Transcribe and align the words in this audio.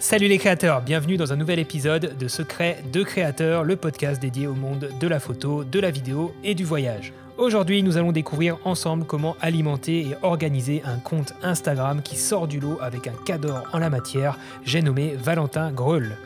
Salut 0.00 0.28
les 0.28 0.38
créateurs, 0.38 0.80
bienvenue 0.80 1.18
dans 1.18 1.34
un 1.34 1.36
nouvel 1.36 1.58
épisode 1.58 2.16
de 2.16 2.26
Secrets 2.26 2.82
de 2.90 3.02
créateurs, 3.02 3.64
le 3.64 3.76
podcast 3.76 4.18
dédié 4.20 4.46
au 4.46 4.54
monde 4.54 4.88
de 4.98 5.06
la 5.06 5.20
photo, 5.20 5.62
de 5.62 5.78
la 5.78 5.90
vidéo 5.90 6.34
et 6.42 6.54
du 6.54 6.64
voyage. 6.64 7.12
Aujourd'hui, 7.36 7.82
nous 7.82 7.98
allons 7.98 8.10
découvrir 8.10 8.56
ensemble 8.64 9.04
comment 9.04 9.36
alimenter 9.42 10.00
et 10.00 10.16
organiser 10.22 10.80
un 10.86 10.96
compte 10.96 11.34
Instagram 11.42 12.00
qui 12.00 12.16
sort 12.16 12.48
du 12.48 12.60
lot 12.60 12.78
avec 12.80 13.08
un 13.08 13.14
cadre 13.26 13.62
en 13.74 13.78
la 13.78 13.90
matière, 13.90 14.38
j'ai 14.64 14.80
nommé 14.80 15.16
Valentin 15.22 15.70
Greul. 15.70 16.16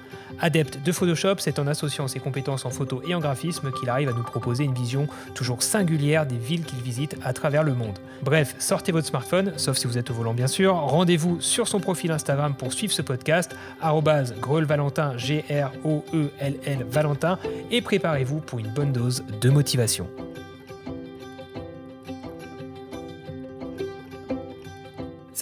Adepte 0.41 0.79
de 0.85 0.93
Photoshop, 0.93 1.37
c'est 1.39 1.59
en 1.59 1.67
associant 1.67 2.09
ses 2.09 2.21
compétences 2.21 2.65
en 2.65 2.71
photo 2.71 3.03
et 3.07 3.15
en 3.15 3.21
graphisme 3.21 3.71
qu'il 3.73 3.89
arrive 3.89 4.09
à 4.09 4.13
nous 4.13 4.23
proposer 4.23 4.65
une 4.65 4.75
vision 4.75 5.07
toujours 5.35 5.63
singulière 5.63 6.27
des 6.27 6.37
villes 6.37 6.65
qu'il 6.65 6.81
visite 6.81 7.17
à 7.23 7.33
travers 7.33 7.63
le 7.63 7.75
monde. 7.75 7.99
Bref, 8.23 8.55
sortez 8.59 8.93
votre 8.93 9.07
smartphone, 9.07 9.53
sauf 9.57 9.77
si 9.77 9.87
vous 9.87 9.99
êtes 9.99 10.11
au 10.11 10.15
volant 10.15 10.35
bien 10.35 10.47
sûr, 10.47 10.75
rendez-vous 10.75 11.41
sur 11.41 11.69
son 11.69 11.81
profil 11.81 12.11
Instagram 12.11 12.55
pour 12.55 12.73
suivre 12.73 12.93
ce 12.93 13.03
podcast, 13.03 13.55
Valentin, 13.81 15.17
G-R-O-E-L-L 15.17 16.87
Valentin, 16.91 17.39
et 17.71 17.81
préparez-vous 17.81 18.41
pour 18.41 18.59
une 18.59 18.69
bonne 18.69 18.93
dose 18.93 19.25
de 19.41 19.51
motivation. 19.51 20.09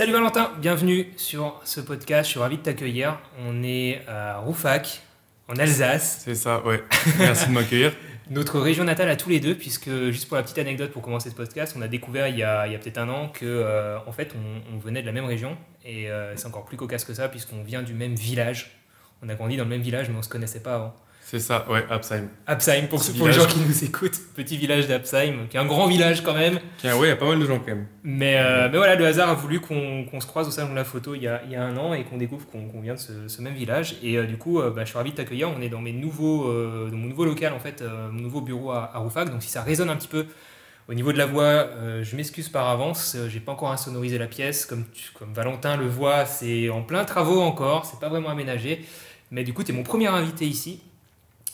Salut 0.02 0.14
Valentin, 0.14 0.50
bienvenue 0.58 1.06
sur 1.16 1.60
ce 1.62 1.80
podcast, 1.80 2.26
je 2.26 2.30
suis 2.32 2.40
ravi 2.40 2.56
de 2.56 2.62
t'accueillir. 2.62 3.20
On 3.46 3.62
est 3.62 4.02
à 4.08 4.38
Roufac, 4.38 5.00
en 5.46 5.54
Alsace. 5.54 6.22
C'est 6.24 6.34
ça, 6.34 6.60
ouais. 6.66 6.82
Merci 7.20 7.46
de 7.46 7.52
m'accueillir. 7.52 7.92
Notre 8.28 8.58
région 8.58 8.82
natale 8.82 9.08
à 9.10 9.14
tous 9.14 9.28
les 9.28 9.38
deux, 9.38 9.54
puisque 9.54 9.88
juste 10.10 10.26
pour 10.26 10.36
la 10.36 10.42
petite 10.42 10.58
anecdote 10.58 10.90
pour 10.90 11.02
commencer 11.02 11.30
ce 11.30 11.36
podcast, 11.36 11.76
on 11.78 11.82
a 11.82 11.86
découvert 11.86 12.26
il 12.26 12.36
y 12.36 12.42
a, 12.42 12.66
peut-être 12.82 12.98
un 12.98 13.08
an 13.10 13.28
que 13.28 13.46
euh, 13.46 13.96
en 14.04 14.10
fait 14.10 14.34
on, 14.74 14.76
venait 14.78 15.02
de 15.02 15.06
la 15.06 15.12
même 15.12 15.26
région 15.26 15.56
et 15.84 16.10
euh, 16.10 16.34
c'est 16.34 16.46
encore 16.46 16.64
plus 16.64 16.76
cocasse 16.76 17.04
que 17.04 17.14
ça 17.14 17.28
puisqu'on 17.28 17.62
vient 17.62 17.82
du 17.82 17.94
même 17.94 18.16
village. 18.16 18.72
On 19.22 19.28
a 19.28 19.36
grandi 19.36 19.56
dans 19.56 19.62
le 19.62 19.70
même 19.70 19.82
village 19.82 20.08
mais 20.10 20.16
on 20.18 20.22
se 20.22 20.28
connaissait 20.28 20.64
pas 20.64 20.74
avant. 20.74 20.96
C'est 21.32 21.40
ça, 21.40 21.64
ouais, 21.70 21.82
Absheim. 21.88 22.28
Absheim, 22.46 22.88
pour, 22.90 23.02
pour 23.16 23.26
les 23.26 23.32
gens 23.32 23.46
qui 23.46 23.58
nous 23.60 23.84
écoutent, 23.84 24.20
petit 24.36 24.58
village 24.58 24.86
d'Absheim, 24.86 25.46
qui 25.48 25.56
est 25.56 25.60
un 25.60 25.64
grand 25.64 25.86
village 25.86 26.22
quand 26.22 26.34
même. 26.34 26.60
Oui, 26.84 26.90
il 27.04 27.06
y 27.06 27.10
a 27.10 27.16
pas 27.16 27.24
mal 27.24 27.40
de 27.40 27.46
gens 27.46 27.58
quand 27.58 27.68
même. 27.68 27.86
Mais, 28.04 28.36
euh, 28.36 28.68
mais 28.70 28.76
voilà, 28.76 28.96
le 28.96 29.06
hasard 29.06 29.30
a 29.30 29.34
voulu 29.34 29.58
qu'on 29.58 30.20
se 30.20 30.26
croise 30.26 30.46
au 30.46 30.50
salon 30.50 30.72
de 30.72 30.76
la 30.76 30.84
photo 30.84 31.14
il 31.14 31.22
y 31.22 31.28
a, 31.28 31.40
il 31.46 31.52
y 31.52 31.56
a 31.56 31.64
un 31.64 31.74
an 31.78 31.94
et 31.94 32.04
qu'on 32.04 32.18
découvre 32.18 32.46
qu'on 32.46 32.82
vient 32.82 32.96
de 32.96 32.98
ce, 32.98 33.40
même 33.40 33.54
village. 33.54 33.96
Et 34.02 34.18
euh, 34.18 34.26
du 34.26 34.36
coup, 34.36 34.60
euh, 34.60 34.68
bah, 34.68 34.82
je 34.84 34.90
suis 34.90 34.98
ravi 34.98 35.12
de 35.12 35.16
t'accueillir. 35.16 35.48
On 35.48 35.62
est 35.62 35.70
dans, 35.70 35.80
mes 35.80 35.94
nouveaux, 35.94 36.52
dans 36.90 36.96
mon 36.98 37.08
nouveau 37.08 37.24
local, 37.24 37.54
en 37.54 37.60
fait, 37.60 37.82
mon 37.82 38.20
nouveau 38.20 38.42
bureau 38.42 38.72
à, 38.72 38.90
à 38.92 38.98
Roufac. 38.98 39.30
Donc 39.30 39.42
si 39.42 39.48
ça 39.48 39.62
résonne 39.62 39.88
un 39.88 39.96
petit 39.96 40.08
peu 40.08 40.26
au 40.86 40.92
niveau 40.92 41.14
de 41.14 41.18
la 41.18 41.24
voix, 41.24 41.66
je 42.02 42.14
m'excuse 42.14 42.50
par 42.50 42.68
avance. 42.68 43.16
J'ai 43.28 43.40
pas 43.40 43.52
encore 43.52 43.72
insonorisé 43.72 44.18
la 44.18 44.26
pièce. 44.26 44.66
Comme, 44.66 44.84
comme 45.18 45.32
Valentin 45.32 45.78
le 45.78 45.86
voit, 45.86 46.26
c'est 46.26 46.68
en 46.68 46.82
plein 46.82 47.06
travaux 47.06 47.40
encore. 47.40 47.86
C'est 47.86 48.00
pas 48.00 48.10
vraiment 48.10 48.28
aménagé. 48.28 48.84
Mais 49.30 49.44
du 49.44 49.54
coup, 49.54 49.64
tu 49.64 49.72
es 49.72 49.74
mon 49.74 49.82
premier 49.82 50.08
invité 50.08 50.44
ici. 50.44 50.82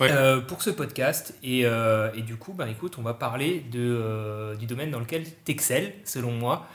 Euh, 0.00 0.40
pour 0.40 0.62
ce 0.62 0.70
podcast. 0.70 1.34
Et, 1.42 1.62
euh, 1.64 2.10
du 2.20 2.36
coup, 2.36 2.52
bah, 2.52 2.68
écoute, 2.68 2.96
on 2.98 3.02
va 3.02 3.14
parler 3.14 3.64
euh, 3.74 4.54
du 4.56 4.66
domaine 4.66 4.90
dans 4.90 5.00
lequel 5.00 5.24
tu 5.44 5.52
excelles, 5.52 5.92
selon 6.04 6.32
moi, 6.32 6.66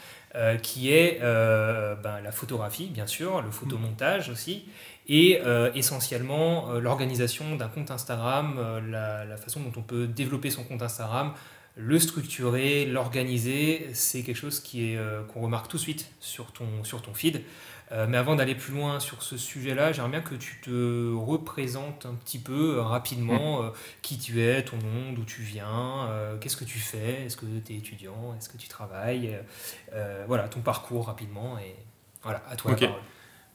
qui 0.63 0.91
est 0.91 1.19
bah, 1.21 2.19
la 2.23 2.31
photographie, 2.31 2.87
bien 2.87 3.05
sûr, 3.05 3.41
le 3.43 3.51
photomontage 3.51 4.29
aussi, 4.29 4.65
et 5.07 5.39
essentiellement 5.75 6.71
l'organisation 6.79 7.55
d'un 7.55 7.67
compte 7.67 7.91
Instagram, 7.91 8.81
la, 8.89 9.37
façon 9.37 9.59
dont 9.59 9.73
on 9.77 9.83
peut 9.83 10.07
développer 10.07 10.49
son 10.49 10.63
compte 10.63 10.81
Instagram, 10.81 11.33
le 11.75 11.99
structurer, 11.99 12.85
l'organiser, 12.85 13.89
c'est 13.93 14.21
quelque 14.21 14.37
chose 14.37 14.59
qui 14.59 14.91
est 14.91 14.99
qu'on 15.33 15.41
remarque 15.41 15.69
tout 15.69 15.77
de 15.77 15.81
suite 15.81 16.11
sur 16.19 16.51
ton, 16.51 16.83
sur 16.83 17.01
ton 17.01 17.13
feed. 17.13 17.41
Euh, 17.93 18.07
mais 18.09 18.17
avant 18.17 18.35
d'aller 18.35 18.55
plus 18.55 18.73
loin 18.73 18.99
sur 18.99 19.21
ce 19.21 19.37
sujet-là, 19.37 19.91
j'aimerais 19.91 20.09
bien 20.09 20.21
que 20.21 20.33
tu 20.35 20.59
te 20.61 21.13
représentes 21.13 22.07
un 22.07 22.15
petit 22.15 22.39
peu 22.39 22.77
euh, 22.77 22.81
rapidement 22.81 23.61
mm. 23.61 23.65
euh, 23.65 23.69
qui 24.01 24.17
tu 24.17 24.41
es, 24.41 24.63
ton 24.63 24.77
nom, 24.77 25.13
d'où 25.13 25.23
tu 25.23 25.41
viens, 25.43 26.09
qu'est-ce 26.41 26.57
que 26.57 26.65
tu 26.65 26.79
fais, 26.79 27.25
est-ce 27.25 27.37
que 27.37 27.45
tu 27.63 27.73
es 27.73 27.77
étudiant, 27.77 28.33
est-ce 28.37 28.49
que 28.49 28.57
tu 28.57 28.67
travailles, 28.67 29.37
voilà, 30.27 30.47
ton 30.47 30.61
parcours 30.61 31.07
rapidement 31.07 31.57
et 31.59 31.75
voilà, 32.23 32.41
à 32.49 32.55
toi 32.55 32.71
la 32.71 32.77
parole. 32.77 33.01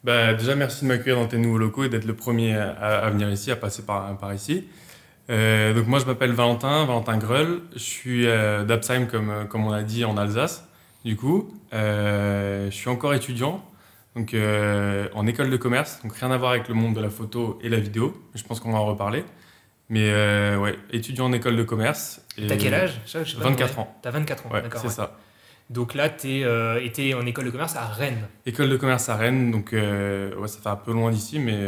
Bah, 0.04 0.34
déjà, 0.34 0.54
merci 0.54 0.84
de 0.84 0.88
m'accueillir 0.88 1.16
dans 1.16 1.26
tes 1.26 1.38
nouveaux 1.38 1.58
locaux 1.58 1.84
et 1.84 1.88
d'être 1.88 2.04
le 2.04 2.14
premier 2.14 2.54
à, 2.54 3.10
venir 3.10 3.30
ici, 3.30 3.50
à 3.50 3.56
passer 3.56 3.84
par, 3.84 4.16
par 4.18 4.32
ici. 4.32 4.68
Donc 5.28 5.86
moi, 5.86 5.98
je 5.98 6.06
m'appelle 6.06 6.32
Valentin, 6.32 6.84
Valentin 6.86 7.18
Greul. 7.18 7.60
Je 7.74 7.78
suis 7.78 8.24
d'Apsheim, 8.24 9.06
comme, 9.06 9.46
comme 9.48 9.66
on 9.66 9.72
a 9.72 9.82
dit, 9.82 10.04
en 10.04 10.16
Alsace. 10.16 10.68
Du 11.04 11.16
coup, 11.16 11.52
je 11.72 12.68
suis 12.70 12.88
encore 12.88 13.14
étudiant 13.14 13.64
donc 14.18 14.34
euh, 14.34 15.08
en 15.14 15.26
école 15.28 15.48
de 15.48 15.56
commerce, 15.56 16.00
donc 16.02 16.16
rien 16.16 16.32
à 16.32 16.36
voir 16.36 16.50
avec 16.50 16.66
le 16.66 16.74
monde 16.74 16.94
de 16.94 17.00
la 17.00 17.08
photo 17.08 17.58
et 17.62 17.68
la 17.68 17.78
vidéo. 17.78 18.20
Je 18.34 18.42
pense 18.42 18.58
qu'on 18.58 18.72
va 18.72 18.78
en 18.78 18.86
reparler. 18.86 19.24
Mais 19.90 20.10
euh, 20.10 20.58
ouais, 20.58 20.76
étudiant 20.90 21.26
en 21.26 21.32
école 21.32 21.56
de 21.56 21.62
commerce. 21.62 22.20
T'as 22.36 22.56
quel 22.56 22.74
âge? 22.74 23.00
24 23.14 23.78
ans. 23.78 23.96
T'as 24.02 24.10
24 24.10 24.46
ans, 24.46 24.50
ouais, 24.52 24.62
C'est 24.76 24.90
ça. 24.90 25.16
Donc 25.70 25.94
là, 25.94 26.08
tu 26.08 26.44
euh, 26.44 26.82
étais 26.82 27.14
en 27.14 27.24
école 27.26 27.44
de 27.44 27.50
commerce 27.50 27.76
à 27.76 27.86
Rennes. 27.86 28.26
École 28.44 28.70
de 28.70 28.76
commerce 28.76 29.08
à 29.08 29.16
Rennes, 29.16 29.50
donc 29.52 29.72
euh, 29.72 30.34
ouais, 30.36 30.48
ça 30.48 30.60
fait 30.60 30.68
un 30.68 30.76
peu 30.76 30.92
loin 30.92 31.10
d'ici, 31.10 31.38
mais 31.38 31.58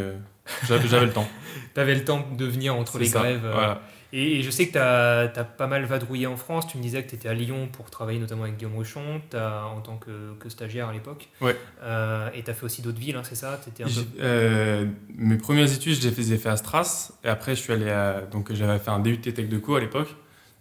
j'avais 0.68 1.06
le 1.06 1.12
temps. 1.12 1.28
T'avais 1.74 1.94
le 1.94 2.04
temps 2.04 2.26
de 2.36 2.44
venir 2.44 2.74
entre 2.74 2.98
les 2.98 3.08
grèves. 3.08 3.48
Voilà. 3.52 3.80
Et, 4.12 4.42
je 4.42 4.50
sais 4.50 4.66
que 4.66 4.72
tu 4.72 4.78
as, 4.78 5.44
pas 5.44 5.68
mal 5.68 5.84
vadrouillé 5.84 6.26
en 6.26 6.36
France. 6.36 6.66
Tu 6.66 6.78
me 6.78 6.82
disais 6.82 7.02
que 7.04 7.10
tu 7.10 7.14
étais 7.14 7.28
à 7.28 7.34
Lyon 7.34 7.68
pour 7.72 7.90
travailler 7.90 8.18
notamment 8.18 8.42
avec 8.42 8.56
Guillaume 8.56 8.74
Rochon 8.74 9.20
en 9.34 9.80
tant 9.80 9.98
que, 9.98 10.48
stagiaire 10.48 10.88
à 10.88 10.92
l'époque. 10.92 11.28
Ouais. 11.40 11.56
Euh, 11.82 12.28
et 12.34 12.42
tu 12.42 12.50
as 12.50 12.54
fait 12.54 12.64
aussi 12.64 12.82
d'autres 12.82 12.98
villes, 12.98 13.16
hein, 13.16 13.22
c'est 13.22 13.36
ça? 13.36 13.52
Un 13.52 13.84
peu... 13.84 13.84
euh, 14.20 14.86
Mes 15.14 15.36
premières 15.36 15.72
études, 15.72 16.00
je 16.00 16.08
les 16.08 16.32
ai 16.32 16.38
fait 16.38 16.48
à 16.48 16.56
Stras. 16.56 17.12
Et 17.24 17.28
après, 17.28 17.54
je 17.54 17.60
suis 17.60 17.72
allé 17.72 17.88
à. 17.88 18.22
Donc, 18.22 18.52
j'avais 18.52 18.78
fait 18.78 18.90
un 18.90 18.98
DUT 18.98 19.18
Tech 19.18 19.48
de 19.48 19.58
Co 19.58 19.76
à 19.76 19.80
l'époque. 19.80 20.08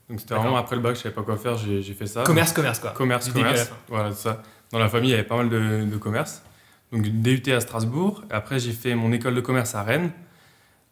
Donc, 0.10 0.20
c'était 0.20 0.36
vraiment 0.36 0.58
après 0.58 0.76
le 0.76 0.82
bac, 0.82 0.96
je 0.96 1.02
savais 1.02 1.14
pas 1.14 1.22
quoi 1.22 1.38
faire, 1.38 1.58
j'ai 1.58 1.82
fait 1.94 2.08
ça. 2.08 2.24
Commerce, 2.24 2.52
commerce, 2.52 2.80
quoi. 2.80 2.92
Commerce, 2.92 3.30
commerce. 3.32 3.72
Voilà, 3.88 4.12
ça. 4.12 4.42
Dans 4.72 4.80
la 4.80 4.90
famille, 4.90 5.10
il 5.10 5.14
y 5.14 5.16
avait 5.16 5.24
pas 5.24 5.38
mal 5.38 5.50
de, 5.50 5.84
de 5.86 5.98
commerce. 5.98 6.44
Donc, 6.92 7.04
DUT 7.04 7.52
à 7.52 7.60
Strasbourg. 7.60 8.24
Après, 8.30 8.60
j'ai 8.60 8.72
fait 8.72 8.96
mon 8.96 9.12
école 9.12 9.36
de 9.36 9.42
commerce 9.42 9.76
à 9.76 9.84
Rennes. 9.84 10.12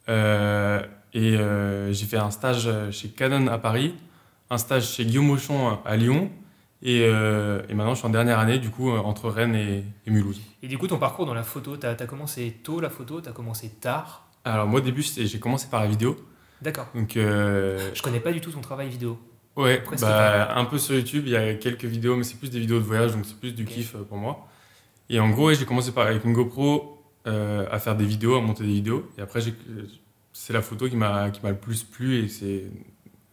Euh, 0.10 0.82
et 1.14 1.36
euh, 1.36 1.92
j'ai 1.92 2.06
fait 2.06 2.18
un 2.18 2.32
stage 2.32 2.70
chez 2.92 3.10
Canon 3.10 3.48
à 3.48 3.58
Paris, 3.58 3.96
un 4.50 4.58
stage 4.58 4.90
chez 4.90 5.06
Guillaume 5.06 5.30
Auchon 5.32 5.80
à 5.86 5.96
Lyon. 5.98 6.30
Et, 6.84 7.02
euh, 7.06 7.62
et, 7.70 7.74
maintenant, 7.74 7.96
je 7.96 8.00
suis 8.00 8.08
en 8.08 8.12
dernière 8.12 8.40
année, 8.40 8.60
du 8.60 8.70
coup, 8.70 8.92
entre 8.92 9.30
Rennes 9.30 9.56
et, 9.56 9.84
Mulhouse. 10.06 10.40
Et 10.62 10.68
du 10.68 10.78
coup, 10.78 10.88
ton 10.88 11.00
parcours 11.00 11.26
dans 11.26 11.34
la 11.34 11.44
photo, 11.44 11.76
tu 11.76 11.88
as, 11.88 11.96
commencé 12.06 12.58
tôt 12.64 12.80
la 12.80 12.90
photo, 12.90 13.20
tu 13.20 13.30
as 13.30 13.32
commencé 13.32 13.70
tard? 13.70 14.28
Alors, 14.46 14.68
moi, 14.68 14.80
au 14.80 14.84
début, 14.84 15.02
j'ai 15.02 15.40
commencé 15.40 15.68
par 15.68 15.82
la 15.82 15.88
vidéo. 15.88 16.16
D'accord. 16.62 16.88
Donc. 16.94 17.14
Je 17.16 18.02
connais 18.02 18.20
pas 18.20 18.32
du 18.32 18.42
tout 18.42 18.52
ton 18.52 18.62
travail 18.62 18.90
vidéo. 18.90 19.18
Ouais, 19.56 19.84
bah, 20.00 20.56
un 20.56 20.66
peu 20.66 20.78
sur 20.78 20.94
YouTube, 20.94 21.24
il 21.26 21.32
y 21.32 21.36
a 21.36 21.56
quelques 21.56 21.86
vidéos, 21.86 22.16
mais 22.16 22.24
c'est 22.24 22.38
plus 22.38 22.52
des 22.52 22.60
vidéos 22.60 22.78
de 22.78 22.84
voyage, 22.84 23.14
donc 23.14 23.26
c'est 23.26 23.40
plus 23.40 23.54
du 23.54 23.66
kiff 23.66 23.94
pour 24.08 24.18
moi. 24.18 24.48
Et 25.10 25.20
en 25.20 25.30
gros, 25.30 25.54
j'ai 25.54 25.66
commencé 25.66 25.92
par, 25.92 26.08
avec 26.08 26.24
une 26.26 26.34
GoPro 26.34 26.94
à 27.26 27.80
faire 27.80 27.96
des 27.96 28.06
vidéos, 28.06 28.36
à 28.36 28.42
monter 28.42 28.64
des 28.64 28.74
vidéos. 28.74 29.10
Et 29.18 29.22
après, 29.22 29.42
c'est 30.32 30.54
la 30.54 30.62
photo 30.62 30.88
qui 30.88 30.96
m'a 30.96 31.30
le 31.44 31.56
plus 31.56 31.84
plu 31.84 32.24
et 32.24 32.30
c'est 32.30 32.66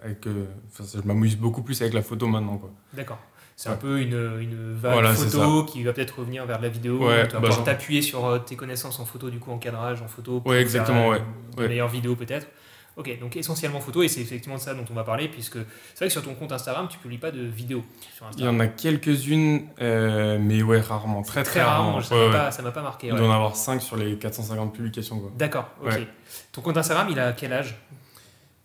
avec 0.04 0.26
euh, 0.26 0.46
je 0.78 1.00
m'amuse 1.06 1.36
beaucoup 1.36 1.62
plus 1.62 1.80
avec 1.80 1.94
la 1.94 2.02
photo 2.02 2.26
maintenant. 2.26 2.60
D'accord. 2.92 3.18
C'est 3.56 3.68
un 3.68 3.76
peu 3.76 4.00
une, 4.00 4.38
une 4.40 4.74
vague 4.74 5.14
photo 5.14 5.64
qui 5.64 5.84
va 5.84 5.92
peut-être 5.92 6.18
revenir 6.18 6.44
vers 6.44 6.60
la 6.60 6.68
vidéo. 6.68 6.98
tu 6.98 7.04
vas 7.04 7.24
bah, 7.24 7.48
pouvoir 7.48 7.64
t'appuyer 7.64 8.02
sur 8.02 8.26
euh, 8.26 8.38
tes 8.38 8.56
connaissances 8.56 8.98
en 8.98 9.04
photo, 9.04 9.30
du 9.30 9.38
coup 9.38 9.52
en 9.52 9.58
cadrage, 9.58 10.02
en 10.02 10.08
photo. 10.08 10.40
Pour 10.40 10.54
exactement. 10.54 11.12
Faire 11.12 11.22
une 11.58 11.68
meilleure 11.68 11.88
vidéo 11.88 12.16
peut-être. 12.16 12.48
Ok, 12.96 13.18
donc 13.18 13.36
essentiellement 13.36 13.80
photo, 13.80 14.02
et 14.02 14.08
c'est 14.08 14.20
effectivement 14.20 14.56
de 14.56 14.60
ça 14.60 14.72
dont 14.72 14.84
on 14.88 14.94
va 14.94 15.02
parler, 15.02 15.28
puisque 15.28 15.58
c'est 15.94 15.98
vrai 15.98 16.06
que 16.06 16.12
sur 16.12 16.22
ton 16.22 16.34
compte 16.34 16.52
Instagram, 16.52 16.86
tu 16.88 16.98
publies 16.98 17.18
pas 17.18 17.32
de 17.32 17.42
vidéos. 17.42 17.84
Il 18.38 18.44
y 18.44 18.48
en 18.48 18.60
a 18.60 18.68
quelques-unes, 18.68 19.66
euh, 19.80 20.38
mais 20.40 20.62
ouais, 20.62 20.80
rarement, 20.80 21.22
très 21.22 21.42
très, 21.42 21.62
rarement. 21.62 22.00
Ça 22.00 22.14
ne 22.14 22.28
m'a 22.28 22.50
pas, 22.52 22.70
pas, 22.70 22.82
marqué. 22.82 23.08
Il 23.08 23.16
doit 23.16 23.26
en 23.26 23.32
avoir 23.32 23.56
5 23.56 23.82
sur 23.82 23.96
les 23.96 24.16
450 24.16 24.72
publications. 24.72 25.20
D'accord, 25.36 25.70
ok. 25.84 26.06
Ton 26.52 26.60
compte 26.60 26.76
Instagram, 26.76 27.08
il 27.10 27.18
a 27.18 27.32
quel 27.32 27.52
âge? 27.52 27.76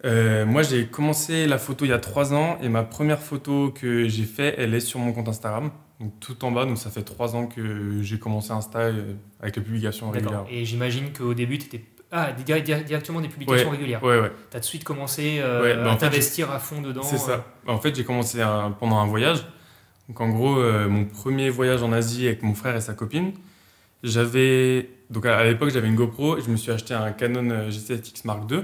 Euh, 0.05 0.45
moi, 0.45 0.61
j'ai 0.61 0.87
commencé 0.87 1.45
la 1.45 1.57
photo 1.57 1.85
il 1.85 1.89
y 1.89 1.93
a 1.93 1.99
3 1.99 2.33
ans 2.33 2.57
et 2.61 2.69
ma 2.69 2.83
première 2.83 3.19
photo 3.19 3.71
que 3.71 4.07
j'ai 4.07 4.23
faite, 4.23 4.55
elle 4.57 4.73
est 4.73 4.79
sur 4.79 4.99
mon 4.99 5.11
compte 5.11 5.27
Instagram, 5.27 5.71
donc 5.99 6.13
tout 6.19 6.45
en 6.45 6.51
bas. 6.51 6.65
Donc 6.65 6.77
ça 6.77 6.89
fait 6.89 7.03
3 7.03 7.35
ans 7.35 7.47
que 7.47 8.01
j'ai 8.01 8.19
commencé 8.19 8.51
Insta 8.51 8.79
euh, 8.79 9.13
avec 9.41 9.55
les 9.57 9.61
publications 9.61 10.09
régulières. 10.11 10.45
Et 10.49 10.65
j'imagine 10.65 11.11
qu'au 11.11 11.33
début, 11.33 11.57
tu 11.57 11.65
étais 11.65 11.83
ah, 12.11 12.31
directement 12.31 13.21
des 13.21 13.27
publications 13.27 13.69
régulières. 13.69 14.03
Ouais, 14.03 14.19
ouais. 14.19 14.31
Tu 14.49 14.57
as 14.57 14.59
tout 14.59 14.63
de 14.63 14.65
suite 14.65 14.83
commencé 14.83 15.39
euh, 15.39 15.83
bah, 15.83 15.91
à 15.91 15.95
t'investir 15.95 16.49
à 16.51 16.57
fond 16.57 16.81
dedans. 16.81 17.03
C'est 17.03 17.17
ça. 17.17 17.31
Euh. 17.31 17.37
Bah, 17.67 17.73
en 17.73 17.79
fait, 17.79 17.95
j'ai 17.95 18.03
commencé 18.03 18.43
pendant 18.79 18.97
un 18.97 19.05
voyage. 19.05 19.45
Donc, 20.07 20.19
en 20.21 20.29
gros, 20.29 20.57
euh, 20.57 20.89
mon 20.89 21.05
premier 21.05 21.51
voyage 21.51 21.83
en 21.83 21.91
Asie 21.91 22.25
avec 22.25 22.41
mon 22.41 22.55
frère 22.55 22.75
et 22.75 22.81
sa 22.81 22.93
copine, 22.93 23.33
j'avais. 24.01 24.89
Donc, 25.11 25.27
à, 25.27 25.43
l'époque, 25.43 25.69
j'avais 25.69 25.87
une 25.87 25.95
GoPro 25.95 26.37
et 26.37 26.41
je 26.41 26.49
me 26.49 26.55
suis 26.55 26.71
acheté 26.71 26.95
un 26.95 27.11
Canon 27.11 27.69
G7X 27.69 28.21
Mark 28.25 28.49
II 28.49 28.63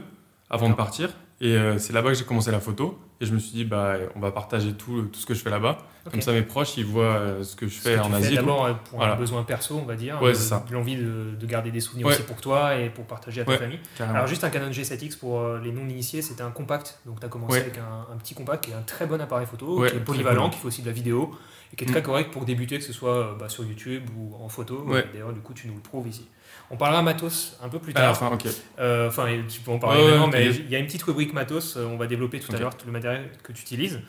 avant 0.49 0.69
de 0.69 0.75
partir. 0.75 1.09
Et 1.41 1.57
c'est 1.79 1.91
là-bas 1.93 2.09
que 2.11 2.15
j'ai 2.17 2.23
commencé 2.23 2.49
la 2.51 2.59
photo. 2.59 2.97
Et 3.21 3.25
je 3.25 3.33
me 3.33 3.39
suis 3.39 3.51
dit, 3.53 3.63
bah, 3.65 3.95
on 4.15 4.19
va 4.19 4.31
partager 4.31 4.73
tout, 4.73 5.03
tout 5.03 5.19
ce 5.19 5.25
que 5.25 5.33
je 5.33 5.41
fais 5.41 5.49
là-bas. 5.49 5.77
Comme 6.11 6.21
ça, 6.21 6.31
mes 6.33 6.41
proches, 6.41 6.75
ils 6.77 6.85
voient 6.85 7.03
euh, 7.15 7.43
ce 7.43 7.55
que 7.55 7.67
je 7.67 7.75
Ce 7.75 7.79
fais 7.81 7.95
que 7.95 7.99
en 8.01 8.11
Asie. 8.13 8.35
D'abord 8.35 8.65
euh, 8.65 8.73
pour 8.89 8.99
Voilà. 8.99 9.13
un 9.13 9.15
besoin 9.17 9.43
perso, 9.43 9.75
on 9.81 9.85
va 9.85 9.95
dire. 9.95 10.21
Ouais, 10.21 10.33
L'envie 10.71 10.97
de, 10.97 11.33
de 11.39 11.45
garder 11.45 11.71
des 11.71 11.79
souvenirs 11.79 12.07
Ouais. 12.07 12.13
aussi 12.13 12.23
pour 12.23 12.35
toi 12.41 12.75
et 12.75 12.89
pour 12.89 13.05
partager 13.05 13.41
à 13.41 13.45
ta 13.45 13.51
Ouais. 13.51 13.57
famille. 13.57 13.79
Carrément. 13.97 14.15
Alors 14.17 14.27
juste 14.27 14.43
un 14.43 14.49
Canon 14.49 14.69
G7X 14.69 15.17
pour 15.17 15.39
euh, 15.39 15.59
les 15.63 15.71
non-initiés, 15.71 16.21
c'était 16.21 16.41
un 16.43 16.51
compact. 16.51 16.99
Donc 17.05 17.19
tu 17.21 17.25
as 17.25 17.29
commencé 17.29 17.53
Ouais. 17.53 17.61
avec 17.61 17.77
un, 17.79 18.13
un 18.13 18.17
petit 18.17 18.35
compact 18.35 18.65
qui 18.65 18.71
est 18.71 18.75
un 18.75 18.81
très 18.81 19.05
bon 19.07 19.19
appareil 19.19 19.47
photo, 19.47 19.79
Ouais, 19.79 19.89
qui 19.89 19.97
est 19.97 19.99
polyvalent, 20.01 20.49
qui 20.49 20.59
fait 20.59 20.67
aussi 20.67 20.81
de 20.81 20.87
la 20.87 20.93
vidéo 20.93 21.31
et 21.73 21.75
qui 21.77 21.85
est 21.85 21.87
Mm. 21.87 21.91
très 21.91 22.03
correct 22.03 22.31
pour 22.31 22.45
débuter, 22.45 22.77
que 22.77 22.83
ce 22.83 22.93
soit 22.93 23.15
euh, 23.15 23.33
bah, 23.39 23.49
sur 23.49 23.63
YouTube 23.63 24.03
ou 24.17 24.35
en 24.43 24.49
photo. 24.49 24.83
Ouais. 24.85 25.05
D'ailleurs, 25.13 25.33
du 25.33 25.39
coup, 25.39 25.53
tu 25.53 25.67
nous 25.67 25.75
le 25.75 25.81
prouves 25.81 26.07
ici. 26.07 26.27
On 26.71 26.77
parlera 26.77 27.01
matos 27.03 27.57
un 27.63 27.69
peu 27.69 27.79
plus 27.79 27.93
la 27.93 28.01
tard. 28.01 28.17
fin, 28.17 28.27
ok. 28.31 28.45
Euh, 28.79 29.07
Enfin, 29.07 29.27
tu 29.47 29.59
peux 29.61 29.71
en 29.71 29.79
parler 29.79 30.01
ouais, 30.03 30.11
maintenant, 30.11 30.27
mais 30.31 30.47
il 30.47 30.69
y 30.69 30.75
a 30.75 30.79
une 30.79 30.85
petite 30.87 31.03
rubrique 31.03 31.33
matos. 31.33 31.77
euh, 31.77 31.85
On 31.85 31.97
va 31.97 32.07
développer 32.07 32.39
tout 32.39 32.53
à 32.55 32.57
l'heure 32.59 32.75
tout 32.75 32.87
le 32.87 32.91
matériel 32.91 33.29
que 33.43 33.51
tu 33.51 33.61
utilises. 33.61 33.99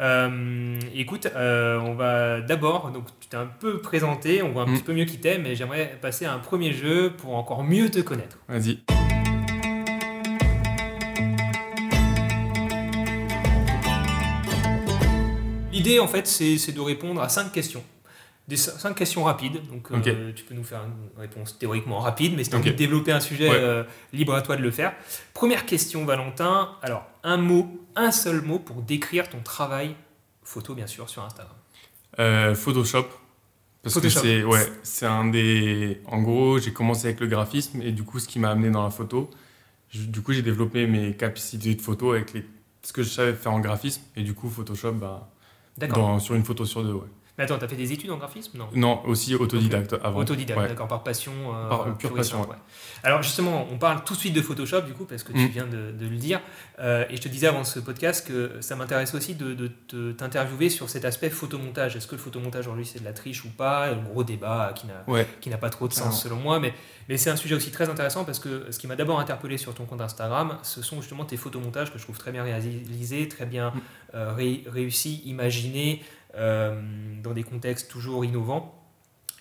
Euh, 0.00 0.78
écoute, 0.94 1.26
euh, 1.34 1.78
on 1.80 1.94
va 1.94 2.40
d'abord, 2.40 2.90
donc 2.92 3.04
tu 3.20 3.28
t'es 3.28 3.36
un 3.36 3.46
peu 3.46 3.78
présenté, 3.80 4.42
on 4.42 4.52
voit 4.52 4.62
un 4.62 4.66
Mm. 4.66 4.74
petit 4.74 4.82
peu 4.84 4.92
mieux 4.94 5.04
qui 5.04 5.18
t'es, 5.18 5.38
mais 5.38 5.54
j'aimerais 5.56 5.98
passer 6.00 6.24
à 6.24 6.32
un 6.32 6.38
premier 6.38 6.72
jeu 6.72 7.12
pour 7.18 7.34
encore 7.34 7.62
mieux 7.64 7.90
te 7.90 7.98
connaître. 8.00 8.38
Vas-y. 8.48 8.78
L'idée, 15.72 15.98
en 16.00 16.08
fait, 16.08 16.26
c'est 16.26 16.72
de 16.72 16.80
répondre 16.80 17.20
à 17.22 17.28
cinq 17.28 17.52
questions. 17.52 17.82
Des 18.48 18.56
cin- 18.56 18.78
cinq 18.78 18.94
questions 18.94 19.24
rapides. 19.24 19.60
Donc, 19.68 19.88
euh, 19.92 20.32
tu 20.34 20.42
peux 20.44 20.54
nous 20.54 20.64
faire 20.64 20.80
une 20.84 21.20
réponse 21.20 21.58
théoriquement 21.58 21.98
rapide, 22.00 22.34
mais 22.36 22.44
si 22.44 22.50
tu 22.50 22.56
as 22.56 22.58
envie 22.58 22.70
de 22.70 22.76
développer 22.76 23.12
un 23.12 23.20
sujet, 23.20 23.48
Ouais. 23.50 23.56
euh, 23.56 23.84
libre 24.12 24.34
à 24.34 24.40
toi 24.42 24.56
de 24.56 24.62
le 24.62 24.70
faire. 24.70 24.94
Première 25.34 25.66
question, 25.66 26.04
Valentin. 26.06 26.70
Alors, 26.82 27.04
un 27.22 27.36
mot, 27.36 27.68
un 27.94 28.10
seul 28.10 28.40
mot 28.40 28.58
pour 28.58 28.80
décrire 28.82 29.28
ton 29.28 29.40
travail 29.40 29.94
photo, 30.42 30.74
bien 30.74 30.86
sûr, 30.86 31.08
sur 31.10 31.22
Instagram. 31.22 31.54
Euh, 32.18 32.54
Photoshop. 32.54 33.04
Parce 33.82 33.94
Photoshop. 33.94 34.20
que 34.22 34.26
c'est 34.26 34.42
ouais, 34.44 34.66
c'est 34.82 35.06
un 35.06 35.26
des. 35.26 36.00
En 36.06 36.20
gros, 36.22 36.58
j'ai 36.58 36.72
commencé 36.72 37.06
avec 37.06 37.20
le 37.20 37.26
graphisme 37.28 37.80
et 37.82 37.92
du 37.92 38.02
coup, 38.02 38.18
ce 38.18 38.26
qui 38.26 38.38
m'a 38.38 38.50
amené 38.50 38.70
dans 38.70 38.82
la 38.82 38.90
photo, 38.90 39.30
je- 39.90 40.02
du 40.04 40.20
coup, 40.22 40.32
j'ai 40.32 40.42
développé 40.42 40.86
mes 40.86 41.14
capacités 41.14 41.74
de 41.74 41.80
photo 41.82 42.12
avec 42.12 42.32
les, 42.32 42.44
ce 42.82 42.92
que 42.92 43.02
je 43.02 43.08
savais 43.10 43.34
faire 43.34 43.52
en 43.52 43.60
graphisme 43.60 44.02
et 44.16 44.22
du 44.22 44.34
coup, 44.34 44.48
Photoshop, 44.50 44.92
bah, 44.92 45.30
dans- 45.94 46.18
sur 46.18 46.34
une 46.34 46.44
photo 46.44 46.64
sur 46.64 46.82
deux, 46.82 46.92
ouais. 46.94 47.06
Mais 47.38 47.44
attends, 47.44 47.56
tu 47.58 47.64
as 47.64 47.68
fait 47.68 47.76
des 47.76 47.92
études 47.92 48.10
en 48.10 48.16
graphisme 48.16 48.58
Non? 48.58 48.68
Non, 48.74 49.02
aussi 49.06 49.34
autodidacte 49.36 49.94
avant. 50.02 50.18
Autodidacte, 50.18 50.58
Ouais. 50.60 50.68
d'accord, 50.68 50.88
par 50.88 51.04
passion. 51.04 51.32
euh, 51.54 51.68
Par 51.68 51.96
pure 51.96 52.12
passion, 52.12 52.38
simple, 52.38 52.50
ouais. 52.50 52.56
Alors 53.04 53.22
justement, 53.22 53.66
on 53.72 53.78
parle 53.78 54.02
tout 54.04 54.14
de 54.14 54.18
suite 54.18 54.34
de 54.34 54.42
Photoshop, 54.42 54.80
du 54.82 54.92
coup, 54.92 55.04
parce 55.04 55.22
que 55.22 55.32
tu 55.32 55.38
Mm. 55.38 55.46
viens 55.48 55.66
de, 55.66 55.92
de 55.92 56.06
le 56.08 56.16
dire. 56.16 56.40
Euh, 56.80 57.04
et 57.08 57.16
je 57.16 57.22
te 57.22 57.28
disais 57.28 57.46
avant 57.46 57.62
ce 57.64 57.78
podcast 57.78 58.26
que 58.26 58.60
ça 58.60 58.74
m'intéresse 58.76 59.14
aussi 59.14 59.34
de, 59.36 59.54
de 59.54 59.68
te- 59.86 60.12
t'interviewer 60.12 60.68
sur 60.68 60.90
cet 60.90 61.04
aspect 61.04 61.30
photomontage. 61.30 61.94
Est-ce 61.96 62.06
que 62.08 62.16
le 62.16 62.20
photomontage 62.20 62.66
aujourd'hui 62.66 62.84
c'est 62.86 62.98
de 62.98 63.04
la 63.04 63.12
triche 63.12 63.44
ou 63.44 63.48
pas? 63.50 63.86
Un 63.86 63.96
gros 64.02 64.24
débat 64.24 64.72
qui 64.74 64.86
n'a 64.88 65.04
Ouais. 65.06 65.26
pas 65.60 65.70
trop 65.70 65.86
de 65.88 65.92
sens 65.92 66.22
selon 66.22 66.36
moi, 66.36 66.58
mais, 66.58 66.74
mais 67.08 67.16
c'est 67.16 67.30
un 67.30 67.36
sujet 67.36 67.54
aussi 67.54 67.70
très 67.70 67.88
intéressant 67.88 68.24
parce 68.24 68.38
que 68.40 68.66
ce 68.70 68.78
qui 68.80 68.86
m'a 68.88 68.96
d'abord 68.96 69.20
interpellé 69.20 69.58
sur 69.58 69.74
ton 69.74 69.84
compte 69.86 70.00
Instagram, 70.00 70.58
ce 70.62 70.82
sont 70.82 71.00
justement 71.00 71.24
tes 71.24 71.36
photomontages 71.36 71.92
que 71.92 71.98
je 71.98 72.02
trouve 72.02 72.18
très 72.18 72.32
bien 72.32 72.42
réalisés, 72.42 73.28
très 73.28 73.46
bien 73.46 73.70
Mm. 73.70 73.80
euh, 74.14 74.32
ré- 74.34 74.64
réussis, 74.72 75.22
imaginés, 75.26 76.02
dans 77.22 77.32
des 77.32 77.42
contextes 77.44 77.90
toujours 77.90 78.24
innovants. 78.24 78.74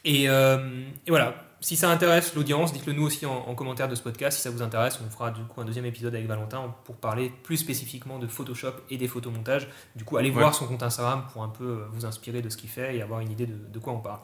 Et, 0.05 0.29
euh, 0.29 0.59
et 1.05 1.09
voilà, 1.09 1.43
si 1.59 1.75
ça 1.75 1.89
intéresse 1.89 2.33
l'audience, 2.35 2.71
dites-le 2.71 2.93
nous 2.93 3.03
aussi 3.03 3.25
en, 3.25 3.33
en 3.47 3.55
commentaire 3.55 3.87
de 3.89 3.95
ce 3.95 4.01
podcast. 4.01 4.37
Si 4.37 4.43
ça 4.43 4.49
vous 4.51 4.61
intéresse, 4.61 4.99
on 5.05 5.09
fera 5.09 5.31
du 5.31 5.41
coup 5.43 5.59
un 5.59 5.65
deuxième 5.65 5.85
épisode 5.85 6.13
avec 6.15 6.27
Valentin 6.27 6.73
pour 6.85 6.95
parler 6.95 7.31
plus 7.43 7.57
spécifiquement 7.57 8.19
de 8.19 8.27
Photoshop 8.27 8.73
et 8.89 8.97
des 8.97 9.07
photomontages. 9.07 9.67
Du 9.95 10.03
coup, 10.05 10.17
allez 10.17 10.29
Ouais. 10.29 10.35
voir 10.35 10.55
son 10.55 10.65
compte 10.67 10.83
Instagram 10.83 11.25
pour 11.33 11.43
un 11.43 11.49
peu 11.49 11.63
euh, 11.65 11.85
vous 11.91 12.05
inspirer 12.05 12.41
de 12.41 12.49
ce 12.49 12.57
qu'il 12.57 12.69
fait 12.69 12.95
et 12.95 13.01
avoir 13.01 13.19
une 13.21 13.31
idée 13.31 13.47
de, 13.47 13.55
de 13.55 13.79
quoi 13.79 13.91
on 13.93 13.99
parle. 13.99 14.19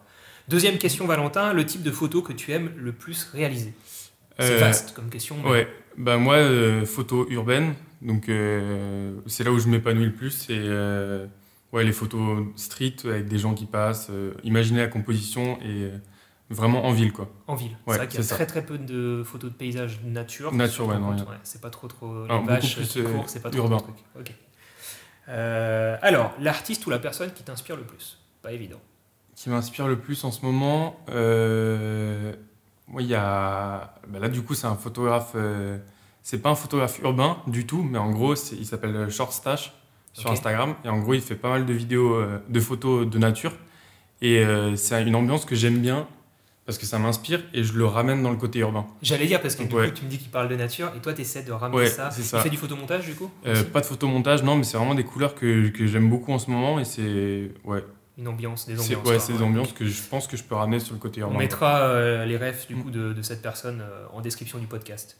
Deuxième 0.47 0.77
question, 0.77 1.05
Valentin, 1.07 1.53
le 1.53 1.65
type 1.65 1.83
de 1.83 1.91
photo 1.91 2.21
que 2.21 2.33
tu 2.33 2.51
aimes 2.51 2.71
le 2.77 2.91
plus 2.93 3.25
réaliser? 3.33 3.73
C'est 4.39 4.53
Euh, 4.55 4.59
vaste 4.59 4.93
comme 4.93 5.09
question. 5.09 5.37
mais- 5.43 5.49
Ouais, 5.49 5.67
bah 5.97 6.17
moi, 6.17 6.35
euh, 6.35 6.85
photo 6.85 7.27
urbaine, 7.29 7.75
donc 8.01 8.29
euh, 8.29 9.15
c'est 9.27 9.43
là 9.43 9.51
où 9.51 9.59
je 9.59 9.67
m'épanouis 9.67 10.05
le 10.05 10.13
plus. 10.13 10.47
Euh, 10.49 11.27
ouais, 11.73 11.83
les 11.83 11.91
photos 11.91 12.45
street 12.55 12.95
avec 13.03 13.27
des 13.27 13.37
gens 13.39 13.53
qui 13.53 13.65
passent, 13.65 14.07
euh, 14.09 14.33
imaginer 14.43 14.79
la 14.81 14.87
composition 14.87 15.57
et 15.61 15.83
euh, 15.83 15.97
vraiment 16.49 16.85
en 16.85 16.91
ville, 16.93 17.11
quoi. 17.11 17.29
En 17.47 17.55
ville. 17.55 17.71
Ouais, 17.85 17.93
c'est 17.93 17.97
vrai 17.97 18.07
qu'il 18.07 18.17
y 18.19 18.21
a 18.21 18.23
ça. 18.23 18.35
très 18.35 18.45
très 18.45 18.65
peu 18.65 18.77
de 18.77 19.23
photos 19.25 19.51
de 19.51 19.55
paysages 19.55 19.99
nature. 20.05 20.53
Nature, 20.53 20.87
ouais, 20.87 20.97
non, 20.99 21.09
ouais, 21.11 21.25
c'est 21.43 21.61
pas 21.61 21.69
trop 21.69 21.87
trop 21.87 22.23
les 22.25 22.31
Alors, 22.31 22.45
vaches 22.45 22.75
qui 22.87 22.99
euh, 23.01 23.21
c'est 23.27 23.41
pas 23.41 23.49
trop 23.49 23.57
urbain. 23.63 23.77
truc. 23.77 23.95
Ok. 24.19 24.31
Euh, 25.29 25.97
alors, 26.01 26.33
l'artiste 26.39 26.85
ou 26.85 26.89
la 26.89 26.99
personne 26.99 27.31
qui 27.33 27.43
t'inspire 27.43 27.75
le 27.75 27.83
plus? 27.83 28.19
Pas 28.41 28.51
évident. 28.51 28.79
Qui 29.35 29.49
m'inspire 29.49 29.87
le 29.87 29.97
plus 29.97 30.23
en 30.25 30.31
ce 30.31 30.45
moment, 30.45 30.99
euh, 31.09 32.33
moi, 32.87 33.01
il 33.01 33.07
y 33.07 33.15
a. 33.15 33.95
bah 34.07 34.19
là, 34.19 34.29
du 34.29 34.43
coup, 34.43 34.53
c'est 34.53 34.67
un 34.67 34.75
photographe. 34.75 35.31
euh, 35.35 35.77
c'est 36.21 36.41
pas 36.41 36.49
un 36.51 36.55
photographe 36.55 36.99
urbain 36.99 37.37
du 37.47 37.65
tout, 37.65 37.83
mais 37.83 37.97
en 37.97 38.11
gros, 38.11 38.35
il 38.35 38.65
s'appelle 38.65 39.09
Short 39.09 39.31
Stash 39.33 39.73
sur. 40.13 40.31
Instagram. 40.31 40.75
Et 40.85 40.89
en 40.89 40.99
gros, 40.99 41.13
il 41.13 41.21
fait 41.21 41.35
pas 41.35 41.49
mal 41.49 41.65
de 41.65 41.73
vidéos, 41.73 42.13
euh, 42.15 42.39
de 42.49 42.59
photos 42.59 43.07
de 43.09 43.17
nature. 43.17 43.53
Et 44.21 44.39
euh, 44.39 44.75
c'est 44.75 45.03
une 45.03 45.15
ambiance 45.15 45.43
que 45.45 45.55
j'aime 45.55 45.79
bien 45.79 46.07
parce 46.65 46.77
que 46.77 46.85
ça 46.85 46.97
m'inspire 46.97 47.43
et 47.53 47.61
je 47.61 47.73
le 47.73 47.85
ramène 47.85 48.23
dans 48.23 48.31
le 48.31 48.37
côté 48.37 48.59
urbain. 48.59 48.85
J'allais 49.01 49.25
dire 49.27 49.41
parce 49.41 49.55
que 49.57 49.63
du 49.63 49.75
Ouais. 49.75 49.89
coup, 49.89 49.95
tu 49.97 50.05
me 50.05 50.09
dis 50.09 50.17
qu'il 50.17 50.29
parle 50.29 50.47
de 50.47 50.55
nature 50.55 50.93
et 50.95 51.01
toi, 51.01 51.13
tu 51.13 51.21
essaies 51.21 51.43
de 51.43 51.51
ramener 51.51 51.77
Ouais, 51.77 51.87
ça. 51.87 52.09
Tu 52.15 52.21
fais 52.21 52.49
du 52.49 52.55
photomontage 52.55 53.05
du 53.05 53.15
coup? 53.15 53.29
Euh, 53.45 53.63
pas 53.65 53.81
de 53.81 53.85
photomontage, 53.85 54.43
non, 54.43 54.55
mais 54.55 54.63
c'est 54.63 54.77
vraiment 54.77 54.95
des 54.95 55.03
couleurs 55.03 55.35
que, 55.35 55.67
que 55.69 55.87
j'aime 55.87 56.09
beaucoup 56.09 56.31
en 56.31 56.39
ce 56.39 56.49
moment 56.49 56.79
et 56.79 56.85
c'est 56.85 57.51
ouais, 57.65 57.83
Une 58.17 58.29
ambiance, 58.29 58.65
des 58.65 58.79
ambiances. 58.79 59.05
ouais, 59.09 59.19
c'est 59.19 59.33
des 59.33 59.41
ambiances 59.41 59.73
que 59.73 59.85
je 59.85 60.01
pense 60.03 60.25
que 60.27 60.37
je 60.37 60.43
peux 60.43 60.55
ramener 60.55 60.79
sur 60.79 60.93
le 60.93 60.99
côté 61.01 61.21
On 61.21 61.27
urbain. 61.27 61.39
mettra 61.39 61.79
euh, 61.81 62.23
les 62.23 62.37
refs 62.37 62.65
du 62.67 62.75
coup 62.77 62.91
de, 62.91 63.11
de 63.11 63.21
cette 63.23 63.41
personne 63.41 63.81
euh, 63.81 64.05
en 64.13 64.21
description 64.21 64.57
du 64.57 64.67
podcast. 64.67 65.17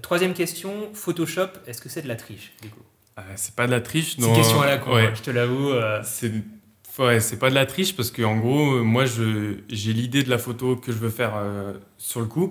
Troisième 0.00 0.32
question, 0.32 0.72
Photoshop, 0.94 1.48
est-ce 1.66 1.82
que 1.82 1.90
c'est 1.90 2.00
de 2.02 2.08
la 2.08 2.16
triche 2.16 2.54
du 2.62 2.70
coup? 2.70 2.80
Euh, 3.18 3.22
c'est 3.36 3.54
pas 3.54 3.66
de 3.66 3.72
la 3.72 3.80
triche. 3.80 4.16
C'est 4.18 4.26
une 4.26 4.34
question 4.34 4.60
à 4.60 4.66
la 4.66 4.78
con, 4.78 4.94
ouais. 4.94 5.06
hein, 5.06 5.12
je 5.14 5.22
te 5.22 5.30
l'avoue. 5.30 5.70
euh, 5.70 6.00
C'est 6.04 6.32
ouais, 6.98 7.18
pas 7.38 7.50
de 7.50 7.54
la 7.54 7.66
triche 7.66 7.96
parce 7.96 8.10
que 8.10 8.22
en 8.22 8.36
gros, 8.38 8.82
moi, 8.82 9.04
j'ai 9.06 9.92
l'idée 9.92 10.22
de 10.22 10.30
la 10.30 10.38
photo 10.38 10.76
que 10.76 10.92
je 10.92 10.98
veux 10.98 11.10
faire 11.10 11.32
euh, 11.36 11.74
sur 11.98 12.20
le 12.20 12.26
coup. 12.26 12.50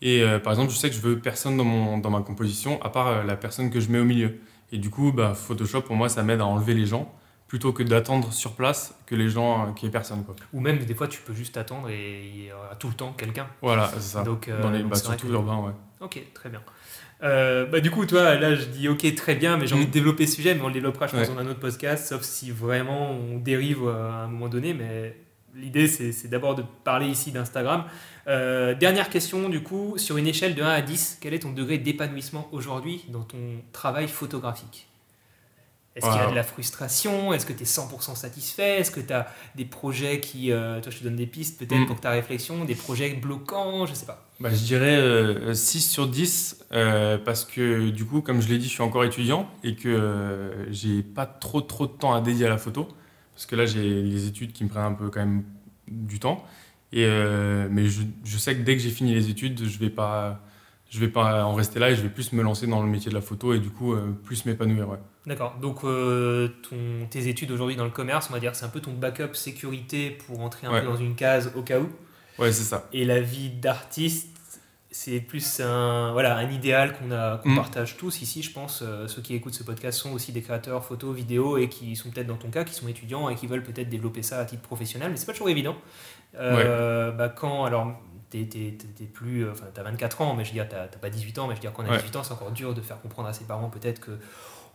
Et 0.00 0.22
euh, 0.22 0.40
par 0.40 0.52
exemple, 0.52 0.72
je 0.72 0.76
sais 0.76 0.88
que 0.90 0.96
je 0.96 1.00
veux 1.00 1.18
personne 1.18 1.56
dans, 1.56 1.64
mon, 1.64 1.98
dans 1.98 2.10
ma 2.10 2.20
composition 2.22 2.82
à 2.82 2.90
part 2.90 3.06
euh, 3.08 3.22
la 3.22 3.36
personne 3.36 3.70
que 3.70 3.78
je 3.78 3.88
mets 3.90 4.00
au 4.00 4.04
milieu. 4.04 4.40
Et 4.72 4.78
du 4.78 4.90
coup, 4.90 5.12
bah, 5.12 5.34
Photoshop, 5.34 5.82
pour 5.82 5.94
moi, 5.94 6.08
ça 6.08 6.24
m'aide 6.24 6.40
à 6.40 6.46
enlever 6.46 6.74
les 6.74 6.86
gens 6.86 7.14
plutôt 7.46 7.72
que 7.72 7.82
d'attendre 7.82 8.32
sur 8.32 8.52
place 8.52 8.94
que 9.06 9.14
les 9.14 9.28
gens, 9.28 9.68
euh, 9.68 9.72
qu'il 9.72 9.84
y 9.86 9.88
ait 9.88 9.92
personne. 9.92 10.24
Quoi. 10.24 10.34
Ou 10.54 10.60
même 10.60 10.78
des 10.78 10.94
fois, 10.94 11.06
tu 11.06 11.20
peux 11.20 11.34
juste 11.34 11.56
attendre 11.56 11.88
et 11.90 12.26
il 12.34 12.44
y 12.46 12.52
aura 12.52 12.74
tout 12.76 12.88
le 12.88 12.94
temps 12.94 13.12
quelqu'un. 13.12 13.46
Voilà, 13.60 13.90
c'est 13.94 14.00
ça. 14.00 14.22
Donc, 14.24 14.48
euh, 14.48 14.60
dans 14.60 14.70
les, 14.70 14.80
donc 14.80 14.90
bah, 14.90 14.96
surtout 14.96 15.28
que- 15.28 15.32
urbain, 15.32 15.58
ouais. 15.58 15.72
Ok, 16.00 16.20
très 16.34 16.48
bien. 16.48 16.62
Euh, 17.22 17.66
bah, 17.66 17.80
du 17.80 17.90
coup, 17.90 18.04
toi, 18.06 18.34
là, 18.34 18.54
je 18.54 18.64
dis 18.66 18.88
ok, 18.88 19.14
très 19.14 19.34
bien, 19.36 19.56
mais 19.56 19.66
j'ai 19.66 19.74
envie 19.74 19.84
Mm. 19.84 19.88
de 19.88 19.92
développer 19.92 20.26
ce 20.26 20.34
sujet, 20.36 20.54
mais 20.54 20.62
on 20.62 20.66
le 20.68 20.72
développera, 20.74 21.06
je 21.06 21.12
pense, 21.16 21.28
Ouais. 21.28 21.34
dans 21.34 21.40
un 21.40 21.46
autre 21.46 21.60
podcast, 21.60 22.08
sauf 22.08 22.22
si 22.22 22.50
vraiment 22.50 23.12
on 23.12 23.38
dérive 23.38 23.86
à 23.88 24.24
un 24.24 24.26
moment 24.26 24.48
donné. 24.48 24.74
Mais 24.74 25.16
l'idée, 25.54 25.86
c'est 25.86 26.10
c'est 26.12 26.28
d'abord 26.28 26.54
de 26.56 26.64
parler 26.84 27.06
ici 27.06 27.30
d'Instagram. 27.30 27.84
Euh, 28.28 28.74
dernière 28.74 29.08
question, 29.10 29.48
du 29.48 29.62
coup, 29.62 29.94
sur 29.98 30.16
une 30.16 30.26
échelle 30.26 30.54
de 30.54 30.62
1 30.62 30.68
à 30.68 30.80
10, 30.82 31.18
quel 31.20 31.34
est 31.34 31.40
ton 31.40 31.52
degré 31.52 31.78
d'épanouissement 31.78 32.48
aujourd'hui 32.52 33.04
dans 33.08 33.22
ton 33.22 33.38
travail 33.72 34.08
photographique? 34.08 34.88
Est-ce 35.94 36.06
qu'il 36.06 36.16
y 36.16 36.20
a 36.20 36.30
de 36.30 36.34
la 36.34 36.42
frustration? 36.42 37.32
Est-ce 37.34 37.44
que 37.44 37.52
tu 37.52 37.64
es 37.64 37.66
100% 37.66 38.16
satisfait? 38.16 38.80
Est-ce 38.80 38.90
que 38.90 39.00
tu 39.00 39.12
as 39.12 39.26
des 39.56 39.66
projets 39.66 40.20
qui. 40.20 40.50
euh, 40.50 40.80
toi, 40.80 40.90
je 40.90 40.98
te 40.98 41.04
donne 41.04 41.16
des 41.16 41.26
pistes 41.26 41.58
peut-être 41.58 41.82
Mm. 41.82 41.86
pour 41.86 42.00
ta 42.00 42.10
réflexion, 42.10 42.64
des 42.64 42.74
projets 42.74 43.10
bloquants, 43.14 43.84
je 43.86 43.92
sais 43.94 44.06
pas. 44.06 44.26
Bah, 44.40 44.48
je 44.50 44.64
dirais 44.64 44.96
euh, 44.96 45.52
6 45.54 45.80
sur 45.90 46.08
10 46.08 46.64
euh, 46.72 47.18
parce 47.18 47.44
que 47.44 47.90
du 47.90 48.04
coup, 48.06 48.22
comme 48.22 48.40
je 48.40 48.48
l'ai 48.48 48.58
dit, 48.58 48.64
je 48.64 48.70
suis 48.70 48.82
encore 48.82 49.04
étudiant 49.04 49.48
et 49.62 49.74
que 49.76 49.88
euh, 49.88 50.72
j'ai 50.72 51.02
pas 51.02 51.26
trop 51.26 51.60
trop 51.60 51.86
de 51.86 51.92
temps 51.92 52.14
à 52.14 52.20
dédier 52.22 52.46
à 52.46 52.48
la 52.48 52.58
photo 52.58 52.88
parce 53.34 53.46
que 53.46 53.54
là 53.56 53.66
j'ai 53.66 54.02
les 54.02 54.26
études 54.26 54.52
qui 54.52 54.64
me 54.64 54.68
prennent 54.70 54.82
un 54.84 54.92
peu 54.94 55.10
quand 55.10 55.20
même 55.20 55.44
du 55.88 56.18
temps. 56.18 56.44
Et, 56.92 57.04
euh, 57.06 57.68
mais 57.70 57.86
je, 57.86 58.02
je 58.24 58.36
sais 58.38 58.54
que 58.56 58.62
dès 58.62 58.76
que 58.76 58.82
j'ai 58.82 58.90
fini 58.90 59.14
les 59.14 59.30
études, 59.30 59.62
je 59.64 59.78
vais 59.78 59.90
pas 59.90 60.40
je 60.94 61.00
vais 61.00 61.08
pas 61.08 61.46
en 61.46 61.54
rester 61.54 61.78
là 61.78 61.90
et 61.90 61.96
je 61.96 62.02
vais 62.02 62.10
plus 62.10 62.34
me 62.34 62.42
lancer 62.42 62.66
dans 62.66 62.82
le 62.82 62.88
métier 62.88 63.08
de 63.08 63.14
la 63.14 63.22
photo 63.22 63.54
et 63.54 63.58
du 63.60 63.70
coup 63.70 63.94
euh, 63.94 64.12
plus 64.24 64.44
m'épanouir. 64.44 64.90
Ouais. 64.90 64.98
D'accord. 65.26 65.56
Donc, 65.58 65.84
euh, 65.84 66.48
ton, 66.68 67.06
tes 67.08 67.28
études 67.28 67.50
aujourd'hui 67.50 67.76
dans 67.76 67.84
le 67.84 67.90
commerce, 67.90 68.26
on 68.28 68.34
va 68.34 68.40
dire, 68.40 68.54
c'est 68.54 68.66
un 68.66 68.68
peu 68.68 68.80
ton 68.80 68.92
backup 68.92 69.32
sécurité 69.34 70.10
pour 70.10 70.40
entrer 70.40 70.66
un 70.66 70.70
Ouais. 70.72 70.80
peu 70.82 70.86
dans 70.88 70.96
une 70.96 71.14
case 71.14 71.50
au 71.56 71.62
cas 71.62 71.80
où. 71.80 71.88
ouais, 72.38 72.52
c'est 72.52 72.64
ça. 72.64 72.88
Et 72.92 73.06
la 73.06 73.20
vie 73.22 73.48
d'artiste, 73.48 74.28
c'est 74.90 75.20
plus 75.20 75.60
un, 75.60 76.12
voilà, 76.12 76.36
un 76.36 76.50
idéal 76.50 76.92
qu'on 76.98 77.10
a, 77.10 77.38
qu'on 77.38 77.48
Mm. 77.52 77.56
partage 77.56 77.96
tous 77.96 78.20
ici, 78.20 78.42
je 78.42 78.52
pense. 78.52 78.82
Euh, 78.82 79.08
ceux 79.08 79.22
qui 79.22 79.34
écoutent 79.34 79.54
ce 79.54 79.62
podcast 79.62 79.98
sont 79.98 80.12
aussi 80.12 80.30
des 80.32 80.42
créateurs 80.42 80.84
photos, 80.84 81.16
vidéos 81.16 81.56
et 81.56 81.70
qui 81.70 81.96
sont 81.96 82.10
peut-être 82.10 82.26
dans 82.26 82.36
ton 82.36 82.50
cas, 82.50 82.64
qui 82.64 82.74
sont 82.74 82.86
étudiants 82.88 83.30
et 83.30 83.34
qui 83.34 83.46
veulent 83.46 83.62
peut-être 83.62 83.88
développer 83.88 84.22
ça 84.22 84.40
à 84.40 84.44
titre 84.44 84.60
professionnel, 84.60 85.10
mais 85.10 85.16
c'est 85.16 85.24
pas 85.24 85.32
toujours 85.32 85.48
évident. 85.48 85.76
Bah, 86.34 87.28
quand, 87.34 87.64
alors, 87.64 87.98
t'es, 88.32 88.44
t'es- 88.44 88.74
t'es- 88.78 88.86
t'es 88.96 89.04
plus, 89.04 89.44
euh, 89.44 89.52
enfin, 89.52 89.66
t'as 89.72 89.82
24 89.82 90.22
ans, 90.22 90.34
mais 90.34 90.44
je 90.44 90.50
veux 90.50 90.54
dire, 90.54 90.68
t'as, 90.68 90.88
t'as 90.88 90.98
pas 90.98 91.10
18 91.10 91.38
ans, 91.38 91.46
mais 91.46 91.54
je 91.54 91.58
veux 91.58 91.60
dire, 91.60 91.72
quand 91.72 91.82
on 91.82 91.86
a 91.86 91.90
Ouais. 91.90 91.98
18 91.98 92.16
ans, 92.16 92.22
c'est 92.22 92.32
encore 92.32 92.50
dur 92.50 92.74
de 92.74 92.80
faire 92.80 93.00
comprendre 93.00 93.28
à 93.28 93.32
ses 93.32 93.44
parents 93.44 93.68
peut-être 93.68 94.00
que 94.00 94.18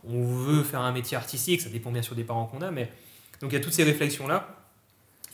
on 0.08 0.22
veut 0.22 0.62
faire 0.62 0.80
un 0.80 0.92
métier 0.92 1.16
artistique, 1.16 1.60
ça 1.60 1.68
dépend 1.68 1.90
bien 1.90 2.02
sûr 2.02 2.14
des 2.14 2.22
parents 2.22 2.46
qu'on 2.46 2.62
a, 2.62 2.70
mais 2.70 2.90
donc 3.40 3.50
il 3.50 3.54
y 3.54 3.58
a 3.58 3.60
toutes 3.60 3.72
ces 3.72 3.82
réflexions-là. 3.82 4.48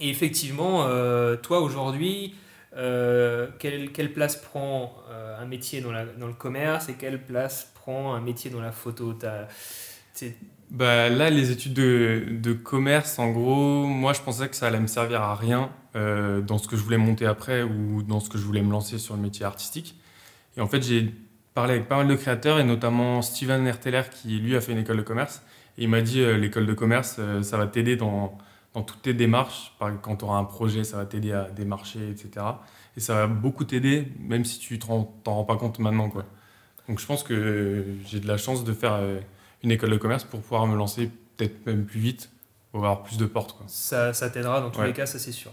Et 0.01 0.09
effectivement, 0.09 0.87
euh, 0.87 1.37
toi 1.37 1.61
aujourd'hui, 1.61 2.35
euh, 2.77 3.49
quelle, 3.59 3.93
quelle, 3.93 4.13
place 4.13 4.37
prend 4.37 4.97
euh, 5.11 5.39
un 5.39 5.45
métier 5.45 5.83
dans, 5.83 5.93
la, 5.93 6.07
dans, 6.07 6.27
le 6.27 6.33
commerce 6.33 6.89
et 6.89 6.95
quelle 6.95 7.23
place 7.23 7.71
prend 7.75 8.15
un 8.15 8.21
métier 8.21 8.51
dans 8.51 8.61
la 8.61 8.73
photo? 8.73 9.17
Bah, 10.71 11.09
Là, 11.09 11.31
les 11.31 11.51
études 11.51 11.75
de, 11.75 12.25
de, 12.31 12.53
commerce, 12.53 13.19
en 13.19 13.31
gros, 13.31 13.87
moi 13.87 14.13
je 14.13 14.21
pensais 14.21 14.49
que 14.49 14.57
ça 14.57 14.67
allait 14.67 14.81
me 14.81 14.87
servir 14.87 15.23
à 15.23 15.35
rien 15.35 15.71
dans 15.95 16.59
ce 16.59 16.67
que 16.67 16.77
je 16.77 16.83
voulais 16.83 16.99
monter 16.99 17.25
après 17.25 17.63
ou 17.63 18.03
dans 18.03 18.19
ce 18.19 18.29
que 18.29 18.37
je 18.37 18.45
voulais 18.45 18.63
me 18.63 18.73
lancer 18.73 18.99
sur 18.99 19.15
le 19.15 19.23
métier 19.23 19.45
artistique. 19.45 19.97
Et 20.57 20.61
en 20.61 20.67
fait, 20.67 20.83
j'ai 20.83 21.15
parlé 21.55 21.75
avec 21.75 21.89
pas 21.89 21.99
mal 21.99 22.09
de 22.09 22.17
créateurs 22.17 22.59
et 22.59 22.65
notamment 22.65 23.23
Steven 23.23 23.65
Erteler 23.65 24.03
qui 24.11 24.41
lui 24.41 24.57
a 24.57 24.61
fait 24.61 24.73
une 24.73 24.79
école 24.79 24.97
de 24.97 25.03
commerce. 25.03 25.43
Et 25.79 25.85
il 25.85 25.89
m'a 25.89 26.01
dit 26.01 26.25
l'école 26.37 26.67
de 26.67 26.75
commerce, 26.75 27.21
ça 27.43 27.57
va 27.57 27.69
t'aider 27.69 27.95
dans 27.95 28.37
dans 28.75 28.83
toutes 28.83 29.03
tes 29.03 29.15
démarches. 29.15 29.73
Quand 30.03 30.17
tu 30.17 30.25
auras 30.25 30.39
un 30.39 30.45
projet, 30.45 30.85
ça 30.85 30.99
va 30.99 31.07
t'aider 31.07 31.33
à 31.33 31.49
démarcher, 31.51 32.11
etc. 32.11 32.45
Et 32.97 33.01
ça 33.01 33.15
va 33.15 33.27
beaucoup 33.27 33.65
t'aider, 33.65 34.09
même 34.19 34.45
si 34.45 34.59
tu 34.59 34.79
t'en 34.79 35.09
rends 35.25 35.45
pas 35.45 35.57
compte 35.57 35.79
maintenant. 35.79 36.11
Quoi. 36.11 36.25
Donc 36.89 36.99
je 36.99 37.07
pense 37.07 37.23
que 37.23 37.85
j'ai 38.07 38.21
de 38.21 38.29
la 38.29 38.37
chance 38.37 38.65
de 38.65 38.73
faire 38.73 38.95
euh, 38.95 39.21
une 39.65 39.73
école 39.73 39.91
de 39.91 39.97
commerce 39.97 40.25
pour 40.25 40.41
pouvoir 40.41 40.67
me 40.67 40.77
lancer 40.77 41.11
peut-être 41.37 41.67
même 41.67 41.85
plus 41.87 42.01
vite, 42.01 42.31
pour 42.71 42.85
avoir 42.85 43.03
plus 43.03 43.17
de 43.17 43.27
portes. 43.27 43.57
Quoi. 43.57 43.67
Ça, 43.67 44.13
ça 44.13 44.31
t'aidera 44.31 44.61
dans 44.61 44.71
tous 44.71 44.83
les 44.83 44.93
cas, 44.93 45.07
ça 45.07 45.19
c'est 45.19 45.33
sûr. 45.33 45.51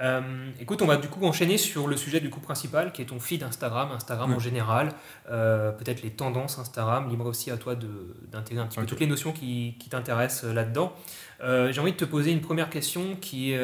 Euh, 0.00 0.50
écoute, 0.58 0.80
on 0.80 0.86
va 0.86 0.96
du 0.96 1.08
coup 1.08 1.22
enchaîner 1.26 1.58
sur 1.58 1.86
le 1.86 1.94
sujet 1.94 2.20
du 2.20 2.30
coup 2.30 2.40
principal, 2.40 2.90
qui 2.90 3.02
est 3.02 3.06
ton 3.06 3.20
feed 3.20 3.42
Instagram, 3.42 3.90
Instagram 3.92 4.32
en 4.32 4.38
général, 4.38 4.92
euh, 5.30 5.72
peut-être 5.72 6.02
les 6.02 6.10
tendances 6.10 6.58
Instagram, 6.58 7.10
libre 7.10 7.26
aussi 7.26 7.50
à 7.50 7.58
toi 7.58 7.74
d'intégrer 7.74 8.62
un 8.62 8.66
petit 8.66 8.78
peu 8.78 8.86
toutes 8.86 9.00
les 9.00 9.06
notions 9.06 9.32
qui, 9.32 9.76
qui 9.78 9.90
t'intéressent 9.90 10.44
euh, 10.44 10.54
là-dedans. 10.54 10.94
J'ai 11.42 11.80
envie 11.80 11.92
de 11.92 11.96
te 11.96 12.04
poser 12.04 12.32
une 12.32 12.40
première 12.40 12.70
question 12.70 13.16
qui, 13.16 13.54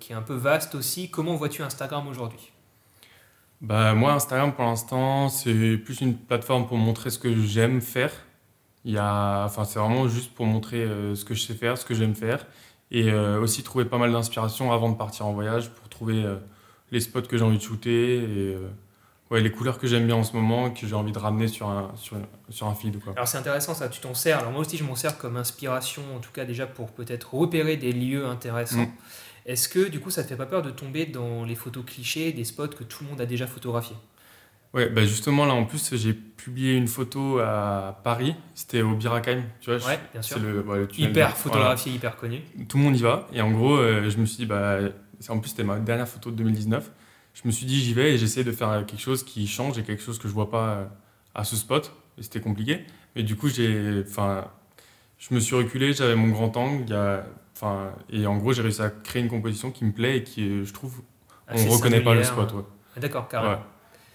qui 0.00 0.12
est 0.12 0.16
un 0.16 0.22
peu 0.22 0.34
vaste 0.34 0.74
aussi. 0.74 1.10
Comment 1.10 1.36
vois-tu 1.36 1.62
Instagram 1.62 2.08
aujourd'hui? 2.08 2.50
Bah, 3.60 3.94
Moi, 3.94 4.12
Instagram 4.12 4.52
pour 4.52 4.64
l'instant, 4.64 5.28
c'est 5.28 5.76
plus 5.76 6.00
une 6.00 6.16
plateforme 6.16 6.66
pour 6.66 6.76
montrer 6.78 7.10
ce 7.10 7.20
que 7.20 7.32
j'aime 7.40 7.80
faire. 7.80 8.10
Il 8.84 8.92
y 8.92 8.98
a, 8.98 9.44
enfin, 9.44 9.64
c'est 9.64 9.78
vraiment 9.78 10.08
juste 10.08 10.34
pour 10.34 10.46
montrer 10.46 10.86
ce 11.14 11.24
que 11.24 11.34
je 11.34 11.42
sais 11.42 11.54
faire, 11.54 11.78
ce 11.78 11.84
que 11.84 11.94
j'aime 11.94 12.14
faire 12.14 12.44
et 12.92 13.10
euh, 13.10 13.40
aussi 13.40 13.62
trouver 13.62 13.86
pas 13.86 13.98
mal 13.98 14.12
d'inspiration 14.12 14.70
avant 14.70 14.90
de 14.90 14.96
partir 14.96 15.26
en 15.26 15.32
voyage 15.32 15.70
pour 15.70 15.88
trouver 15.88 16.22
euh, 16.22 16.36
les 16.92 17.00
spots 17.00 17.22
que 17.22 17.38
j'ai 17.38 17.42
envie 17.42 17.56
de 17.56 17.62
shooter 17.62 18.18
et 18.18 18.54
euh, 18.54 18.68
ouais, 19.30 19.40
les 19.40 19.50
couleurs 19.50 19.78
que 19.78 19.86
j'aime 19.86 20.06
bien 20.06 20.16
en 20.16 20.22
ce 20.22 20.36
moment 20.36 20.70
que 20.70 20.86
j'ai 20.86 20.94
envie 20.94 21.10
de 21.10 21.18
ramener 21.18 21.48
sur 21.48 21.68
un, 21.68 21.90
sur, 21.96 22.18
sur 22.50 22.66
un 22.66 22.74
feed. 22.74 23.02
Quoi. 23.02 23.14
Alors 23.16 23.26
c'est 23.26 23.38
intéressant 23.38 23.74
ça, 23.74 23.88
tu 23.88 24.00
t'en 24.00 24.12
sers. 24.12 24.38
Alors 24.38 24.52
moi 24.52 24.60
aussi 24.60 24.76
je 24.76 24.84
m'en 24.84 24.94
sers 24.94 25.16
comme 25.16 25.38
inspiration, 25.38 26.02
en 26.14 26.20
tout 26.20 26.32
cas 26.32 26.44
déjà 26.44 26.66
pour 26.66 26.90
peut-être 26.90 27.34
repérer 27.34 27.78
des 27.78 27.92
lieux 27.92 28.26
intéressants. 28.26 28.82
Mm. 28.82 28.92
Est-ce 29.46 29.70
que 29.70 29.88
du 29.88 29.98
coup 29.98 30.10
ça 30.10 30.22
te 30.22 30.28
fait 30.28 30.36
pas 30.36 30.46
peur 30.46 30.60
de 30.60 30.70
tomber 30.70 31.06
dans 31.06 31.44
les 31.46 31.54
photos 31.54 31.84
clichés 31.86 32.32
des 32.32 32.44
spots 32.44 32.68
que 32.68 32.84
tout 32.84 33.04
le 33.04 33.10
monde 33.10 33.22
a 33.22 33.26
déjà 33.26 33.46
photographiés? 33.46 33.96
Ouais, 34.74 34.88
bah 34.88 35.04
justement, 35.04 35.44
là, 35.44 35.52
en 35.52 35.64
plus, 35.64 35.94
j'ai 35.96 36.14
publié 36.14 36.74
une 36.74 36.88
photo 36.88 37.38
à 37.40 38.00
Paris. 38.04 38.34
C'était 38.54 38.80
au 38.80 38.94
Birakheim, 38.94 39.42
tu 39.60 39.70
vois. 39.70 39.86
Ouais, 39.86 40.00
bien 40.12 40.22
sûr. 40.22 40.38
Le, 40.38 40.88
hyper 40.96 41.36
photographié, 41.36 41.92
hyper 41.92 42.16
connu. 42.16 42.40
Tout 42.68 42.78
le 42.78 42.84
monde 42.84 42.96
y 42.96 43.02
va. 43.02 43.28
Et 43.32 43.42
en 43.42 43.50
gros, 43.50 43.76
euh, 43.76 44.08
je 44.08 44.16
me 44.16 44.24
suis 44.24 44.38
dit, 44.38 44.46
bah, 44.46 44.78
en 45.28 45.38
plus, 45.40 45.50
c'était 45.50 45.64
ma 45.64 45.78
dernière 45.78 46.08
photo 46.08 46.30
de 46.30 46.36
2019. 46.36 46.90
Je 47.34 47.42
me 47.44 47.50
suis 47.50 47.66
dit, 47.66 47.80
j'y 47.80 47.92
vais 47.92 48.14
et 48.14 48.18
j'essaie 48.18 48.44
de 48.44 48.52
faire 48.52 48.84
quelque 48.86 49.00
chose 49.00 49.24
qui 49.24 49.46
change 49.46 49.78
et 49.78 49.82
quelque 49.82 50.02
chose 50.02 50.18
que 50.18 50.26
je 50.26 50.32
vois 50.32 50.50
pas 50.50 50.68
euh, 50.68 50.84
à 51.34 51.44
ce 51.44 51.56
spot. 51.56 51.94
Et 52.18 52.22
c'était 52.22 52.40
compliqué. 52.40 52.80
Mais 53.14 53.22
du 53.22 53.36
coup, 53.36 53.48
j'ai, 53.48 54.02
enfin, 54.08 54.46
je 55.18 55.34
me 55.34 55.40
suis 55.40 55.54
reculé, 55.54 55.92
j'avais 55.92 56.16
mon 56.16 56.28
grand 56.28 56.56
angle. 56.56 56.88
Y 56.88 56.94
a, 56.94 57.26
enfin, 57.54 57.92
et 58.08 58.26
en 58.26 58.38
gros, 58.38 58.54
j'ai 58.54 58.62
réussi 58.62 58.80
à 58.80 58.88
créer 58.88 59.20
une 59.22 59.28
composition 59.28 59.70
qui 59.70 59.84
me 59.84 59.92
plaît 59.92 60.18
et 60.18 60.22
qui, 60.22 60.64
je 60.64 60.72
trouve, 60.72 61.02
on 61.48 61.62
ne 61.62 61.68
reconnaît 61.68 62.00
pas 62.00 62.14
le 62.14 62.24
spot. 62.24 62.54
Ouais. 62.54 62.62
D'accord, 62.96 63.28
carrément. 63.28 63.60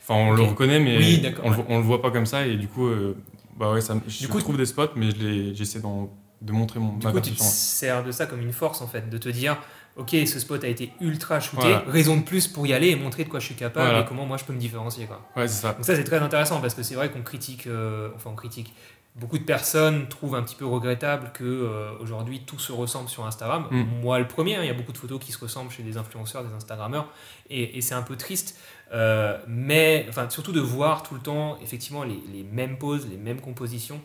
Enfin, 0.07 0.19
on 0.19 0.31
le 0.31 0.43
reconnaît, 0.43 0.79
mais 0.79 0.97
on, 1.43 1.49
ne 1.49 1.77
le 1.77 1.83
voit 1.83 2.01
pas 2.01 2.11
comme 2.11 2.25
ça. 2.25 2.45
Et 2.45 2.55
du 2.55 2.67
coup, 2.67 2.87
euh, 2.87 3.17
bah 3.57 3.71
ouais, 3.71 3.81
ça, 3.81 3.95
je 4.07 4.19
du 4.19 4.27
coup, 4.27 4.39
trouve 4.39 4.57
des 4.57 4.65
spots, 4.65 4.93
mais 4.95 5.09
j'essaie 5.53 5.79
de 5.79 6.51
montrer 6.51 6.79
mon. 6.79 6.97
Du 6.97 7.07
coup, 7.07 7.19
tu 7.19 7.31
te 7.31 7.43
sers 7.43 8.03
de 8.03 8.11
ça 8.11 8.25
comme 8.25 8.41
une 8.41 8.53
force, 8.53 8.81
en 8.81 8.87
fait, 8.87 9.09
de 9.09 9.17
te 9.17 9.29
dire 9.29 9.57
ok, 9.97 10.15
ce 10.25 10.39
spot 10.39 10.63
a 10.63 10.67
été 10.67 10.91
ultra 11.01 11.39
shooté, 11.39 11.75
raison 11.87 12.17
de 12.17 12.21
plus 12.21 12.47
pour 12.47 12.65
y 12.67 12.73
aller 12.73 12.89
et 12.89 12.95
montrer 12.95 13.23
de 13.23 13.29
quoi 13.29 13.39
je 13.39 13.45
suis 13.45 13.55
capable 13.55 13.97
et 13.97 14.05
comment 14.05 14.25
moi 14.25 14.37
je 14.37 14.45
peux 14.45 14.53
me 14.53 14.59
différencier. 14.59 15.07
Quoi. 15.07 15.21
Ouais, 15.35 15.47
c'est 15.47 15.61
ça. 15.61 15.73
Donc 15.73 15.85
ça, 15.85 15.95
c'est 15.95 16.03
très 16.03 16.19
intéressant 16.19 16.61
parce 16.61 16.73
que 16.73 16.83
c'est 16.83 16.95
vrai 16.95 17.09
qu'on 17.09 17.23
critique, 17.23 17.67
euh, 17.67 18.09
enfin, 18.15 18.29
on 18.31 18.35
critique. 18.35 18.73
Beaucoup 19.15 19.39
de 19.39 19.43
personnes 19.43 20.07
trouvent 20.09 20.35
un 20.35 20.43
petit 20.43 20.53
peu 20.53 20.67
regrettable 20.67 21.31
que 21.33 21.43
euh, 21.43 21.89
aujourd'hui 21.99 22.41
tout 22.45 22.59
se 22.59 22.71
ressemble 22.71 23.09
sur 23.09 23.25
Instagram. 23.25 23.65
Mm. 23.71 23.83
Moi, 24.03 24.19
le 24.19 24.27
premier, 24.27 24.57
hein, 24.57 24.59
il 24.61 24.67
y 24.67 24.69
a 24.69 24.75
beaucoup 24.75 24.91
de 24.91 24.97
photos 24.99 25.19
qui 25.19 25.31
se 25.31 25.39
ressemblent 25.39 25.71
chez 25.71 25.81
des 25.81 25.97
influenceurs, 25.97 26.43
des 26.43 26.53
Instagrammeurs, 26.53 27.09
et, 27.49 27.79
et 27.79 27.81
c'est 27.81 27.95
un 27.95 28.03
peu 28.03 28.15
triste. 28.15 28.59
Euh, 28.93 29.37
mais 29.47 30.05
enfin, 30.09 30.29
surtout 30.29 30.51
de 30.51 30.61
voir 30.61 31.03
tout 31.03 31.13
le 31.13 31.19
temps 31.19 31.57
effectivement 31.61 32.03
les, 32.03 32.21
les 32.31 32.43
mêmes 32.43 32.77
poses, 32.77 33.07
les 33.09 33.17
mêmes 33.17 33.41
compositions 33.41 34.01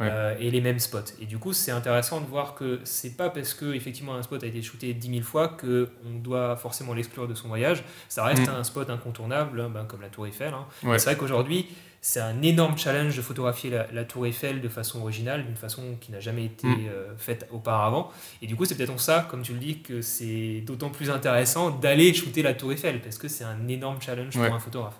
euh, 0.00 0.34
et 0.40 0.50
les 0.50 0.60
mêmes 0.60 0.80
spots. 0.80 1.14
Et 1.20 1.26
du 1.26 1.38
coup, 1.38 1.52
c'est 1.52 1.70
intéressant 1.70 2.20
de 2.20 2.26
voir 2.26 2.54
que 2.54 2.80
c'est 2.82 3.16
pas 3.16 3.30
parce 3.30 3.54
que 3.54 3.74
effectivement 3.74 4.16
un 4.16 4.22
spot 4.22 4.42
a 4.42 4.46
été 4.46 4.60
shooté 4.60 4.92
10 4.92 5.08
000 5.08 5.22
fois 5.22 5.48
que 5.48 5.88
on 6.04 6.18
doit 6.18 6.56
forcément 6.56 6.94
l'exclure 6.94 7.28
de 7.28 7.34
son 7.34 7.46
voyage. 7.46 7.84
Ça 8.08 8.24
reste 8.24 8.48
mm. 8.48 8.54
un 8.54 8.64
spot 8.64 8.90
incontournable, 8.90 9.60
hein, 9.60 9.70
ben, 9.72 9.84
comme 9.84 10.00
la 10.00 10.08
Tour 10.08 10.26
Eiffel. 10.26 10.52
Hein. 10.52 10.66
C'est 10.98 11.04
vrai 11.04 11.16
qu'aujourd'hui, 11.16 11.68
c'est 12.04 12.20
un 12.20 12.42
énorme 12.42 12.76
challenge 12.76 13.16
de 13.16 13.22
photographier 13.22 13.70
la, 13.70 14.04
tour 14.04 14.26
Eiffel 14.26 14.60
de 14.60 14.68
façon 14.68 15.00
originale, 15.00 15.46
d'une 15.46 15.56
façon 15.56 15.96
qui 16.02 16.12
n'a 16.12 16.20
jamais 16.20 16.44
été 16.44 16.66
mm. 16.66 16.86
euh, 16.90 17.16
faite 17.16 17.48
auparavant. 17.50 18.12
Et 18.42 18.46
du 18.46 18.56
coup, 18.56 18.66
c'est 18.66 18.74
peut-être 18.74 18.92
en 18.92 18.98
ça, 18.98 19.26
comme 19.30 19.40
tu 19.40 19.54
le 19.54 19.58
dis, 19.58 19.80
que 19.80 20.02
c'est 20.02 20.62
d'autant 20.66 20.90
plus 20.90 21.08
intéressant 21.08 21.70
d'aller 21.70 22.12
shooter 22.12 22.42
la 22.42 22.52
tour 22.52 22.72
Eiffel, 22.72 23.00
parce 23.00 23.16
que 23.16 23.26
c'est 23.26 23.44
un 23.44 23.68
énorme 23.68 24.02
challenge 24.02 24.34
pour 24.34 24.44
un 24.44 24.58
photographe. 24.58 24.98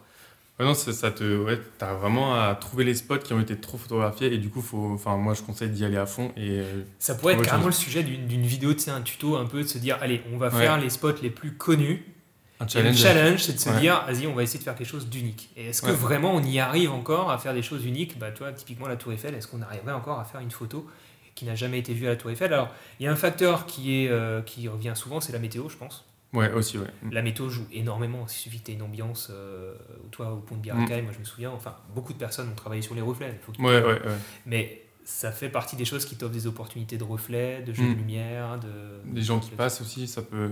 Ouais, 0.58 0.64
non, 0.64 0.72
ça 0.72 1.10
te, 1.10 1.44
ouais, 1.44 1.60
as 1.82 1.92
vraiment 1.92 2.40
à 2.40 2.54
trouver 2.54 2.84
les 2.84 2.94
spots 2.94 3.18
qui 3.18 3.34
ont 3.34 3.40
été 3.40 3.56
trop 3.56 3.76
photographiés 3.76 4.32
et 4.32 4.38
du 4.38 4.48
coup, 4.48 4.62
faut, 4.62 4.92
enfin, 4.94 5.18
moi 5.18 5.34
je 5.34 5.42
conseille 5.42 5.68
d'y 5.68 5.84
aller 5.84 5.98
à 5.98 6.06
fond. 6.06 6.32
Et, 6.38 6.60
euh, 6.60 6.84
ça 6.98 7.16
pourrait 7.16 7.34
être 7.34 7.42
carrément 7.42 7.66
le 7.66 7.72
sujet 7.72 8.02
d'une 8.02 8.46
vidéo, 8.46 8.72
tu 8.72 8.80
sais, 8.80 8.90
un 8.90 9.02
tuto 9.02 9.36
un 9.36 9.44
peu 9.44 9.62
de 9.62 9.68
se 9.68 9.76
dire, 9.76 9.98
allez, 10.00 10.22
on 10.32 10.38
va 10.38 10.50
faire 10.50 10.78
les 10.78 10.88
spots 10.88 11.20
les 11.22 11.30
plus 11.30 11.52
connus 11.52 12.13
un 12.60 12.68
challenge. 12.68 12.96
Le 12.96 13.02
challenge, 13.02 13.42
c'est 13.42 13.52
de 13.54 13.58
se 13.58 13.70
dire, 13.80 14.04
vas-y, 14.06 14.26
on 14.26 14.34
va 14.34 14.42
essayer 14.42 14.58
de 14.58 14.64
faire 14.64 14.76
quelque 14.76 14.88
chose 14.88 15.08
d'unique. 15.08 15.50
Et 15.56 15.68
est-ce 15.68 15.82
que 15.82 15.90
vraiment 15.90 16.34
on 16.34 16.42
y 16.42 16.58
arrive 16.58 16.92
encore 16.92 17.30
à 17.30 17.38
faire 17.38 17.54
des 17.54 17.62
choses 17.62 17.84
uniques? 17.84 18.18
Bah, 18.18 18.30
toi, 18.30 18.52
typiquement 18.52 18.88
la 18.88 18.96
Tour 18.96 19.12
Eiffel, 19.12 19.34
est-ce 19.34 19.48
qu'on 19.48 19.62
arriverait 19.62 19.92
encore 19.92 20.20
à 20.20 20.24
faire 20.24 20.40
une 20.40 20.50
photo 20.50 20.88
qui 21.34 21.44
n'a 21.44 21.56
jamais 21.56 21.78
été 21.78 21.92
vue 21.92 22.06
à 22.06 22.10
la 22.10 22.16
Tour 22.16 22.30
Eiffel? 22.30 22.52
Alors, 22.52 22.70
il 23.00 23.04
y 23.04 23.08
a 23.08 23.12
un 23.12 23.16
facteur 23.16 23.66
qui, 23.66 24.04
est, 24.04 24.08
euh, 24.08 24.40
qui 24.42 24.68
revient 24.68 24.92
souvent, 24.94 25.20
c'est 25.20 25.32
la 25.32 25.38
météo, 25.38 25.68
je 25.68 25.76
pense. 25.76 26.04
Ouais, 26.32 26.52
aussi, 26.52 26.78
ouais. 26.78 26.86
La 27.12 27.22
météo 27.22 27.48
joue 27.48 27.66
énormément. 27.72 28.26
Il 28.28 28.32
suffit 28.32 28.58
que 28.58 28.66
tu 28.66 28.72
aies 28.72 28.74
une 28.74 28.82
ambiance, 28.82 29.28
euh, 29.30 29.74
toi, 30.10 30.32
au 30.32 30.38
pont 30.38 30.56
de 30.56 30.60
Birakai, 30.60 31.00
mm. 31.00 31.04
moi 31.04 31.12
je 31.12 31.20
me 31.20 31.24
souviens, 31.24 31.50
enfin, 31.50 31.76
beaucoup 31.94 32.12
de 32.12 32.18
personnes 32.18 32.48
ont 32.48 32.56
travaillé 32.56 32.82
sur 32.82 32.94
les 32.94 33.00
reflets. 33.00 33.38
ouais, 33.58 33.64
ouais, 33.64 33.82
ouais. 33.84 34.00
Mais 34.44 34.82
ça 35.04 35.30
fait 35.30 35.48
partie 35.48 35.76
des 35.76 35.84
choses 35.84 36.04
qui 36.04 36.16
t'offrent 36.16 36.32
des 36.32 36.48
opportunités 36.48 36.98
de 36.98 37.04
reflets, 37.04 37.62
de 37.62 37.72
jeux 37.72 37.84
de 37.84 37.90
mm. 37.90 37.98
lumière. 37.98 38.58
De, 38.58 39.12
des 39.12 39.22
gens 39.22 39.38
qui 39.38 39.50
passent 39.50 39.80
aussi, 39.80 40.08
ça 40.08 40.22
peut. 40.22 40.50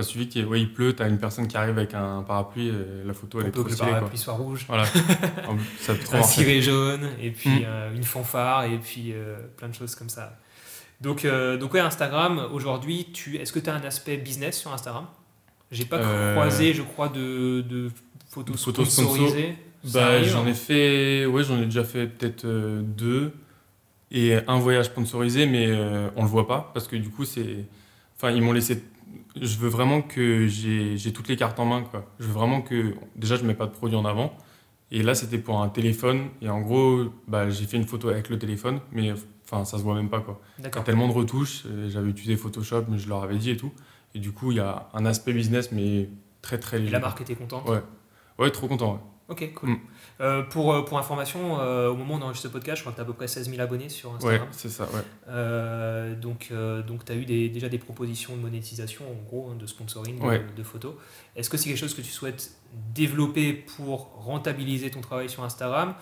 Enfin, 0.00 0.08
suffit 0.08 0.28
qu'il 0.28 0.46
ouais, 0.46 0.60
il 0.60 0.72
pleut, 0.72 0.94
tu 0.94 1.02
as 1.02 1.08
une 1.08 1.18
personne 1.18 1.46
qui 1.46 1.56
arrive 1.56 1.76
avec 1.76 1.94
un 1.94 2.22
parapluie, 2.22 2.68
et 2.68 2.72
la 3.04 3.12
photo 3.12 3.40
elle 3.40 3.48
est 3.48 3.50
trop 3.50 3.64
que 3.64 3.70
le 3.70 3.76
parapluie 3.76 4.18
soit 4.18 4.34
rouge. 4.34 4.64
Voilà. 4.66 4.84
ça 5.80 5.94
peut 5.94 6.16
un 6.16 6.22
ciré 6.22 6.62
jaune, 6.62 7.08
et 7.20 7.30
puis 7.30 7.50
mm. 7.50 7.64
euh, 7.66 7.94
une 7.94 8.04
fanfare, 8.04 8.64
et 8.64 8.78
puis 8.78 9.12
euh, 9.12 9.36
plein 9.56 9.68
de 9.68 9.74
choses 9.74 9.94
comme 9.94 10.08
ça. 10.08 10.38
Donc, 11.00 11.24
euh, 11.24 11.56
donc 11.56 11.74
ouais, 11.74 11.80
Instagram, 11.80 12.48
aujourd'hui, 12.52 13.08
tu... 13.12 13.36
est-ce 13.36 13.52
que 13.52 13.58
tu 13.58 13.70
as 13.70 13.74
un 13.74 13.82
aspect 13.82 14.16
business 14.16 14.58
sur 14.58 14.72
Instagram? 14.72 15.06
J'ai 15.70 15.84
pas 15.84 15.98
croisé, 16.32 16.74
je 16.74 16.82
crois, 16.82 17.08
de, 17.08 17.60
de 17.60 17.90
photos, 18.28 18.58
sponsorisées. 18.58 19.56
Bah, 19.92 20.22
j'en 20.22 20.46
ai 20.46 20.54
fait, 20.54 21.26
ouais, 21.26 21.44
j'en 21.44 21.60
ai 21.60 21.64
déjà 21.64 21.84
fait 21.84 22.06
peut-être 22.06 22.46
deux 22.46 23.32
et 24.10 24.34
un 24.48 24.58
voyage 24.58 24.86
sponsorisé, 24.86 25.46
mais 25.46 25.72
on 26.16 26.22
le 26.22 26.28
voit 26.28 26.48
pas 26.48 26.70
parce 26.74 26.88
que 26.88 26.96
du 26.96 27.08
coup, 27.08 27.24
c'est, 27.24 27.64
enfin, 28.16 28.30
ils 28.32 28.42
m'ont 28.42 28.52
laissé 28.52 28.82
je 29.40 29.58
veux 29.58 29.68
vraiment 29.68 30.02
que 30.02 30.46
j'ai 30.46 31.12
toutes 31.12 31.28
les 31.28 31.36
cartes 31.36 31.58
en 31.60 31.64
main. 31.64 31.82
Quoi. 31.82 32.06
Je 32.18 32.26
veux 32.26 32.32
vraiment 32.32 32.62
que. 32.62 32.94
Déjà, 33.16 33.36
je 33.36 33.42
ne 33.42 33.48
mets 33.48 33.54
pas 33.54 33.66
de 33.66 33.72
produit 33.72 33.96
en 33.96 34.04
avant. 34.04 34.36
Et 34.92 35.02
là, 35.02 35.14
c'était 35.14 35.38
pour 35.38 35.60
un 35.60 35.68
téléphone. 35.68 36.28
Et 36.42 36.48
en 36.48 36.60
gros, 36.60 37.04
bah, 37.28 37.48
j'ai 37.48 37.66
fait 37.66 37.76
une 37.76 37.86
photo 37.86 38.08
avec 38.08 38.28
le 38.28 38.38
téléphone, 38.38 38.80
mais 38.92 39.12
enfin, 39.44 39.64
ça 39.64 39.78
se 39.78 39.82
voit 39.82 39.94
même 39.94 40.08
pas. 40.08 40.20
Quoi. 40.20 40.40
Il 40.58 40.64
y 40.64 40.66
a 40.66 40.70
tellement 40.82 41.08
de 41.08 41.12
retouches. 41.12 41.64
J'avais 41.88 42.10
utilisé 42.10 42.36
Photoshop, 42.36 42.84
mais 42.88 42.98
je 42.98 43.08
leur 43.08 43.22
avais 43.22 43.36
dit 43.36 43.50
et 43.50 43.56
tout. 43.56 43.72
Et 44.14 44.18
du 44.18 44.32
coup, 44.32 44.50
il 44.50 44.56
y 44.56 44.60
a 44.60 44.88
un 44.92 45.06
aspect 45.06 45.32
business, 45.32 45.70
mais 45.70 46.08
très 46.42 46.58
très. 46.58 46.82
Et 46.82 46.90
la 46.90 46.98
marque 46.98 47.20
était 47.20 47.36
contente 47.36 47.68
Ouais. 47.68 47.82
Ouais, 48.38 48.50
trop 48.50 48.66
content. 48.66 48.94
Ouais. 48.94 49.00
Ok, 49.30 49.54
cool. 49.54 49.70
Mm. 49.70 49.78
Euh, 50.20 50.42
pour, 50.42 50.74
euh, 50.74 50.84
pour 50.84 50.98
information, 50.98 51.60
euh, 51.60 51.88
au 51.88 51.96
moment 51.96 52.14
où 52.14 52.18
on 52.18 52.22
enregistre 52.22 52.48
ce 52.48 52.52
podcast, 52.52 52.76
je 52.76 52.82
crois 52.82 52.92
que 52.92 52.96
tu 52.96 53.00
as 53.00 53.04
à 53.04 53.06
peu 53.06 53.14
près 53.14 53.26
16 53.26 53.48
000 53.48 53.60
abonnés 53.62 53.88
sur 53.88 54.14
Instagram. 54.14 54.42
Ouais, 54.42 54.48
c'est 54.52 54.68
ça, 54.68 54.84
ouais. 54.84 56.14
donc, 56.16 56.52
donc 56.86 57.04
tu 57.06 57.12
as 57.12 57.14
eu 57.14 57.24
des, 57.24 57.48
déjà 57.48 57.68
des 57.68 57.78
propositions 57.78 58.36
de 58.36 58.42
monétisation, 58.42 59.04
en 59.10 59.24
gros, 59.24 59.50
hein, 59.50 59.56
de 59.58 59.66
sponsoring 59.66 60.20
de, 60.54 60.62
photos. 60.62 60.94
Est-ce 61.36 61.48
que 61.48 61.56
c'est 61.56 61.68
quelque 61.68 61.78
chose 61.78 61.94
que 61.94 62.02
tu 62.02 62.10
souhaites 62.10 62.52
développer 62.94 63.52
pour 63.54 64.12
rentabiliser 64.16 64.90
ton 64.90 65.00
travail 65.00 65.30
sur 65.30 65.42
Instagram 65.42 65.94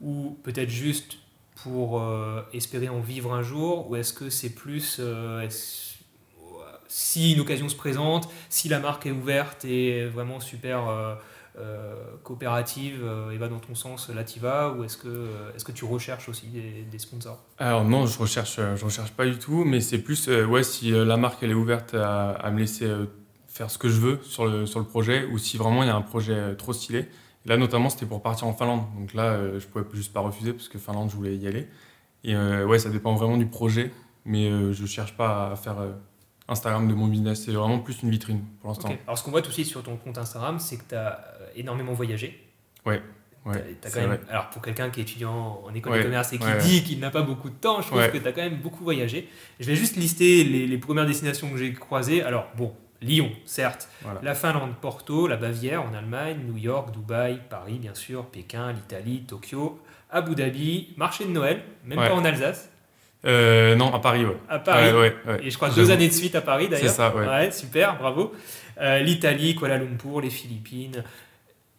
ou 0.00 0.38
peut-être 0.42 0.70
juste 0.70 1.18
pour 1.62 2.02
espérer 2.52 2.88
en 2.88 3.00
vivre 3.00 3.34
un 3.34 3.42
jour 3.42 3.90
ou 3.90 3.96
est-ce 3.96 4.12
que 4.12 4.30
c'est 4.30 4.54
plus 4.54 5.00
si 6.88 7.32
une 7.32 7.40
occasion 7.40 7.68
se 7.68 7.76
présente, 7.76 8.28
si 8.48 8.68
la 8.68 8.78
marque 8.78 9.06
est 9.06 9.10
ouverte 9.10 9.64
et 9.64 10.06
vraiment 10.06 10.40
super 10.40 11.18
coopérative 12.22 13.02
euh, 13.04 13.30
et 13.30 13.38
va 13.38 13.48
dans 13.48 13.60
ton 13.60 13.74
sens, 13.74 14.10
là 14.10 14.24
tu 14.24 14.40
vas 14.40 14.72
ou 14.72 14.84
est-ce 14.84 14.96
que, 14.96 15.08
euh, 15.08 15.54
est-ce 15.54 15.64
que 15.64 15.72
tu 15.72 15.84
recherches 15.84 16.28
aussi 16.28 16.46
des, 16.48 16.98
sponsors? 16.98 17.42
Alors 17.58 17.84
non, 17.84 18.06
je 18.06 18.18
recherche, 18.18 18.56
euh, 18.58 18.76
je 18.76 18.84
recherche 18.84 19.12
pas 19.12 19.26
du 19.26 19.38
tout, 19.38 19.64
mais 19.64 19.80
c'est 19.80 19.98
plus, 19.98 20.28
euh, 20.28 20.44
ouais, 20.44 20.62
si 20.62 20.92
euh, 20.92 21.04
la 21.04 21.16
marque 21.16 21.42
elle 21.42 21.50
est 21.50 21.54
ouverte 21.54 21.94
à, 21.94 22.50
me 22.50 22.58
laisser 22.58 22.86
euh, 22.86 23.06
faire 23.48 23.70
ce 23.70 23.78
que 23.78 23.88
je 23.88 24.00
veux 24.00 24.18
sur 24.22 24.44
le, 24.46 24.66
sur 24.66 24.80
le 24.80 24.86
projet, 24.86 25.24
ou 25.26 25.38
si 25.38 25.56
vraiment 25.56 25.82
il 25.82 25.86
y 25.86 25.90
a 25.90 25.96
un 25.96 26.02
projet 26.02 26.34
euh, 26.34 26.54
trop 26.54 26.72
stylé. 26.72 27.08
Là 27.44 27.56
notamment 27.56 27.90
c'était 27.90 28.06
pour 28.06 28.22
partir 28.22 28.48
en 28.48 28.52
Finlande, 28.52 28.82
donc 28.98 29.14
là 29.14 29.34
euh, 29.34 29.60
je 29.60 29.66
pouvais 29.66 29.84
juste 29.94 30.12
pas 30.12 30.20
refuser 30.20 30.52
parce 30.52 30.68
que 30.68 30.78
Finlande 30.78 31.10
je 31.10 31.16
voulais 31.16 31.36
y 31.36 31.46
aller. 31.46 31.68
Et 32.24 32.34
euh, 32.34 32.66
ouais, 32.66 32.80
ça 32.80 32.90
dépend 32.90 33.14
vraiment 33.14 33.36
du 33.36 33.46
projet, 33.46 33.92
mais 34.24 34.50
euh, 34.50 34.72
je 34.72 34.84
cherche 34.84 35.16
pas 35.16 35.52
à 35.52 35.56
faire 35.56 35.78
euh, 35.78 35.92
Instagram 36.48 36.86
de 36.88 36.94
mon 36.94 37.08
business, 37.08 37.44
c'est 37.44 37.52
vraiment 37.52 37.78
plus 37.80 38.02
une 38.02 38.10
vitrine 38.10 38.40
pour 38.60 38.70
l'instant. 38.70 38.88
Alors 39.06 39.18
ce 39.18 39.24
qu'on 39.24 39.30
voit 39.32 39.46
aussi 39.46 39.64
sur 39.64 39.82
ton 39.82 39.96
compte 39.96 40.16
Instagram, 40.18 40.58
c'est 40.60 40.76
que 40.76 40.84
tu 40.88 40.94
as 40.94 41.20
énormément 41.56 41.92
voyagé. 41.92 42.40
Ouais, 42.84 43.02
ouais, 43.46 43.76
t'as 43.80 43.88
c'est 43.88 44.00
quand 44.02 44.08
même, 44.08 44.18
alors 44.30 44.48
pour 44.50 44.62
quelqu'un 44.62 44.90
qui 44.90 45.00
est 45.00 45.02
étudiant 45.02 45.60
en 45.66 45.74
école 45.74 45.92
Ouais, 45.92 45.98
de 45.98 46.04
commerce 46.04 46.32
et 46.32 46.38
qui 46.38 46.44
ouais, 46.44 46.58
dit 46.58 46.84
qu'il 46.84 47.00
n'a 47.00 47.10
pas 47.10 47.22
beaucoup 47.22 47.50
de 47.50 47.54
temps, 47.56 47.82
je 47.82 47.88
trouve 47.88 48.10
que 48.10 48.18
tu 48.18 48.28
as 48.28 48.32
quand 48.32 48.42
même 48.42 48.56
beaucoup 48.60 48.84
voyagé. 48.84 49.28
Je 49.58 49.66
vais 49.66 49.74
juste 49.76 49.96
lister 49.96 50.44
les, 50.44 50.66
les 50.68 50.78
premières 50.78 51.06
destinations 51.06 51.50
que 51.50 51.56
j'ai 51.56 51.72
croisées. 51.72 52.22
Alors 52.22 52.46
bon, 52.56 52.72
Lyon, 53.02 53.30
certes, 53.44 53.88
Voilà. 54.02 54.20
la 54.22 54.34
Finlande, 54.34 54.74
Porto, 54.80 55.26
la 55.26 55.36
Bavière 55.36 55.82
en 55.82 55.92
Allemagne, 55.94 56.38
New 56.46 56.56
York, 56.56 56.92
Dubaï, 56.92 57.40
Paris 57.50 57.78
bien 57.80 57.94
sûr, 57.94 58.26
Pékin, 58.26 58.72
l'Italie, 58.72 59.24
Tokyo, 59.26 59.80
Abu 60.10 60.34
Dhabi, 60.36 60.94
marché 60.96 61.24
de 61.24 61.30
Noël, 61.30 61.62
même 61.84 61.98
Ouais. 61.98 62.08
pas 62.08 62.14
en 62.14 62.24
Alsace, 62.24 62.70
Euh, 63.24 63.74
non, 63.74 63.92
à 63.92 63.98
Paris, 63.98 64.24
ouais. 64.24 64.36
à 64.48 64.58
Paris. 64.58 64.92
Ouais, 64.92 64.98
ouais, 65.00 65.16
ouais. 65.26 65.40
Et 65.46 65.50
je 65.50 65.56
crois 65.56 65.70
deux 65.70 65.90
années 65.90 66.06
de 66.08 66.12
suite 66.12 66.34
à 66.36 66.40
Paris 66.42 66.68
d'ailleurs. 66.68 66.88
C'est 66.90 66.96
ça, 66.96 67.14
ouais. 67.14 67.50
super, 67.50 67.98
bravo. 67.98 68.32
Euh, 68.80 68.98
L'Italie, 69.00 69.56
Kuala 69.56 69.78
Lumpur, 69.78 70.20
les 70.20 70.30
Philippines 70.30 71.02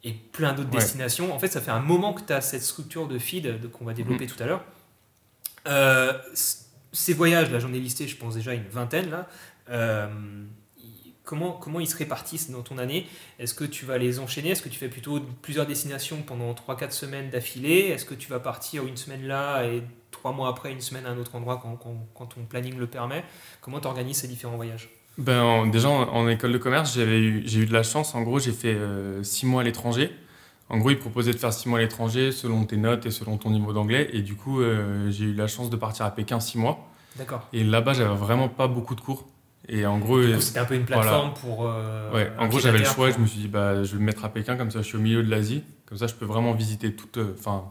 et 0.03 0.11
plein 0.13 0.53
d'autres 0.53 0.69
destinations. 0.69 1.33
En 1.33 1.39
fait, 1.39 1.47
ça 1.47 1.61
fait 1.61 1.71
un 1.71 1.79
moment 1.79 2.13
que 2.13 2.21
tu 2.25 2.33
as 2.33 2.41
cette 2.41 2.63
structure 2.63 3.07
de 3.07 3.17
feed 3.19 3.69
qu'on 3.71 3.85
va 3.85 3.93
développer 3.93 4.25
Mhm. 4.25 4.31
tout 4.31 4.43
à 4.43 4.45
l'heure. 4.45 4.63
Euh, 5.67 6.13
ces 6.91 7.13
voyages, 7.13 7.51
là 7.51 7.59
j'en 7.59 7.73
ai 7.73 7.79
listé, 7.79 8.07
je 8.07 8.15
pense 8.17 8.35
déjà 8.35 8.53
une 8.53 8.67
vingtaine 8.69 9.09
là. 9.09 9.27
Comment, 11.23 11.51
comment 11.51 11.81
ils 11.81 11.89
se 11.89 11.97
répartissent 11.97 12.51
dans 12.51 12.61
ton 12.61 12.77
année? 12.77 13.05
Est-ce 13.37 13.53
que 13.53 13.65
tu 13.65 13.83
vas 13.85 13.97
les 13.97 14.17
enchaîner? 14.19 14.51
Est-ce 14.51 14.61
que 14.61 14.69
tu 14.69 14.79
fais 14.79 14.87
plutôt 14.87 15.19
plusieurs 15.41 15.65
destinations 15.65 16.21
pendant 16.21 16.53
3-4 16.53 16.93
semaines 16.93 17.29
d'affilée? 17.29 17.89
Est-ce 17.89 18.05
que 18.05 18.13
tu 18.13 18.29
vas 18.29 18.39
partir 18.39 18.85
une 18.87 18.95
semaine 18.95 19.27
là 19.27 19.65
et 19.65 19.83
trois 20.27 20.35
mois 20.35 20.49
après 20.49 20.73
une 20.73 20.81
semaine 20.81 21.05
à 21.05 21.11
un 21.11 21.17
autre 21.17 21.35
endroit 21.35 21.57
quand, 21.61 21.75
quand- 21.77 22.05
quand 22.13 22.25
ton 22.25 22.41
planning 22.43 22.77
le 22.77 22.85
permet 22.87 23.23
Comment 23.61 23.79
tu 23.79 23.87
organises 23.87 24.17
ces 24.17 24.27
différents 24.27 24.57
voyages? 24.57 24.89
Ben, 25.17 25.41
en- 25.41 25.67
déjà, 25.67 25.89
en, 25.89 26.01
en 26.09 26.27
école 26.27 26.51
de 26.51 26.57
commerce, 26.57 26.93
j'avais 26.95 27.19
eu, 27.19 27.43
j'ai 27.45 27.61
eu 27.61 27.65
de 27.65 27.71
la 27.73 27.81
chance. 27.83 28.13
En 28.13 28.21
gros, 28.23 28.39
j'ai 28.39 28.51
fait 28.51 28.73
euh, 28.75 29.23
six 29.23 29.45
mois 29.45 29.61
à 29.61 29.63
l'étranger. 29.63 30.11
En 30.69 30.79
gros, 30.79 30.89
ils 30.89 30.99
proposaient 30.99 31.31
de 31.31 31.37
faire 31.37 31.53
six 31.53 31.69
mois 31.69 31.79
à 31.79 31.81
l'étranger 31.81 32.33
selon 32.33 32.65
tes 32.65 32.75
notes 32.75 33.05
et 33.05 33.11
selon 33.11 33.37
ton 33.37 33.49
niveau 33.51 33.71
d'anglais. 33.71 34.09
Et 34.11 34.21
du 34.21 34.35
coup, 34.35 34.59
euh, 34.61 35.09
j'ai 35.09 35.25
eu 35.25 35.33
la 35.33 35.47
chance 35.47 35.69
de 35.69 35.77
partir 35.77 36.05
à 36.05 36.11
Pékin 36.11 36.39
six 36.41 36.57
mois. 36.57 36.77
D'accord. 37.15 37.47
Et 37.53 37.63
là-bas, 37.63 37.93
j'avais 37.93 38.13
vraiment 38.15 38.49
pas 38.49 38.67
beaucoup 38.67 38.95
de 38.95 39.01
cours. 39.01 39.25
Et 39.69 39.85
en 39.85 39.97
gros, 39.97 40.17
coup, 40.21 40.39
C'était 40.41 40.59
un 40.59 40.65
peu 40.65 40.75
une 40.75 40.85
plateforme 40.85 41.33
pour. 41.35 41.65
euh, 41.65 42.13
ouais, 42.13 42.31
en 42.37 42.47
gros, 42.47 42.59
j'avais 42.59 42.79
le 42.79 42.83
choix. 42.83 43.07
pour- 43.07 43.15
Je 43.15 43.21
me 43.21 43.27
suis 43.27 43.39
dit, 43.39 43.47
bah, 43.47 43.81
je 43.85 43.93
vais 43.93 43.99
me 43.99 44.05
mettre 44.05 44.25
à 44.25 44.29
Pékin, 44.29 44.55
comme 44.57 44.71
ça, 44.71 44.79
je 44.81 44.87
suis 44.87 44.97
au 44.97 45.01
milieu 45.01 45.23
de 45.23 45.29
l'Asie. 45.31 45.63
Comme 45.87 45.97
ça, 45.97 46.05
je 46.07 46.13
peux 46.15 46.25
vraiment 46.25 46.51
visiter 46.53 46.93
toute, 46.93 47.17
euh, 47.17 47.33
enfin, 47.39 47.63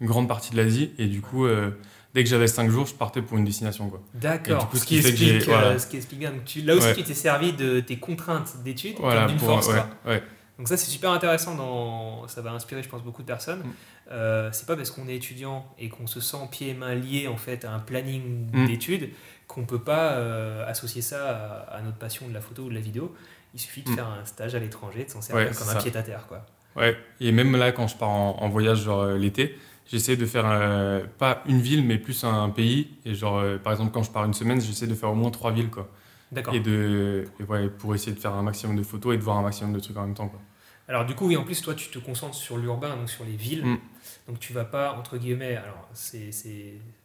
une 0.00 0.06
grande 0.08 0.28
partie 0.28 0.50
de 0.52 0.56
l'Asie. 0.58 0.90
Et 0.98 1.06
du 1.06 1.20
coup, 1.22 1.46
euh, 1.46 1.70
dès 2.14 2.24
que 2.24 2.28
j'avais 2.30 2.46
cinq 2.46 2.70
jours, 2.70 2.86
je 2.86 2.94
partais 2.94 3.22
pour 3.22 3.38
une 3.38 3.44
destination, 3.44 3.88
quoi. 3.88 4.00
D'accord. 4.14 4.68
Ce 4.72 4.78
ce 4.80 4.84
qui 4.86 4.98
explique, 4.98 5.42
euh, 5.42 5.44
voilà. 5.46 5.78
ce 5.78 5.86
qui 5.86 5.96
explique 5.96 6.20
bien. 6.20 6.32
Tu- 6.44 6.62
là 6.62 6.74
aussi, 6.74 6.86
Ouais. 6.88 6.94
tu 6.94 7.02
t'es 7.04 7.14
servi 7.14 7.52
de 7.52 7.80
tes 7.80 7.98
contraintes 7.98 8.56
d'études 8.64 8.96
Voilà, 8.98 9.22
comme 9.22 9.30
d'une 9.30 9.38
pour, 9.38 9.48
force. 9.48 9.68
ouais, 9.68 9.74
quoi. 10.04 10.12
ouais. 10.12 10.22
Donc 10.58 10.68
ça, 10.68 10.76
c'est 10.76 10.90
super 10.90 11.10
intéressant. 11.12 11.54
Dans... 11.54 12.28
Ça 12.28 12.42
va 12.42 12.50
inspirer, 12.50 12.82
je 12.82 12.88
pense, 12.88 13.02
beaucoup 13.02 13.22
de 13.22 13.26
personnes. 13.26 13.60
Mm. 13.60 13.72
Euh, 14.12 14.48
c'est 14.52 14.66
pas 14.66 14.76
parce 14.76 14.90
qu'on 14.90 15.08
est 15.08 15.16
étudiant 15.16 15.64
et 15.78 15.88
qu'on 15.88 16.06
se 16.06 16.20
sent 16.20 16.36
pieds 16.50 16.70
et 16.70 16.74
mains 16.74 16.94
liés 16.94 17.28
en 17.28 17.36
fait 17.36 17.64
à 17.64 17.72
un 17.72 17.78
planning 17.78 18.48
Mm. 18.52 18.66
d'études 18.66 19.10
qu'on 19.46 19.64
peut 19.64 19.78
pas 19.80 20.12
euh, 20.12 20.68
associer 20.68 21.00
ça 21.02 21.64
à, 21.70 21.76
à 21.76 21.80
notre 21.82 21.96
passion 21.96 22.28
de 22.28 22.34
la 22.34 22.40
photo 22.40 22.62
ou 22.64 22.68
de 22.68 22.74
la 22.74 22.80
vidéo. 22.80 23.14
Il 23.54 23.60
suffit 23.60 23.82
de 23.82 23.90
Mm. 23.90 23.94
faire 23.94 24.06
un 24.08 24.24
stage 24.26 24.54
à 24.54 24.58
l'étranger, 24.58 25.04
de 25.04 25.10
s'en 25.10 25.22
servir 25.22 25.56
comme 25.56 25.68
un 25.70 25.74
pied 25.76 25.96
à 25.96 26.02
terre, 26.02 26.26
quoi. 26.28 26.44
Ouais, 26.76 26.96
et 27.20 27.32
même 27.32 27.56
là, 27.56 27.72
quand 27.72 27.88
je 27.88 27.96
pars 27.96 28.08
en, 28.10 28.36
en 28.40 28.48
voyage, 28.48 28.82
genre 28.82 29.00
euh, 29.00 29.16
l'été, 29.18 29.58
j'essaie 29.90 30.16
de 30.16 30.26
faire 30.26 30.44
euh, 30.46 31.04
pas 31.18 31.42
une 31.46 31.60
ville, 31.60 31.84
mais 31.84 31.98
plus 31.98 32.24
un, 32.24 32.48
pays. 32.50 32.88
Et 33.04 33.14
genre, 33.14 33.38
euh, 33.38 33.58
par 33.58 33.72
exemple, 33.72 33.92
quand 33.92 34.02
je 34.02 34.10
pars 34.10 34.24
une 34.24 34.34
semaine, 34.34 34.60
j'essaie 34.60 34.86
de 34.86 34.94
faire 34.94 35.10
au 35.10 35.14
moins 35.14 35.30
trois 35.30 35.50
villes, 35.52 35.70
quoi. 35.70 35.88
D'accord. 36.32 36.54
Et 36.54 36.60
de, 36.60 37.26
et 37.40 37.42
ouais, 37.44 37.68
pour 37.68 37.94
essayer 37.94 38.12
de 38.12 38.20
faire 38.20 38.34
un 38.34 38.42
maximum 38.42 38.76
de 38.76 38.82
photos 38.84 39.14
et 39.14 39.18
de 39.18 39.22
voir 39.22 39.36
un 39.36 39.42
maximum 39.42 39.72
de 39.72 39.80
trucs 39.80 39.96
en 39.96 40.06
même 40.06 40.14
temps, 40.14 40.28
quoi. 40.28 40.40
Alors 40.88 41.04
du 41.04 41.14
coup, 41.14 41.26
oui, 41.26 41.36
en 41.36 41.44
plus, 41.44 41.60
toi, 41.62 41.74
tu 41.74 41.88
te 41.88 41.98
concentres 42.00 42.34
sur 42.34 42.56
l'urbain, 42.56 42.96
donc 42.96 43.08
sur 43.08 43.24
les 43.24 43.36
villes. 43.36 43.64
Mm. 43.64 43.78
Donc 44.26 44.40
tu 44.40 44.52
vas 44.52 44.64
pas, 44.64 44.92
entre 44.92 45.18
guillemets, 45.18 45.56
alors 45.56 45.88
c'est 45.92 46.30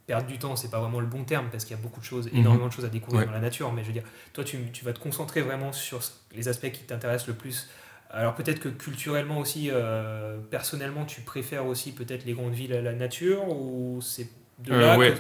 perdre 0.08 0.28
du 0.28 0.38
temps, 0.38 0.56
c'est 0.56 0.70
pas 0.70 0.80
vraiment 0.80 1.00
le 1.00 1.06
bon 1.08 1.24
terme, 1.24 1.48
parce 1.52 1.66
qu'il 1.66 1.76
y 1.76 1.80
a 1.80 1.82
beaucoup 1.82 2.00
de 2.00 2.06
choses, 2.06 2.32
Mhm. 2.32 2.40
énormément 2.40 2.68
de 2.68 2.72
choses 2.72 2.86
à 2.86 2.90
découvrir 2.90 3.22
Ouais. 3.22 3.26
dans 3.26 3.32
la 3.32 3.40
nature, 3.40 3.72
mais 3.74 3.82
je 3.82 3.88
veux 3.88 3.94
dire, 3.94 4.04
toi, 4.34 4.44
tu, 4.44 4.58
tu 4.72 4.86
vas 4.86 4.94
te 4.94 5.00
concentrer 5.00 5.42
vraiment 5.42 5.72
sur 5.72 6.00
les 6.36 6.48
aspects 6.48 6.72
qui 6.72 6.84
t'intéressent 6.84 7.28
le 7.28 7.34
plus. 7.34 7.68
Alors 8.16 8.34
peut-être 8.36 8.60
que 8.60 8.70
culturellement 8.70 9.40
aussi, 9.40 9.70
euh, 9.72 10.38
personnellement, 10.50 11.06
tu 11.06 11.22
préfères 11.22 11.66
aussi 11.66 11.92
peut-être 11.92 12.26
les 12.26 12.34
grandes 12.34 12.54
villes 12.54 12.74
à 12.74 12.82
la 12.82 12.94
nature, 12.94 13.48
ou 13.50 14.00
c'est 14.02 14.30
de 14.60 14.72
Euh, 14.72 14.80
là 14.80 14.98
ouais. 14.98 15.14
que... 15.14 15.18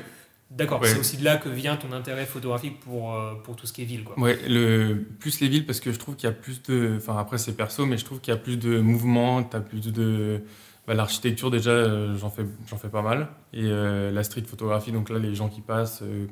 D'accord, 0.51 0.79
Ouais. 0.81 0.87
c'est 0.87 0.99
aussi 0.99 1.17
de 1.17 1.23
là 1.25 1.37
que 1.37 1.49
vient 1.49 1.75
ton 1.75 1.91
intérêt 1.91 2.25
photographique 2.25 2.79
pour, 2.79 3.13
euh, 3.15 3.33
pour 3.43 3.55
tout 3.55 3.65
ce 3.67 3.73
qui 3.73 3.81
est 3.81 3.85
ville, 3.85 4.03
quoi. 4.05 4.17
Ouais, 4.19 4.37
le, 4.47 5.03
plus 5.19 5.41
les 5.41 5.47
villes, 5.49 5.65
parce 5.65 5.79
que 5.79 5.91
je 5.91 5.99
trouve 5.99 6.15
qu'il 6.15 6.29
y 6.29 6.31
a 6.31 6.35
plus 6.35 6.61
de. 6.63 6.93
Enfin, 6.97 7.17
après, 7.17 7.37
c'est 7.37 7.53
perso, 7.57 7.85
mais 7.85 7.97
je 7.97 8.05
trouve 8.05 8.21
qu'il 8.21 8.31
y 8.33 8.37
a 8.37 8.39
plus 8.39 8.57
de 8.57 8.79
mouvement, 8.79 9.43
t'as 9.43 9.59
plus 9.59 9.91
de. 9.91 10.41
bah, 10.87 10.93
L'architecture, 10.93 11.49
déjà, 11.51 11.71
euh, 11.71 12.15
j'en 12.15 12.29
fais, 12.29 12.45
j'en 12.67 12.77
fais 12.77 12.89
pas 12.89 13.01
mal. 13.01 13.27
Et 13.53 13.63
euh, 13.63 14.11
la 14.11 14.23
street 14.23 14.43
photographie, 14.43 14.91
donc 14.93 15.09
là, 15.09 15.17
les 15.19 15.33
gens 15.35 15.49
qui 15.49 15.61
passent, 15.61 16.03
euh, 16.03 16.27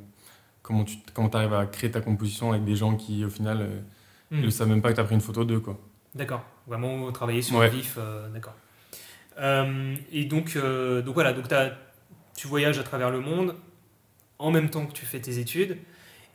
comment 0.62 0.84
tu 0.86 0.98
comment 1.14 1.30
arrives 1.30 1.54
à 1.56 1.66
créer 1.66 1.92
ta 1.92 2.00
composition 2.00 2.52
avec 2.52 2.64
des 2.64 2.76
gens 2.76 2.96
qui, 2.96 3.26
au 3.26 3.30
final, 3.30 3.68
ne 4.32 4.50
savent 4.50 4.70
même 4.70 4.82
pas 4.84 4.92
que 4.92 4.96
tu 4.96 5.02
as 5.02 5.06
pris 5.06 5.16
une 5.16 5.22
photo 5.22 5.44
d'eux, 5.44 5.60
quoi. 5.60 5.78
D'accord, 6.16 6.46
vraiment 6.68 7.12
travailler 7.12 7.42
sur 7.42 7.58
Ouais. 7.58 7.68
le 7.70 7.76
vif, 7.76 7.96
euh, 7.98 8.28
d'accord. 8.30 8.54
Euh, 9.40 9.96
et 10.12 10.26
donc, 10.26 10.56
euh, 10.56 11.02
donc 11.02 11.14
voilà, 11.16 11.34
donc 11.34 11.46
tu 12.36 12.48
voyages 12.48 12.78
à 12.80 12.84
travers 12.84 13.10
le 13.10 13.20
monde 13.20 13.56
en 14.40 14.52
même 14.52 14.70
temps 14.70 14.86
que 14.86 14.94
tu 14.94 15.06
fais 15.06 15.20
tes 15.20 15.40
études 15.40 15.78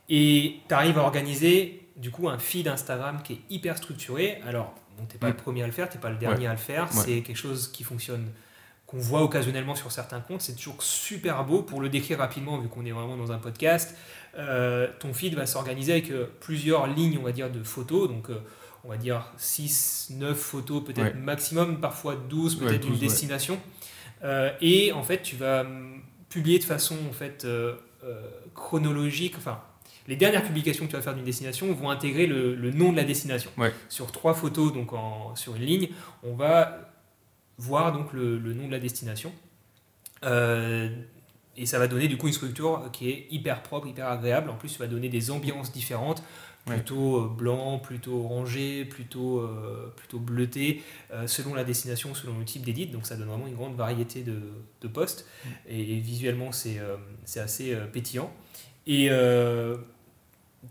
et 0.09 0.57
tu 0.67 0.73
arrives 0.73 0.97
à 0.97 1.01
organiser 1.03 1.87
du 1.95 2.11
coup 2.11 2.29
un 2.29 2.37
feed 2.37 2.67
Instagram 2.67 3.21
qui 3.23 3.33
est 3.33 3.39
hyper 3.49 3.77
structuré. 3.77 4.41
Alors, 4.45 4.73
bon, 4.97 5.05
t'es 5.05 5.17
pas 5.17 5.27
Mm. 5.27 5.31
le 5.31 5.35
premier 5.37 5.63
à 5.63 5.67
le 5.67 5.71
faire, 5.73 5.89
t'es 5.89 5.99
pas 5.99 6.09
le 6.09 6.17
dernier 6.17 6.47
à 6.47 6.51
le 6.51 6.57
faire, 6.57 6.83
Ouais. 6.85 7.03
c'est 7.05 7.21
quelque 7.21 7.37
chose 7.37 7.69
qui 7.71 7.83
fonctionne 7.83 8.27
qu'on 8.85 8.97
voit 8.97 9.21
occasionnellement 9.21 9.75
sur 9.75 9.91
certains 9.91 10.19
comptes, 10.19 10.41
c'est 10.41 10.55
toujours 10.55 10.81
super 10.81 11.45
beau 11.45 11.61
pour 11.61 11.79
le 11.79 11.89
décrire 11.89 12.17
rapidement 12.17 12.57
vu 12.57 12.67
qu'on 12.69 12.85
est 12.85 12.91
vraiment 12.91 13.17
dans 13.17 13.31
un 13.31 13.37
podcast. 13.37 13.95
euh, 14.37 14.87
ton 14.99 15.11
feed 15.13 15.33
va 15.33 15.47
s'organiser 15.47 15.91
avec 15.93 16.11
euh, 16.11 16.25
plusieurs 16.39 16.85
lignes, 16.85 17.17
on 17.19 17.23
va 17.23 17.31
dire, 17.31 17.49
de 17.51 17.63
photos. 17.63 18.07
Donc, 18.07 18.29
euh, 18.29 18.39
on 18.83 18.89
va 18.89 18.97
dire 18.97 19.25
6, 19.37 20.11
9 20.11 20.37
photos, 20.37 20.83
peut-être 20.83 21.15
Ouais. 21.15 21.21
maximum, 21.21 21.79
parfois 21.79 22.15
12, 22.15 22.55
Ouais, 22.55 22.67
peut-être 22.67 22.81
d'une 22.81 22.91
12, 22.91 23.01
ouais. 23.01 23.07
destination. 23.07 23.59
Euh, 24.23 24.51
et 24.61 24.91
en 24.93 25.03
fait, 25.03 25.21
tu 25.21 25.35
vas 25.35 25.61
hum, 25.61 26.01
publier 26.29 26.59
de 26.59 26.63
façon 26.63 26.95
en 27.09 27.13
fait, 27.13 27.45
euh, 27.45 27.75
euh, 28.03 28.21
chronologique. 28.55 29.35
Enfin, 29.37 29.61
les 30.07 30.15
dernières 30.15 30.43
publications 30.43 30.85
que 30.85 30.89
tu 30.91 30.95
vas 30.95 31.01
faire 31.01 31.15
d'une 31.15 31.23
destination 31.25 31.71
vont 31.73 31.89
intégrer 31.89 32.25
le, 32.27 32.55
le 32.55 32.71
nom 32.71 32.91
de 32.91 32.97
la 32.97 33.03
destination. 33.03 33.51
Ouais. 33.57 33.73
Sur 33.89 34.11
trois 34.11 34.33
photos, 34.33 34.73
donc 34.73 34.93
en, 34.93 35.35
sur 35.35 35.55
une 35.55 35.63
ligne, 35.63 35.89
on 36.23 36.33
va 36.35 36.79
voir 37.57 37.91
donc 37.91 38.13
le, 38.13 38.37
le 38.39 38.53
nom 38.53 38.67
de 38.67 38.71
la 38.71 38.79
destination. 38.79 39.31
Euh, 40.23 40.89
et 41.57 41.65
ça 41.65 41.77
va 41.79 41.87
donner 41.87 42.07
du 42.07 42.17
coup 42.17 42.27
une 42.27 42.33
structure 42.33 42.89
qui 42.93 43.09
est 43.09 43.27
hyper 43.31 43.61
propre, 43.63 43.87
hyper 43.87 44.07
agréable. 44.07 44.49
En 44.49 44.55
plus, 44.55 44.69
ça 44.69 44.79
va 44.79 44.87
donner 44.87 45.09
des 45.09 45.29
ambiances 45.31 45.71
différentes. 45.71 46.23
Plutôt 46.75 47.17
euh, 47.17 47.27
blanc, 47.27 47.79
plutôt 47.79 48.23
orangé, 48.23 48.85
plutôt, 48.85 49.39
euh, 49.39 49.93
plutôt 49.95 50.19
bleuté, 50.19 50.81
euh, 51.13 51.27
selon 51.27 51.53
la 51.53 51.63
destination, 51.63 52.13
selon 52.13 52.37
le 52.39 52.45
type 52.45 52.63
d'édit. 52.63 52.87
Donc 52.87 53.05
ça 53.05 53.15
donne 53.15 53.27
vraiment 53.27 53.47
une 53.47 53.55
grande 53.55 53.75
variété 53.75 54.23
de, 54.23 54.39
de 54.81 54.87
postes. 54.87 55.27
Et, 55.67 55.97
et 55.97 55.99
visuellement, 55.99 56.51
c'est 56.51 56.79
euh, 56.79 56.95
assez 57.41 57.75
pétillant. 57.93 58.31
Et 58.87 59.09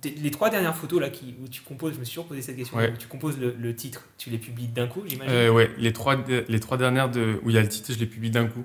les 0.04 0.30
trois 0.30 0.50
dernières 0.50 0.76
photos 0.76 1.00
là 1.00 1.08
qui, 1.08 1.34
où 1.42 1.48
tu 1.48 1.62
composes, 1.62 1.94
je 1.94 1.98
me 1.98 2.04
suis 2.04 2.14
toujours 2.14 2.28
posé 2.28 2.42
cette 2.42 2.56
question, 2.56 2.76
Ouais. 2.76 2.92
où 2.92 2.96
tu 2.96 3.06
composes 3.08 3.38
le, 3.38 3.54
le 3.58 3.74
titre, 3.74 4.06
tu 4.18 4.28
les 4.28 4.36
publies 4.38 4.68
d'un 4.68 4.86
coup, 4.86 5.02
j'imagine? 5.06 5.48
Ouais, 5.50 5.70
les 5.78 5.92
trois, 5.94 6.16
les 6.26 6.60
trois 6.60 6.76
dernières 6.76 7.10
de, 7.10 7.40
où 7.42 7.48
il 7.48 7.56
y 7.56 7.58
a 7.58 7.62
le 7.62 7.68
titre, 7.68 7.92
je 7.92 7.98
les 7.98 8.06
publie 8.06 8.30
d'un 8.30 8.46
coup. 8.46 8.64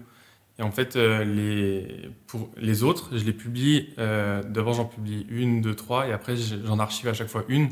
Et 0.59 0.61
en 0.61 0.71
fait, 0.71 0.95
euh, 0.95 1.23
les, 1.23 2.09
pour 2.27 2.49
les 2.57 2.83
autres, 2.83 3.17
je 3.17 3.23
les 3.23 3.33
publie. 3.33 3.89
euh, 3.97 4.43
D'abord, 4.43 4.73
j'en 4.73 4.85
publie 4.85 5.25
une, 5.29 5.61
deux, 5.61 5.75
trois, 5.75 6.07
et 6.07 6.13
après, 6.13 6.35
j'en 6.35 6.77
archive 6.79 7.07
à 7.07 7.13
chaque 7.13 7.29
fois 7.29 7.43
une 7.47 7.69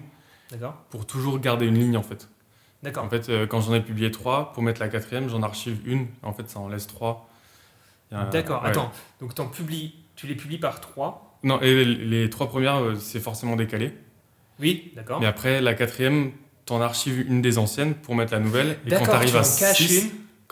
D'accord 0.50 0.76
pour 0.90 1.06
toujours 1.06 1.40
garder 1.40 1.66
une 1.68 1.78
ligne 1.78 1.96
en 1.96 2.04
fait. 2.04 2.28
D'accord. 2.84 3.06
En 3.06 3.10
fait, 3.10 3.30
euh, 3.30 3.46
quand 3.46 3.62
j'en 3.62 3.76
ai 3.76 3.82
publié 3.82 4.10
trois, 4.10 4.52
pour 4.54 4.64
mettre 4.64 4.82
la 4.82 4.90
quatrième, 4.90 5.30
j'en 5.30 5.44
archive 5.44 5.80
une. 5.86 6.08
En 6.24 6.34
fait, 6.34 6.50
ça 6.50 6.60
en 6.60 6.68
laisse 6.68 6.88
trois. 6.88 7.30
D'accord. 8.32 8.64
ouais. 8.64 8.70
Attends, 8.70 8.92
donc 9.22 9.36
t'en 9.36 9.48
publies, 9.48 9.94
tu 10.16 10.28
les 10.28 10.36
publies 10.36 10.58
par 10.58 10.82
trois? 10.82 11.38
Non, 11.44 11.62
et 11.62 11.86
les, 11.86 11.86
les 11.86 12.30
trois 12.30 12.50
premières, 12.50 12.82
c'est 13.00 13.20
forcément 13.22 13.56
décalé. 13.56 13.94
Oui, 14.60 14.92
d'accord. 14.96 15.20
Mais 15.22 15.28
après, 15.28 15.62
la 15.62 15.74
quatrième, 15.74 16.32
t'en 16.66 16.82
archives 16.82 17.22
une 17.22 17.42
des 17.42 17.58
anciennes 17.58 17.94
pour 17.94 18.16
mettre 18.16 18.34
la 18.34 18.40
nouvelle. 18.40 18.78
Et 18.86 18.90
quand 18.90 19.06
t'arrives 19.06 19.32
tu 19.32 19.38
à 19.38 19.42
en 19.42 19.44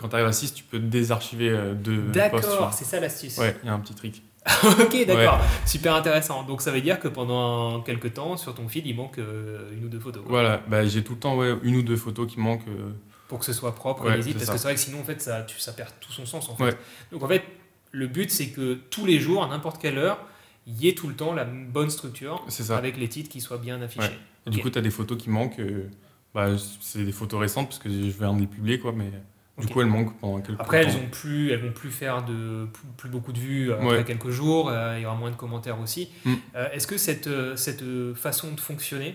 une. 0.00 0.02
quand 0.02 0.08
t'arrives 0.08 0.26
à 0.26 0.32
6, 0.32 0.54
tu 0.54 0.64
peux 0.64 0.78
désarchiver 0.78 1.50
euh, 1.50 1.74
deux 1.74 2.02
tu 2.06 2.10
D'accord, 2.12 2.72
c'est 2.72 2.84
ça 2.84 3.00
l'astuce. 3.00 3.36
Ouais, 3.38 3.56
il 3.62 3.66
y 3.66 3.68
a 3.68 3.74
un 3.74 3.80
petit 3.80 3.94
trick. 3.94 4.22
ok, 4.64 5.06
d'accord. 5.06 5.38
Super 5.66 5.94
intéressant. 5.94 6.42
Donc 6.44 6.62
ça 6.62 6.70
veut 6.70 6.80
dire 6.80 6.98
que 6.98 7.08
pendant 7.08 7.82
quelques 7.82 8.14
temps, 8.14 8.36
sur 8.38 8.54
ton 8.54 8.68
feed, 8.68 8.86
il 8.86 8.96
manque 8.96 9.18
euh, 9.18 9.70
une 9.76 9.84
ou 9.84 9.88
deux 9.88 10.00
photos. 10.00 10.22
quoi. 10.22 10.30
Voilà, 10.30 10.62
bah, 10.66 10.86
j'ai 10.86 11.04
tout 11.04 11.12
le 11.12 11.18
temps 11.18 11.36
ouais, 11.36 11.54
une 11.62 11.76
ou 11.76 11.82
deux 11.82 11.96
photos 11.96 12.26
qui 12.26 12.40
manquent. 12.40 12.66
euh, 12.68 12.92
Pour 13.28 13.38
que 13.40 13.44
ce 13.44 13.52
soit 13.52 13.74
propre 13.74 14.04
Ouais, 14.06 14.22
c'est 14.22 14.32
Parce 14.32 14.44
ça. 14.46 14.52
que 14.52 14.58
c'est 14.58 14.64
vrai 14.64 14.74
que 14.74 14.80
sinon, 14.80 15.00
en 15.00 15.04
fait, 15.04 15.20
ça, 15.20 15.42
tu- 15.42 15.58
ça 15.60 15.72
perd 15.72 15.90
tout 16.00 16.10
son 16.12 16.24
sens. 16.24 16.48
En 16.48 16.56
fait. 16.56 16.76
Donc 17.12 17.22
en 17.22 17.28
fait, 17.28 17.42
le 17.92 18.06
but, 18.06 18.30
c'est 18.30 18.48
que 18.48 18.74
tous 18.88 19.04
les 19.04 19.18
jours, 19.20 19.44
à 19.44 19.48
n'importe 19.48 19.80
quelle 19.80 19.98
heure, 19.98 20.18
il 20.66 20.80
y 20.80 20.88
ait 20.88 20.94
tout 20.94 21.08
le 21.08 21.14
temps 21.14 21.34
la 21.34 21.44
bonne 21.44 21.90
structure 21.90 22.42
C'est 22.48 22.62
ça. 22.62 22.78
avec 22.78 22.96
les 22.96 23.08
titres 23.08 23.28
qui 23.28 23.40
soient 23.42 23.58
bien 23.58 23.80
affichés. 23.82 24.18
Du 24.46 24.60
coup, 24.62 24.70
tu 24.70 24.78
as 24.78 24.82
des 24.82 24.90
photos 24.90 25.18
qui 25.18 25.28
manquent. 25.28 25.58
euh, 25.60 25.86
bah, 26.34 26.46
c'est 26.80 27.04
des 27.04 27.12
photos 27.12 27.40
récentes 27.40 27.68
parce 27.68 27.78
que 27.80 27.90
je 27.90 27.96
viens 28.18 28.32
de 28.32 28.40
les 28.40 28.46
publier, 28.46 28.78
quoi, 28.78 28.92
mais 28.92 29.10
du 29.60 29.66
coup, 29.72 29.80
elles 29.80 29.86
manquent 29.86 30.18
pendant 30.18 30.40
quelques 30.40 30.60
Après, 30.60 30.78
elles 30.84 30.96
ont 30.96 31.08
plus, 31.10 31.50
elles 31.50 31.60
vont 31.60 31.72
plus 31.72 31.90
faire 31.90 32.24
de 32.24 32.66
plus, 32.72 32.82
plus 32.96 33.08
beaucoup 33.10 33.32
de 33.32 33.38
vues 33.38 33.72
après 33.72 33.86
Ouais. 33.98 34.04
quelques 34.04 34.30
jours. 34.30 34.68
euh, 34.70 34.96
il 34.98 35.02
y 35.02 35.06
aura 35.06 35.14
moins 35.16 35.30
de 35.30 35.36
commentaires 35.36 35.78
aussi. 35.80 36.08
Mm. 36.24 36.34
Euh, 36.56 36.68
Est-ce 36.72 36.86
que 36.86 36.96
cette 36.98 37.26
euh, 37.26 37.56
cette 37.56 37.82
façon 38.14 38.52
de 38.52 38.60
fonctionner, 38.60 39.14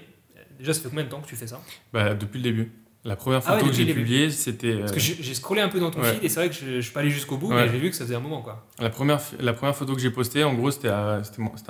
déjà, 0.59 0.73
ça 0.73 0.81
fait 0.81 0.89
combien 0.89 1.03
de 1.05 1.09
temps 1.09 1.21
que 1.21 1.27
tu 1.27 1.35
fais 1.35 1.47
ça? 1.47 1.61
Bah, 1.93 2.13
depuis 2.13 2.37
le 2.37 2.43
début. 2.43 2.71
La 3.03 3.15
première 3.15 3.41
Ah 3.45 3.51
ouais, 3.53 3.59
photo 3.59 3.69
que 3.71 3.77
j'ai 3.77 3.93
publiée, 3.93 4.31
c'était. 4.31 4.77
Parce 4.79 4.91
que 4.91 4.99
j'ai 4.99 5.33
scrollé 5.35 5.61
un 5.61 5.69
peu 5.69 5.79
dans 5.79 5.91
ton 5.91 6.01
Ouais. 6.01 6.13
feed 6.13 6.23
et 6.23 6.29
c'est 6.29 6.39
vrai 6.39 6.49
que 6.49 6.55
je, 6.55 6.65
je 6.77 6.81
suis 6.81 6.91
pas 6.91 7.01
allé 7.01 7.11
jusqu'au 7.11 7.37
bout, 7.37 7.51
mais 7.51 7.69
j'ai 7.69 7.77
vu 7.77 7.91
que 7.91 7.95
ça 7.95 8.03
faisait 8.03 8.15
un 8.15 8.19
moment 8.19 8.41
quoi. 8.41 8.65
La 8.79 8.89
première, 8.89 9.21
la 9.39 9.53
première 9.53 9.75
photo 9.75 9.93
que 9.93 10.01
j'ai 10.01 10.09
postée, 10.09 10.43
en 10.43 10.55
gros, 10.55 10.71
c'était 10.71 10.89
un 10.89 11.21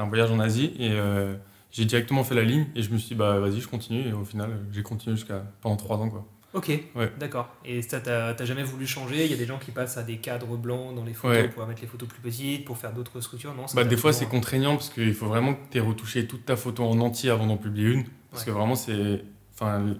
voyage 0.07 0.31
en 0.31 0.39
Asie 0.39 0.71
et 0.79 0.91
euh, 0.93 1.35
j'ai 1.71 1.83
directement 1.83 2.23
fait 2.23 2.35
la 2.35 2.43
ligne 2.43 2.67
et 2.73 2.81
je 2.81 2.89
me 2.89 2.97
suis 2.97 3.09
dit, 3.09 3.15
bah 3.15 3.37
vas-y, 3.39 3.59
je 3.59 3.67
continue. 3.67 4.07
Et 4.07 4.13
au 4.13 4.23
final, 4.23 4.49
j'ai 4.71 4.81
continué 4.81 5.17
jusqu'à 5.17 5.43
pendant 5.59 5.75
trois 5.75 5.97
ans. 5.97 6.09
Quoi. 6.09 6.25
Ok, 6.55 6.71
Ouais. 6.95 7.11
d'accord. 7.19 7.49
Et 7.65 7.81
ça, 7.81 7.99
t'as 7.99 8.45
jamais 8.45 8.63
voulu 8.63 8.87
changer? 8.87 9.25
Il 9.25 9.31
y 9.31 9.33
a 9.33 9.37
des 9.37 9.45
gens 9.45 9.59
qui 9.59 9.71
passent 9.71 9.97
à 9.97 10.03
des 10.03 10.17
cadres 10.17 10.55
blancs 10.57 10.95
dans 10.95 11.03
les 11.03 11.13
photos 11.13 11.37
Ouais. 11.37 11.49
pour 11.49 11.67
mettre 11.67 11.81
les 11.81 11.87
photos 11.87 12.07
plus 12.07 12.21
petites, 12.21 12.63
pour 12.65 12.77
faire 12.77 12.93
d'autres 12.93 13.19
structures? 13.21 13.53
Non, 13.53 13.67
ça 13.67 13.75
Bah, 13.75 13.83
des 13.83 13.97
fois, 13.97 14.13
c'est 14.13 14.25
contraignant 14.25 14.75
parce 14.75 14.89
qu'il 14.89 15.13
faut 15.13 15.27
vraiment 15.27 15.53
que 15.53 15.59
tu 15.69 15.77
aies 15.77 15.81
retouché 15.81 16.25
toute 16.27 16.45
ta 16.45 16.55
photo 16.55 16.83
en 16.85 16.99
entier 17.01 17.29
avant 17.29 17.45
d'en 17.45 17.57
publier 17.57 17.89
une. 17.91 18.05
Parce 18.31 18.43
Ouais. 18.43 18.51
que 18.51 18.57
vraiment, 18.57 18.75
c'est. 18.75 19.23
Enfin, 19.53 19.95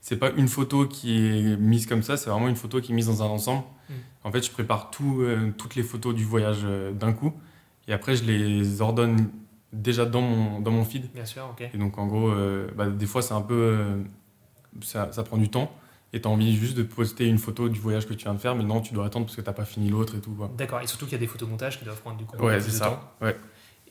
c'est 0.00 0.16
pas 0.16 0.30
une 0.36 0.48
photo 0.48 0.86
qui 0.86 1.18
est 1.26 1.56
mise 1.56 1.86
comme 1.86 2.02
ça, 2.02 2.16
c'est 2.16 2.30
vraiment 2.30 2.48
une 2.48 2.56
photo 2.56 2.80
qui 2.80 2.92
est 2.92 2.94
mise 2.94 3.06
dans 3.08 3.22
un 3.22 3.26
ensemble. 3.26 3.64
Mm. 3.88 3.92
En 4.24 4.32
fait, 4.32 4.44
je 4.46 4.50
prépare 4.50 4.90
tout, 4.90 5.20
euh, 5.20 5.52
toutes 5.58 5.74
les 5.74 5.82
photos 5.82 6.14
du 6.14 6.24
voyage 6.24 6.60
euh, 6.64 6.92
d'un 6.92 7.12
coup 7.12 7.32
et 7.88 7.92
après, 7.92 8.14
je 8.16 8.24
les 8.24 8.80
ordonne 8.80 9.28
déjà 9.72 10.06
dans 10.06 10.20
mon, 10.22 10.60
dans 10.60 10.70
mon 10.70 10.84
feed. 10.84 11.10
Bien 11.12 11.24
sûr, 11.24 11.44
ok. 11.50 11.68
Et 11.74 11.76
donc, 11.78 11.98
en 11.98 12.06
gros, 12.06 12.30
euh, 12.30 12.68
bah, 12.76 12.86
des 12.86 13.06
fois, 13.06 13.22
c'est 13.22 13.34
un 13.34 13.40
peu. 13.42 14.02
Euh, 14.76 14.80
ça, 14.82 15.12
ça 15.12 15.22
prend 15.22 15.36
du 15.36 15.48
temps. 15.48 15.72
Et 16.12 16.20
tu 16.20 16.26
as 16.26 16.30
envie 16.30 16.56
juste 16.56 16.76
de 16.76 16.82
poster 16.82 17.26
une 17.26 17.38
photo 17.38 17.68
du 17.68 17.78
voyage 17.78 18.06
que 18.06 18.14
tu 18.14 18.24
viens 18.24 18.34
de 18.34 18.38
faire, 18.40 18.56
mais 18.56 18.64
non, 18.64 18.80
tu 18.80 18.94
dois 18.94 19.06
attendre 19.06 19.26
parce 19.26 19.36
que 19.36 19.42
t'as 19.42 19.52
pas 19.52 19.64
fini 19.64 19.90
l'autre 19.90 20.16
et 20.16 20.20
tout. 20.20 20.36
D'accord. 20.56 20.80
Et 20.80 20.86
surtout 20.88 21.04
qu'il 21.04 21.12
y 21.12 21.16
a 21.16 21.18
des 21.20 21.28
photomontages 21.28 21.78
qui 21.78 21.84
doivent 21.84 22.00
prendre 22.00 22.16
du 22.16 22.24
coup 22.24 22.36
Ouais, 22.38 22.58
c'est 22.60 22.70
ça. 22.72 22.86
temps. 22.90 23.24
Ouais. 23.24 23.36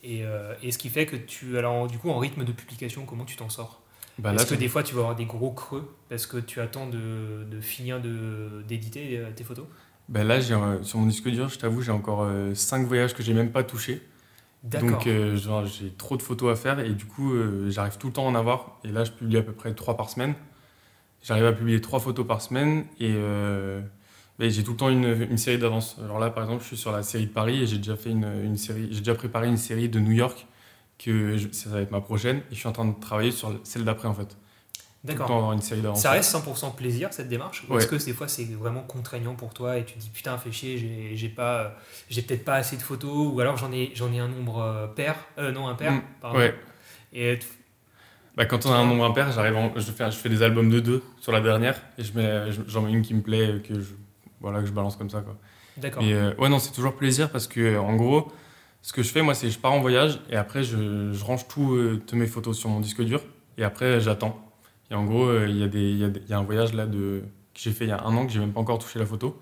Et, 0.04 0.26
euh, 0.26 0.54
et 0.62 0.72
ce 0.72 0.78
qui 0.78 0.90
fait 0.90 1.06
que 1.06 1.16
tu. 1.16 1.58
Alors, 1.58 1.88
du 1.88 1.98
coup, 1.98 2.10
en 2.10 2.18
rythme 2.18 2.44
de 2.44 2.52
publication, 2.52 3.06
comment 3.06 3.24
tu 3.26 3.38
t'en 3.38 3.48
sors? 3.50 3.82
Bah, 4.18 4.32
là, 4.34 4.36
Est-ce 4.36 4.46
que 4.50 4.56
t'as- 4.56 4.60
des 4.60 4.68
fois 4.68 4.84
tu 4.84 4.96
vas 4.96 5.02
avoir 5.02 5.16
des 5.16 5.26
gros 5.26 5.52
creux 5.52 5.90
parce 6.10 6.26
que 6.26 6.38
tu 6.38 6.60
attends 6.60 6.88
de, 6.88 7.46
de 7.50 7.62
finir 7.62 8.02
d'éditer 8.68 9.18
euh, 9.18 9.32
tes 9.34 9.44
photos? 9.46 9.66
Ben 10.10 10.28
là, 10.28 10.36
euh, 10.40 10.84
sur 10.84 11.00
mon 11.00 11.06
disque 11.06 11.30
dur, 11.30 11.48
je 11.50 11.58
t'avoue, 11.60 11.82
j'ai 11.82 11.92
encore 11.92 12.28
5 12.54 12.86
voyages 12.88 13.14
que 13.14 13.24
j'ai 13.24 13.34
même 13.34 13.52
pas 13.52 13.64
touchés. 13.64 14.02
D'accord. 14.64 14.90
Donc, 14.90 15.08
euh, 15.08 15.38
j'ai 15.66 15.92
trop 15.92 16.18
de 16.18 16.22
photos 16.22 16.52
à 16.52 16.56
faire 16.56 16.80
et 16.80 16.90
du 16.90 17.06
coup, 17.06 17.34
euh, 17.34 17.70
j'arrive 17.70 17.98
tout 17.98 18.08
le 18.08 18.14
temps 18.14 18.26
à 18.26 18.30
en 18.30 18.36
avoir. 18.36 18.78
Et 18.84 18.90
là, 18.90 19.04
je 19.06 19.12
publie 19.12 19.38
à 19.38 19.42
peu 19.42 19.54
près 19.54 19.74
3 19.74 19.96
par 19.96 20.10
semaine. 20.10 20.34
J'arrive 21.22 21.46
à 21.46 21.54
publier 21.54 21.82
3 21.82 22.00
photos 22.00 22.26
par 22.26 22.42
semaine 22.42 22.86
et 23.00 23.12
euh, 23.16 23.82
ben, 24.40 24.50
j'ai 24.50 24.64
tout 24.64 24.72
le 24.72 24.78
temps 24.78 24.90
une, 24.90 25.28
une 25.30 25.38
série 25.38 25.58
d'avance. 25.58 25.98
Alors 26.04 26.18
là, 26.20 26.30
par 26.30 26.44
exemple, 26.44 26.62
je 26.64 26.68
suis 26.68 26.78
sur 26.78 26.92
la 26.92 27.04
série 27.04 27.26
de 27.28 27.32
Paris 27.32 27.62
et 27.64 27.68
j'ai 27.68 27.78
déjà, 27.78 27.96
fait 27.98 28.10
une, 28.12 28.26
une 28.44 28.58
série, 28.58 28.88
j'ai 28.92 29.00
déjà 29.00 29.16
préparé 29.16 29.48
une 29.48 29.58
série 29.58 29.90
de 29.90 30.00
New 30.00 30.12
York 30.14 30.48
que 30.98 31.38
je- 31.38 31.50
ça 31.52 31.70
va 31.70 31.82
être 31.82 31.92
ma 31.92 32.02
prochaine 32.02 32.38
et 32.38 32.56
je 32.56 32.56
suis 32.56 32.68
en 32.68 32.72
train 32.74 32.86
de 32.86 32.98
travailler 33.00 33.32
sur 33.32 33.58
celle 33.64 33.84
d'après 33.86 34.08
en 34.08 34.14
fait. 34.14 34.38
D'accord. 35.02 35.54
une 35.54 35.62
série 35.62 35.80
d'avance. 35.82 36.02
Ça 36.02 36.12
reste 36.12 36.30
100% 36.30 36.72
plaisir 36.76 37.14
cette 37.14 37.30
démarche? 37.30 37.64
Ou 37.70 37.74
Ouais. 37.74 37.80
est-ce 37.80 37.88
que 37.88 37.96
des 38.04 38.12
fois 38.14 38.28
c'est 38.28 38.44
vraiment 38.44 38.82
contraignant 38.82 39.34
pour 39.34 39.54
toi 39.54 39.78
et 39.78 39.86
tu 39.86 39.94
te 39.94 40.00
dis 40.00 40.10
putain 40.10 40.38
fais 40.38 40.52
chier 40.52 40.78
j'ai 40.78 41.16
j'ai 41.16 41.30
pas 41.30 41.78
j'ai 42.10 42.22
peut-être 42.22 42.44
pas 42.44 42.56
assez 42.56 42.76
de 42.76 42.82
photos 42.82 43.32
ou 43.34 43.40
alors 43.40 43.56
j'en 43.56 43.72
ai 43.72 43.92
j'en 43.96 44.12
ai 44.12 44.20
un 44.20 44.28
nombre 44.28 44.62
euh, 44.62 44.88
pair 44.88 45.16
euh, 45.38 45.54
non 45.54 45.70
impair 45.70 45.94
Mm, 45.94 46.02
pardon. 46.20 46.40
Ouais. 46.40 46.54
et 47.14 47.40
Bah, 48.40 48.46
quand 48.46 48.66
on 48.66 48.72
a 48.72 48.76
un 48.78 48.86
nombre 48.86 49.04
impair, 49.04 49.32
j'arrive 49.34 49.54
je, 49.76 49.92
fais, 49.92 50.10
je 50.10 50.16
fais 50.16 50.30
des 50.30 50.42
albums 50.44 50.70
de 50.70 50.80
deux 50.80 51.04
sur 51.20 51.34
la 51.34 51.42
dernière 51.42 51.76
et 51.98 52.04
je 52.04 52.14
mets, 52.18 52.52
je- 52.54 52.62
j'en 52.68 52.82
mets 52.84 52.92
une 52.94 53.02
qui 53.02 53.14
me 53.14 53.22
plaît 53.22 53.62
que 53.68 53.74
je, 53.82 53.90
voilà, 54.40 54.62
que 54.62 54.66
je 54.66 54.72
balance 54.72 54.96
comme 54.96 55.10
ça. 55.10 55.20
Quoi. 55.20 55.36
d'accord 55.76 56.02
euh, 56.06 56.34
ouais, 56.38 56.48
non, 56.48 56.58
c'est 56.58 56.72
toujours 56.72 56.96
plaisir 56.96 57.30
parce 57.32 57.48
que 57.48 57.78
en 57.78 57.98
gros, 57.98 58.32
ce 58.82 58.94
que 58.94 59.04
je 59.04 59.10
fais, 59.10 59.22
moi, 59.22 59.34
c'est 59.34 59.50
je 59.50 59.60
pars 59.60 59.74
en 59.74 59.82
voyage 59.82 60.22
et 60.30 60.38
après, 60.38 60.64
je, 60.64 61.12
je 61.12 61.24
range 61.26 61.50
tout, 61.50 61.74
euh, 61.74 62.02
toutes 62.08 62.18
mes 62.18 62.28
photos 62.28 62.58
sur 62.58 62.70
mon 62.70 62.80
disque 62.80 63.02
dur 63.04 63.22
et 63.58 63.64
après, 63.66 64.00
j'attends. 64.00 64.40
Et 64.90 64.96
en 64.96 65.04
gros, 65.04 65.26
euh, 65.28 65.46
il 65.50 65.58
y, 65.58 65.64
a 65.64 66.08
y, 66.08 66.30
y 66.30 66.34
un 66.34 66.42
voyage 66.44 66.74
là 66.74 66.86
de, 66.86 67.22
que 67.54 67.60
j'ai 67.60 67.72
fait 67.72 67.84
il 67.84 67.90
y 67.90 67.92
a 67.92 68.02
un 68.06 68.16
an 68.16 68.26
que 68.26 68.32
j'ai 68.32 68.40
même 68.40 68.54
pas 68.54 68.62
encore 68.62 68.80
touché 68.80 69.00
la 69.00 69.06
photo. 69.06 69.38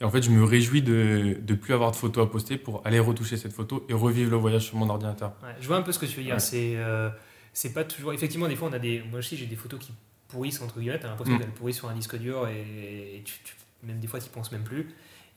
Et 0.00 0.04
en 0.04 0.10
fait, 0.10 0.22
je 0.22 0.30
me 0.30 0.44
réjouis 0.44 0.82
de 0.82 1.38
ne 1.48 1.54
plus 1.56 1.74
avoir 1.74 1.90
de 1.90 1.96
photos 1.96 2.24
à 2.26 2.30
poster 2.30 2.58
pour 2.58 2.80
aller 2.84 3.00
retoucher 3.00 3.36
cette 3.38 3.52
photo 3.54 3.84
et 3.88 3.92
revivre 3.94 4.30
le 4.30 4.36
voyage 4.36 4.62
sur 4.66 4.76
mon 4.76 4.88
ordinateur. 4.88 5.32
Ouais, 5.42 5.48
je 5.60 5.66
vois 5.66 5.78
un 5.78 5.82
peu 5.82 5.90
ce 5.90 5.98
que 5.98 6.06
tu 6.06 6.18
veux 6.18 6.22
dire 6.22 6.34
Ouais. 6.34 6.38
c'est 6.40 6.74
euh, 6.76 7.08
c'est 7.58 7.72
pas 7.72 7.84
toujours 7.84 8.12
effectivement 8.12 8.48
des 8.48 8.56
fois 8.56 8.68
on 8.68 8.72
a 8.74 8.78
des 8.78 9.02
moi 9.10 9.20
aussi 9.20 9.34
j'ai 9.36 9.46
des 9.46 9.56
photos 9.56 9.80
qui 9.80 9.92
pourrissent 10.28 10.60
entre 10.60 10.78
guillemets 10.78 10.98
t'as 11.00 11.08
l'impression 11.08 11.34
Mm. 11.36 11.38
qu'elles 11.40 11.50
pourrissent 11.60 11.76
sur 11.78 11.88
un 11.88 11.94
disque 11.94 12.16
dur 12.18 12.46
et, 12.48 13.16
et 13.16 13.22
tu, 13.24 13.34
tu- 13.44 13.54
même 13.82 13.98
des 13.98 14.06
fois 14.08 14.20
tu 14.20 14.28
penses 14.28 14.52
même 14.52 14.64
plus 14.64 14.88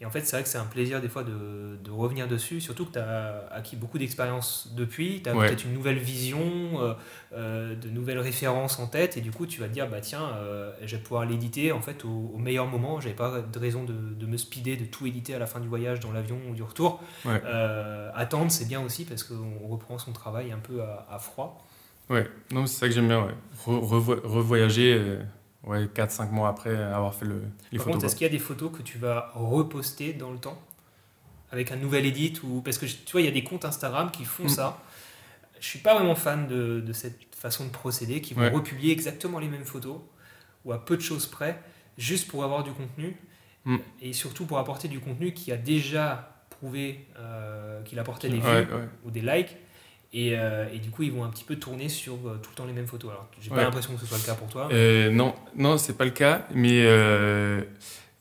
et 0.01 0.05
en 0.05 0.09
fait 0.11 0.21
c'est 0.21 0.35
vrai 0.37 0.43
que 0.43 0.49
c'est 0.49 0.57
un 0.57 0.65
plaisir 0.65 0.99
des 1.01 1.09
fois 1.09 1.23
de, 1.23 1.77
de 1.83 1.91
revenir 1.91 2.27
dessus 2.27 2.59
surtout 2.61 2.85
que 2.85 2.93
tu 2.93 2.99
as 2.99 3.47
acquis 3.51 3.75
beaucoup 3.77 3.97
d'expérience 3.97 4.73
depuis 4.75 5.21
tu 5.23 5.29
as 5.29 5.35
Ouais. 5.35 5.47
peut-être 5.47 5.63
une 5.65 5.73
nouvelle 5.73 5.99
vision 5.99 6.41
euh, 6.81 6.93
euh, 7.33 7.75
de 7.75 7.89
nouvelles 7.89 8.19
références 8.19 8.79
en 8.79 8.87
tête 8.87 9.15
et 9.17 9.21
du 9.21 9.31
coup 9.31 9.45
tu 9.45 9.59
vas 9.61 9.67
te 9.67 9.73
dire 9.73 9.87
bah 9.89 10.01
tiens 10.01 10.25
euh, 10.35 10.71
je 10.83 10.95
vais 10.95 11.01
pouvoir 11.01 11.25
l'éditer 11.25 11.71
en 11.71 11.81
fait 11.81 12.03
au, 12.05 12.31
au 12.33 12.37
meilleur 12.37 12.65
moment 12.67 12.99
j'avais 13.01 13.15
pas 13.15 13.41
de 13.41 13.59
raison 13.59 13.83
de, 13.83 13.93
de 13.93 14.25
me 14.25 14.37
speeder 14.37 14.77
de 14.77 14.85
tout 14.85 15.05
éditer 15.05 15.35
à 15.35 15.39
la 15.39 15.45
fin 15.47 15.59
du 15.59 15.67
voyage 15.67 15.99
dans 15.99 16.11
l'avion 16.11 16.39
ou 16.49 16.53
du 16.55 16.63
retour 16.63 17.01
Ouais. 17.25 17.41
Euh, 17.45 18.09
attendre 18.15 18.51
c'est 18.51 18.67
bien 18.67 18.81
aussi 18.81 19.05
parce 19.05 19.23
qu'on 19.23 19.67
reprend 19.67 19.97
son 19.99 20.11
travail 20.13 20.51
un 20.51 20.59
peu 20.59 20.81
à, 20.81 21.07
à 21.11 21.19
froid 21.19 21.65
Ouais, 22.09 22.27
non, 22.51 22.65
c'est 22.65 22.79
ça 22.79 22.87
que 22.87 22.93
j'aime 22.93 23.07
bien, 23.07 23.23
ouais. 23.23 23.33
Re- 23.65 23.79
revo- 23.87 24.21
revoyager 24.25 24.93
euh, 24.97 25.21
ouais, 25.63 25.85
4-5 25.85 26.31
mois 26.31 26.49
après 26.49 26.75
avoir 26.75 27.13
fait 27.13 27.25
le, 27.25 27.41
les 27.71 27.77
Par 27.77 27.85
photos. 27.85 27.93
contre, 27.93 28.05
est-ce 28.05 28.15
qu'il 28.15 28.25
y 28.25 28.29
a 28.29 28.31
des 28.33 28.39
photos 28.39 28.71
que 28.75 28.81
tu 28.81 28.97
vas 28.97 29.31
reposter 29.35 30.13
dans 30.13 30.31
le 30.31 30.37
temps? 30.39 30.59
Avec 31.51 31.71
un 31.71 31.75
nouvel 31.77 32.05
edit 32.05 32.33
ou 32.43 32.61
parce 32.61 32.77
que 32.77 32.85
tu 32.85 33.11
vois, 33.11 33.21
il 33.21 33.25
y 33.25 33.27
a 33.27 33.31
des 33.31 33.43
comptes 33.43 33.65
Instagram 33.65 34.11
qui 34.11 34.23
font 34.25 34.45
Mm. 34.45 34.49
ça. 34.49 34.81
Je 35.59 35.65
suis 35.67 35.79
pas 35.79 35.95
vraiment 35.95 36.15
fan 36.15 36.47
de, 36.47 36.79
de 36.79 36.93
cette 36.93 37.35
façon 37.35 37.65
de 37.65 37.69
procéder, 37.71 38.21
qui 38.21 38.33
vont 38.33 38.41
Ouais. 38.43 38.49
republier 38.49 38.91
exactement 38.91 39.39
les 39.39 39.47
mêmes 39.47 39.65
photos 39.65 39.97
ou 40.65 40.71
à 40.73 40.83
peu 40.85 40.95
de 40.95 41.01
choses 41.01 41.25
près, 41.25 41.59
juste 41.97 42.27
pour 42.29 42.43
avoir 42.43 42.63
du 42.63 42.71
contenu 42.71 43.15
Mm. 43.65 43.77
et 44.01 44.13
surtout 44.13 44.45
pour 44.45 44.57
apporter 44.57 44.87
du 44.87 44.99
contenu 45.01 45.33
qui 45.33 45.51
a 45.51 45.57
déjà 45.57 46.43
prouvé 46.49 47.07
euh, 47.19 47.81
qu'il 47.83 47.99
apportait 47.99 48.29
des 48.29 48.37
vues 48.39 48.45
Ouais, 48.47 48.67
ouais. 48.71 48.87
ou 49.03 49.11
des 49.11 49.21
likes. 49.21 49.57
Et, 50.11 50.31
euh, 50.33 50.65
et 50.73 50.79
du 50.79 50.89
coup, 50.89 51.03
ils 51.03 51.11
vont 51.11 51.23
un 51.23 51.29
petit 51.29 51.43
peu 51.43 51.55
tourner 51.55 51.87
sur 51.87 52.13
euh, 52.13 52.39
tout 52.41 52.49
le 52.51 52.55
temps 52.55 52.65
les 52.65 52.73
mêmes 52.73 52.87
photos. 52.87 53.11
Alors, 53.11 53.27
j'ai 53.39 53.49
pas 53.49 53.61
l'impression 53.61 53.93
que 53.93 53.99
ce 53.99 54.07
soit 54.07 54.17
le 54.17 54.23
cas 54.23 54.33
pour 54.33 54.47
toi. 54.47 54.69
Euh, 54.71 55.11
non, 55.11 55.35
non, 55.55 55.77
c'est 55.77 55.97
pas 55.97 56.05
le 56.05 56.11
cas, 56.11 56.47
mais 56.53 56.79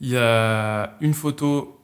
il 0.01 0.09
y 0.09 0.16
a 0.16 0.96
une 1.01 1.14
photo. 1.14 1.81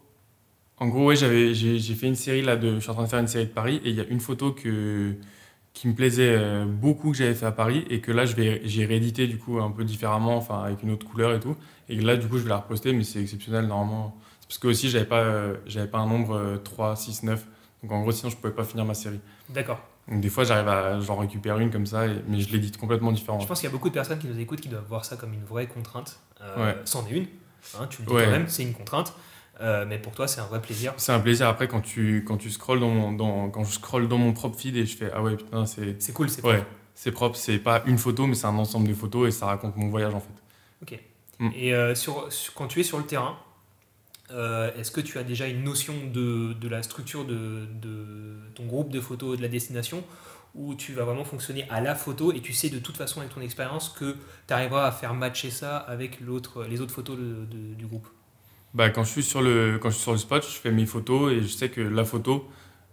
En 0.79 0.88
gros, 0.88 1.07
ouais, 1.07 1.17
j'avais, 1.17 1.55
j'ai, 1.55 1.79
j'ai 1.79 1.95
fait 1.95 2.07
une 2.07 2.17
série 2.17 2.43
là 2.43 2.57
de. 2.57 2.75
Je 2.75 2.81
suis 2.81 2.90
en 2.90 2.95
train 2.95 3.05
de 3.05 3.09
faire 3.09 3.21
une 3.21 3.29
série 3.29 3.47
de 3.47 3.53
Paris 3.53 3.81
et 3.85 3.90
il 3.90 3.95
y 3.95 4.01
a 4.01 4.05
une 4.05 4.21
photo 4.21 4.53
que, 4.53 5.14
qui 5.73 5.88
me 5.88 5.95
plaisait 5.95 6.64
beaucoup 6.67 7.12
que 7.12 7.17
j'avais 7.17 7.35
fait 7.35 7.47
à 7.47 7.53
Paris 7.53 7.87
et 7.88 8.01
que 8.01 8.12
là, 8.12 8.27
je 8.27 8.37
vais, 8.37 8.61
j'ai 8.64 8.85
réédité 8.85 9.27
du 9.27 9.38
coup 9.38 9.61
un 9.61 9.71
peu 9.71 9.85
différemment, 9.85 10.37
enfin 10.37 10.64
avec 10.64 10.83
une 10.83 10.90
autre 10.90 11.07
couleur 11.07 11.33
et 11.33 11.40
tout. 11.40 11.57
Et 11.88 11.97
là, 11.97 12.17
du 12.17 12.27
coup, 12.29 12.37
je 12.37 12.43
vais 12.43 12.51
la 12.51 12.59
reposter, 12.59 12.93
mais 12.93 13.05
c'est 13.05 13.23
exceptionnel 13.23 13.67
normalement. 13.67 14.17
C'est 14.40 14.49
parce 14.49 14.59
que 14.59 14.69
aussi, 14.69 14.90
j'avais 14.90 15.07
pas, 15.07 15.53
j'avais 15.67 15.88
pas 15.88 15.99
un 15.99 16.07
nombre 16.07 16.37
euh, 16.37 16.57
3, 16.59 16.97
6, 16.97 17.23
9. 17.23 17.47
Donc 17.83 17.93
en 17.93 18.03
gros, 18.03 18.12
sinon, 18.12 18.31
je 18.31 18.37
pouvais 18.37 18.53
pas 18.53 18.64
finir 18.64 18.85
ma 18.85 18.95
série. 18.95 19.21
D'accord. 19.49 19.81
Donc 20.09 20.21
des 20.21 20.29
fois, 20.29 20.45
j'arrive 20.45 20.69
à 20.69 21.01
j'en 21.01 21.17
récupère 21.17 21.59
une 21.59 21.71
comme 21.71 21.87
ça, 21.87 22.07
et- 22.07 22.23
mais 22.29 22.40
je 22.40 22.51
l'édite 22.53 22.77
complètement 22.77 23.11
différent. 23.12 23.40
Je 23.40 23.47
pense 23.47 23.61
qu'il 23.61 23.69
y 23.69 23.71
a 23.71 23.73
beaucoup 23.73 23.88
de 23.88 23.95
personnes 23.95 24.19
qui 24.19 24.27
nous 24.29 24.38
écoutent 24.38 24.61
qui 24.61 24.69
doivent 24.69 24.85
voir 24.88 25.05
ça 25.05 25.17
comme 25.17 25.33
une 25.33 25.45
vraie 25.45 25.67
contrainte. 25.67 26.19
Euh, 26.43 26.67
Ouais. 26.73 26.77
C'en 26.85 27.07
est 27.07 27.11
une, 27.12 27.27
hein, 27.81 27.87
tu 27.88 28.03
le 28.03 28.09
dis 28.09 28.12
Ouais. 28.12 28.25
toi-même, 28.25 28.49
c'est 28.49 28.62
une 28.64 28.75
contrainte. 28.75 29.14
Euh, 29.61 29.87
mais 29.88 29.99
pour 29.99 30.12
toi, 30.12 30.27
c'est 30.29 30.40
un 30.40 30.47
vrai 30.47 30.61
plaisir. 30.61 30.93
C'est 30.97 31.12
un 31.12 31.21
plaisir 31.21 31.49
après 31.49 31.69
quand 31.69 31.81
tu, 31.81 32.25
quand 32.27 32.37
tu 32.37 32.51
scrolles 32.51 32.81
dans 32.81 32.88
mon, 32.90 33.12
dans, 33.12 33.49
quand 33.51 33.62
je 33.64 33.73
scrolle 33.73 34.09
dans 34.09 34.19
mon 34.19 34.33
propre 34.33 34.59
feed 34.59 34.77
et 34.77 34.85
je 34.85 34.97
fais 34.97 35.11
ah 35.14 35.23
ouais 35.23 35.37
putain 35.37 35.64
c'est 35.64 36.03
C'est 36.03 36.12
cool, 36.12 36.29
c'est 36.29 36.45
ouais 36.45 36.55
propre. 36.57 36.71
c'est 36.97 37.12
propre 37.12 37.37
c'est 37.37 37.59
pas 37.59 37.83
une 37.87 37.97
photo 37.99 38.27
mais 38.27 38.35
c'est 38.35 38.49
un 38.49 38.59
ensemble 38.59 38.88
de 38.88 38.95
photos 38.95 39.29
et 39.29 39.31
ça 39.31 39.47
raconte 39.47 39.77
mon 39.77 39.88
voyage 39.90 40.12
en 40.14 40.21
fait. 40.21 40.99
Mm. 41.38 41.51
Et 41.57 41.73
euh, 41.75 41.95
sur, 41.95 42.33
sur- 42.33 42.53
quand 42.55 42.67
tu 42.69 42.81
es 42.81 42.83
sur 42.83 42.99
le 42.99 43.05
terrain, 43.05 43.37
Est-ce 44.77 44.90
que 44.90 45.01
tu 45.01 45.18
as 45.18 45.23
déjà 45.23 45.47
une 45.47 45.62
notion 45.62 45.94
de, 46.12 46.53
de 46.55 46.68
la 46.68 46.83
structure 46.83 47.25
de, 47.25 47.66
de, 47.81 48.37
ton 48.55 48.66
groupe 48.66 48.90
de 48.90 49.01
photos 49.01 49.37
de 49.37 49.42
la 49.42 49.49
destination 49.49 50.03
où 50.55 50.75
tu 50.75 50.92
vas 50.92 51.05
vraiment 51.05 51.25
fonctionner 51.25 51.66
à 51.70 51.81
la 51.81 51.94
photo 51.94 52.33
et 52.33 52.40
tu 52.40 52.53
sais 52.53 52.68
de 52.68 52.79
toute 52.79 52.97
façon 52.97 53.20
avec 53.20 53.35
ton 53.35 53.40
expérience 53.40 53.88
que 53.88 54.16
tu 54.47 54.55
arriveras 54.55 54.87
à 54.87 54.92
faire 54.92 55.14
matcher 55.14 55.51
ça 55.51 55.77
avec 55.79 56.20
les 56.20 56.81
autres 56.81 56.94
photos 56.94 57.18
du 57.18 57.87
groupe? 57.87 58.09
Bah, 58.75 58.90
quand, 58.90 59.05
je 59.05 59.11
suis 59.11 59.23
sur 59.23 59.40
le, 59.40 59.79
quand 59.81 59.90
je 59.90 59.94
suis 59.94 60.03
sur 60.03 60.12
le 60.12 60.18
spot, 60.18 60.44
je 60.44 60.59
fais 60.59 60.73
mes 60.73 60.85
photos 60.85 61.33
et 61.33 61.42
je 61.42 61.47
sais 61.47 61.68
que 61.68 61.81
la 61.81 62.05
photo, 62.05 62.49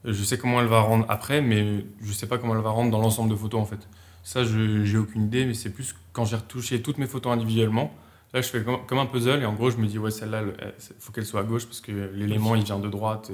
je 0.05 0.23
sais 0.23 0.37
comment 0.37 0.61
elle 0.61 0.67
va 0.67 0.79
rendre 0.79 1.05
après, 1.09 1.41
mais 1.41 1.85
je 2.01 2.11
sais 2.13 2.27
pas 2.27 2.37
comment 2.37 2.55
elle 2.55 2.61
va 2.61 2.69
rendre 2.69 2.91
dans 2.91 3.01
l'ensemble 3.01 3.31
de 3.31 3.35
photos 3.35 3.59
en 3.59 3.65
fait. 3.65 3.87
Ça, 4.23 4.43
je 4.43 4.85
j'ai 4.85 4.97
aucune 4.99 5.23
idée, 5.25 5.45
mais 5.45 5.55
c'est 5.55 5.71
plus 5.71 5.95
quand 6.13 6.23
j'ai 6.25 6.35
retouché 6.35 6.83
toutes 6.83 6.99
mes 6.99 7.07
photos 7.07 7.33
individuellement. 7.33 7.91
Là, 8.33 8.41
je 8.41 8.47
fais 8.47 8.63
comme, 8.63 8.97
un 8.97 9.05
puzzle 9.05 9.41
et 9.41 9.45
en 9.45 9.53
gros, 9.53 9.69
je 9.71 9.77
me 9.77 9.87
dis, 9.87 9.97
ouais, 9.97 10.11
celle-là, 10.11 10.43
il 10.43 10.95
faut 10.99 11.11
qu'elle 11.11 11.25
soit 11.25 11.41
à 11.41 11.43
gauche 11.43 11.65
parce 11.65 11.81
que 11.81 11.91
l'élément, 12.13 12.55
il 12.55 12.63
vient 12.63 12.79
de 12.79 12.89
droite. 12.89 13.31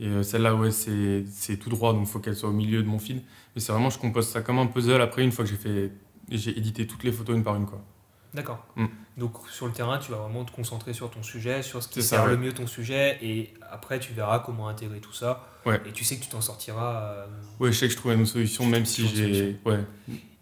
Et 0.00 0.06
euh, 0.06 0.22
celle-là, 0.22 0.54
ouais, 0.54 0.70
c'est 0.70 1.56
tout 1.56 1.70
droit, 1.70 1.92
donc 1.92 2.02
il 2.06 2.10
faut 2.10 2.18
qu'elle 2.20 2.36
soit 2.36 2.48
au 2.48 2.52
milieu 2.52 2.82
de 2.82 2.88
mon 2.88 2.98
fil. 2.98 3.22
Mais 3.54 3.60
c'est 3.60 3.72
vraiment, 3.72 3.90
je 3.90 3.98
compose 3.98 4.28
ça 4.28 4.42
comme 4.42 4.58
un 4.58 4.66
puzzle 4.66 5.00
après, 5.00 5.22
une 5.22 5.32
fois 5.32 5.44
que 5.44 5.50
j'ai 5.50 5.56
fait, 5.56 5.92
j'ai 6.30 6.56
édité 6.56 6.86
toutes 6.86 7.04
les 7.04 7.12
photos 7.12 7.36
une 7.36 7.44
par 7.44 7.56
une, 7.56 7.66
quoi. 7.66 7.80
D'accord. 8.34 8.64
Mm. 8.76 8.86
Donc 9.16 9.32
sur 9.50 9.66
le 9.66 9.72
terrain, 9.72 9.98
tu 9.98 10.12
vas 10.12 10.18
vraiment 10.18 10.44
te 10.44 10.52
concentrer 10.52 10.92
sur 10.92 11.10
ton 11.10 11.22
sujet, 11.22 11.62
sur 11.62 11.82
ce 11.82 11.88
qui 11.88 12.02
sert 12.02 12.26
le 12.26 12.36
mieux 12.36 12.52
ton 12.52 12.66
sujet, 12.66 13.18
et 13.22 13.54
après 13.70 13.98
tu 13.98 14.12
verras 14.12 14.40
comment 14.40 14.68
intégrer 14.68 15.00
tout 15.00 15.12
ça. 15.12 15.46
Ouais. 15.66 15.80
Et 15.86 15.92
tu 15.92 16.04
sais 16.04 16.16
que 16.16 16.22
tu 16.22 16.28
t'en 16.28 16.40
sortiras. 16.40 17.02
Euh, 17.02 17.26
ouais, 17.58 17.72
je 17.72 17.78
sais 17.78 17.86
que 17.86 17.92
je 17.92 17.96
trouverai 17.96 18.18
une 18.18 18.26
solution, 18.26 18.66
même 18.66 18.84
si 18.84 19.08
j'ai. 19.08 19.58
Ouais. 19.64 19.80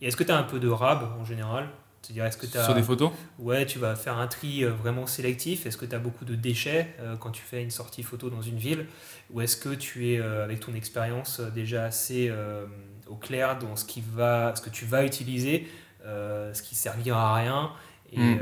Et 0.00 0.08
est-ce 0.08 0.16
que 0.16 0.24
tu 0.24 0.32
as 0.32 0.36
un 0.36 0.42
peu 0.42 0.58
de 0.58 0.68
rab 0.68 1.08
en 1.18 1.24
général? 1.24 1.68
Est-ce 2.10 2.36
que 2.36 2.58
as... 2.58 2.64
Sur 2.64 2.74
des 2.74 2.82
photos 2.82 3.10
Ouais, 3.38 3.66
tu 3.66 3.78
vas 3.78 3.96
faire 3.96 4.18
un 4.18 4.26
tri 4.26 4.64
euh, 4.64 4.70
vraiment 4.70 5.06
sélectif. 5.06 5.66
Est-ce 5.66 5.76
que 5.76 5.86
tu 5.86 5.94
as 5.94 5.98
beaucoup 5.98 6.24
de 6.24 6.34
déchets 6.34 6.94
euh, 7.00 7.16
quand 7.16 7.30
tu 7.30 7.42
fais 7.42 7.62
une 7.62 7.70
sortie 7.70 8.02
photo 8.02 8.30
dans 8.30 8.42
une 8.42 8.56
ville? 8.56 8.86
Ou 9.30 9.40
est-ce 9.40 9.56
que 9.56 9.74
tu 9.74 10.12
es, 10.12 10.18
euh, 10.18 10.44
avec 10.44 10.60
ton 10.60 10.74
expérience, 10.74 11.40
déjà 11.40 11.84
assez 11.84 12.32
au 13.08 13.16
clair 13.16 13.58
dans 13.58 13.76
ce, 13.76 13.84
qui 13.84 14.02
va, 14.14 14.54
ce 14.56 14.62
que 14.62 14.70
tu 14.70 14.84
vas 14.84 15.04
utiliser, 15.04 15.68
ce 16.04 16.62
qui 16.62 16.74
servira 16.74 17.30
à 17.30 17.34
rien 17.34 17.70
et, 18.12 18.18
hmm. 18.18 18.38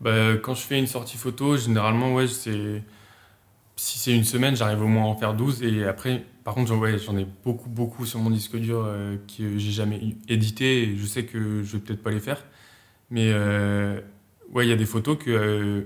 bah, 0.00 0.36
Quand 0.42 0.54
je 0.54 0.62
fais 0.62 0.78
une 0.78 0.86
sortie 0.86 1.16
photo, 1.16 1.56
généralement, 1.56 2.14
ouais, 2.14 2.28
c'est 2.28 2.82
si 3.76 3.98
c'est 3.98 4.14
une 4.14 4.24
semaine, 4.24 4.54
j'arrive 4.54 4.82
au 4.82 4.86
moins 4.86 5.04
à 5.04 5.06
en 5.06 5.16
faire 5.16 5.34
12. 5.34 5.62
Et 5.62 5.84
après, 5.84 6.24
par 6.44 6.54
contre, 6.54 6.68
j'en 6.98 7.16
ai 7.16 7.26
beaucoup, 7.44 7.68
beaucoup 7.68 8.04
sur 8.04 8.18
mon 8.18 8.30
disque 8.30 8.56
dur 8.56 8.84
euh, 8.84 9.16
que 9.16 9.58
j'ai 9.58 9.70
jamais 9.70 10.00
édité. 10.28 10.82
Et 10.82 10.96
je 10.96 11.06
sais 11.06 11.24
que 11.24 11.62
je 11.62 11.76
vais 11.76 11.78
peut-être 11.78 12.02
pas 12.02 12.10
les 12.10 12.20
faire. 12.20 12.44
Mais 13.10 13.30
euh, 13.32 14.00
ouais, 14.50 14.66
il 14.66 14.68
y 14.68 14.72
a 14.72 14.76
des 14.76 14.86
photos 14.86 15.18
que 15.18 15.30
euh, 15.30 15.82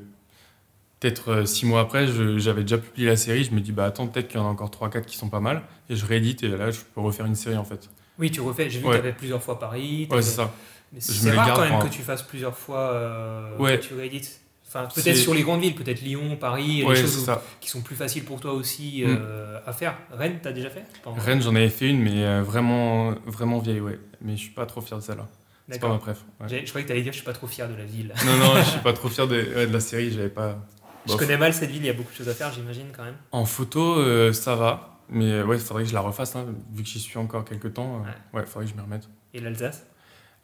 peut-être 0.98 1.46
six 1.46 1.66
mois 1.66 1.80
après, 1.80 2.06
j'avais 2.38 2.62
déjà 2.62 2.78
publié 2.78 3.08
la 3.08 3.16
série. 3.16 3.44
Je 3.44 3.52
me 3.52 3.60
dis, 3.60 3.72
bah 3.72 3.84
attends, 3.84 4.06
peut-être 4.06 4.28
qu'il 4.28 4.40
y 4.40 4.42
en 4.42 4.46
a 4.46 4.50
encore 4.50 4.70
3-4 4.70 5.04
qui 5.04 5.16
sont 5.16 5.28
pas 5.28 5.40
mal. 5.40 5.62
Et 5.90 5.96
je 5.96 6.06
réédite 6.06 6.42
et 6.42 6.48
là, 6.48 6.70
je 6.70 6.80
peux 6.94 7.00
refaire 7.00 7.26
une 7.26 7.34
série 7.34 7.58
en 7.58 7.64
fait. 7.64 7.90
Oui, 8.18 8.30
tu 8.30 8.40
refais. 8.40 8.70
J'ai 8.70 8.78
vu 8.78 8.86
que 8.86 8.90
tu 8.92 8.96
avais 8.96 9.12
plusieurs 9.12 9.42
fois 9.42 9.58
Paris. 9.58 10.08
Ouais, 10.10 10.22
c'est 10.22 10.36
ça. 10.36 10.54
Mais 10.92 11.00
c'est 11.00 11.32
rare 11.32 11.54
quand 11.54 11.68
même 11.68 11.82
que 11.82 11.92
tu 11.92 12.02
fasses 12.02 12.22
plusieurs 12.22 12.56
fois 12.56 13.56
ouais. 13.58 13.78
que 13.78 13.84
tu 13.84 13.94
réédites 13.94 14.40
peut-être 14.72 15.16
sur 15.16 15.34
les 15.34 15.42
grandes 15.42 15.60
villes, 15.60 15.74
peut-être 15.74 16.00
Lyon, 16.02 16.36
Paris, 16.36 16.84
les 16.86 16.96
choses 16.96 17.30
qui 17.60 17.70
sont 17.70 17.82
plus 17.82 17.96
faciles 17.96 18.24
pour 18.24 18.40
toi 18.40 18.52
aussi 18.52 19.02
mm. 19.04 19.08
euh, 19.08 19.60
à 19.66 19.72
faire. 19.72 19.96
Rennes, 20.10 20.38
t'as 20.42 20.52
déjà 20.52 20.70
fait 20.70 20.84
Rennes, 21.04 21.42
j'en 21.42 21.54
avais 21.54 21.68
fait 21.68 21.88
une, 21.88 22.00
mais 22.00 22.24
euh, 22.24 22.42
vraiment, 22.42 23.14
vraiment 23.26 23.58
vieille, 23.58 23.80
ouais. 23.80 23.98
Mais 24.20 24.32
je 24.32 24.42
suis 24.42 24.50
pas 24.50 24.66
trop 24.66 24.80
fier 24.80 24.98
de 24.98 25.02
celle-là. 25.02 25.28
C'est 25.68 25.80
pas 25.80 25.88
ma 25.88 25.98
préf. 25.98 26.24
Je 26.40 26.68
croyais 26.68 26.84
que 26.84 26.88
t'allais 26.88 27.02
dire 27.02 27.12
je 27.12 27.18
suis 27.18 27.24
pas 27.24 27.32
trop 27.32 27.48
fier 27.48 27.68
de 27.68 27.74
la 27.74 27.84
ville. 27.84 28.12
Non, 28.24 28.36
non, 28.36 28.56
je 28.56 28.70
suis 28.70 28.80
pas 28.84 28.92
trop 28.92 29.08
fier 29.08 29.26
de, 29.26 29.66
de 29.66 29.72
la 29.72 29.80
série, 29.80 30.10
j'avais 30.10 30.28
pas. 30.28 30.58
Je 31.06 31.16
connais 31.16 31.36
mal 31.36 31.54
cette 31.54 31.70
ville, 31.70 31.82
il 31.82 31.86
y 31.86 31.90
a 31.90 31.92
beaucoup 31.92 32.10
de 32.10 32.16
choses 32.16 32.28
à 32.28 32.34
faire, 32.34 32.52
j'imagine 32.52 32.86
quand 32.96 33.04
même. 33.04 33.16
En 33.32 33.44
photo, 33.44 33.98
euh, 33.98 34.32
ça 34.32 34.54
va. 34.56 35.00
Mais 35.08 35.42
ouais, 35.42 35.56
il 35.56 35.62
faudrait 35.62 35.84
que 35.84 35.88
je 35.88 35.94
la 35.94 36.00
refasse, 36.00 36.34
hein, 36.34 36.46
vu 36.72 36.82
que 36.82 36.88
j'y 36.88 36.98
suis 36.98 37.18
encore 37.18 37.44
quelques 37.44 37.74
temps. 37.74 38.02
ouais, 38.32 38.42
il 38.42 38.46
faudrait 38.46 38.64
que 38.64 38.72
je 38.72 38.76
m'y 38.76 38.82
remette. 38.82 39.08
Et 39.34 39.40
l'Alsace? 39.40 39.86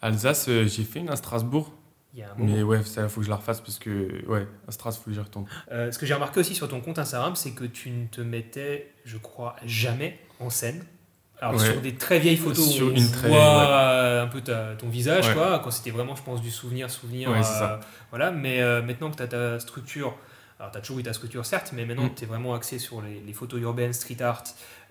Alsace, 0.00 0.48
j'ai 0.48 0.84
fait 0.84 1.00
une 1.00 1.10
à 1.10 1.16
Strasbourg. 1.16 1.72
Mais 2.36 2.62
ouais, 2.62 2.82
ça, 2.82 3.08
faut 3.08 3.20
que 3.20 3.26
je 3.26 3.30
la 3.30 3.36
refasse 3.36 3.60
parce 3.60 3.78
que, 3.78 4.24
ouais, 4.26 4.46
à 4.68 4.72
Stras, 4.72 4.92
faut 4.92 5.04
que 5.04 5.12
j'y 5.12 5.20
retourne. 5.20 5.46
Euh, 5.70 5.90
ce 5.90 5.98
que 5.98 6.04
j'ai 6.04 6.14
remarqué 6.14 6.40
aussi 6.40 6.54
sur 6.54 6.68
ton 6.68 6.80
compte 6.80 6.98
Instagram, 6.98 7.34
c'est 7.36 7.52
que 7.52 7.64
tu 7.64 7.90
ne 7.90 8.06
te 8.06 8.20
mettais, 8.20 8.92
je 9.04 9.16
crois, 9.16 9.56
jamais 9.64 10.18
en 10.38 10.50
scène. 10.50 10.84
Alors, 11.40 11.60
sur 11.60 11.80
des 11.80 11.94
très 11.96 12.20
vieilles 12.20 12.36
photos, 12.36 12.70
sur 12.70 12.86
on 12.86 12.90
une 12.90 13.04
voit 13.04 14.20
un 14.20 14.28
peu 14.28 14.40
ton 14.42 14.88
visage, 14.88 15.32
quoi, 15.34 15.58
quand 15.58 15.70
c'était 15.70 15.90
vraiment, 15.90 16.14
je 16.14 16.22
pense, 16.22 16.40
du 16.40 16.50
souvenir, 16.50 16.90
souvenir. 16.90 17.30
Ouais, 17.30 17.42
ça. 17.42 17.80
Voilà, 18.10 18.30
mais 18.30 18.60
euh, 18.60 18.82
maintenant 18.82 19.10
que 19.10 19.16
tu 19.16 19.22
as 19.22 19.28
ta 19.28 19.58
structure, 19.58 20.16
alors 20.60 20.70
tu 20.70 20.78
as 20.78 20.80
toujours 20.82 21.00
eu 21.00 21.02
ta 21.02 21.12
structure, 21.12 21.44
certes, 21.44 21.72
mais 21.74 21.84
maintenant 21.84 22.04
mm. 22.04 22.14
tu 22.14 22.24
es 22.24 22.26
vraiment 22.26 22.54
axé 22.54 22.78
sur 22.78 23.02
les, 23.02 23.32
photos 23.32 23.60
urbaines, 23.60 23.92
street 23.92 24.22
art, 24.22 24.44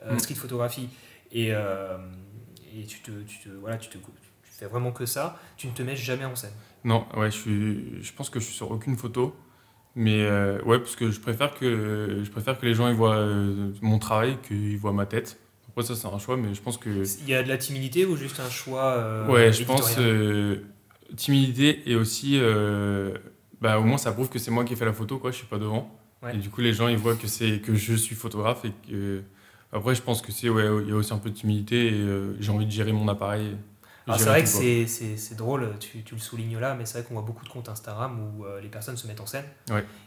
euh, 0.06 0.16
mm. 0.16 0.20
street 0.20 0.36
photographie, 0.36 0.90
et, 1.32 1.52
et 1.52 2.86
tu, 2.86 3.00
te, 3.00 3.12
tu, 3.22 3.40
te, 3.40 3.50
voilà, 3.50 3.78
tu, 3.78 3.90
te, 3.90 3.98
tu 3.98 4.02
fais 4.44 4.66
vraiment 4.66 4.92
que 4.92 5.06
ça, 5.06 5.40
tu 5.56 5.68
ne 5.68 5.72
te 5.72 5.84
mets 5.84 5.96
jamais 5.96 6.26
en 6.26 6.36
scène. 6.36 6.52
Non, 6.84 7.06
ouais, 7.15 7.30
je, 7.32 7.38
suis, 7.38 8.04
je 8.04 8.13
pense 8.13 8.30
que 8.30 8.39
je 8.39 8.46
suis 8.46 8.56
sur 8.56 8.72
aucune 8.72 8.98
photo. 8.98 9.36
Mais 9.96 10.22
euh, 10.24 10.62
ouais, 10.63 10.80
parce 10.80 10.96
que 10.96 11.12
je 11.12 11.20
préfère 11.20 11.54
que, 11.54 12.22
je 12.24 12.30
préfère 12.30 12.58
que 12.58 12.65
les 12.65 12.74
gens 12.74 12.88
ils 12.88 12.96
voient 12.96 13.15
euh, 13.15 13.72
mon 13.82 14.00
travail, 14.00 14.38
qu'ils 14.48 14.78
voient 14.78 14.94
ma 14.94 15.06
tête. 15.06 15.38
Après, 15.67 15.84
ça, 15.84 15.96
c'est 15.96 16.08
un 16.08 16.20
choix, 16.20 16.38
mais 16.38 16.54
je 16.54 16.62
pense 16.62 16.78
que. 16.78 16.89
Il 17.22 17.30
y 17.30 17.34
a 17.34 17.44
de 17.44 17.50
la 17.50 17.58
timidité 17.58 18.06
ou 18.06 18.15
juste 18.15 18.39
un 18.39 18.50
choix 18.50 18.94
euh, 18.94 19.28
Ouais, 19.28 19.54
je 19.54 19.63
pense 19.63 19.98
timidité 21.17 21.82
et 21.91 21.96
aussi. 21.96 22.39
bah, 23.60 23.80
au 23.80 23.84
moins, 23.84 23.98
ça 23.98 24.12
prouve 24.12 24.30
que 24.30 24.39
c'est 24.39 24.52
moi 24.52 24.63
qui 24.63 24.74
ai 24.74 24.76
fait 24.76 24.86
la 24.86 24.94
photo, 24.94 25.17
quoi, 25.17 25.32
je 25.32 25.38
suis 25.38 25.48
pas 25.48 25.60
devant. 25.60 25.98
Et 26.34 26.38
du 26.38 26.50
coup, 26.50 26.62
les 26.62 26.72
gens 26.72 26.88
ils 26.88 26.98
voient 26.98 27.15
que, 27.15 27.28
c'est, 27.28 27.60
que 27.60 27.74
je 27.74 27.96
suis 27.96 28.15
photographe. 28.15 28.63
Et 28.63 28.72
que... 28.88 29.22
Après, 29.74 29.96
je 29.96 30.02
pense 30.02 30.22
que 30.22 30.32
c'est. 30.32 30.50
Ouais, 30.50 30.67
il 30.84 30.89
y 30.89 30.91
a 30.91 30.96
aussi 30.96 31.13
un 31.13 31.17
peu 31.17 31.30
de 31.30 31.36
timidité 31.36 31.88
et 31.88 32.06
j'ai 32.39 32.52
envie 32.52 32.65
de 32.65 32.72
gérer 32.72 32.94
mon 32.94 33.08
appareil 33.10 33.58
c'est 34.18 34.26
vrai 34.26 34.44
que 34.44 34.48
c'est 34.48 35.36
drôle, 35.36 35.74
tu, 35.80 36.04
tu, 36.04 36.16
le 36.16 36.22
soulignes 36.22 36.60
là, 36.60 36.74
mais 36.74 36.86
c'est 36.86 37.00
vrai 37.00 37.08
qu'on 37.08 37.14
voit 37.14 37.24
beaucoup 37.24 37.46
de 37.46 37.50
comptes 37.50 37.70
Instagram 37.70 38.20
où 38.20 38.46
euh, 38.46 38.62
les 38.62 38.70
personnes 38.70 38.98
se 38.98 39.08
mettent 39.08 39.22
en 39.22 39.26
scène. 39.26 39.46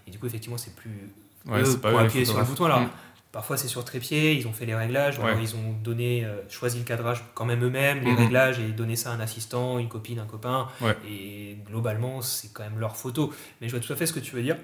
Et 0.07 0.11
du 0.11 0.18
coup, 0.18 0.26
effectivement, 0.26 0.59
c'est 0.59 0.74
plus. 0.74 1.11
Ouais, 1.46 1.62
pour 1.62 1.98
appuyer 1.98 2.24
sur 2.24 2.38
le 2.38 2.44
bouton. 2.44 2.64
Alors, 2.64 2.80
mm. 2.80 2.90
parfois, 3.30 3.59
c'est 3.59 3.68
sur 3.68 3.85
trépied, 3.85 4.35
ils 4.35 4.48
ont 4.48 4.52
fait 4.52 4.64
les 4.64 4.74
réglages, 4.74 5.20
ils 5.40 5.54
ont 5.57 5.74
donné, 5.83 6.24
euh, 6.24 6.37
choisi 6.48 6.78
le 6.78 6.85
cadrage 6.85 7.22
quand 7.35 7.44
même 7.44 7.62
eux-mêmes, 7.62 8.00
les 8.00 8.12
mm-hmm. 8.12 8.16
réglages, 8.16 8.59
et 8.61 8.68
donné 8.68 8.96
ça 8.96 9.11
à 9.11 9.14
un 9.14 9.20
assistant, 9.20 9.78
une 9.78 9.88
copine, 9.88 10.18
un 10.18 10.26
copain. 10.26 10.68
Et 11.09 11.59
globalement, 11.66 12.22
c'est 12.22 12.52
quand 12.52 12.62
même 12.62 12.78
leur 12.78 12.96
photo. 12.96 13.33
Mais 13.61 13.68
je 13.68 13.76
vois 13.76 13.85
tout 13.85 13.92
à 13.92 13.96
fait 13.96 14.07
ce 14.07 14.12
que 14.12 14.20
tu 14.20 14.35
veux 14.35 14.42
dire. 14.42 14.57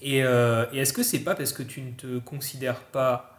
Et, 0.00 0.24
euh, 0.24 0.66
et 0.72 0.78
est-ce 0.78 0.92
que 0.92 1.04
c'est 1.04 1.20
pas 1.20 1.36
parce 1.36 1.52
que 1.52 1.62
tu 1.62 1.80
ne 1.80 1.92
te 1.92 2.18
considères 2.18 2.80
pas 2.80 3.31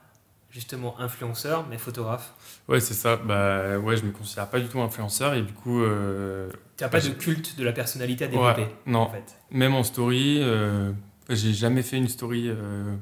justement 0.54 1.00
influenceur, 1.00 1.66
mais 1.68 1.78
photographe. 1.80 2.34
Ouais, 2.68 2.80
c'est 2.80 2.94
ça. 2.94 3.18
Bah, 3.18 3.80
ouais, 3.80 3.98
je 3.98 4.06
me 4.06 4.12
considère 4.12 4.48
pas 4.50 4.60
du 4.60 4.68
tout 4.68 4.80
influenceur 4.80 5.34
et 5.34 5.42
du 5.42 5.52
coup. 5.52 5.82
Euh, 5.82 6.50
tu 6.78 6.84
n'as 6.84 6.90
pas 6.90 7.00
bah, 7.00 7.08
de 7.08 7.14
culte 7.14 7.58
de 7.58 7.64
la 7.64 7.72
personnalité 7.72 8.26
à 8.26 8.28
développer. 8.28 8.68
non. 8.86 9.02
En 9.02 9.10
fait. 9.10 9.36
Même 9.50 9.74
en 9.74 9.84
story, 9.84 10.40
euh, 10.42 10.92
j'ai 11.28 11.54
jamais 11.54 11.82
fait 11.82 11.98
une 11.98 12.08
story 12.08 12.46
euh, 12.48 12.96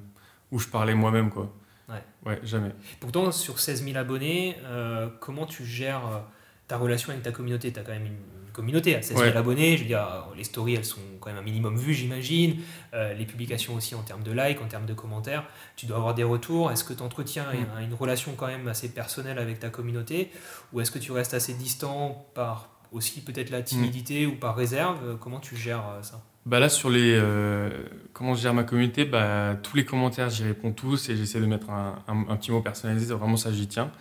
où 0.52 0.60
je 0.60 0.70
parlais 0.70 0.96
moi-même, 0.96 1.30
quoi. 1.30 1.54
Ouais. 1.90 2.04
Ouais, 2.26 2.40
jamais. 2.44 2.72
Pourtant, 3.02 3.32
sur 3.34 3.60
16 3.60 3.84
000 3.84 3.98
abonnés, 3.98 4.56
euh, 4.64 5.10
comment 5.20 5.46
tu 5.46 5.66
gères 5.66 6.24
ta 6.70 6.78
relation 6.78 7.12
avec 7.12 7.22
ta 7.22 7.34
communauté? 7.34 7.74
Tu 7.74 7.80
as 7.80 7.84
quand 7.84 7.92
même 7.92 8.06
une 8.06 8.41
communauté 8.52 8.96
à 8.96 9.02
16 9.02 9.18
000 9.18 9.38
abonnés. 9.38 9.78
Je 9.78 9.84
veux 9.84 9.88
dire, 9.88 10.28
les 10.36 10.44
stories, 10.44 10.76
elles 10.76 10.86
sont 10.86 11.00
quand 11.20 11.30
même 11.30 11.40
un 11.40 11.46
minimum 11.46 11.78
vues, 11.78 11.94
j'imagine. 11.94 12.58
Euh, 12.94 13.14
les 13.14 13.26
publications 13.26 13.76
aussi 13.76 13.96
en 13.96 14.02
termes 14.02 14.24
de 14.24 14.32
likes, 14.32 14.62
en 14.62 14.68
termes 14.68 14.86
de 14.86 14.94
commentaires. 14.94 15.46
Tu 15.78 15.86
dois 15.86 15.98
avoir 15.98 16.14
des 16.14 16.24
retours. 16.24 16.72
Est-ce 16.72 16.84
que 16.84 16.94
tu 16.94 17.02
entretiens 17.02 17.46
mm. 17.46 17.84
une, 17.84 17.94
relation 17.94 18.34
quand 18.36 18.48
même 18.48 18.68
assez 18.68 18.90
personnelle 18.90 19.40
avec 19.40 19.60
ta 19.60 19.70
communauté? 19.70 20.30
Ou 20.74 20.82
est-ce 20.82 20.92
que 20.92 21.00
tu 21.00 21.12
restes 21.12 21.34
assez 21.34 21.54
distant 21.54 22.26
par 22.34 22.70
aussi 22.92 23.22
peut-être 23.22 23.50
la 23.50 23.62
timidité 23.62 24.26
ou 24.26 24.36
par 24.36 24.56
réserve? 24.56 24.98
Euh, 25.06 25.16
Comment 25.16 25.40
tu 25.40 25.56
gères 25.56 25.88
euh, 25.88 26.02
ça? 26.02 26.22
Bah 26.44 26.60
là 26.60 26.70
sur 26.70 26.90
les 26.90 27.22
comment 28.14 28.34
je 28.34 28.42
gère 28.42 28.56
ma 28.56 28.64
communauté 28.64 29.06
bah 29.06 29.56
tous 29.62 29.78
les 29.78 29.86
commentaires 29.86 30.32
j'y 30.32 30.44
réponds 30.44 30.72
tous 30.72 31.08
et 31.10 31.16
j'essaie 31.16 31.40
de 31.40 31.46
mettre 31.46 31.70
un, 31.70 32.04
un, 32.08 32.36
petit 32.36 32.50
mot 32.50 32.62
personnalisé 32.62 33.14
vraiment 33.14 33.38
ça 33.38 33.52
j'y 33.52 33.68
tiens 33.68 33.92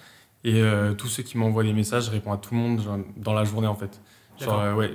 et 0.42 0.62
tous 0.96 1.08
ceux 1.08 1.22
qui 1.22 1.36
m'envoient 1.36 1.64
des 1.64 1.74
messages 1.74 2.06
je 2.06 2.10
réponds 2.10 2.32
à 2.32 2.38
tout 2.38 2.54
le 2.54 2.60
monde 2.60 3.04
dans 3.18 3.34
la 3.34 3.44
journée 3.44 3.66
en 3.66 3.74
fait 3.74 4.00
Genre, 4.44 4.60
euh, 4.60 4.74
ouais. 4.74 4.94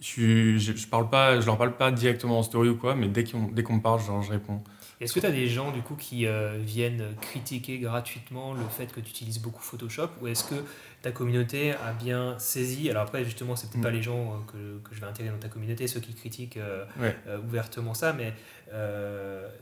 Je, 0.00 0.58
je, 0.58 0.86
parle 0.86 1.10
pas, 1.10 1.40
je 1.40 1.46
leur 1.46 1.58
parle 1.58 1.76
pas 1.76 1.90
directement 1.90 2.38
en 2.38 2.42
story 2.44 2.68
ou 2.68 2.76
quoi, 2.76 2.94
mais 2.94 3.08
dès 3.08 3.24
qu'on 3.24 3.40
me 3.48 3.80
parle, 3.80 4.00
genre, 4.00 4.22
je 4.22 4.30
réponds. 4.30 4.62
Est-ce 5.00 5.12
que 5.12 5.20
tu 5.20 5.26
as 5.26 5.30
des 5.32 5.46
gens 5.48 5.70
du 5.70 5.80
coup 5.80 5.94
qui 5.94 6.26
euh, 6.26 6.58
viennent 6.60 7.04
critiquer 7.20 7.78
gratuitement 7.78 8.52
le 8.54 8.64
fait 8.68 8.92
que 8.92 8.98
tu 9.00 9.10
utilises 9.10 9.38
beaucoup 9.40 9.62
Photoshop 9.62 10.08
ou 10.20 10.26
est-ce 10.26 10.42
que 10.44 10.56
ta 11.02 11.12
communauté 11.12 11.72
a 11.72 11.92
bien 11.92 12.36
saisi? 12.38 12.90
Alors 12.90 13.02
après, 13.04 13.24
justement, 13.24 13.54
c'est 13.54 13.68
peut-être 13.68 13.78
Mm. 13.78 13.82
pas 13.82 13.90
les 13.90 14.02
gens 14.02 14.32
euh, 14.32 14.80
que, 14.82 14.88
que 14.88 14.94
je 14.96 15.00
vais 15.00 15.06
intégrer 15.06 15.30
dans 15.32 15.38
ta 15.38 15.48
communauté, 15.48 15.86
ceux 15.86 16.00
qui 16.00 16.14
critiquent 16.14 16.56
euh, 16.56 16.84
Ouais. 17.00 17.16
ouvertement 17.44 17.94
ça, 17.94 18.12
mais 18.12 18.34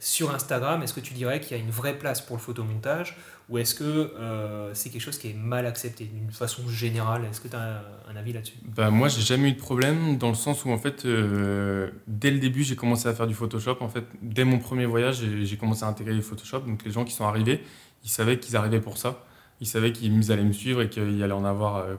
sur 0.00 0.34
Instagram, 0.34 0.82
est-ce 0.82 0.94
que 0.94 1.00
tu 1.00 1.14
dirais 1.14 1.40
qu'il 1.40 1.56
y 1.56 1.60
a 1.60 1.62
une 1.62 1.70
vraie 1.70 1.96
place 1.98 2.20
pour 2.20 2.36
le 2.36 2.42
photomontage 2.42 3.16
ou 3.48 3.58
est-ce 3.58 3.76
que 3.76 3.84
euh, 3.84 4.74
c'est 4.74 4.90
quelque 4.90 5.02
chose 5.02 5.18
qui 5.18 5.30
est 5.30 5.34
mal 5.34 5.66
accepté 5.66 6.04
d'une 6.04 6.32
façon 6.32 6.68
générale? 6.68 7.24
Est-ce 7.30 7.40
que 7.40 7.46
tu 7.46 7.54
as 7.54 7.84
un, 8.08 8.16
avis 8.16 8.32
là-dessus? 8.32 8.56
Bah, 8.64 8.90
moi, 8.90 9.06
j'ai 9.06 9.20
jamais 9.20 9.50
eu 9.50 9.52
de 9.52 9.58
problème 9.58 10.18
dans 10.18 10.30
le 10.30 10.34
sens 10.34 10.64
où, 10.64 10.70
en 10.70 10.78
fait, 10.78 11.04
euh, 11.04 11.90
dès 12.08 12.32
le 12.32 12.40
début, 12.40 12.64
j'ai 12.64 12.74
commencé 12.74 13.08
à 13.08 13.14
faire 13.14 13.28
du 13.28 13.34
Photoshop. 13.34 13.76
En 13.80 13.88
fait, 13.88 14.04
dès 14.20 14.44
mon 14.44 14.58
premier 14.58 14.84
voyage, 14.84 15.22
j'ai 15.42 15.56
commencé 15.56 15.84
à 15.84 15.86
intégrer 15.86 16.14
le 16.14 16.22
Photoshop. 16.22 16.60
Donc, 16.60 16.84
les 16.84 16.90
gens 16.90 17.04
qui 17.04 17.12
sont 17.12 17.24
arrivés, 17.24 17.62
ils 18.02 18.10
savaient 18.10 18.40
qu'ils 18.40 18.56
arrivaient 18.56 18.80
pour 18.80 18.98
ça. 18.98 19.24
Ils 19.60 19.68
savaient 19.68 19.92
qu'ils 19.92 20.32
allaient 20.32 20.42
me 20.42 20.52
suivre 20.52 20.82
et 20.82 20.88
qu'il 20.88 21.22
allait 21.22 21.32
en 21.32 21.44
avoir 21.44 21.76
euh, 21.76 21.94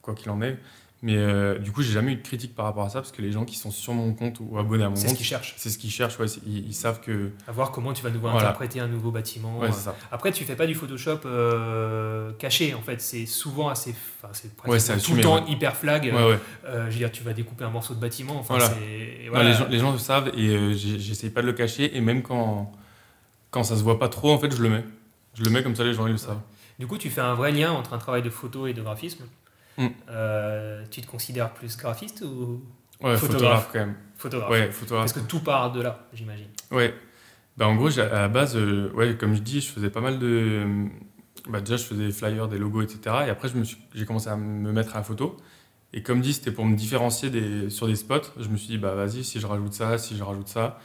quoi 0.00 0.14
qu'il 0.14 0.30
en 0.30 0.40
ait. 0.40 0.58
Mais 1.00 1.16
euh, 1.16 1.58
du 1.58 1.70
coup, 1.70 1.82
j'ai 1.82 1.92
jamais 1.92 2.12
eu 2.12 2.16
de 2.16 2.22
critique 2.22 2.56
par 2.56 2.64
rapport 2.64 2.82
à 2.84 2.88
ça 2.88 3.00
parce 3.00 3.12
que 3.12 3.22
les 3.22 3.30
gens 3.30 3.44
qui 3.44 3.54
sont 3.56 3.70
sur 3.70 3.92
mon 3.94 4.14
compte 4.14 4.38
ou 4.40 4.58
abonnés 4.58 4.82
à 4.82 4.88
mon 4.88 4.96
C'est 4.96 5.02
ce 5.02 5.06
compte, 5.08 5.16
qu'ils 5.18 5.26
cherchent, 5.26 5.54
c'est 5.56 5.70
ce 5.70 5.78
qu'ils 5.78 5.92
cherchent. 5.92 6.18
Ouais, 6.18 6.26
ils, 6.44 6.66
ils 6.66 6.74
savent 6.74 7.00
que. 7.00 7.30
à 7.46 7.52
voir 7.52 7.70
comment 7.70 7.92
tu 7.92 8.02
vas 8.02 8.10
devoir 8.10 8.32
Voilà. 8.32 8.48
interpréter 8.48 8.80
un 8.80 8.88
nouveau 8.88 9.12
bâtiment. 9.12 9.60
Ouais, 9.60 9.68
euh, 9.68 9.72
ça. 9.72 9.94
Après, 10.10 10.32
tu 10.32 10.44
fais 10.44 10.56
pas 10.56 10.66
du 10.66 10.74
Photoshop 10.74 11.20
euh, 11.26 12.32
caché, 12.40 12.74
en 12.74 12.82
fait. 12.82 13.00
C'est 13.00 13.26
souvent 13.26 13.68
assez. 13.68 13.94
Enfin, 14.20 14.32
c'est 14.32 14.48
Ouais, 14.66 14.78
tout 14.78 14.92
assumé, 14.92 15.18
le 15.18 15.22
temps 15.22 15.46
hyper 15.46 15.76
flag. 15.76 16.08
Euh, 16.12 16.36
je 16.64 16.90
veux 16.90 16.98
dire, 16.98 17.12
tu 17.12 17.22
vas 17.22 17.32
découper 17.32 17.62
un 17.62 17.70
morceau 17.70 17.94
de 17.94 18.00
bâtiment. 18.00 18.36
Enfin, 18.36 18.58
Voilà. 18.58 18.68
Non, 19.44 19.48
les, 19.48 19.54
gens, 19.54 19.68
les 19.68 19.78
gens 19.78 19.92
le 19.92 19.98
savent 19.98 20.32
et 20.36 20.74
j'essaye 20.74 21.30
pas 21.30 21.42
de 21.42 21.46
le 21.46 21.52
cacher. 21.52 21.96
Et 21.96 22.00
même 22.00 22.22
quand, 22.22 22.72
quand 23.52 23.62
ça 23.62 23.76
se 23.76 23.84
voit 23.84 24.00
pas 24.00 24.08
trop, 24.08 24.32
en 24.32 24.38
fait, 24.38 24.50
je 24.54 24.60
le 24.60 24.68
mets. 24.68 24.84
Je 25.34 25.44
le 25.44 25.50
mets 25.50 25.62
comme 25.62 25.76
ça, 25.76 25.84
les 25.84 25.94
gens 25.94 26.06
ils 26.08 26.12
le 26.12 26.18
savent. 26.18 26.40
Du 26.80 26.88
coup, 26.88 26.98
tu 26.98 27.08
fais 27.08 27.20
un 27.20 27.34
vrai 27.34 27.52
lien 27.52 27.70
entre 27.70 27.92
un 27.92 27.98
travail 27.98 28.22
de 28.22 28.30
photo 28.30 28.66
et 28.66 28.72
de 28.72 28.82
graphisme. 28.82 29.24
Mm. 29.78 29.86
Euh, 30.10 30.84
tu 30.90 31.00
te 31.00 31.06
considères 31.06 31.54
plus 31.54 31.76
graphiste 31.76 32.22
ou 32.22 32.62
Ouais, 33.00 33.16
Photographe. 33.16 33.20
photographe 33.20 33.68
quand 33.72 33.78
même. 33.78 33.94
photographe 34.16 34.50
Ouais, 34.50 34.70
photographe. 34.72 35.04
Parce 35.04 35.12
que 35.12 35.20
tout 35.28 35.38
part 35.40 35.70
de 35.72 35.80
là, 35.80 36.06
j'imagine. 36.12 36.48
Ouais. 36.72 36.92
Bah, 37.56 37.68
en 37.68 37.76
gros, 37.76 37.88
j'ai- 37.90 38.02
à 38.02 38.22
la 38.22 38.28
base, 38.28 38.56
euh, 38.56 38.90
ouais, 38.92 39.16
comme 39.16 39.34
je 39.34 39.40
dis, 39.40 39.60
je 39.60 39.68
faisais 39.70 39.88
pas 39.90 40.00
mal 40.00 40.18
de. 40.18 40.66
Bah, 41.48 41.60
déjà, 41.60 41.76
je 41.76 41.84
faisais 41.84 42.06
des 42.06 42.12
flyers, 42.12 42.48
des 42.48 42.58
logos, 42.58 42.82
etc. 42.82 43.00
Et 43.26 43.30
après, 43.30 43.48
me 43.54 43.62
suis- 43.64 43.78
j'ai 43.94 44.04
commencé 44.04 44.28
à 44.28 44.36
me 44.36 44.72
mettre 44.72 44.94
à 44.96 44.98
la 44.98 45.04
photo. 45.04 45.36
Et 45.92 46.02
comme 46.02 46.20
dit, 46.20 46.32
c'était 46.34 46.50
pour 46.52 46.64
me 46.66 46.76
différencier 46.76 47.30
des, 47.30 47.70
sur 47.70 47.86
des 47.86 47.94
spots. 47.96 48.32
Je 48.38 48.48
me 48.48 48.56
suis 48.56 48.66
dit, 48.68 48.78
bah 48.78 48.94
vas-y, 48.94 49.22
si 49.24 49.38
je 49.40 49.46
rajoute 49.46 49.72
ça, 49.72 49.96
si 49.96 50.16
je 50.16 50.22
rajoute 50.24 50.48
ça. 50.48 50.78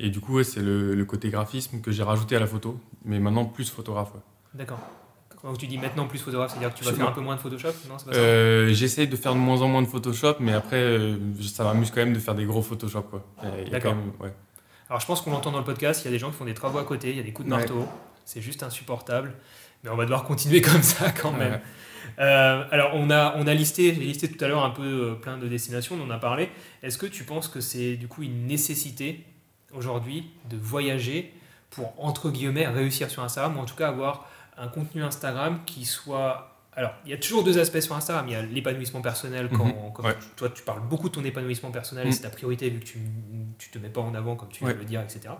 Et 0.00 0.10
du 0.10 0.20
coup, 0.20 0.34
ouais, 0.36 0.44
c'est 0.44 0.60
le, 0.60 0.94
le 0.94 1.04
côté 1.04 1.30
graphisme 1.30 1.80
que 1.80 1.90
j'ai 1.92 2.02
rajouté 2.02 2.34
à 2.36 2.40
la 2.40 2.46
photo. 2.46 2.78
Mais 3.04 3.20
maintenant, 3.20 3.44
plus 3.44 3.70
photographe. 3.70 4.12
D'accord. 4.54 4.80
Quand 5.42 5.54
tu 5.54 5.66
dis 5.66 5.78
maintenant 5.78 6.06
plus 6.06 6.18
photographe, 6.18 6.50
c'est-à-dire 6.52 6.72
que 6.74 6.78
tu 6.78 6.84
vas 6.84 6.92
faire 6.92 7.08
un 7.08 7.12
peu 7.12 7.20
moins 7.22 7.34
de 7.36 7.40
Photoshop 7.40 7.68
Non, 7.88 7.98
c'est 7.98 8.06
pas 8.06 8.12
ça 8.12 8.18
Euh, 8.20 8.72
J'essaye 8.74 9.08
de 9.08 9.16
faire 9.16 9.32
de 9.34 9.38
moins 9.38 9.62
en 9.62 9.68
moins 9.68 9.80
de 9.82 9.86
Photoshop, 9.86 10.34
mais 10.40 10.52
après, 10.52 10.76
euh, 10.76 11.16
ça 11.42 11.64
m'amuse 11.64 11.90
quand 11.90 12.00
même 12.00 12.12
de 12.12 12.18
faire 12.18 12.34
des 12.34 12.44
gros 12.44 12.60
Photoshop. 12.62 13.02
Quoi. 13.02 13.24
D'accord. 13.70 13.94
ouais. 14.20 14.32
Alors 14.90 15.00
je 15.00 15.06
pense 15.06 15.20
qu'on 15.22 15.30
l'entend 15.30 15.52
dans 15.52 15.58
le 15.58 15.64
podcast, 15.64 16.02
il 16.02 16.06
y 16.06 16.08
a 16.08 16.10
des 16.10 16.18
gens 16.18 16.30
qui 16.30 16.36
font 16.36 16.44
des 16.44 16.52
travaux 16.54 16.78
à 16.78 16.84
côté, 16.84 17.10
il 17.10 17.16
y 17.16 17.20
a 17.20 17.22
des 17.22 17.32
coups 17.32 17.48
de 17.48 17.52
Ouais. 17.54 17.58
marteau, 17.60 17.86
c'est 18.24 18.40
juste 18.42 18.62
insupportable, 18.64 19.32
mais 19.84 19.90
on 19.90 19.96
va 19.96 20.02
devoir 20.04 20.24
continuer 20.24 20.60
comme 20.60 20.82
ça 20.82 21.10
quand 21.12 21.32
même. 21.32 21.52
Ouais. 21.52 21.60
Euh, 22.18 22.64
alors 22.72 22.90
on 22.94 23.08
a, 23.10 23.34
on 23.36 23.46
a 23.46 23.54
listé, 23.54 23.94
j'ai 23.94 24.00
listé 24.00 24.28
tout 24.30 24.44
à 24.44 24.48
l'heure 24.48 24.64
un 24.64 24.70
peu 24.70 24.82
euh, 24.82 25.14
plein 25.14 25.38
de 25.38 25.46
destinations, 25.46 25.96
on 25.98 26.04
en 26.04 26.10
a 26.10 26.18
parlé. 26.18 26.48
Est-ce 26.82 26.98
que 26.98 27.06
tu 27.06 27.22
penses 27.24 27.46
que 27.48 27.60
c'est 27.60 27.94
du 27.96 28.08
coup 28.08 28.22
une 28.22 28.46
nécessité 28.46 29.24
aujourd'hui 29.72 30.24
de 30.50 30.56
voyager 30.56 31.32
pour 31.70 31.92
entre 32.04 32.30
guillemets 32.30 32.66
réussir 32.66 33.10
sur 33.10 33.22
Instagram 33.22 33.56
ou 33.56 33.60
en 33.60 33.64
tout 33.64 33.76
cas 33.76 33.88
avoir 33.88 34.28
un 34.60 34.68
contenu 34.68 35.02
Instagram 35.02 35.60
qui 35.66 35.84
soit 35.84 36.46
alors, 36.76 36.92
il 37.04 37.10
y 37.10 37.14
a 37.14 37.16
toujours 37.18 37.42
deux 37.42 37.58
aspects 37.58 37.80
sur 37.80 37.96
Instagram. 37.96 38.26
Il 38.28 38.32
y 38.32 38.36
a 38.36 38.42
l'épanouissement 38.42 39.02
personnel, 39.02 39.48
quand, 39.48 39.64
Mhm. 39.64 39.92
quand 39.92 40.04
Ouais. 40.04 40.14
tu- 40.14 40.28
toi 40.36 40.48
tu 40.50 40.62
parles 40.62 40.80
beaucoup 40.88 41.08
de 41.08 41.14
ton 41.14 41.24
épanouissement 41.24 41.72
personnel, 41.72 42.04
et 42.06 42.10
Mhm. 42.10 42.14
c'est 42.14 42.22
ta 42.22 42.30
priorité 42.30 42.70
vu 42.70 42.78
que 42.78 42.84
tu 42.84 42.98
ne 42.98 43.72
te 43.72 43.78
mets 43.78 43.88
pas 43.88 44.00
en 44.00 44.14
avant 44.14 44.36
comme 44.36 44.48
tu 44.50 44.64
Ouais. 44.64 44.72
de 44.72 44.78
le 44.78 44.84
dire, 44.84 45.00
etc. 45.00 45.34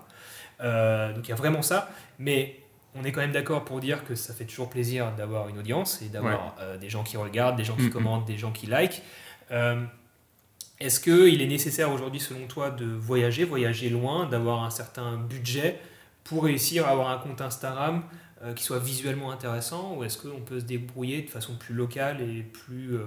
Euh, 0.60 1.12
donc 1.14 1.28
il 1.28 1.30
y 1.30 1.32
a 1.32 1.36
vraiment 1.36 1.62
ça. 1.62 1.88
Mais 2.18 2.58
on 2.96 3.04
est 3.04 3.12
quand 3.12 3.20
même 3.20 3.30
d'accord 3.32 3.64
pour 3.64 3.78
dire 3.78 4.04
que 4.04 4.16
ça 4.16 4.34
fait 4.34 4.44
toujours 4.44 4.68
plaisir 4.68 5.12
d'avoir 5.12 5.48
une 5.48 5.58
audience 5.58 6.02
et 6.02 6.08
d'avoir 6.08 6.56
euh, 6.60 6.76
des 6.78 6.90
gens 6.90 7.04
qui 7.04 7.16
regardent, 7.16 7.56
des 7.56 7.64
gens 7.64 7.76
qui 7.76 7.82
Mhm. 7.84 7.90
commentent, 7.90 8.26
des 8.26 8.36
gens 8.36 8.50
qui 8.52 8.66
likent. 8.66 9.02
Euh, 9.52 9.84
Est-ce 10.80 10.98
qu'il 10.98 11.42
est 11.42 11.46
nécessaire 11.46 11.92
aujourd'hui, 11.92 12.20
selon 12.20 12.46
toi, 12.46 12.70
de 12.70 12.86
voyager, 12.86 13.44
voyager 13.44 13.88
loin, 13.90 14.26
d'avoir 14.26 14.64
un 14.64 14.70
certain 14.70 15.16
budget 15.18 15.78
pour 16.24 16.44
réussir 16.44 16.86
à 16.86 16.90
avoir 16.90 17.10
un 17.10 17.18
compte 17.18 17.40
Instagram 17.42 18.02
euh, 18.42 18.54
qui 18.54 18.64
soit 18.64 18.78
visuellement 18.78 19.30
intéressant 19.30 19.96
Ou 19.96 20.04
est-ce 20.04 20.18
qu'on 20.18 20.40
peut 20.40 20.60
se 20.60 20.64
débrouiller 20.64 21.22
de 21.22 21.30
façon 21.30 21.56
plus 21.56 21.74
locale 21.74 22.20
et 22.22 22.42
plus, 22.42 22.94
euh, 22.94 23.06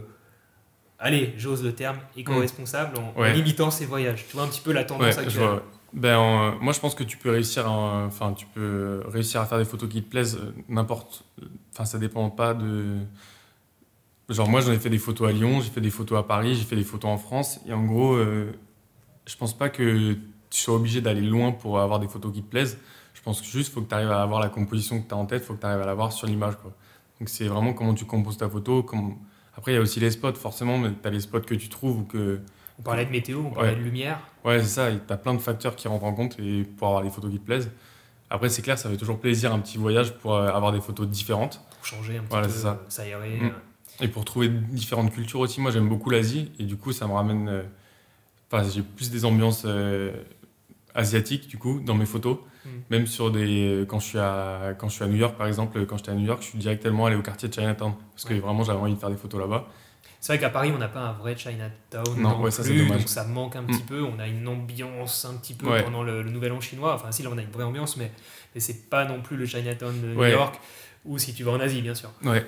allez, 0.99 1.33
j'ose 1.37 1.63
le 1.63 1.73
terme, 1.73 1.97
éco-responsable 2.15 2.97
en, 2.97 3.23
limitant 3.23 3.71
ses 3.71 3.85
voyages 3.85 4.25
Tu 4.27 4.35
vois 4.35 4.45
un 4.45 4.47
petit 4.47 4.61
peu 4.61 4.73
la 4.73 4.83
tendance 4.83 5.15
Ouais, 5.15 5.19
actuelle. 5.19 5.61
Ben, 5.93 6.17
en- 6.17 6.55
moi, 6.59 6.73
je 6.73 6.79
pense 6.79 6.95
que 6.95 7.03
tu 7.03 7.17
peux 7.17 7.29
réussir, 7.29 7.67
à, 7.67 8.05
enfin, 8.05 8.33
tu 8.33 8.47
peux 8.47 9.03
réussir 9.07 9.41
à 9.41 9.45
faire 9.45 9.59
des 9.59 9.65
photos 9.65 9.89
qui 9.89 10.01
te 10.01 10.09
plaisent, 10.09 10.37
euh, 10.37 10.51
n'importe. 10.67 11.23
Enfin, 11.71 11.85
ça 11.85 11.99
dépend 11.99 12.29
pas 12.29 12.53
de. 12.53 12.97
Genre, 14.29 14.49
moi, 14.49 14.61
j'en 14.61 14.71
ai 14.71 14.79
fait 14.79 14.89
des 14.89 14.97
photos 14.97 15.29
à 15.29 15.31
Lyon, 15.31 15.61
j'ai 15.61 15.69
fait 15.69 15.81
des 15.81 15.91
photos 15.91 16.17
à 16.17 16.23
Paris, 16.23 16.55
j'ai 16.55 16.63
fait 16.63 16.75
des 16.75 16.83
photos 16.83 17.11
en 17.11 17.17
France. 17.17 17.59
Et 17.67 17.73
en 17.73 17.85
gros, 17.85 18.13
euh, 18.13 18.51
je 19.27 19.35
pense 19.35 19.55
pas 19.55 19.69
que 19.69 20.13
tu 20.49 20.61
sois 20.61 20.75
obligé 20.75 21.01
d'aller 21.01 21.21
loin 21.21 21.51
pour 21.51 21.79
avoir 21.79 21.99
des 21.99 22.07
photos 22.07 22.33
qui 22.33 22.41
te 22.41 22.49
plaisent. 22.49 22.79
Je 23.13 23.21
pense 23.21 23.41
que 23.41 23.47
juste, 23.47 23.73
faut 23.73 23.81
que 23.81 23.87
tu 23.89 23.95
arrives 23.95 24.11
à 24.11 24.21
avoir 24.21 24.39
la 24.41 24.49
composition 24.49 25.01
que 25.01 25.07
tu 25.07 25.13
as 25.13 25.17
en 25.17 25.25
tête, 25.25 25.43
faut 25.43 25.53
que 25.53 25.59
tu 25.61 25.65
arrives 25.65 25.81
à 25.81 25.85
l'avoir 25.85 26.11
sur 26.11 26.27
l'image. 26.27 26.55
Donc, 27.19 27.29
c'est 27.29 27.45
vraiment 27.47 27.73
comment 27.73 27.93
tu 27.93 28.05
composes 28.05 28.37
ta 28.37 28.49
photo. 28.49 28.85
Après, 29.55 29.71
il 29.71 29.75
y 29.75 29.77
a 29.77 29.81
aussi 29.81 29.99
les 29.99 30.11
spots, 30.11 30.33
forcément, 30.33 30.77
mais 30.77 30.89
tu 30.99 31.07
as 31.07 31.11
les 31.11 31.19
spots 31.21 31.41
que 31.41 31.55
tu 31.55 31.69
trouves 31.69 31.99
ou 31.99 32.03
que. 32.03 32.41
On 32.79 32.81
parlait 32.81 33.05
de 33.05 33.11
météo, 33.11 33.39
on 33.45 33.51
parlait 33.51 33.69
Ouais. 33.69 33.75
de 33.75 33.81
lumière. 33.81 34.19
Ouais, 34.43 34.59
c'est 34.59 34.65
ça, 34.67 34.89
tu 34.91 35.13
as 35.13 35.17
plein 35.17 35.33
de 35.35 35.39
facteurs 35.39 35.75
qui 35.75 35.87
rentrent 35.87 36.05
en 36.05 36.13
compte 36.13 36.37
et 36.39 36.63
pour 36.63 36.87
avoir 36.87 37.03
des 37.03 37.09
photos 37.11 37.31
qui 37.31 37.39
te 37.39 37.45
plaisent. 37.45 37.71
Après, 38.31 38.49
c'est 38.49 38.63
clair, 38.63 38.79
ça 38.79 38.89
fait 38.89 38.97
toujours 38.97 39.19
plaisir 39.19 39.53
un 39.53 39.59
petit 39.59 39.77
voyage 39.77 40.13
pour 40.17 40.33
euh, 40.33 40.47
avoir 40.49 40.71
des 40.71 40.81
photos 40.81 41.07
différentes 41.07 41.61
pour 41.77 41.85
changer 41.85 42.17
un 42.17 42.21
petit 42.21 42.29
Voilà, 42.31 42.47
peu, 42.47 42.53
ça. 42.53 42.81
s'aérer. 42.89 43.37
Mm. 43.39 43.51
et 44.03 44.07
pour 44.07 44.25
trouver 44.25 44.49
différentes 44.49 45.13
cultures 45.13 45.39
aussi. 45.41 45.61
Moi, 45.61 45.69
j'aime 45.69 45.87
beaucoup 45.87 46.09
l'Asie 46.09 46.51
et 46.57 46.63
du 46.63 46.75
coup, 46.75 46.91
ça 46.91 47.05
me 47.07 47.13
ramène. 47.13 47.47
euh, 47.47 47.61
Enfin, 48.51 48.67
j'ai 48.69 48.81
plus 48.81 49.09
des 49.11 49.23
ambiances 49.25 49.63
euh, 49.65 50.11
asiatiques 50.95 51.47
du 51.47 51.57
coup 51.57 51.79
dans 51.79 51.95
mes 51.95 52.05
photos. 52.05 52.37
Mm. 52.65 52.69
Même 52.89 53.07
sur 53.07 53.31
des. 53.31 53.85
Quand 53.87 53.99
je, 53.99 54.05
suis 54.05 54.19
à, 54.19 54.73
quand 54.77 54.87
je 54.89 54.95
suis 54.95 55.03
à 55.03 55.07
New 55.07 55.15
York, 55.17 55.35
par 55.37 55.47
exemple, 55.47 55.85
quand 55.85 55.97
j'étais 55.97 56.11
à 56.11 56.15
New 56.15 56.25
York, 56.25 56.41
je 56.41 56.47
suis 56.47 56.57
directement 56.59 57.05
allé 57.05 57.15
au 57.15 57.21
quartier 57.21 57.49
de 57.49 57.53
Chinatown 57.53 57.93
parce 58.13 58.25
que 58.25 58.33
Ouais. 58.33 58.39
vraiment, 58.39 58.63
j'avais 58.63 58.79
envie 58.79 58.93
de 58.95 58.99
faire 58.99 59.09
des 59.09 59.17
photos 59.17 59.41
là-bas. 59.41 59.67
C'est 60.19 60.31
vrai 60.33 60.39
qu'à 60.39 60.49
Paris, 60.49 60.71
on 60.73 60.77
n'a 60.77 60.87
pas 60.87 61.01
un 61.01 61.11
vrai 61.13 61.35
Chinatown 61.37 62.15
Non, 62.17 62.29
non, 62.37 62.41
ouais, 62.41 62.51
ça, 62.51 62.63
c'est 62.63 62.73
dommage. 62.77 62.99
donc 62.99 63.09
ça 63.09 63.25
manque 63.25 63.57
un 63.57 63.63
petit 63.65 63.81
peu. 63.83 64.03
On 64.03 64.17
a 64.19 64.27
une 64.27 64.47
ambiance 64.47 65.25
un 65.25 65.33
petit 65.35 65.53
peu 65.53 65.67
Ouais. 65.69 65.83
pendant 65.83 66.01
le, 66.03 66.21
le 66.21 66.29
Nouvel 66.29 66.53
An 66.53 66.61
chinois. 66.61 66.93
Enfin, 66.95 67.11
si, 67.11 67.23
là, 67.23 67.29
on 67.33 67.37
a 67.37 67.41
une 67.41 67.49
vraie 67.51 67.65
ambiance, 67.65 67.97
mais, 67.97 68.09
mais 68.55 68.61
c'est 68.61 68.89
pas 68.89 69.03
non 69.03 69.21
plus 69.21 69.35
le 69.35 69.45
Chinatown 69.45 69.99
de 70.01 70.07
New 70.13 70.19
Ouais. 70.19 70.31
York 70.31 70.55
ou 71.03 71.17
si 71.17 71.33
tu 71.33 71.43
vas 71.43 71.51
en 71.51 71.59
Asie, 71.59 71.81
bien 71.81 71.93
sûr. 71.95 72.09
Ouais, 72.23 72.45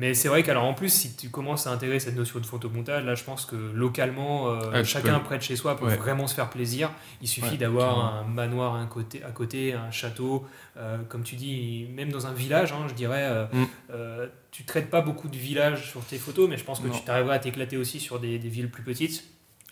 Mais 0.00 0.14
c'est 0.14 0.28
vrai 0.28 0.44
qu'alors 0.44 0.62
en 0.62 0.74
plus, 0.74 0.90
si 0.90 1.16
tu 1.16 1.28
commences 1.28 1.66
à 1.66 1.72
intégrer 1.72 1.98
cette 1.98 2.14
notion 2.14 2.38
de 2.38 2.46
photomontage, 2.46 3.04
là 3.04 3.16
je 3.16 3.24
pense 3.24 3.44
que 3.44 3.56
localement, 3.56 4.48
euh, 4.48 4.78
tu 4.82 4.84
chacun 4.86 5.18
peux- 5.18 5.24
près 5.24 5.38
de 5.38 5.42
chez 5.42 5.56
soi 5.56 5.76
peut 5.76 5.86
Ouais. 5.86 5.96
vraiment 5.96 6.28
se 6.28 6.36
faire 6.36 6.50
plaisir. 6.50 6.92
Il 7.20 7.26
suffit 7.26 7.50
Ouais, 7.50 7.56
d'avoir 7.56 8.14
un 8.14 8.22
manoir 8.22 8.76
à, 8.76 8.78
un 8.78 8.86
côté, 8.86 9.24
à 9.24 9.32
côté, 9.32 9.72
un 9.72 9.90
château, 9.90 10.46
euh, 10.76 10.98
comme 11.08 11.24
tu 11.24 11.34
dis, 11.34 11.88
même 11.96 12.12
dans 12.12 12.28
un 12.28 12.32
village, 12.32 12.70
hein, 12.70 12.86
je 12.88 12.94
dirais, 12.94 13.24
euh, 13.24 13.46
Mm. 13.52 13.64
euh, 13.90 14.26
tu 14.52 14.62
traites 14.62 14.88
pas 14.88 15.00
beaucoup 15.00 15.26
de 15.26 15.36
villages 15.36 15.90
sur 15.90 16.04
tes 16.04 16.18
photos, 16.18 16.48
mais 16.48 16.56
je 16.58 16.64
pense 16.64 16.78
que 16.78 16.86
Non. 16.86 16.94
tu 16.94 17.02
t'arriveras 17.02 17.34
à 17.34 17.38
t'éclater 17.40 17.76
aussi 17.76 17.98
sur 17.98 18.20
des, 18.20 18.38
des 18.38 18.48
villes 18.48 18.70
plus 18.70 18.84
petites. 18.84 19.24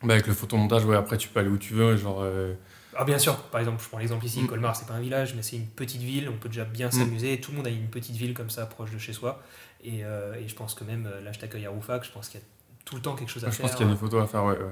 Bah, 0.03 0.15
avec 0.15 0.27
le 0.27 0.35
photomontage, 0.35 0.85
ouais, 0.87 0.97
après, 0.97 1.19
tu 1.19 1.29
peux 1.29 1.39
aller 1.39 1.51
où 1.51 1.57
tu 1.59 1.73
veux. 1.75 1.97
Genre, 1.97 2.27
Ah 2.99 3.05
bien 3.05 3.19
sûr, 3.19 3.37
par 3.37 3.61
exemple, 3.61 3.83
je 3.85 3.89
prends 3.91 3.99
l'exemple 3.99 4.25
ici, 4.25 4.41
Mm. 4.41 4.47
Colmar, 4.47 4.75
c'est 4.75 4.87
pas 4.89 4.95
un 4.95 5.01
village, 5.01 5.35
mais 5.37 5.43
c'est 5.43 5.57
une 5.57 5.67
petite 5.67 6.01
ville, 6.01 6.31
on 6.35 6.39
peut 6.39 6.49
déjà 6.49 6.65
bien 6.65 6.91
s'amuser, 6.91 7.39
tout 7.41 7.51
le 7.51 7.59
monde 7.59 7.67
a 7.67 7.71
une 7.71 7.89
petite 7.89 8.17
ville 8.17 8.33
comme 8.33 8.49
ça, 8.49 8.65
proche 8.65 8.91
de 8.91 8.97
chez 8.97 9.13
soi, 9.13 9.43
et, 9.87 10.05
euh, 10.05 10.35
et 10.35 10.49
je 10.49 10.55
pense 10.55 10.75
que 10.75 10.85
même, 10.85 11.09
là 11.25 11.33
je 11.33 11.39
t'accueille 11.39 11.67
à 11.67 11.71
Roufac, 11.71 12.05
je 12.05 12.11
pense 12.13 12.29
qu'il 12.29 12.41
y 12.41 12.43
a 12.43 12.47
tout 12.85 12.97
le 12.97 13.03
temps 13.03 13.15
quelque 13.17 13.31
chose 13.31 13.45
à 13.45 13.51
je 13.51 13.55
faire. 13.57 13.67
pense 13.67 13.75
qu'il 13.77 13.87
y 13.87 13.89
a 13.89 13.93
des 13.93 13.99
photos 13.99 14.23
à 14.23 14.27
faire, 14.27 14.45
ouais. 14.45 14.59
ouais. 14.59 14.65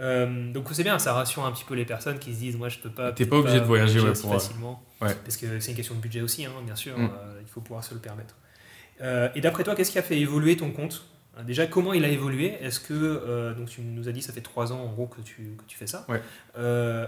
Euh, 0.00 0.52
donc 0.52 0.68
c'est 0.72 0.84
bien, 0.84 0.98
ça 1.00 1.12
rassure 1.12 1.44
un 1.44 1.50
petit 1.50 1.64
peu 1.64 1.74
les 1.74 1.84
personnes 1.84 2.20
qui 2.20 2.32
se 2.32 2.38
disent, 2.38 2.56
moi 2.56 2.68
je 2.68 2.78
peux 2.78 2.90
pas... 2.90 3.10
T'es 3.12 3.26
pas 3.26 3.36
obligé 3.36 3.58
de 3.60 3.64
voyager, 3.64 3.98
ouais, 4.00 4.12
pour, 4.12 4.30
euh, 4.30 4.34
facilement, 4.34 4.82
ouais. 5.00 5.12
parce 5.24 5.36
que 5.36 5.58
c'est 5.58 5.72
une 5.72 5.76
question 5.76 5.96
de 5.96 6.00
budget 6.00 6.20
aussi, 6.20 6.44
hein, 6.44 6.52
bien 6.64 6.76
sûr, 6.76 6.96
Mm. 6.96 7.10
euh, 7.12 7.40
il 7.42 7.48
faut 7.48 7.60
pouvoir 7.60 7.82
se 7.82 7.94
le 7.94 8.00
permettre. 8.00 8.36
Euh, 9.00 9.28
et 9.34 9.40
d'après 9.40 9.64
toi, 9.64 9.74
qu'est-ce 9.74 9.90
qui 9.90 9.98
a 9.98 10.02
fait 10.02 10.18
évoluer 10.18 10.56
ton 10.56 10.70
compte? 10.70 11.04
Déjà, 11.44 11.66
comment 11.66 11.92
il 11.92 12.04
a 12.04 12.08
évolué? 12.08 12.56
Est-ce 12.60 12.80
que, 12.80 13.54
donc 13.56 13.68
tu 13.68 13.80
nous 13.80 14.08
as 14.08 14.12
dit, 14.12 14.22
ça 14.22 14.32
fait 14.32 14.40
trois 14.40 14.72
ans 14.72 14.80
en 14.80 14.88
gros 14.88 15.06
que 15.06 15.20
tu, 15.20 15.54
que 15.56 15.62
tu 15.68 15.76
fais 15.76 15.86
ça. 15.86 16.04
Ouais. 16.08 16.20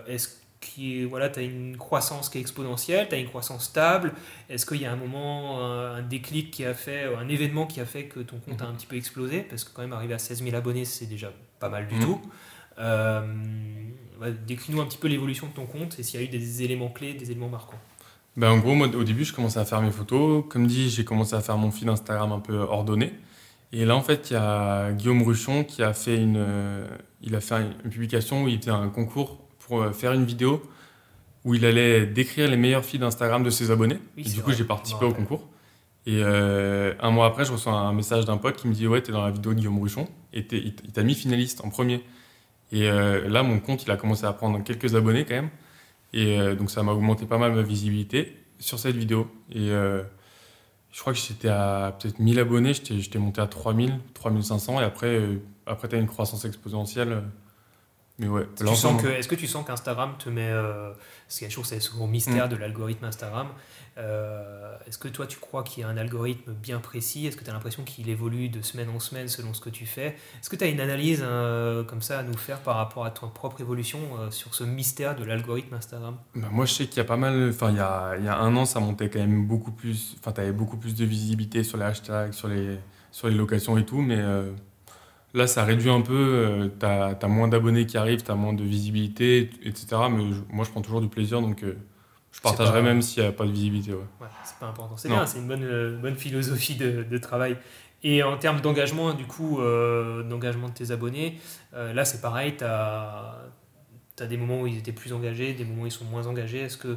Est-ce 0.06 0.28
que 0.60 1.06
voilà, 1.06 1.28
tu 1.30 1.40
as 1.40 1.42
une 1.42 1.76
croissance 1.76 2.28
qui 2.28 2.38
est 2.38 2.40
exponentielle, 2.40 3.08
tu 3.08 3.14
as 3.14 3.18
une 3.18 3.28
croissance 3.28 3.64
stable 3.64 4.12
Est-ce 4.48 4.66
qu'il 4.66 4.80
y 4.80 4.86
a 4.86 4.92
un 4.92 4.96
moment, 4.96 5.58
euh, 5.60 5.96
un 5.96 6.02
déclic 6.02 6.50
qui 6.50 6.64
a 6.64 6.74
fait, 6.74 7.04
un 7.14 7.28
événement 7.28 7.66
qui 7.66 7.80
a 7.80 7.86
fait 7.86 8.04
que 8.04 8.20
ton 8.20 8.38
compte 8.38 8.60
a 8.62 8.66
un 8.66 8.72
petit 8.74 8.86
peu 8.86 8.96
explosé? 8.96 9.40
Parce 9.40 9.64
que 9.64 9.70
quand 9.74 9.82
même, 9.82 9.92
arriver 9.92 10.14
à 10.14 10.18
16 10.18 10.42
000 10.44 10.54
abonnés, 10.56 10.84
c'est 10.84 11.06
déjà 11.06 11.32
pas 11.58 11.68
mal 11.68 11.88
du 11.88 11.94
Mhm. 11.94 12.02
tout. 12.04 12.20
Euh, 12.78 13.22
ouais, 14.20 14.32
Décris-nous 14.46 14.80
un 14.80 14.86
petit 14.86 14.98
peu 14.98 15.08
l'évolution 15.08 15.46
de 15.48 15.52
ton 15.52 15.66
compte 15.66 15.98
et 15.98 16.02
s'il 16.02 16.20
y 16.20 16.22
a 16.22 16.26
eu 16.26 16.28
des 16.30 16.62
éléments 16.62 16.88
clés, 16.88 17.14
des 17.14 17.30
éléments 17.30 17.48
marquants. 17.48 17.78
Ben, 18.36 18.50
en 18.50 18.58
gros, 18.58 18.74
moi, 18.74 18.86
au 18.88 19.04
début, 19.04 19.24
je 19.24 19.32
commençais 19.34 19.58
à 19.58 19.64
faire 19.64 19.82
mes 19.82 19.90
photos. 19.90 20.44
Comme 20.48 20.66
dit, 20.66 20.88
j'ai 20.88 21.04
commencé 21.04 21.34
à 21.34 21.40
faire 21.40 21.58
mon 21.58 21.70
fil 21.70 21.88
Instagram 21.88 22.32
un 22.32 22.38
peu 22.40 22.56
ordonné. 22.58 23.12
Et 23.72 23.84
là, 23.84 23.96
en 23.96 24.02
fait, 24.02 24.30
il 24.30 24.34
y 24.34 24.36
a 24.36 24.92
Guillaume 24.92 25.22
Ruchon 25.22 25.64
qui 25.64 25.82
a 25.82 25.92
fait 25.92 26.16
une, 26.16 26.36
euh, 26.38 26.86
il 27.22 27.34
a 27.34 27.40
fait 27.40 27.56
une 27.84 27.90
publication 27.90 28.44
où 28.44 28.48
il 28.48 28.58
faisait 28.58 28.70
un 28.70 28.88
concours 28.88 29.38
pour 29.70 29.82
euh, 29.82 29.92
faire 29.92 30.12
une 30.12 30.24
vidéo 30.24 30.60
où 31.44 31.54
il 31.54 31.64
allait 31.64 32.06
décrire 32.06 32.50
les 32.50 32.56
meilleurs 32.56 32.84
feeds 32.84 32.98
d'Instagram 32.98 33.42
de 33.44 33.50
ses 33.50 33.70
abonnés. 33.70 33.98
Oui, 34.16 34.24
et 34.24 34.28
c'est 34.28 34.34
du 34.34 34.42
coup, 34.42 34.52
j'ai 34.52 34.64
participé 34.64 35.04
au 35.04 35.14
concours. 35.14 35.48
Et 36.06 36.22
euh, 36.24 36.92
un 37.00 37.10
mois 37.10 37.26
après, 37.26 37.44
je 37.44 37.52
reçois 37.52 37.72
un 37.72 37.92
message 37.92 38.24
d'un 38.24 38.36
pote 38.36 38.56
qui 38.56 38.66
me 38.66 38.74
dit 38.74 38.86
Ouais, 38.86 39.00
t'es 39.00 39.12
dans 39.12 39.24
la 39.24 39.30
vidéo 39.30 39.52
de 39.52 39.58
Guillaume 39.58 39.78
Ruchon. 39.80 40.08
Et 40.32 40.44
il 40.52 40.74
t'a 40.74 41.02
mis 41.02 41.14
finaliste 41.14 41.64
en 41.64 41.70
premier. 41.70 42.04
Et 42.72 42.90
euh, 42.90 43.28
là, 43.28 43.42
mon 43.42 43.60
compte, 43.60 43.84
il 43.84 43.90
a 43.90 43.96
commencé 43.96 44.24
à 44.24 44.32
prendre 44.32 44.62
quelques 44.64 44.94
abonnés 44.96 45.24
quand 45.24 45.34
même. 45.34 45.50
Et 46.12 46.40
euh, 46.40 46.56
donc, 46.56 46.70
ça 46.70 46.82
m'a 46.82 46.92
augmenté 46.92 47.26
pas 47.26 47.38
mal 47.38 47.52
ma 47.52 47.62
visibilité 47.62 48.36
sur 48.58 48.78
cette 48.80 48.96
vidéo. 48.96 49.30
Et 49.52 49.68
je 49.68 51.00
crois 51.00 51.12
que 51.12 51.18
j'étais 51.18 51.48
à 51.48 51.96
peut-être 51.98 52.18
1000 52.18 52.40
abonnés, 52.40 52.74
j'étais 52.74 53.18
monté 53.18 53.40
à 53.40 53.46
3000, 53.46 53.98
3500. 54.14 54.80
Et 54.80 54.84
après, 54.84 55.20
après 55.66 55.88
tu 55.88 55.94
as 55.94 55.98
une 55.98 56.08
croissance 56.08 56.44
exponentielle. 56.44 57.22
Mais 58.20 58.28
ouais, 58.28 58.46
Tu 58.56 58.62
là, 58.64 58.70
en 58.70 58.74
ce 58.74 58.82
sens 58.82 58.92
moment- 58.92 59.02
que, 59.02 59.08
est-ce 59.08 59.26
que 59.28 59.34
tu 59.34 59.46
sens 59.48 59.66
qu'Instagram 59.66 60.14
te 60.18 60.28
met. 60.28 60.48
euh, 60.50 60.92
parce 61.26 61.38
qu'il 61.38 61.46
y 61.46 61.50
a 61.50 61.52
toujours 61.52 61.66
ce 61.66 61.90
gros 61.90 62.06
mystère 62.06 62.46
Mm. 62.46 62.50
de 62.50 62.56
l'algorithme 62.56 63.04
Instagram. 63.04 63.48
Euh, 63.98 64.74
est-ce 64.86 64.98
que 64.98 65.08
toi, 65.08 65.26
tu 65.26 65.38
crois 65.38 65.62
qu'il 65.62 65.82
y 65.82 65.84
a 65.84 65.88
un 65.88 65.96
algorithme 65.96 66.52
bien 66.52 66.78
précis? 66.78 67.26
Est-ce 67.26 67.36
que 67.36 67.44
tu 67.44 67.50
as 67.50 67.52
l'impression 67.52 67.82
qu'il 67.82 68.08
évolue 68.08 68.48
de 68.48 68.62
semaine 68.62 68.88
en 68.88 69.00
semaine 69.00 69.28
selon 69.28 69.52
ce 69.52 69.60
que 69.60 69.68
tu 69.70 69.84
fais? 69.84 70.16
Est-ce 70.40 70.48
que 70.48 70.56
tu 70.56 70.64
as 70.64 70.68
une 70.68 70.80
analyse 70.80 71.20
euh, 71.22 71.82
comme 71.84 72.00
ça 72.00 72.20
à 72.20 72.22
nous 72.22 72.36
faire 72.36 72.60
par 72.60 72.76
rapport 72.76 73.04
à 73.04 73.10
ton 73.10 73.28
propre 73.28 73.60
évolution 73.60 73.98
euh, 74.18 74.30
sur 74.30 74.54
ce 74.54 74.64
mystère 74.64 75.16
de 75.16 75.24
l'algorithme 75.24 75.74
Instagram? 75.74 76.16
Bah, 76.34 76.48
moi, 76.50 76.66
je 76.66 76.72
sais 76.74 76.86
qu'il 76.86 76.98
y 76.98 77.00
a 77.00 77.04
pas 77.04 77.16
mal. 77.16 77.50
Enfin, 77.50 77.70
il 77.70 77.76
y 77.76 77.80
a, 77.80 78.14
il 78.18 78.24
y 78.24 78.28
a 78.28 78.38
un 78.38 78.54
an, 78.56 78.64
ça 78.64 78.80
montait 78.80 79.10
quand 79.10 79.18
même 79.18 79.46
beaucoup 79.46 79.72
plus. 79.72 80.16
Enfin, 80.20 80.32
tu 80.32 80.40
avais 80.40 80.52
beaucoup 80.52 80.76
plus 80.76 80.94
de 80.94 81.04
visibilité 81.04 81.62
sur 81.64 81.76
les 81.78 81.84
hashtags, 81.84 82.32
sur 82.32 82.48
les, 82.48 82.78
sur 83.10 83.28
les 83.28 83.34
locations 83.34 83.76
et 83.76 83.84
tout. 83.84 84.00
Mais 84.00 84.18
là, 85.34 85.46
ça 85.46 85.64
réduit 85.64 85.90
un 85.90 86.00
peu. 86.00 86.70
tu 86.78 86.86
as, 86.86 87.28
moins 87.28 87.48
d'abonnés 87.48 87.86
qui 87.86 87.96
arrivent, 87.98 88.22
tu 88.22 88.30
as 88.30 88.34
moins 88.34 88.52
de 88.52 88.62
visibilité, 88.64 89.50
etc. 89.62 89.86
Mais 90.10 90.32
je- 90.32 90.54
moi, 90.54 90.64
je 90.64 90.70
prends 90.70 90.82
toujours 90.82 91.00
du 91.00 91.08
plaisir. 91.08 91.40
Donc, 91.40 91.62
euh, 91.62 91.76
je 92.32 92.40
partagerai 92.40 92.78
pas- 92.80 92.82
même 92.82 93.02
s'il 93.02 93.22
n'y 93.22 93.28
a 93.28 93.32
pas 93.32 93.44
de 93.46 93.50
visibilité. 93.50 93.92
Ouais. 93.92 93.98
Ouais, 94.20 94.26
c'est 94.44 94.58
pas 94.58 94.66
important. 94.66 94.96
C'est 94.96 95.08
bien, 95.08 95.26
c'est 95.26 95.38
une 95.38 95.48
bonne, 95.48 95.64
euh, 95.64 95.98
bonne 95.98 96.16
philosophie 96.16 96.76
de, 96.76 97.02
de 97.02 97.18
travail. 97.18 97.56
Et 98.02 98.22
en 98.22 98.38
termes 98.38 98.60
d'engagement, 98.62 99.12
du 99.12 99.24
coup, 99.26 99.60
euh, 99.60 100.22
d'engagement 100.22 100.68
de 100.68 100.72
tes 100.74 100.90
abonnés, 100.90 101.38
euh, 101.74 101.92
là 101.92 102.04
c'est 102.06 102.22
pareil, 102.22 102.54
tu 102.56 102.64
as, 102.64 103.36
des 104.26 104.36
moments 104.36 104.60
où 104.62 104.66
ils 104.66 104.78
étaient 104.78 104.92
plus 104.92 105.12
engagés, 105.12 105.52
des 105.54 105.64
moments 105.64 105.82
où 105.82 105.86
ils 105.86 105.92
sont 105.92 106.04
moins 106.04 106.26
engagés. 106.26 106.60
Est-ce 106.60 106.76
que 106.76 106.96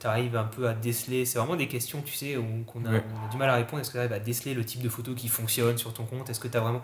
tu 0.00 0.06
arrives 0.06 0.36
un 0.36 0.44
peu 0.44 0.68
à 0.68 0.74
déceler 0.74 1.24
C'est 1.24 1.38
vraiment 1.38 1.56
des 1.56 1.68
questions, 1.68 2.02
tu 2.02 2.14
sais, 2.14 2.36
qu'on 2.66 2.84
a, 2.84 2.90
Ouais. 2.92 3.02
on 3.22 3.26
a 3.26 3.30
du 3.30 3.36
mal 3.36 3.48
à 3.50 3.54
répondre. 3.56 3.80
Est-ce 3.80 3.90
que 3.90 3.94
tu 3.94 3.98
arrives 4.00 4.12
à 4.12 4.18
déceler 4.18 4.54
le 4.54 4.64
type 4.64 4.82
de 4.82 4.88
photo 4.88 5.14
qui 5.14 5.28
fonctionne 5.28 5.78
sur 5.78 5.92
ton 5.92 6.04
compte 6.04 6.28
Est-ce 6.30 6.40
que 6.40 6.48
tu 6.48 6.56
as 6.56 6.60
vraiment. 6.60 6.82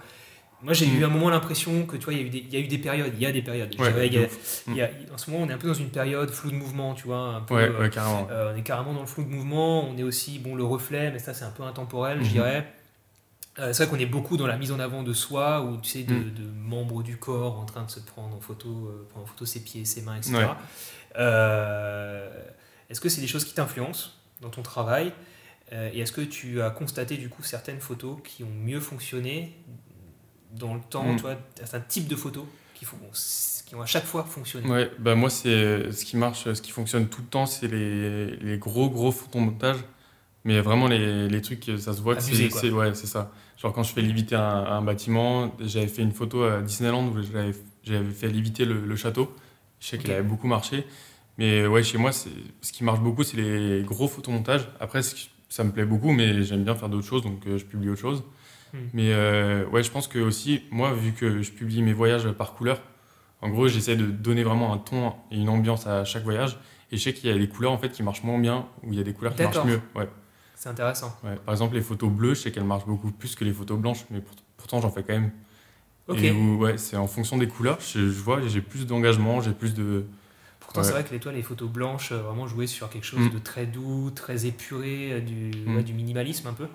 Moi, 0.64 0.74
j'ai 0.74 0.86
Mm. 0.86 1.00
eu 1.00 1.04
un 1.04 1.08
moment 1.08 1.28
l'impression 1.28 1.86
que 1.86 1.96
tu 1.96 2.04
vois, 2.04 2.14
il 2.14 2.20
y, 2.20 2.22
a 2.22 2.26
eu 2.26 2.30
des- 2.30 2.38
il 2.38 2.54
y 2.54 2.56
a 2.56 2.60
eu 2.60 2.68
des 2.68 2.78
périodes, 2.78 3.12
il 3.16 3.20
y 3.20 3.26
a 3.26 3.32
des 3.32 3.42
périodes. 3.42 3.74
Je 3.76 3.82
Ouais, 3.82 3.92
dirais, 3.92 4.06
il 4.06 4.12
y 4.14 4.16
de 4.18 4.22
a- 4.22 4.26
ouf. 4.26 4.62
il 4.68 4.76
y 4.76 4.80
a- 4.82 4.90
en 5.12 5.18
ce 5.18 5.28
moment, 5.28 5.44
on 5.44 5.48
est 5.48 5.52
un 5.52 5.58
peu 5.58 5.66
dans 5.66 5.74
une 5.74 5.88
période 5.90 6.30
flou 6.30 6.52
de 6.52 6.56
mouvement, 6.56 6.94
tu 6.94 7.06
vois, 7.08 7.18
un 7.18 7.40
peu, 7.40 7.54
Ouais, 7.56 7.62
euh, 7.68 7.88
carrément. 7.88 8.28
euh, 8.30 8.52
on 8.54 8.56
est 8.56 8.62
carrément 8.62 8.92
dans 8.94 9.00
le 9.00 9.06
flou 9.08 9.24
de 9.24 9.28
mouvement, 9.28 9.88
on 9.88 9.96
est 9.98 10.04
aussi 10.04 10.38
bon 10.38 10.54
le 10.54 10.62
reflet, 10.62 11.10
mais 11.10 11.18
ça 11.18 11.34
c'est 11.34 11.44
un 11.44 11.50
peu 11.50 11.64
intemporel, 11.64 12.18
je 12.20 12.26
Mhm. 12.26 12.30
dirais. 12.32 12.72
Euh, 13.58 13.72
c'est 13.72 13.84
vrai 13.84 13.94
qu'on 13.96 14.02
est 14.02 14.06
beaucoup 14.06 14.36
dans 14.38 14.46
la 14.46 14.56
mise 14.56 14.72
en 14.72 14.80
avant 14.80 15.02
de 15.02 15.12
soi, 15.12 15.62
ou 15.62 15.76
tu 15.76 15.90
sais, 15.90 16.02
de, 16.04 16.14
Mhm. 16.14 16.34
de 16.34 16.42
membres 16.56 17.02
du 17.02 17.18
corps 17.18 17.58
en 17.60 17.64
train 17.66 17.82
de 17.84 17.90
se 17.90 18.00
prendre 18.00 18.34
en 18.34 18.40
photo, 18.40 18.68
euh, 18.88 19.06
prendre 19.10 19.24
en 19.24 19.28
photo 19.28 19.44
ses 19.44 19.60
pieds, 19.60 19.84
ses 19.84 20.00
mains, 20.02 20.16
etc. 20.16 20.34
Ouais. 20.36 20.46
Euh, 21.18 22.30
est-ce 22.90 23.00
que 23.00 23.08
c'est 23.08 23.20
des 23.20 23.26
choses 23.26 23.44
qui 23.44 23.54
t'influencent 23.54 24.10
dans 24.40 24.50
ton 24.50 24.62
travail? 24.62 25.12
Et 25.94 26.00
est-ce 26.00 26.12
que 26.12 26.20
tu 26.20 26.60
as 26.60 26.68
constaté 26.68 27.16
du 27.16 27.30
coup 27.30 27.42
certaines 27.42 27.80
photos 27.80 28.18
qui 28.24 28.44
ont 28.44 28.50
mieux 28.50 28.80
fonctionné 28.80 29.56
dans 30.52 30.74
le 30.74 30.80
temps, 30.82 31.16
tu 31.16 31.22
vois, 31.22 31.36
certains 31.56 31.80
types 31.80 32.08
de 32.08 32.16
photos 32.16 32.44
qui, 32.74 32.84
font, 32.84 32.98
qui 33.64 33.74
ont 33.74 33.80
à 33.80 33.86
chaque 33.86 34.04
fois 34.04 34.24
fonctionné 34.24 34.68
Ouais, 34.68 34.90
bah 34.98 35.14
moi, 35.14 35.30
c'est 35.30 35.90
ce 35.90 36.04
qui 36.04 36.18
marche, 36.18 36.52
ce 36.52 36.60
qui 36.60 36.72
fonctionne 36.72 37.08
tout 37.08 37.22
le 37.22 37.26
temps, 37.28 37.46
c'est 37.46 37.68
les, 37.68 38.36
les 38.36 38.58
gros, 38.58 38.90
gros 38.90 39.12
photomontages. 39.12 39.78
Mais 40.44 40.60
vraiment, 40.60 40.88
les, 40.88 41.28
les 41.28 41.40
trucs, 41.40 41.70
ça 41.78 41.92
se 41.92 42.00
voit 42.00 42.16
que 42.16 42.22
Abusé, 42.22 42.50
c'est. 42.50 42.70
Ouais, 42.70 42.94
c'est 42.94 43.06
ça. 43.06 43.30
Genre, 43.58 43.72
quand 43.72 43.84
je 43.84 43.92
fais 43.92 44.02
léviter 44.02 44.34
un, 44.34 44.40
un 44.42 44.82
bâtiment, 44.82 45.54
j'avais 45.60 45.86
fait 45.86 46.02
une 46.02 46.12
photo 46.12 46.42
à 46.42 46.60
Disneyland 46.62 47.06
où 47.08 47.16
j'avais 47.22 48.10
fait 48.10 48.28
léviter 48.28 48.64
le, 48.64 48.84
le 48.84 48.96
château. 48.96 49.32
Je 49.78 49.86
sais 49.88 49.98
qu'il 49.98 50.10
Ok. 50.10 50.14
avait 50.16 50.26
beaucoup 50.28 50.48
marché. 50.48 50.84
Mais 51.38 51.66
ouais, 51.66 51.82
chez 51.82 51.96
moi, 51.98 52.10
ce 52.12 52.28
qui 52.72 52.82
marche 52.84 53.00
beaucoup, 53.00 53.22
c'est 53.22 53.36
les 53.36 53.82
gros 53.84 54.08
photomontages. 54.08 54.68
Après, 54.80 55.00
ça 55.48 55.64
me 55.64 55.70
plaît 55.70 55.84
beaucoup, 55.84 56.12
mais 56.12 56.42
j'aime 56.42 56.64
bien 56.64 56.74
faire 56.74 56.88
d'autres 56.88 57.06
choses, 57.06 57.22
donc 57.22 57.46
euh, 57.46 57.56
je 57.58 57.64
publie 57.64 57.88
autre 57.90 58.00
chose. 58.00 58.24
Hmm. 58.72 58.78
Mais 58.94 59.12
euh, 59.12 59.64
ouais, 59.68 59.82
je 59.82 59.90
pense 59.90 60.08
que 60.08 60.18
aussi, 60.18 60.62
moi, 60.70 60.92
vu 60.92 61.12
que 61.12 61.40
je 61.42 61.52
publie 61.52 61.82
mes 61.82 61.92
voyages 61.92 62.28
par 62.32 62.54
couleur, 62.54 62.82
en 63.42 63.48
gros, 63.48 63.68
j'essaie 63.68 63.96
de 63.96 64.06
donner 64.06 64.42
vraiment 64.44 64.72
un 64.72 64.78
ton 64.78 65.12
et 65.30 65.36
une 65.36 65.48
ambiance 65.48 65.86
à 65.86 66.04
chaque 66.04 66.24
voyage. 66.24 66.58
Et 66.90 66.96
je 66.96 67.02
sais 67.02 67.12
qu'il 67.12 67.30
y 67.30 67.32
a 67.32 67.38
des 67.38 67.48
couleurs 67.48 67.72
en 67.72 67.78
fait 67.78 67.90
qui 67.90 68.02
marchent 68.02 68.22
moins 68.24 68.38
bien, 68.38 68.66
ou 68.82 68.92
il 68.92 68.98
y 68.98 69.00
a 69.00 69.04
des 69.04 69.12
couleurs 69.14 69.34
qui 69.34 69.42
marchent 69.42 69.64
mieux. 69.64 69.80
Ouais, 69.96 70.08
C'est 70.62 70.68
intéressant. 70.68 71.12
ouais. 71.24 71.34
Par 71.44 71.52
exemple, 71.54 71.74
les 71.74 71.80
photos 71.80 72.08
bleues, 72.08 72.34
je 72.34 72.42
sais 72.42 72.52
qu'elles 72.52 72.62
marchent 72.62 72.86
beaucoup 72.86 73.10
plus 73.10 73.34
que 73.34 73.44
les 73.44 73.52
photos 73.52 73.76
blanches, 73.80 74.04
mais 74.10 74.20
pour- 74.20 74.36
pourtant 74.56 74.80
j'en 74.80 74.90
fais 74.92 75.02
quand 75.02 75.12
même. 75.14 75.32
Ok. 76.06 76.22
Et 76.22 76.30
où, 76.30 76.58
ouais, 76.58 76.78
c'est 76.78 76.96
en 76.96 77.08
fonction 77.08 77.36
des 77.36 77.48
couleurs, 77.48 77.78
je, 77.80 77.98
je 77.98 78.20
vois, 78.20 78.40
j'ai 78.46 78.60
plus 78.60 78.86
d'engagement, 78.86 79.40
j'ai 79.40 79.50
plus 79.52 79.74
de. 79.74 80.04
Pourtant, 80.60 80.80
Ouais. 80.82 80.86
c'est 80.86 80.92
vrai 80.92 81.02
que 81.02 81.10
les, 81.12 81.18
toi, 81.18 81.32
les 81.32 81.42
photos 81.42 81.68
blanches, 81.68 82.12
euh, 82.12 82.18
vraiment 82.22 82.46
jouer 82.46 82.68
sur 82.68 82.88
quelque 82.90 83.04
chose 83.04 83.26
Mm. 83.26 83.30
de 83.30 83.38
très 83.40 83.66
doux, 83.66 84.12
très 84.14 84.46
épuré, 84.46 85.14
euh, 85.14 85.20
du, 85.20 85.50
Mm. 85.66 85.76
ouais, 85.76 85.82
du 85.82 85.94
minimalisme 85.94 86.46
un 86.46 86.52
peu. 86.52 86.68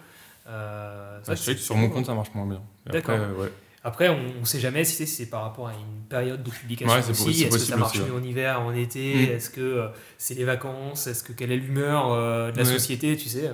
Euh, 0.49 1.19
je 1.25 1.31
que 1.31 1.35
sais 1.37 1.55
que 1.55 1.61
sur 1.61 1.75
mon 1.77 1.87
compte 1.89 2.05
ça 2.07 2.13
marche 2.13 2.33
moins 2.33 2.45
bien. 2.45 2.61
D'accord. 2.87 3.15
après, 3.15 3.25
euh, 3.25 3.41
ouais. 3.41 3.51
Après, 3.85 4.09
on 4.09 4.39
ne 4.41 4.45
sait 4.45 4.59
jamais 4.59 4.83
si 4.83 4.95
c'est 4.97 5.05
si 5.05 5.15
c'est 5.15 5.29
par 5.29 5.43
rapport 5.43 5.69
à 5.69 5.73
une 5.73 6.03
période 6.09 6.43
de 6.43 6.49
publication 6.51 6.93
Ouais, 6.93 7.09
aussi. 7.09 7.43
Est-ce 7.43 7.51
que 7.51 7.57
ça 7.59 7.77
marche 7.77 7.91
aussi, 7.97 8.01
ouais. 8.01 8.09
mieux 8.09 8.15
en 8.19 8.23
hiver, 8.23 8.59
en 8.61 8.73
été? 8.73 9.15
Mm. 9.15 9.31
Est-ce 9.31 9.49
que 9.49 9.61
euh, 9.61 9.87
c'est 10.17 10.33
les 10.33 10.43
vacances? 10.43 11.07
Est-ce 11.07 11.23
que 11.23 11.31
quelle 11.31 11.53
est 11.53 11.57
l'humeur 11.57 12.11
euh, 12.11 12.51
de 12.51 12.57
la 12.57 12.63
Ouais. 12.63 12.69
société? 12.73 13.15
Tu 13.15 13.29
sais 13.29 13.49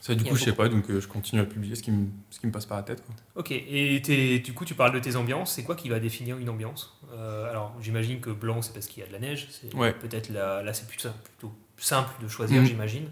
Ça, 0.00 0.14
du 0.14 0.24
coup, 0.24 0.34
je 0.34 0.44
sais 0.44 0.52
pas, 0.54 0.68
donc 0.68 0.88
euh, 0.90 1.00
je 1.00 1.06
continue 1.08 1.40
à 1.42 1.44
publier 1.44 1.74
ce 1.74 1.82
qui 1.82 1.90
me, 1.90 2.06
ce 2.30 2.40
qui 2.40 2.46
me 2.46 2.52
passe 2.52 2.64
par 2.66 2.78
la 2.78 2.82
tête. 2.82 3.04
Quoi. 3.04 3.14
Ok. 3.36 3.50
Et 3.52 4.00
t'es- 4.02 4.38
du 4.38 4.54
coup, 4.54 4.64
tu 4.64 4.74
parles 4.74 4.92
de 4.94 4.98
tes 4.98 5.14
ambiances. 5.16 5.52
C'est 5.54 5.62
quoi 5.62 5.74
qui 5.76 5.88
va 5.90 6.00
définir 6.00 6.38
une 6.38 6.48
ambiance? 6.48 6.98
Euh, 7.12 7.50
Alors, 7.50 7.74
j'imagine 7.82 8.20
que 8.20 8.30
blanc, 8.30 8.62
c'est 8.62 8.72
parce 8.72 8.86
qu'il 8.86 9.02
y 9.02 9.04
a 9.04 9.08
de 9.08 9.12
la 9.12 9.18
neige. 9.18 9.48
C'est 9.50 9.74
Ouais. 9.74 9.92
Peut-être 9.92 10.30
là, 10.30 10.62
là 10.62 10.72
c'est 10.72 10.88
plutôt, 10.88 11.10
plutôt 11.24 11.54
simple 11.76 12.10
de 12.22 12.28
choisir, 12.28 12.62
Mm. 12.62 12.66
j'imagine. 12.66 13.08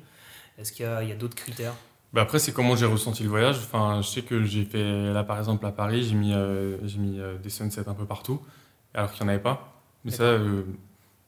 Est-ce 0.56 0.72
qu'il 0.72 0.86
y 0.86 0.88
a, 0.88 1.02
il 1.02 1.08
y 1.08 1.12
a 1.12 1.14
d'autres 1.16 1.36
critères? 1.36 1.74
Bah 2.14 2.22
après, 2.22 2.38
c'est 2.38 2.52
comment 2.52 2.74
j'ai 2.74 2.86
ressenti 2.86 3.22
le 3.22 3.28
voyage. 3.28 3.56
Enfin, 3.58 4.00
je 4.02 4.08
sais 4.08 4.22
que 4.22 4.42
j'ai 4.44 4.64
fait, 4.64 5.12
là 5.12 5.24
par 5.24 5.36
exemple 5.38 5.66
à 5.66 5.72
Paris, 5.72 6.04
j'ai 6.04 6.14
mis, 6.14 6.32
euh, 6.32 6.78
j'ai 6.86 6.98
mis 6.98 7.20
euh, 7.20 7.36
des 7.36 7.50
sunsets 7.50 7.86
un 7.86 7.92
peu 7.94 8.06
partout, 8.06 8.40
alors 8.94 9.12
qu'il 9.12 9.22
n'y 9.26 9.30
en 9.30 9.34
avait 9.34 9.42
pas. 9.42 9.82
Mais 10.04 10.10
ça, 10.10 10.22
euh, 10.22 10.62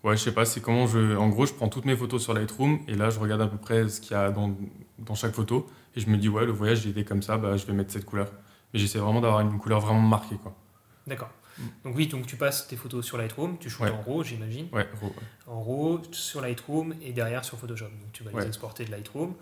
ouais, 0.04 0.16
je 0.16 0.22
sais 0.22 0.32
pas, 0.32 0.44
c'est 0.44 0.60
comment 0.60 0.86
je. 0.86 1.16
En 1.16 1.28
gros, 1.28 1.46
je 1.46 1.52
prends 1.52 1.68
toutes 1.68 1.84
mes 1.84 1.96
photos 1.96 2.22
sur 2.22 2.34
Lightroom 2.34 2.80
et 2.88 2.94
là, 2.94 3.10
je 3.10 3.18
regarde 3.18 3.40
à 3.42 3.46
peu 3.46 3.56
près 3.58 3.88
ce 3.88 4.00
qu'il 4.00 4.12
y 4.12 4.14
a 4.14 4.30
dans, 4.30 4.54
dans 4.98 5.14
chaque 5.14 5.34
photo 5.34 5.66
et 5.96 6.00
je 6.00 6.08
me 6.08 6.16
dis, 6.16 6.28
ouais, 6.28 6.44
le 6.46 6.52
voyage, 6.52 6.84
il 6.84 6.90
était 6.90 7.04
comme 7.04 7.22
ça, 7.22 7.36
bah, 7.38 7.56
je 7.56 7.66
vais 7.66 7.72
mettre 7.72 7.92
cette 7.92 8.04
couleur. 8.06 8.28
Mais 8.72 8.78
j'essaie 8.78 8.98
vraiment 8.98 9.20
d'avoir 9.20 9.40
une 9.40 9.58
couleur 9.58 9.80
vraiment 9.80 10.00
marquée, 10.00 10.36
quoi. 10.36 10.54
D'accord. 11.06 11.30
Mm. 11.58 11.62
Donc 11.84 11.96
oui, 11.96 12.06
donc 12.06 12.26
tu 12.26 12.36
passes 12.36 12.68
tes 12.68 12.76
photos 12.76 13.04
sur 13.04 13.18
Lightroom, 13.18 13.58
tu 13.58 13.68
shootes 13.68 13.88
Ouais. 13.88 13.92
en 13.92 14.00
RAW, 14.02 14.22
j'imagine. 14.22 14.68
Ouais, 14.72 14.88
gros, 14.96 15.08
ouais. 15.08 15.14
En 15.48 15.60
RAW, 15.60 16.02
sur 16.12 16.40
Lightroom 16.40 16.94
et 17.02 17.12
derrière 17.12 17.44
sur 17.44 17.58
Photoshop. 17.58 17.86
Donc 17.86 18.12
tu 18.12 18.22
vas 18.22 18.30
les 18.40 18.46
exporter 18.46 18.84
de 18.84 18.90
Lightroom 18.92 19.34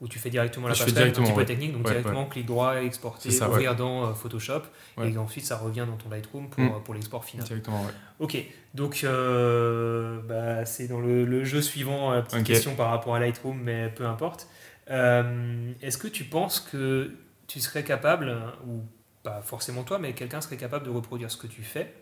ou 0.00 0.06
tu 0.06 0.18
fais 0.20 0.30
directement 0.30 0.68
la 0.68 0.74
passerelle, 0.74 1.08
un 1.08 1.10
petit 1.22 1.32
peu 1.32 1.44
technique, 1.44 1.72
donc 1.72 1.84
Ouais, 1.84 1.90
directement 1.92 2.26
clic 2.26 2.46
droit, 2.46 2.80
exporter, 2.82 3.30
ça, 3.32 3.48
ouvrir 3.48 3.74
dans 3.74 4.06
euh, 4.06 4.14
Photoshop 4.14 4.62
et 5.02 5.18
ensuite 5.18 5.44
ça 5.44 5.56
revient 5.56 5.84
dans 5.88 5.96
ton 5.96 6.08
Lightroom 6.08 6.48
pour, 6.50 6.62
Mm. 6.62 6.66
euh, 6.68 6.78
pour 6.84 6.94
l'export 6.94 7.24
final. 7.24 7.44
Directement, 7.46 7.82
ouais. 7.82 7.90
Ok, 8.20 8.36
donc 8.74 9.00
euh, 9.02 10.20
bah, 10.22 10.64
c'est 10.64 10.86
dans 10.88 11.00
le, 11.00 11.24
le 11.24 11.44
jeu 11.44 11.60
suivant, 11.62 12.20
petite 12.22 12.44
question 12.44 12.74
par 12.76 12.90
rapport 12.90 13.14
à 13.16 13.18
Lightroom, 13.20 13.58
mais 13.60 13.88
peu 13.88 14.06
importe. 14.06 14.48
Euh, 14.90 15.72
Est-ce 15.82 15.98
que 15.98 16.08
tu 16.08 16.24
penses 16.24 16.60
que 16.60 17.12
tu 17.48 17.60
serais 17.60 17.82
capable, 17.84 18.36
ou 18.66 18.82
pas 19.22 19.42
forcément 19.42 19.82
toi, 19.82 19.98
mais 19.98 20.12
quelqu'un 20.12 20.40
serait 20.40 20.56
capable 20.56 20.84
de 20.84 20.90
reproduire 20.90 21.30
ce 21.30 21.36
que 21.36 21.46
tu 21.48 21.62
fais, 21.62 21.92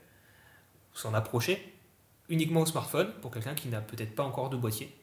s'en 0.93 1.15
approcher, 1.15 1.73
uniquement 2.29 2.61
au 2.61 2.67
smartphone, 2.67 3.09
pour 3.23 3.31
quelqu'un 3.31 3.55
qui 3.55 3.69
n'a 3.69 3.81
peut-être 3.81 4.15
pas 4.15 4.23
encore 4.25 4.51
de 4.51 4.57
boîtier? 4.57 4.95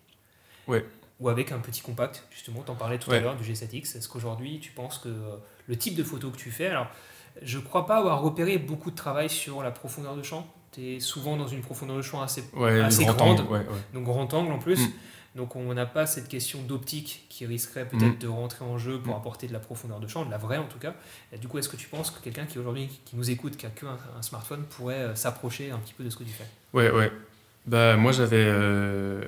Ouais. 0.68 0.86
Ou 1.24 1.30
avec 1.30 1.51
un 1.53 1.59
petit 1.59 1.82
compact, 1.82 2.26
justement, 2.32 2.61
t'en 2.61 2.76
parlais 2.76 2.99
tout 2.99 3.09
à 3.11 3.19
l'heure 3.19 3.36
du 3.38 3.43
G7X. 3.49 3.97
Est-ce 3.97 4.09
qu'aujourd'hui, 4.09 4.59
tu 4.59 4.71
penses 4.74 4.97
que 4.99 5.07
euh, 5.09 5.38
le 5.67 5.78
type 5.78 5.95
de 5.95 6.03
photo 6.03 6.30
que 6.30 6.38
tu 6.38 6.51
fais, 6.51 6.67
alors 6.67 6.88
je 7.41 7.57
crois 7.59 7.86
pas 7.88 7.97
avoir 7.97 8.21
repéré 8.21 8.57
beaucoup 8.57 8.91
de 8.91 8.95
travail 8.95 9.30
sur 9.30 9.63
la 9.63 9.71
profondeur 9.71 10.15
de 10.17 10.21
champ. 10.21 10.45
Tu 10.74 10.95
es 10.95 10.99
souvent 10.99 11.38
dans 11.38 11.47
une 11.47 11.61
profondeur 11.61 11.95
de 11.97 12.01
champ 12.01 12.21
assez 12.21 12.43
Ouais, 12.53 12.82
grande. 13.05 13.39
angle, 13.39 13.43
ouais, 13.43 13.59
ouais. 13.59 13.65
donc 13.93 14.03
grand 14.03 14.32
angle 14.34 14.51
en 14.51 14.59
plus. 14.59 14.80
Mm. 14.88 14.91
Donc 15.36 15.55
on 15.55 15.74
n'a 15.74 15.86
pas 15.88 16.05
cette 16.05 16.28
question 16.28 16.61
d'optique 16.61 17.26
qui 17.30 17.45
risquerait 17.47 17.88
peut-être 17.88 18.17
Mm. 18.17 18.19
de 18.19 18.28
rentrer 18.28 18.65
en 18.65 18.78
jeu 18.78 18.99
pour 18.99 19.13
Mm. 19.15 19.17
apporter 19.17 19.47
de 19.47 19.53
la 19.53 19.59
profondeur 19.59 19.99
de 19.99 20.07
champ, 20.07 20.26
de 20.26 20.30
la 20.32 20.38
vraie 20.38 20.57
en 20.59 20.67
tout 20.67 20.78
cas. 20.78 20.93
Et 21.32 21.38
du 21.39 21.47
coup, 21.47 21.57
est-ce 21.57 21.69
que 21.69 21.78
tu 21.78 21.88
penses 21.88 22.11
que 22.11 22.21
quelqu'un 22.21 22.45
qui 22.45 22.59
aujourd'hui 22.59 22.88
qui 23.05 23.15
nous 23.15 23.30
écoute, 23.32 23.55
qui 23.57 23.65
a 23.65 23.69
qu'un 23.69 23.97
un 24.17 24.21
smartphone, 24.21 24.63
pourrait 24.65 24.95
euh, 24.95 25.15
s'approcher 25.15 25.71
un 25.71 25.78
petit 25.80 25.93
peu 25.93 26.03
de 26.03 26.09
ce 26.09 26.17
que 26.17 26.24
tu 26.24 26.32
fais? 26.32 26.45
Ouais, 26.74 26.91
ouais. 26.91 27.11
Bah, 27.65 27.95
moi, 27.95 28.11
j'avais. 28.11 28.43
euh, 28.45 29.24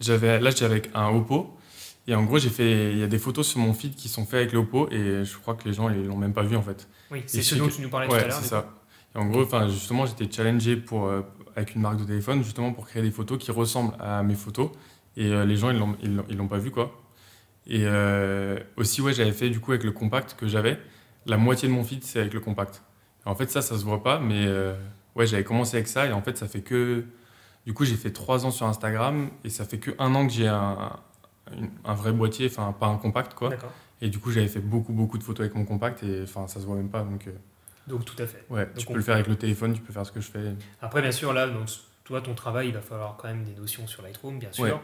j'avais 0.00 0.40
là, 0.40 0.50
j'étais 0.50 0.64
avec 0.64 0.90
un 0.94 1.08
Oppo. 1.08 1.54
Et 2.06 2.14
en 2.14 2.24
gros, 2.24 2.38
j'ai 2.38 2.48
fait, 2.48 2.92
il 2.92 2.98
y 2.98 3.02
a 3.02 3.06
des 3.06 3.18
photos 3.18 3.46
sur 3.46 3.58
mon 3.60 3.74
feed 3.74 3.94
qui 3.94 4.08
sont 4.08 4.24
faites 4.24 4.40
avec 4.40 4.52
l'Oppo 4.54 4.88
et 4.90 5.24
je 5.24 5.36
crois 5.36 5.54
que 5.54 5.68
les 5.68 5.74
gens 5.74 5.90
ils 5.90 6.06
l'ont 6.06 6.16
même 6.16 6.32
pas 6.32 6.42
vu 6.42 6.56
en 6.56 6.62
fait. 6.62 6.88
Oui, 7.10 7.22
c'est 7.26 7.42
ce 7.42 7.54
dont 7.56 7.68
tu 7.68 7.82
nous 7.82 7.90
parlais 7.90 8.06
tout 8.08 8.14
Ouais, 8.14 8.20
à 8.22 8.28
l'heure. 8.28 8.38
c'est 8.40 8.48
ça. 8.48 8.74
Et 9.14 9.18
en 9.18 9.26
gros, 9.26 9.42
enfin, 9.42 9.68
justement, 9.68 10.06
j'étais 10.06 10.30
challengé 10.30 10.76
pour, 10.76 11.06
euh, 11.06 11.20
avec 11.54 11.74
une 11.74 11.82
marque 11.82 11.98
de 11.98 12.04
téléphone, 12.04 12.42
justement 12.42 12.72
pour 12.72 12.86
créer 12.86 13.02
des 13.02 13.10
photos 13.10 13.38
qui 13.38 13.50
ressemblent 13.50 13.94
à 14.00 14.22
mes 14.22 14.34
photos. 14.34 14.70
Et 15.18 15.26
euh, 15.26 15.44
les 15.44 15.56
gens, 15.56 15.70
ils 15.70 15.78
l'ont, 15.78 15.96
ils 16.02 16.14
l'ont, 16.16 16.24
ils 16.30 16.36
l'ont 16.36 16.48
pas 16.48 16.58
vu, 16.58 16.70
quoi. 16.70 16.98
Et 17.66 17.82
euh, 17.84 18.58
aussi, 18.78 19.02
ouais, 19.02 19.12
j'avais 19.12 19.32
fait 19.32 19.50
du 19.50 19.60
coup 19.60 19.72
avec 19.72 19.84
le 19.84 19.92
compact 19.92 20.34
que 20.38 20.46
j'avais. 20.48 20.78
La 21.26 21.36
moitié 21.36 21.68
de 21.68 21.74
mon 21.74 21.84
feed, 21.84 22.04
c'est 22.04 22.20
avec 22.20 22.32
le 22.32 22.40
compact. 22.40 22.82
Et 23.26 23.28
en 23.28 23.34
fait, 23.34 23.50
ça, 23.50 23.60
ça 23.60 23.76
se 23.76 23.84
voit 23.84 24.02
pas, 24.02 24.18
mais 24.18 24.46
ouais, 25.14 25.26
j'avais 25.26 25.44
commencé 25.44 25.76
avec 25.76 25.88
ça. 25.88 26.06
Et 26.06 26.12
en 26.12 26.22
fait, 26.22 26.38
ça 26.38 26.48
fait 26.48 26.62
que. 26.62 27.04
Du 27.68 27.74
coup, 27.74 27.84
j'ai 27.84 27.96
fait 27.96 28.12
trois 28.14 28.46
ans 28.46 28.50
sur 28.50 28.64
Instagram 28.64 29.28
et 29.44 29.50
ça 29.50 29.66
fait 29.66 29.76
que 29.76 29.90
un 29.98 30.14
an 30.14 30.26
que 30.26 30.32
j'ai 30.32 30.48
un, 30.48 30.90
vrai 31.84 32.12
boîtier, 32.12 32.46
enfin, 32.50 32.72
pas 32.72 32.86
un 32.86 32.96
compact, 32.96 33.34
quoi. 33.34 33.50
Et 34.00 34.08
du 34.08 34.18
coup, 34.18 34.30
j'avais 34.30 34.48
fait 34.48 34.60
beaucoup, 34.60 34.94
beaucoup 34.94 35.18
de 35.18 35.22
photos 35.22 35.44
avec 35.44 35.54
mon 35.54 35.66
compact 35.66 36.02
et 36.02 36.22
enfin, 36.22 36.48
ça 36.48 36.60
se 36.60 36.64
voit 36.64 36.76
même 36.76 36.88
pas. 36.88 37.02
Donc, 37.02 37.26
euh, 37.26 37.32
Donc 37.86 38.06
tout 38.06 38.16
à 38.22 38.26
fait. 38.26 38.42
Ouais, 38.48 38.64
Donc 38.64 38.76
tu 38.76 38.86
on- 38.88 38.92
peux 38.92 38.96
le 38.96 39.04
faire 39.04 39.16
avec 39.16 39.26
le 39.26 39.36
téléphone, 39.36 39.74
tu 39.74 39.82
peux 39.82 39.92
faire 39.92 40.06
ce 40.06 40.12
que 40.12 40.22
je 40.22 40.30
fais. 40.30 40.54
Après, 40.80 41.02
bien 41.02 41.12
sûr, 41.12 41.34
là, 41.34 41.46
donc, 41.46 41.68
toi, 42.04 42.22
ton 42.22 42.32
travail, 42.34 42.68
il 42.68 42.74
va 42.74 42.80
falloir 42.80 43.16
quand 43.18 43.28
même 43.28 43.44
des 43.44 43.52
notions 43.54 43.86
sur 43.86 44.00
Lightroom, 44.02 44.38
bien 44.38 44.50
sûr, 44.50 44.64
Ouais. 44.64 44.74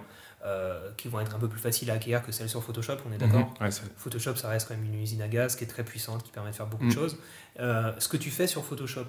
euh, 0.45 0.91
qui 0.99 1.09
vont 1.09 1.20
être 1.20 1.35
un 1.35 1.39
peu 1.39 1.49
plus 1.49 1.61
faciles 1.61 1.91
à 1.91 1.95
acquérir 1.95 2.22
que 2.22 2.32
celles 2.32 2.51
sur 2.51 2.62
Photoshop, 2.62 2.99
on 3.09 3.12
est 3.14 3.18
d'accord 3.18 3.51
Mhm. 3.62 3.66
Ouais, 3.66 3.72
Photoshop, 3.97 4.37
ça 4.37 4.51
reste 4.51 4.68
quand 4.68 4.74
même 4.74 4.85
une 4.85 5.01
usine 5.01 5.22
à 5.22 5.28
gaz 5.28 5.57
qui 5.57 5.64
est 5.64 5.68
très 5.68 5.85
puissante, 5.85 6.22
qui 6.22 6.32
permet 6.32 6.51
de 6.51 6.55
faire 6.57 6.66
beaucoup 6.66 6.85
de 6.85 6.91
choses. 6.93 7.16
Euh, 7.61 7.93
ce 7.99 8.09
que 8.09 8.18
tu 8.18 8.30
fais 8.30 8.47
sur 8.47 8.62
Photoshop, 8.62 9.07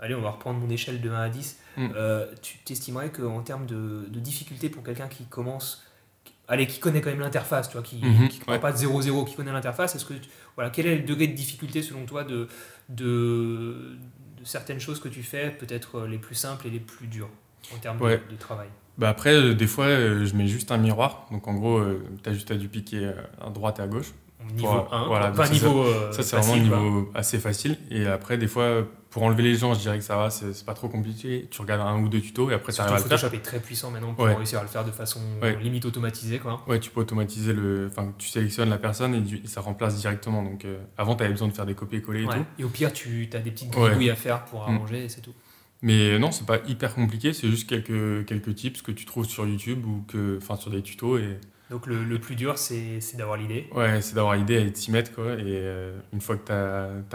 allez, 0.00 0.14
on 0.14 0.20
va 0.20 0.30
reprendre 0.30 0.58
mon 0.58 0.70
échelle 0.70 1.00
de 1.00 1.10
1 1.10 1.14
à 1.14 1.28
10. 1.28 1.58
Mm. 1.76 1.88
Euh, 1.96 2.26
tu 2.42 2.58
t'estimerais 2.58 3.10
qu'en 3.10 3.40
termes 3.40 3.66
de, 3.66 4.06
de 4.08 4.20
difficulté 4.20 4.68
pour 4.68 4.82
quelqu'un 4.84 5.08
qui 5.08 5.24
commence, 5.24 5.82
qui- 6.24 6.32
allez, 6.48 6.66
qui 6.66 6.78
connaît 6.80 7.00
quand 7.00 7.10
même 7.10 7.20
l'interface, 7.20 7.68
tu 7.68 7.74
vois, 7.74 7.82
qui 7.82 7.96
ne 8.00 8.50
ouais. 8.52 8.58
pas 8.58 8.72
de 8.72 8.76
0-0, 8.76 9.24
qui 9.24 9.34
connaît 9.34 9.52
l'interface, 9.52 9.94
est-ce 9.96 10.04
que, 10.04 10.14
tu- 10.14 10.28
voilà, 10.54 10.70
quel 10.70 10.86
est 10.86 10.96
le 10.96 11.02
degré 11.02 11.26
de 11.26 11.34
difficulté 11.34 11.82
selon 11.82 12.04
toi 12.06 12.22
de, 12.24 12.48
de, 12.90 13.96
de 14.38 14.44
certaines 14.44 14.80
choses 14.80 15.00
que 15.00 15.08
tu 15.08 15.22
fais, 15.22 15.50
peut-être 15.50 16.00
euh, 16.00 16.06
les 16.08 16.18
plus 16.18 16.34
simples 16.34 16.66
et 16.66 16.70
les 16.70 16.80
plus 16.80 17.06
dures 17.06 17.30
en 17.74 17.78
termes 17.78 17.98
de- 17.98 18.04
Ouais. 18.04 18.22
de, 18.30 18.36
travail? 18.36 18.68
Bah 18.96 19.08
après, 19.08 19.34
euh, 19.34 19.54
des 19.54 19.66
fois, 19.66 19.86
euh, 19.86 20.24
je 20.24 20.36
mets 20.36 20.46
juste 20.46 20.70
un 20.70 20.76
miroir. 20.78 21.26
Donc 21.32 21.48
en 21.48 21.54
gros, 21.54 21.82
tu 22.22 22.28
as 22.30 22.32
juste 22.32 22.50
à 22.52 22.54
du 22.56 22.68
piquer 22.68 23.10
à 23.40 23.50
droite 23.50 23.78
et 23.80 23.82
à 23.82 23.86
gauche. 23.88 24.12
Niveau 24.54 24.68
Voilà, 24.68 24.88
1, 24.92 25.06
voilà, 25.06 25.30
pas 25.30 25.46
ça, 25.46 25.52
niveau 25.54 25.84
euh, 25.84 26.12
ça, 26.12 26.22
c'est 26.22 26.36
vraiment 26.36 26.52
un 26.52 26.58
niveau 26.58 27.10
assez 27.14 27.38
facile. 27.38 27.78
Et 27.90 28.06
après, 28.06 28.36
des 28.38 28.46
fois, 28.46 28.82
pour 29.14 29.22
enlever 29.22 29.44
les 29.44 29.54
gens, 29.54 29.72
je 29.74 29.78
dirais 29.78 29.96
que 29.98 30.04
ça 30.04 30.16
va, 30.16 30.28
c'est 30.28 30.66
pas 30.66 30.74
trop 30.74 30.88
compliqué. 30.88 31.46
Tu 31.48 31.60
regardes 31.60 31.82
un 31.82 32.02
ou 32.02 32.08
deux 32.08 32.20
tutos 32.20 32.50
et 32.50 32.54
après, 32.54 32.72
ça 32.72 32.82
arrive 32.82 32.94
à 32.96 32.98
le 32.98 33.04
faire. 33.08 33.16
Photoshop 33.20 33.36
est 33.36 33.42
très 33.44 33.60
puissant 33.60 33.92
maintenant 33.92 34.12
pour 34.12 34.24
Ouais. 34.24 34.34
réussir 34.34 34.58
à 34.58 34.62
le 34.62 34.68
faire 34.68 34.84
de 34.84 34.90
façon 34.90 35.20
Ouais. 35.40 35.56
limite 35.62 35.84
automatisée. 35.84 36.40
Quoi. 36.40 36.64
Ouais, 36.66 36.80
tu 36.80 36.90
peux 36.90 37.00
automatiser 37.00 37.52
le. 37.52 37.86
Enfin, 37.90 38.12
tu 38.18 38.28
sélectionnes 38.28 38.70
la 38.70 38.76
personne 38.78 39.14
et, 39.14 39.20
du- 39.20 39.36
et 39.36 39.46
ça 39.46 39.60
remplace 39.60 39.96
directement. 40.00 40.42
Donc 40.42 40.64
euh, 40.64 40.78
avant, 40.98 41.14
tu 41.14 41.22
avais 41.22 41.32
besoin 41.32 41.46
de 41.46 41.52
faire 41.52 41.64
des 41.64 41.74
copier-coller 41.74 42.22
et 42.22 42.26
Ouais. 42.26 42.34
tout. 42.38 42.44
Et 42.58 42.64
au 42.64 42.68
pire, 42.68 42.92
tu 42.92 43.28
as 43.32 43.38
des 43.38 43.52
petites 43.52 43.70
gribouilles 43.70 44.10
à 44.10 44.16
faire 44.16 44.44
pour 44.46 44.68
Mm. 44.68 44.74
arranger 44.74 45.04
et 45.04 45.08
c'est 45.08 45.20
tout. 45.20 45.34
Mais 45.80 46.18
non, 46.18 46.32
c'est 46.32 46.46
pas 46.46 46.58
hyper 46.66 46.92
compliqué. 46.94 47.32
C'est 47.32 47.46
juste 47.48 47.68
quelques, 47.68 48.26
quelques 48.26 48.54
tips 48.56 48.82
que 48.82 48.90
tu 48.90 49.04
trouves 49.04 49.26
sur 49.26 49.46
YouTube 49.46 49.86
ou 49.86 50.02
que, 50.08 50.38
enfin, 50.42 50.56
sur 50.56 50.72
des 50.72 50.82
tutos. 50.82 51.18
Et 51.18 51.38
Donc 51.70 51.86
le, 51.86 52.04
le 52.04 52.18
plus 52.18 52.36
dur, 52.36 52.58
c'est 52.58 53.00
d'avoir 53.16 53.36
l'idée. 53.38 53.68
Ouais, 53.72 54.00
c'est 54.02 54.14
d'avoir 54.14 54.36
l'idée 54.36 54.60
et 54.60 54.70
de 54.70 54.76
s'y 54.76 54.90
mettre. 54.90 55.12
Quoi. 55.14 55.32
Et 55.34 55.42
euh, 55.46 55.98
une 56.12 56.20
fois 56.20 56.36
que 56.36 56.44
tu 56.46 56.52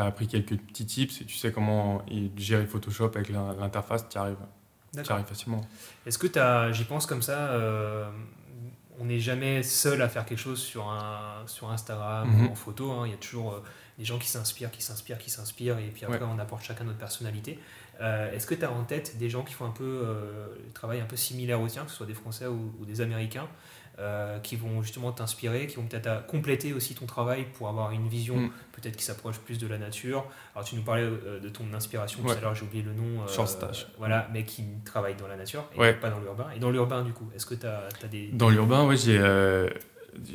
as, 0.02 0.04
appris 0.06 0.28
quelques 0.28 0.58
petits 0.58 0.86
tips 0.86 1.22
et 1.22 1.26
tu 1.26 1.36
sais 1.36 1.52
comment 1.52 2.04
gérer 2.36 2.66
Photoshop 2.66 3.12
avec 3.16 3.30
l'in- 3.30 3.54
l'interface, 3.60 4.10
tu 4.10 4.16
y 4.16 4.20
arrives, 4.20 4.38
arrives 5.08 5.26
facilement. 5.26 5.62
Est-ce 6.06 6.18
que 6.18 6.28
tu 6.28 6.40
as, 6.40 6.72
j'y 6.72 6.84
pense 6.86 7.06
comme 7.06 7.22
ça, 7.22 7.52
euh, 7.52 8.10
on 9.00 9.06
n'est 9.06 9.20
jamais 9.20 9.62
seul 9.64 10.02
à 10.02 10.10
faire 10.10 10.26
quelque 10.26 10.40
chose 10.40 10.60
sur, 10.60 10.90
un, 10.90 11.44
sur 11.46 11.70
Instagram 11.70 12.28
Mhm. 12.30 12.48
ou 12.48 12.52
en 12.52 12.56
photo. 12.56 12.92
hein. 12.92 13.04
Il 13.06 13.12
y 13.12 13.14
a 13.14 13.18
toujours 13.18 13.54
euh, 13.54 13.64
des 14.00 14.04
gens 14.06 14.18
qui 14.18 14.28
s'inspirent, 14.28 14.72
qui 14.72 14.82
s'inspirent, 14.82 15.20
qui 15.20 15.30
s'inspirent, 15.30 15.78
et 15.78 15.90
puis 15.94 16.06
après 16.06 16.20
Ouais. 16.20 16.26
on 16.30 16.40
apporte 16.40 16.64
chacun 16.64 16.86
notre 16.86 16.98
personnalité. 16.98 17.60
Euh, 18.02 18.32
Est-ce 18.34 18.48
que 18.48 18.56
tu 18.56 18.64
as 18.66 18.72
en 18.72 18.84
tête 18.84 19.18
des 19.18 19.30
gens 19.30 19.44
qui 19.44 19.54
font 19.54 19.66
un 19.66 19.72
peu 19.72 19.84
euh, 19.84 20.48
le 20.66 20.72
travail 20.74 21.02
un 21.02 21.06
peu 21.06 21.18
similaire 21.18 21.62
au 21.62 21.68
tien, 21.68 21.84
que 21.84 21.92
ce 21.92 21.98
soit 21.98 22.06
des 22.06 22.14
Français 22.14 22.48
ou, 22.48 22.74
ou 22.80 22.86
des 22.86 23.02
Américains, 23.02 23.48
euh, 24.00 24.40
qui 24.40 24.56
vont 24.56 24.82
justement 24.82 25.12
t'inspirer, 25.12 25.68
qui 25.68 25.76
vont 25.76 25.86
peut-être 25.86 26.26
compléter 26.28 26.74
aussi 26.74 26.96
ton 26.96 27.06
travail 27.06 27.46
pour 27.54 27.68
avoir 27.68 27.92
une 27.92 28.08
vision 28.08 28.38
Mm. 28.38 28.52
peut-être 28.72 28.96
qui 28.96 29.04
s'approche 29.04 29.38
plus 29.40 29.58
de 29.60 29.68
la 29.68 29.78
nature. 29.78 30.26
Alors 30.56 30.66
tu 30.66 30.76
nous 30.76 30.82
parlais 30.84 31.04
euh, 31.04 31.40
de 31.40 31.50
ton 31.50 31.66
inspiration 31.74 32.22
tout 32.22 32.30
Ouais. 32.30 32.38
à 32.38 32.42
l'heure, 32.42 32.56
j'ai 32.56 32.64
oublié 32.64 32.84
le 32.84 32.94
nom. 32.94 33.24
euh, 33.24 33.46
Stash. 33.46 33.88
Voilà, 33.98 34.28
mais 34.34 34.44
qui 34.44 34.64
travaille 34.86 35.16
dans 35.16 35.28
la 35.28 35.36
nature 35.36 35.66
et 35.76 35.80
Ouais. 35.80 35.94
pas 35.94 36.10
dans 36.10 36.20
l'urbain. 36.20 36.48
Et 36.56 36.60
dans 36.60 36.72
l'urbain 36.72 37.04
du 37.04 37.12
coup, 37.14 37.30
est-ce 37.36 37.46
que 37.46 37.56
tu 37.56 37.66
as, 37.68 37.90
des... 38.10 38.28
Dans 38.32 38.50
l'urbain, 38.50 38.86
ouais, 38.88 38.96
j'ai 38.98 39.18
euh, 39.20 39.70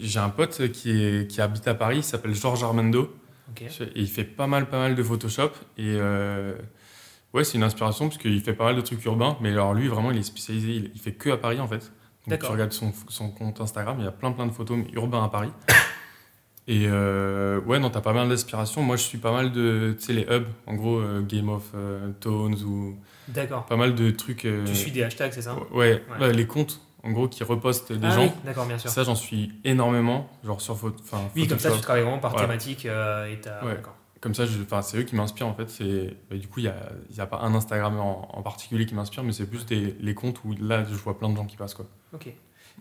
j'ai 0.01 0.19
un 0.21 0.29
pote 0.31 0.71
qui, 0.73 0.91
est, 0.91 1.31
qui 1.31 1.41
habite 1.41 1.67
à 1.67 1.75
Paris, 1.75 1.99
il 1.99 2.05
s'appelle 2.05 2.35
Georges 2.35 2.63
Armando. 2.63 3.15
Ok. 3.51 3.63
Et 3.63 3.71
il 3.97 4.09
fait 4.09 4.25
pas 4.25 4.47
mal, 4.47 4.67
pas 4.69 4.79
mal 4.79 4.95
de 4.95 5.03
Photoshop. 5.03 5.51
Et 5.79 5.97
euh, 5.99 6.55
ouais, 7.33 7.45
c'est 7.45 7.57
une 7.59 7.63
inspiration 7.65 8.09
parce 8.09 8.19
qu'il 8.21 8.41
fait 8.41 8.55
pas 8.55 8.65
mal 8.65 8.77
de 8.77 8.81
trucs 8.81 9.05
urbains. 9.05 9.37
Mais 9.41 9.51
alors 9.53 9.75
lui, 9.75 9.89
vraiment, 9.89 10.11
il 10.11 10.19
est 10.19 10.23
spécialisé, 10.23 10.69
il, 10.73 10.91
il 10.95 11.01
fait 11.01 11.13
que 11.13 11.31
à 11.31 11.37
Paris 11.37 11.61
en 11.61 11.69
fait. 11.69 11.93
Donc 12.27 12.39
tu 12.41 12.47
regardes 12.47 12.73
son, 12.73 12.93
son 13.09 13.31
compte 13.31 13.61
Instagram, 13.61 13.97
il 13.99 14.05
y 14.05 14.09
a 14.09 14.13
plein, 14.13 14.33
plein 14.33 14.47
de 14.47 14.53
photos 14.53 14.79
urbains 14.95 15.25
à 15.25 15.29
Paris. 15.29 15.51
Et 16.67 16.87
euh, 16.87 17.61
ouais, 17.63 17.79
non, 17.79 17.91
t'as 17.91 18.01
pas 18.01 18.15
mal 18.15 18.27
d'inspiration. 18.29 18.83
Moi, 18.83 18.97
je 18.97 19.03
suis 19.03 19.19
pas 19.19 19.33
mal 19.33 19.53
de, 19.53 19.95
tu 19.99 20.05
sais, 20.07 20.13
les 20.15 20.23
hubs, 20.23 20.47
en 20.67 20.75
gros, 20.75 20.97
euh, 20.99 21.21
Game 21.21 21.51
of 21.51 21.63
euh, 21.75 22.11
Tones 22.21 22.57
ou 22.63 22.97
D'accord. 23.29 23.67
pas 23.67 23.77
mal 23.77 23.95
de 23.95 24.11
trucs. 24.11 24.47
euh, 24.47 24.65
Tu 24.65 24.75
suis 24.75 24.91
des 24.91 25.03
hashtags, 25.03 25.33
c'est 25.35 25.43
ça? 25.43 25.57
Ouais, 25.73 26.03
ouais, 26.19 26.33
les 26.33 26.47
comptes, 26.47 26.81
en 27.03 27.11
gros, 27.11 27.29
qui 27.29 27.45
repostent 27.45 27.93
des 27.93 28.07
Ah 28.07 28.15
gens. 28.15 28.23
oui, 28.25 28.31
d'accord, 28.47 28.65
bien 28.65 28.79
sûr. 28.79 28.89
Ça, 28.89 29.03
j'en 29.05 29.15
suis 29.15 29.53
énormément, 29.65 30.31
genre 30.43 30.63
sur 30.63 30.73
enfin, 30.73 31.21
oui, 31.37 31.47
comme 31.47 31.59
ça, 31.59 31.71
tu 31.71 31.81
travailles 31.83 32.03
vraiment 32.05 32.19
par 32.19 32.31
Voilà. 32.31 32.47
thématique 32.47 32.87
et 32.87 33.39
t'as- 33.43 33.63
Ouais. 33.63 33.75
d'accord. 33.75 33.97
Comme 34.23 34.35
ça, 34.35 34.45
c'est 34.81 34.97
eux 34.97 35.03
qui 35.03 35.17
m'inspirent 35.17 35.49
en 35.49 35.53
fait. 35.55 35.69
C'est, 35.69 36.17
bah, 36.31 36.39
du 36.39 36.49
coup, 36.49 36.61
il 36.61 36.63
n'y 36.63 36.69
a, 36.71 36.77
y 37.15 37.21
a 37.21 37.27
pas 37.27 37.41
un 37.41 37.55
Instagram 37.55 37.99
en, 37.99 38.27
en 38.39 38.41
particulier 38.43 38.87
qui 38.87 38.95
m'inspire, 38.95 39.23
mais 39.23 39.33
c'est 39.33 39.45
plus 39.45 39.67
des, 39.67 39.95
les 40.01 40.15
comptes 40.15 40.43
où 40.47 40.55
là, 40.59 40.83
je 40.85 40.95
vois 40.95 41.19
plein 41.19 41.29
de 41.29 41.37
gens 41.37 41.45
qui 41.45 41.59
passent. 41.59 41.75
Quoi. 41.75 41.85
Ok. 42.15 42.29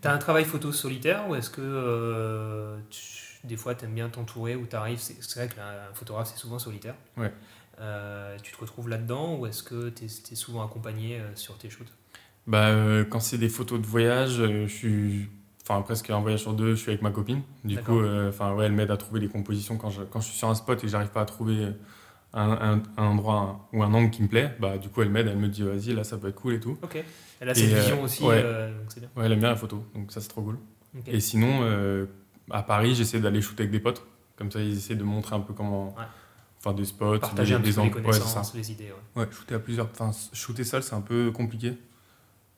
T'as 0.00 0.12
un 0.12 0.18
travail 0.18 0.44
photo 0.44 0.72
solitaire 0.72 1.28
ou 1.28 1.34
est-ce 1.34 1.50
que 1.50 1.60
euh, 1.62 2.76
tu- 2.90 3.38
des 3.44 3.56
fois 3.56 3.74
tu 3.74 3.84
aimes 3.84 3.94
bien 3.94 4.08
t'entourer 4.08 4.56
ou 4.56 4.66
t'arrives 4.66 4.98
C'est 4.98 5.16
c'est 5.22 5.38
vrai 5.40 5.48
que 5.48 5.56
là, 5.56 5.88
un 5.90 5.94
photographe 5.94 6.30
c'est 6.32 6.38
souvent 6.40 6.58
solitaire. 6.58 6.94
Ouais. 7.16 7.32
Euh, 7.80 8.36
tu 8.42 8.52
te 8.52 8.60
retrouves 8.60 8.88
là-dedans 8.88 9.36
ou 9.36 9.46
est-ce 9.46 9.62
que 9.62 9.88
tu 9.90 10.04
es, 10.04 10.34
souvent 10.34 10.64
accompagné 10.64 11.18
euh, 11.20 11.34
sur 11.34 11.56
tes 11.58 11.70
shoots? 11.70 11.92
Bah, 12.46 12.70
quand 13.10 13.20
c'est 13.20 13.38
des 13.38 13.48
photos 13.48 13.80
de 13.80 13.86
voyage, 13.86 14.36
je 14.36 14.66
suis. 14.66 15.28
Enfin, 15.62 15.80
presque 15.80 16.10
un 16.10 16.20
voyage 16.20 16.40
sur 16.40 16.52
deux, 16.52 16.74
je 16.74 16.80
suis 16.80 16.90
avec 16.90 17.00
ma 17.00 17.10
copine. 17.10 17.40
Du 17.64 17.76
D'accord. 17.76 18.02
coup, 18.02 18.06
enfin, 18.28 18.52
ouais, 18.52 18.66
elle 18.66 18.72
m'aide 18.72 18.90
à 18.90 18.98
trouver 18.98 19.18
des 19.20 19.28
compositions 19.28 19.78
quand 19.78 19.88
je, 19.88 20.02
quand 20.02 20.20
je 20.20 20.26
suis 20.26 20.36
sur 20.36 20.50
un 20.50 20.54
spot 20.54 20.78
et 20.78 20.82
que 20.82 20.88
j'arrive 20.88 21.08
pas 21.08 21.22
à 21.22 21.24
trouver 21.24 21.68
un, 22.34 22.50
un- 22.50 22.82
un 22.98 23.04
endroit 23.06 23.66
ou 23.72 23.82
un 23.82 23.94
angle 23.94 24.10
qui 24.10 24.22
me 24.22 24.28
plaît. 24.28 24.54
Bah, 24.60 24.76
du 24.76 24.90
coup, 24.90 25.00
elle 25.00 25.08
m'aide, 25.08 25.26
elle 25.28 25.38
me 25.38 25.48
dit, 25.48 25.62
vas-y, 25.62 25.94
là, 25.94 26.04
ça 26.04 26.18
peut 26.18 26.28
être 26.28 26.34
cool 26.34 26.52
et 26.54 26.60
tout. 26.60 26.76
Ok. 26.82 27.02
Elle 27.40 27.48
a 27.48 27.52
Et, 27.52 27.54
cette 27.54 27.72
euh, 27.72 27.80
vision 27.80 28.02
aussi, 28.02 28.22
ouais. 28.22 28.40
euh, 28.44 28.70
donc 28.78 28.86
c'est 28.88 29.00
bien. 29.00 29.08
Ouais, 29.16 29.26
elle 29.26 29.32
aime 29.32 29.40
bien 29.40 29.48
la 29.50 29.56
photo, 29.56 29.84
donc 29.94 30.12
ça, 30.12 30.20
c'est 30.20 30.28
trop 30.28 30.42
cool. 30.42 30.58
Et 31.06 31.20
sinon, 31.20 31.60
euh, 31.62 32.06
à 32.50 32.62
Paris, 32.62 32.94
j'essaie 32.94 33.20
d'aller 33.20 33.42
shooter 33.42 33.62
avec 33.64 33.72
des 33.72 33.80
potes. 33.80 34.06
Comme 34.36 34.50
ça, 34.50 34.60
ils 34.60 34.76
essaient 34.76 34.94
de 34.96 35.04
montrer 35.04 35.34
un 35.36 35.40
peu 35.40 35.52
comment. 35.52 35.88
Ouais. 35.96 36.04
Enfin, 36.58 36.72
des 36.72 36.84
spots, 36.84 37.18
Partager 37.18 37.58
des, 37.58 37.72
des. 37.72 37.78
Ouais, 37.78 37.84
ça. 37.90 37.90
connaissances, 37.90 38.54
les 38.54 38.72
idées. 38.72 38.92
ouais. 39.16 39.22
Ouais, 39.24 39.28
shooter 39.30 39.54
à 39.56 39.58
plusieurs. 39.58 39.88
Enfin, 39.90 40.10
shooter 40.32 40.64
seul, 40.64 40.82
c'est 40.82 40.94
un 40.94 41.00
peu 41.02 41.30
compliqué. 41.30 41.74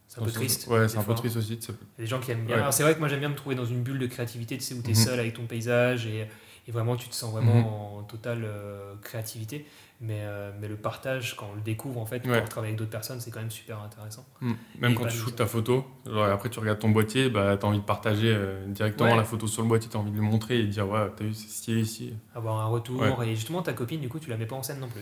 C'est 0.07 0.21
un 0.21 0.25
peu 0.25 0.31
triste. 0.31 0.69
Ouais, 0.69 0.83
des 0.83 0.89
c'est 0.89 0.99
un 0.99 1.03
peu 1.03 1.15
triste 1.15 1.37
aussi. 1.37 1.55
Il 1.55 1.65
y 1.65 1.69
a 1.71 1.75
des 1.99 2.07
gens 2.07 2.21
qui 2.21 2.31
aiment 2.31 2.45
bien. 2.47 2.57
Alors, 2.57 2.73
c'est 2.73 2.83
vrai 2.85 2.95
que 2.95 3.01
moi 3.01 3.09
j'aime 3.09 3.19
bien 3.21 3.29
me 3.31 3.35
trouver 3.35 3.57
dans 3.57 3.65
une 3.67 3.83
bulle 3.83 3.99
de 3.99 4.07
créativité, 4.07 4.57
tu 4.57 4.63
sais, 4.63 4.75
où 4.75 4.83
tu 4.83 4.91
es 4.91 4.95
Mhm. 4.95 4.99
seul 5.01 5.19
avec 5.19 5.35
ton 5.35 5.47
paysage 5.47 6.07
et, 6.07 6.29
et 6.69 6.71
vraiment 6.71 6.95
tu 6.97 7.09
te 7.09 7.15
sens 7.15 7.33
vraiment 7.33 7.97
en 7.99 8.03
totale 8.05 8.43
euh, 8.45 8.95
créativité. 9.03 9.67
Mais, 9.99 10.19
euh, 10.21 10.53
mais 10.61 10.69
le 10.69 10.77
partage, 10.77 11.37
quand 11.37 11.49
on 11.53 11.55
le 11.57 11.63
découvre 11.63 11.99
en 12.01 12.05
fait, 12.05 12.27
Ouais. 12.27 12.37
quand 12.39 12.45
on 12.45 12.49
travaille 12.49 12.69
avec 12.71 12.79
d'autres 12.79 12.91
personnes, 12.91 13.19
c'est 13.19 13.31
quand 13.31 13.41
même 13.41 13.51
super 13.51 13.81
intéressant. 13.81 14.27
Mm. 14.43 14.53
Même 14.81 14.93
Et 14.93 14.95
quand 14.95 15.07
tu 15.07 15.17
shootes 15.17 15.37
ta 15.37 15.47
photo, 15.47 15.87
genre, 16.05 16.25
après 16.27 16.51
tu 16.51 16.59
regardes 16.61 16.79
ton 16.79 16.91
boîtier, 16.91 17.31
bah, 17.31 17.57
tu 17.57 17.65
as 17.65 17.69
envie 17.69 17.79
de 17.79 17.85
partager 17.85 18.31
euh, 18.31 18.67
directement 18.67 19.11
Ouais. 19.13 19.17
la 19.17 19.25
photo 19.25 19.47
sur 19.47 19.63
le 19.63 19.69
boîtier, 19.69 19.89
tu 19.91 19.97
as 19.97 20.01
envie 20.01 20.11
de 20.11 20.17
le 20.17 20.23
montrer 20.23 20.59
et 20.61 20.65
de 20.65 20.69
dire 20.71 20.87
Ouais, 20.87 21.07
t'as 21.17 21.25
vu, 21.25 21.33
c'est 21.33 21.49
stylé 21.49 21.81
ici. 21.81 22.13
Avoir 22.35 22.61
un 22.61 22.67
retour. 22.67 23.01
Ouais. 23.01 23.29
Et 23.29 23.35
justement, 23.37 23.63
ta 23.63 23.73
copine, 23.73 24.01
du 24.01 24.11
coup, 24.11 24.19
tu 24.19 24.29
la 24.29 24.37
mets 24.37 24.45
pas 24.45 24.57
en 24.57 24.63
scène 24.63 24.81
non 24.81 24.89
plus? 24.89 25.01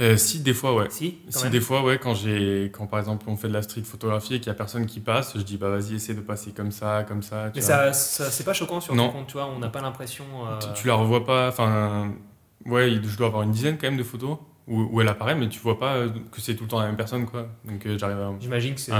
Euh, 0.00 0.16
si, 0.16 0.40
des 0.40 0.54
fois, 0.54 0.74
ouais. 0.74 0.86
Si, 0.88 1.18
Si 1.28 1.50
des 1.50 1.60
fois, 1.60 1.82
ouais, 1.82 1.98
quand 1.98 2.14
j'ai, 2.14 2.70
quand 2.72 2.86
par 2.86 2.98
exemple 3.00 3.26
on 3.28 3.36
fait 3.36 3.48
de 3.48 3.52
la 3.52 3.60
street 3.60 3.82
photographie 3.82 4.36
et 4.36 4.38
qu'il 4.40 4.46
y 4.46 4.50
a 4.50 4.54
personne 4.54 4.86
qui 4.86 5.00
passe, 5.00 5.36
je 5.36 5.42
dis 5.42 5.58
bah 5.58 5.68
vas-y, 5.68 5.96
essaie 5.96 6.14
de 6.14 6.22
passer 6.22 6.52
comme 6.52 6.70
ça, 6.72 7.04
comme 7.06 7.20
ça. 7.22 7.50
tu 7.52 7.60
Mais 7.60 7.66
vois. 7.66 7.92
ça, 7.92 7.92
ça 7.92 8.30
c'est 8.30 8.44
pas 8.44 8.54
choquant 8.54 8.80
sur 8.80 8.94
Non. 8.94 9.08
ton 9.08 9.12
compte, 9.18 9.26
tu 9.26 9.32
vois, 9.34 9.44
on 9.54 9.58
n'a 9.58 9.68
pas 9.68 9.82
l'impression. 9.82 10.24
euh, 10.48 10.58
Tu, 10.60 10.80
tu 10.80 10.86
la 10.88 10.94
revois 10.94 11.26
pas, 11.26 11.48
enfin, 11.48 12.14
ouais, 12.66 12.90
je 13.02 13.16
dois 13.16 13.26
avoir 13.28 13.42
une 13.42 13.52
dizaine 13.52 13.76
quand 13.78 13.86
même 13.88 13.96
de 13.98 14.02
photos 14.02 14.38
où, 14.68 14.80
où 14.92 15.00
elle 15.00 15.08
apparaît, 15.08 15.34
mais 15.34 15.48
tu 15.48 15.58
vois 15.60 15.78
pas 15.78 15.96
euh, 15.96 16.08
que 16.30 16.40
c'est 16.40 16.54
tout 16.54 16.64
le 16.64 16.68
temps 16.70 16.80
la 16.80 16.86
même 16.86 16.96
personne, 16.96 17.26
quoi. 17.26 17.48
Donc 17.64 17.84
euh, 17.86 17.98
j'arrive 17.98 18.18
à. 18.18 18.32
J'imagine 18.40 18.74
que 18.74 18.80
c'est 18.80 18.92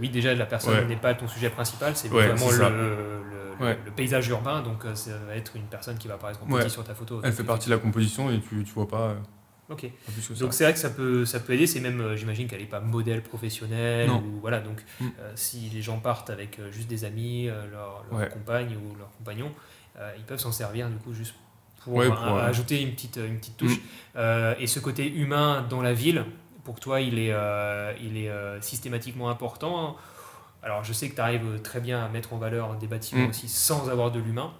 oui, 0.00 0.08
déjà 0.08 0.34
la 0.34 0.46
personne 0.46 0.74
Ouais. 0.74 0.84
n'est 0.86 0.96
pas 0.96 1.14
ton 1.14 1.28
sujet 1.28 1.50
principal, 1.50 1.94
c'est 1.96 2.08
Ouais, 2.10 2.28
vraiment 2.28 2.50
le, 2.50 2.58
le, 2.58 2.88
le- 2.88 3.42
Ouais. 3.60 3.78
le 3.84 3.90
paysage 3.92 4.26
urbain, 4.28 4.60
donc 4.62 4.84
euh, 4.84 4.94
ça 4.94 5.10
va 5.28 5.36
être 5.36 5.54
une 5.54 5.66
personne 5.66 5.96
qui 5.98 6.08
va 6.08 6.14
apparaître 6.14 6.40
en 6.42 6.46
petit 6.46 6.70
sur 6.70 6.82
ta 6.82 6.94
photo. 6.94 7.20
Elle 7.22 7.32
fait 7.32 7.44
partie 7.44 7.68
de 7.68 7.74
la 7.74 7.80
composition 7.80 8.30
et 8.30 8.40
tu, 8.40 8.64
tu 8.64 8.72
vois 8.72 8.88
pas. 8.88 9.14
Ok. 9.68 9.86
Donc 10.40 10.52
c'est 10.52 10.64
vrai 10.64 10.72
que 10.72 10.78
ça 10.78 10.90
peut, 10.90 11.24
ça 11.24 11.38
peut 11.38 11.52
aider, 11.52 11.66
c'est 11.66 11.80
même, 11.80 12.00
euh, 12.00 12.16
j'imagine 12.16 12.48
qu'elle 12.48 12.60
n'est 12.60 12.66
pas 12.66 12.80
modèle 12.80 13.22
professionnel, 13.22 14.10
ou 14.10 14.40
voilà, 14.40 14.60
donc 14.60 14.82
Mm. 15.00 15.06
euh, 15.20 15.32
si 15.36 15.70
les 15.72 15.80
gens 15.82 15.98
partent 15.98 16.30
avec 16.30 16.58
euh, 16.58 16.72
juste 16.72 16.88
des 16.88 17.04
amis, 17.04 17.46
leur, 17.46 18.04
leur 18.10 18.20
Ouais. 18.20 18.28
compagne 18.30 18.76
ou 18.76 18.96
leur 18.98 19.10
compagnon, 19.18 19.52
ils 20.16 20.24
peuvent 20.24 20.38
s'en 20.40 20.52
servir 20.52 20.88
du 20.88 20.96
coup 20.96 21.12
juste 21.14 21.34
pour, 21.84 21.94
Ouais, 21.94 22.06
euh, 22.06 22.10
euh, 22.12 22.46
ajouter 22.46 22.80
une 22.82 22.92
petite, 22.92 23.16
une 23.16 23.38
petite 23.38 23.56
touche. 23.56 23.78
Euh, 24.16 24.54
et 24.58 24.66
ce 24.66 24.78
côté 24.80 25.10
humain 25.12 25.64
dans 25.68 25.82
la 25.82 25.92
ville, 25.92 26.24
pour 26.64 26.78
toi, 26.80 27.00
il 27.00 27.18
est, 27.18 27.32
euh, 27.32 27.92
il 28.02 28.16
est 28.16 28.28
euh, 28.30 28.60
systématiquement 28.60 29.30
important. 29.30 29.96
Alors 30.62 30.84
je 30.84 30.92
sais 30.92 31.08
que 31.08 31.14
tu 31.16 31.20
arrives 31.20 31.60
très 31.62 31.80
bien 31.80 32.04
à 32.04 32.08
mettre 32.08 32.32
en 32.32 32.38
valeur 32.38 32.76
des 32.76 32.86
bâtiments 32.86 33.24
Mm. 33.26 33.30
aussi 33.30 33.48
sans 33.48 33.88
avoir 33.88 34.10
de 34.12 34.20
l'humain, 34.20 34.52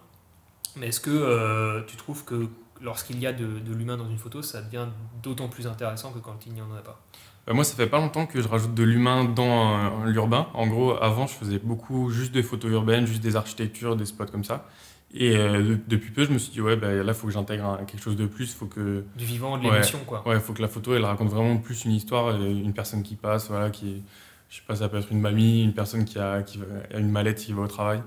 mais 0.77 0.89
est-ce 0.89 1.01
que 1.01 1.11
euh, 1.11 1.83
tu 1.87 1.97
trouves 1.97 2.25
que 2.25 2.49
lorsqu'il 2.81 3.21
y 3.21 3.27
a 3.27 3.33
de, 3.33 3.61
de 3.61 3.73
l'humain 3.73 3.97
dans 3.97 4.09
une 4.09 4.19
photo, 4.19 4.43
ça 4.43 4.63
devient 4.63 4.87
d'autant 5.23 5.49
plus 5.49 5.67
intéressant 5.69 6.11
que 6.11 6.19
quand 6.19 6.45
il 6.47 6.55
n'y 6.55 6.61
en 6.61 6.75
a 6.77 6.81
pas? 6.83 7.01
Bah, 7.47 7.53
moi, 7.53 7.63
ça 7.65 7.75
fait 7.77 7.87
pas 7.89 7.99
longtemps 7.99 8.27
que 8.27 8.41
je 8.41 8.49
rajoute 8.49 8.75
de 8.75 8.83
l'humain 8.83 9.25
dans 9.25 10.03
euh, 10.03 10.07
l'urbain. 10.07 10.49
En 10.55 10.67
gros, 10.67 11.01
avant, 11.01 11.27
je 11.29 11.35
faisais 11.35 11.59
beaucoup 11.59 12.11
juste 12.11 12.33
des 12.33 12.43
photos 12.43 12.71
urbaines, 12.73 13.07
juste 13.07 13.23
des 13.23 13.37
architectures, 13.37 13.95
des 13.97 14.07
spots 14.07 14.27
comme 14.27 14.45
ça. 14.45 14.67
Et 15.15 15.37
euh, 15.37 15.63
de- 15.63 15.79
depuis 15.89 16.11
peu, 16.11 16.25
je 16.25 16.31
me 16.33 16.39
suis 16.39 16.53
dit, 16.53 16.61
ouais, 16.63 16.77
bah, 16.77 16.91
là, 16.93 17.03
il 17.07 17.15
faut 17.15 17.27
que 17.27 17.33
j'intègre 17.33 17.79
quelque 17.87 18.01
chose 18.03 18.17
de 18.17 18.27
plus. 18.27 18.45
Il 18.51 18.55
faut 18.57 18.67
que, 18.67 19.05
Du 19.17 19.25
vivant, 19.27 19.59
de 19.59 19.65
Ouais. 19.67 19.71
l'émotion, 19.73 19.99
quoi. 20.07 20.27
ouais, 20.27 20.41
faut 20.41 20.53
que 20.55 20.63
la 20.63 20.69
photo, 20.69 20.95
elle 20.95 21.05
raconte 21.05 21.29
vraiment 21.29 21.59
plus 21.59 21.85
une 21.85 21.93
histoire, 21.93 22.29
euh, 22.29 22.39
une 22.49 22.73
personne 22.73 23.03
qui 23.03 23.17
passe, 23.17 23.49
voilà, 23.49 23.69
qui, 23.71 24.03
je 24.49 24.57
sais 24.57 24.63
pas, 24.67 24.75
ça 24.77 24.89
peut 24.89 24.97
être 24.99 25.13
une 25.13 25.21
mamie, 25.21 25.63
une 25.65 25.75
personne 25.75 26.05
qui 26.07 26.19
a, 26.19 26.43
qui 26.43 26.59
a 26.95 26.99
une 26.99 27.11
mallette 27.11 27.39
qui 27.39 27.53
va 27.53 27.63
au 27.63 27.67
travail. 27.67 28.03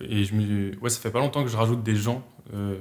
Et 0.00 0.24
je 0.24 0.34
me, 0.34 0.78
ouais, 0.80 0.88
ça 0.90 1.00
fait 1.00 1.10
pas 1.10 1.18
longtemps 1.20 1.42
que 1.42 1.50
je 1.50 1.56
rajoute 1.56 1.82
des 1.82 1.94
gens 1.96 2.22
euh, 2.54 2.76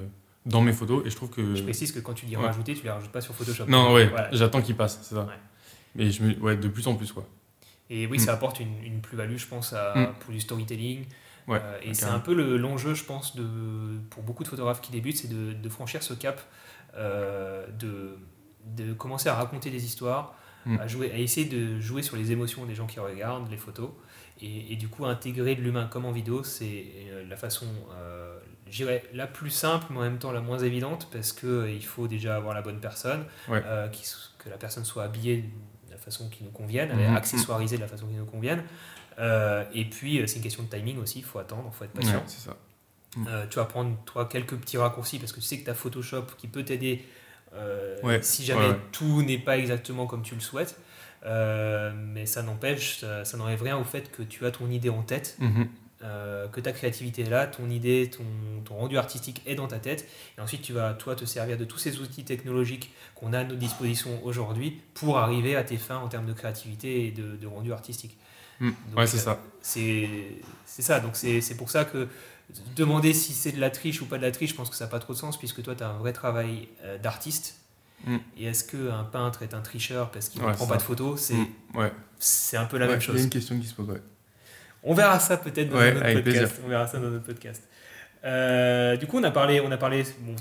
dans 0.46 0.62
mes 0.62 0.74
photos 0.74 1.06
et 1.06 1.10
je 1.10 1.16
trouve 1.16 1.30
que. 1.30 1.56
Je 1.56 1.64
précise 1.64 1.92
que 1.92 2.00
quand 2.00 2.14
tu 2.14 2.26
dis 2.26 2.36
Ouais. 2.38 2.46
rajouter, 2.46 2.74
tu 2.76 2.84
les 2.84 2.90
rajoutes 2.90 3.12
pas 3.12 3.22
sur 3.22 3.34
Photoshop. 3.36 3.66
Non, 3.68 3.94
ouais, 3.94 4.08
Voilà. 4.08 4.30
j'attends 4.32 4.62
qu'ils 4.62 4.76
passent, 4.76 5.00
c'est 5.02 5.16
ça. 5.16 5.22
Ouais. 5.24 5.34
Mais 5.96 6.12
je 6.12 6.24
me, 6.24 6.34
ouais, 6.40 6.56
de 6.58 6.68
plus 6.70 6.88
en 6.88 6.96
plus, 6.96 7.12
quoi. 7.12 7.26
Et 7.90 8.06
oui, 8.08 8.18
Mm. 8.18 8.22
ça 8.22 8.34
apporte 8.34 8.60
une, 8.60 8.84
une 8.84 9.00
plus-value, 9.02 9.38
je 9.38 9.48
pense, 9.48 9.74
à- 9.74 9.94
Mm. 9.96 10.14
pour 10.22 10.34
du 10.34 10.40
storytelling. 10.42 11.06
Ouais, 11.48 11.60
Euh, 11.64 11.78
et 11.84 11.94
c'est 11.94 12.06
un 12.06 12.20
peu 12.20 12.34
le- 12.34 12.58
l'enjeu, 12.58 12.94
je 12.96 13.04
pense, 13.04 13.36
de, 13.36 13.44
pour 14.10 14.24
beaucoup 14.24 14.44
de 14.44 14.48
photographes 14.48 14.82
qui 14.82 14.92
débutent, 14.92 15.18
c'est 15.18 15.28
de, 15.28 15.54
de 15.54 15.70
franchir 15.70 16.02
ce 16.04 16.14
cap, 16.16 16.42
euh, 16.96 17.66
de, 17.80 18.18
de 18.66 18.94
commencer 18.94 19.30
à 19.30 19.36
raconter 19.36 19.70
des 19.70 19.86
histoires, 19.86 20.36
Mm. 20.68 20.80
à, 20.80 20.88
jouer, 20.88 21.12
à 21.12 21.18
essayer 21.20 21.48
de 21.48 21.80
jouer 21.80 22.02
sur 22.02 22.18
les 22.18 22.32
émotions 22.32 22.66
des 22.66 22.74
gens 22.74 22.88
qui 22.88 23.00
regardent 23.00 23.52
les 23.52 23.58
photos. 23.58 23.92
Et, 24.42 24.74
et 24.74 24.76
du 24.78 24.88
coup, 24.88 25.06
intégrer 25.06 25.54
de 25.56 25.62
l'humain 25.62 25.86
comme 25.86 26.06
en 26.06 26.12
vidéo, 26.12 26.44
c'est 26.44 26.86
euh, 27.12 27.24
la 27.30 27.36
façon, 27.38 27.68
euh, 27.94 28.40
je 28.68 28.78
dirais, 28.78 29.04
la 29.14 29.28
plus 29.28 29.52
simple, 29.52 29.86
mais 29.92 29.98
en 30.00 30.02
même 30.02 30.18
temps 30.18 30.32
la 30.32 30.42
moins 30.42 30.58
évidente, 30.58 31.08
parce 31.12 31.34
qu'il 31.34 31.86
faut 31.86 32.08
déjà 32.08 32.36
avoir 32.36 32.56
la 32.56 32.64
bonne 32.64 32.80
personne, 32.80 33.26
Ouais. 33.48 33.62
euh, 33.64 33.88
que 34.40 34.50
la 34.50 34.58
personne 34.58 34.86
soit 34.86 35.04
habillée 35.04 35.44
de 35.88 35.92
la 35.92 35.98
façon 36.00 36.30
qui 36.32 36.44
nous 36.44 36.50
convienne, 36.50 36.90
accessoirisée 37.16 37.76
de 37.78 37.82
la 37.82 37.88
façon 37.88 38.08
qui 38.08 38.16
nous 38.16 38.26
convienne. 38.26 38.64
Euh, 39.20 39.64
et 39.74 39.86
puis, 39.86 40.20
euh, 40.20 40.28
c'est 40.28 40.38
une 40.38 40.42
question 40.44 40.64
de 40.64 40.70
timing 40.70 40.98
aussi, 41.00 41.20
il 41.20 41.26
faut 41.26 41.40
attendre, 41.40 41.70
il 41.74 41.78
faut 41.78 41.86
être 41.86 41.92
patient. 41.94 42.16
Ouais, 42.18 42.24
c'est 42.28 42.42
ça. 42.50 42.58
Euh, 43.30 43.46
tu 43.50 43.56
vas 43.56 43.66
prendre, 43.66 43.96
toi, 44.06 44.26
quelques 44.26 44.56
petits 44.58 44.78
raccourcis, 44.78 45.20
parce 45.20 45.32
que 45.32 45.40
tu 45.40 45.46
sais 45.46 45.58
que 45.60 45.64
tu 45.64 45.70
as 45.70 45.74
Photoshop 45.74 46.24
qui 46.38 46.48
peut 46.48 46.64
t'aider 46.66 47.04
euh, 47.54 47.96
Ouais, 48.04 48.22
si 48.22 48.44
jamais 48.44 48.62
ouais, 48.66 48.72
ouais. 48.72 48.80
tout 48.92 49.22
n'est 49.24 49.38
pas 49.38 49.58
exactement 49.58 50.06
comme 50.06 50.22
tu 50.22 50.36
le 50.36 50.42
souhaites. 50.42 50.78
Euh, 51.26 51.92
mais 51.96 52.26
ça 52.26 52.44
n'empêche, 52.44 52.98
ça, 53.00 53.24
ça 53.26 53.38
n'enlève 53.38 53.62
rien 53.64 53.78
au 53.78 53.84
fait 53.86 54.12
que 54.12 54.22
tu 54.22 54.46
as 54.46 54.52
ton 54.52 54.70
idée 54.70 54.90
en 54.90 55.02
tête, 55.02 55.38
Mhm. 55.40 55.68
euh, 56.04 56.48
que 56.50 56.60
ta 56.60 56.72
créativité 56.74 57.22
est 57.24 57.30
là, 57.30 57.48
ton 57.48 57.70
idée, 57.70 58.10
ton, 58.16 58.24
ton 58.66 58.76
rendu 58.76 58.98
artistique 58.98 59.42
est 59.48 59.56
dans 59.56 59.68
ta 59.68 59.80
tête. 59.80 60.08
Et 60.38 60.42
ensuite, 60.42 60.62
tu 60.62 60.74
vas, 60.74 60.94
toi, 60.94 61.16
te 61.16 61.24
servir 61.26 61.58
de 61.58 61.64
tous 61.66 61.78
ces 61.80 62.00
outils 62.00 62.26
technologiques 62.26 62.92
qu'on 63.16 63.32
a 63.34 63.40
à 63.40 63.44
notre 63.46 63.58
disposition 63.60 64.24
aujourd'hui 64.26 64.82
pour 64.94 65.18
arriver 65.18 65.56
à 65.56 65.64
tes 65.64 65.78
fins 65.78 65.98
en 65.98 66.10
termes 66.10 66.28
de 66.28 66.34
créativité 66.34 67.08
et 67.08 67.12
de, 67.12 67.38
de 67.38 67.48
rendu 67.48 67.72
artistique. 67.72 68.18
Mm. 68.60 68.70
Ouais, 68.96 69.08
c'est 69.08 69.18
euh, 69.18 69.22
ça. 69.22 69.40
C'est 69.62 70.10
c'est 70.66 70.82
ça. 70.82 71.00
Donc, 71.00 71.16
c'est 71.16 71.42
c'est 71.42 71.56
pour 71.56 71.70
ça 71.70 71.86
que 71.86 72.08
demander 72.76 73.14
si 73.14 73.34
c'est 73.34 73.52
de 73.52 73.60
la 73.60 73.70
triche 73.70 74.02
ou 74.02 74.06
pas 74.06 74.18
de 74.18 74.22
la 74.24 74.32
triche, 74.32 74.52
je 74.52 74.56
pense 74.56 74.70
que 74.70 74.76
ça 74.76 74.86
n'a 74.86 74.92
pas 74.92 75.00
trop 75.00 75.14
de 75.14 75.18
sens 75.18 75.38
puisque 75.38 75.62
toi, 75.64 75.76
tu 75.76 75.84
as 75.84 75.90
un 75.90 75.98
vrai 75.98 76.14
travail 76.14 76.68
euh, 76.84 76.98
d'artiste. 76.98 77.56
Mm. 78.06 78.18
Et 78.38 78.46
est-ce 78.46 78.64
qu'un 78.64 79.04
peintre 79.06 79.42
est 79.44 79.54
un 79.54 79.62
tricheur 79.62 80.12
parce 80.12 80.30
qu'il 80.30 80.42
ne 80.42 80.48
Ouais, 80.48 80.54
prend 80.54 80.68
pas 80.68 80.74
ça. 80.74 80.80
de 80.80 80.84
photos 80.84 81.20
C'est 81.20 81.34
Mm. 81.36 81.48
Ouais. 81.76 81.92
c'est 82.20 82.58
un 82.58 82.66
peu 82.66 82.78
la 82.78 82.86
Ouais, 82.86 82.92
même 82.94 83.02
Il 83.02 83.08
y 83.08 83.10
a 83.10 83.14
chose. 83.14 83.24
une 83.24 83.30
question 83.30 83.60
qui 83.60 83.66
se 83.68 83.74
pose, 83.74 83.90
ouais. 83.90 84.02
On 84.84 84.94
verra 84.94 85.20
ça 85.20 85.38
peut-être 85.38 85.70
dans 85.70 85.78
Ouais, 85.78 85.94
notre 85.94 86.04
podcast. 86.06 86.24
plaisir. 86.24 86.50
On 86.64 86.68
verra 86.70 86.88
ça 86.88 87.00
dans 87.00 87.10
notre 87.10 87.26
podcast. 87.26 87.64
Euh, 88.24 88.98
du 88.98 89.06
coup, 89.08 89.20
on 89.20 89.24
a 89.24 89.32
parlé, 89.32 89.60
on 89.62 89.72
a 89.72 89.78
parlé. 89.78 90.04
Bon, 90.22 90.36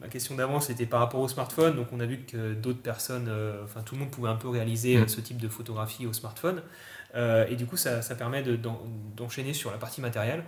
ma 0.00 0.08
question 0.08 0.34
d'avant, 0.34 0.60
c'était 0.60 0.86
par 0.86 1.00
rapport 1.00 1.20
au 1.20 1.28
smartphone. 1.28 1.74
Donc, 1.76 1.88
on 1.92 2.00
a 2.00 2.06
vu 2.06 2.18
que 2.30 2.52
d'autres 2.54 2.82
personnes, 2.82 3.26
euh, 3.28 3.64
enfin 3.64 3.80
tout 3.82 3.94
le 3.94 4.00
monde 4.00 4.10
pouvait 4.10 4.28
un 4.28 4.34
peu 4.36 4.48
réaliser 4.48 4.98
Mm. 4.98 5.08
ce 5.08 5.20
type 5.20 5.38
de 5.38 5.48
photographie 5.48 6.06
au 6.06 6.12
smartphone. 6.12 6.62
Euh, 7.16 7.46
et 7.48 7.56
du 7.56 7.66
coup, 7.66 7.76
ça, 7.76 8.02
ça 8.02 8.14
permet 8.14 8.42
de- 8.42 8.56
d'en- 8.56 8.82
d'enchaîner 9.16 9.54
sur 9.54 9.70
la 9.70 9.78
partie 9.78 10.00
matérielle. 10.00 10.44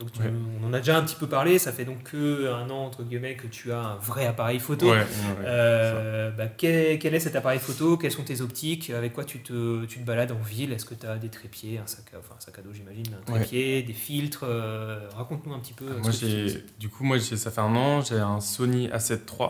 Donc, 0.00 0.12
tu- 0.12 0.20
Ouais. 0.20 0.32
on 0.62 0.66
en 0.68 0.72
a 0.72 0.78
déjà 0.78 0.96
un 0.96 1.02
petit 1.02 1.16
peu 1.16 1.26
parlé. 1.26 1.58
Ça 1.58 1.72
fait 1.72 1.84
donc 1.84 2.04
que 2.04 2.52
un 2.52 2.70
an 2.70 2.84
entre 2.86 3.02
guillemets 3.02 3.34
que 3.34 3.48
tu 3.48 3.72
as 3.72 3.80
un 3.80 3.96
vrai 3.96 4.26
appareil 4.26 4.60
photo. 4.60 4.86
Ouais, 4.86 4.92
ouais, 4.92 4.98
ouais, 5.00 5.04
Euh, 5.44 6.30
bah, 6.30 6.46
quel, 6.46 7.00
quel 7.00 7.14
est 7.16 7.20
cet 7.20 7.34
appareil 7.34 7.58
photo? 7.58 7.96
Quelles 7.96 8.12
sont 8.12 8.22
tes 8.22 8.40
optiques? 8.40 8.90
Avec 8.90 9.12
quoi 9.12 9.24
tu 9.24 9.40
te, 9.42 9.84
tu 9.86 9.98
te 9.98 10.04
balades 10.04 10.30
en 10.30 10.38
ville? 10.38 10.72
Est-ce 10.72 10.84
que 10.84 10.94
tu 10.94 11.04
as 11.06 11.16
des 11.18 11.28
trépieds, 11.30 11.78
un 11.78 11.86
sac, 11.88 12.04
enfin, 12.16 12.34
un 12.36 12.40
sac 12.40 12.56
à 12.58 12.62
dos 12.62 12.72
j'imagine, 12.72 13.12
un 13.20 13.32
trépied, 13.32 13.82
des 13.82 13.92
filtres? 13.92 14.44
Euh, 14.44 15.08
Raconte-nous 15.16 15.52
un 15.54 15.58
petit 15.58 15.72
peu. 15.74 15.86
Moi, 15.96 16.12
j'ai, 16.12 16.64
du 16.78 16.88
coup, 16.88 17.02
moi, 17.02 17.18
ça 17.18 17.50
fait 17.50 17.60
un 17.60 17.74
an, 17.74 18.00
j'ai 18.00 18.20
un 18.20 18.40
Sony 18.40 18.86
A7 18.90 19.20
III. 19.28 19.48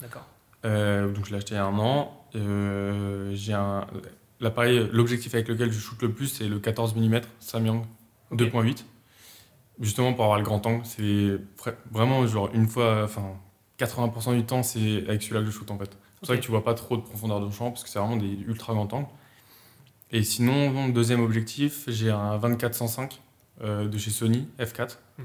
D'accord. 0.00 0.26
Euh, 0.64 1.10
donc, 1.12 1.26
je 1.26 1.30
l'ai 1.32 1.38
acheté 1.38 1.54
il 1.54 1.58
y 1.58 1.60
a 1.60 1.64
un 1.64 1.76
an. 1.78 2.14
J'ai 3.34 3.52
un, 3.52 3.84
l'appareil, 4.40 4.88
l'objectif 4.92 5.34
avec 5.34 5.48
lequel 5.48 5.72
je 5.72 5.78
shoot 5.78 6.00
le 6.02 6.12
plus, 6.12 6.26
c'est 6.26 6.48
le 6.48 6.58
14 6.58 6.94
mm 6.96 7.20
Samyang 7.40 7.84
Ok. 8.30 8.40
2.8. 8.40 8.84
Justement, 9.80 10.12
pour 10.12 10.24
avoir 10.24 10.38
le 10.38 10.44
grand 10.44 10.64
angle. 10.66 10.84
C'est 10.84 11.02
vra- 11.58 11.74
vraiment, 11.90 12.26
genre, 12.26 12.50
une 12.52 12.66
fois, 12.68 13.02
enfin, 13.04 13.34
80% 13.78 14.34
du 14.34 14.44
temps, 14.44 14.62
c'est 14.62 15.04
avec 15.08 15.22
celui-là 15.22 15.40
que 15.40 15.46
je 15.46 15.50
shoot, 15.52 15.70
en 15.70 15.78
fait. 15.78 15.90
C'est 15.90 16.18
pour 16.20 16.26
ça 16.28 16.36
que 16.36 16.42
tu 16.42 16.50
vois 16.50 16.64
pas 16.64 16.74
trop 16.74 16.96
de 16.96 17.02
profondeur 17.02 17.40
de 17.40 17.50
champ, 17.52 17.70
parce 17.70 17.84
que 17.84 17.88
c'est 17.88 17.98
vraiment 18.00 18.16
des 18.16 18.26
ultra 18.46 18.72
grands 18.74 18.88
angles. 18.92 19.06
Et 20.10 20.22
sinon, 20.24 20.88
deuxième 20.88 21.20
objectif, 21.20 21.84
j'ai 21.86 22.10
un 22.10 22.38
24-105 22.38 23.20
euh, 23.62 23.86
de 23.88 23.98
chez 23.98 24.10
Sony, 24.10 24.48
F4. 24.58 24.98
Mhm. 25.18 25.24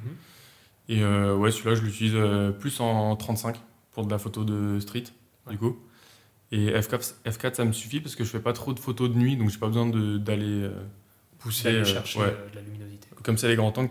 Et 0.89 1.01
euh, 1.01 1.35
ouais, 1.35 1.49
celui-là, 1.51 1.75
je 1.75 1.81
l'utilise 1.81 2.13
euh, 2.15 2.51
plus 2.51 2.79
en 2.79 3.15
35 3.15 3.59
pour 3.91 4.05
de 4.05 4.11
la 4.11 4.19
photo 4.19 4.43
de 4.43 4.79
street, 4.79 5.05
Ouais. 5.47 5.53
du 5.53 5.57
coup. 5.57 5.77
Et 6.53 6.69
F4, 6.69 7.15
F4, 7.25 7.55
ça 7.55 7.65
me 7.65 7.71
suffit 7.71 7.99
parce 7.99 8.15
que 8.15 8.23
je 8.23 8.29
fais 8.29 8.39
pas 8.39 8.53
trop 8.53 8.73
de 8.73 8.79
photos 8.79 9.09
de 9.09 9.15
nuit, 9.15 9.35
donc 9.35 9.49
j'ai 9.49 9.57
pas 9.57 9.67
besoin 9.67 9.87
d'aller 9.87 10.61
euh, 10.61 10.71
pousser. 11.39 11.69
Euh, 11.69 11.83
chercher 11.83 12.19
ouais. 12.19 12.25
euh, 12.27 12.49
de 12.51 12.55
la 12.55 12.61
luminosité. 12.61 13.07
Comme 13.23 13.39
c'est 13.39 13.47
les 13.47 13.55
grands 13.55 13.73
angles, 13.75 13.89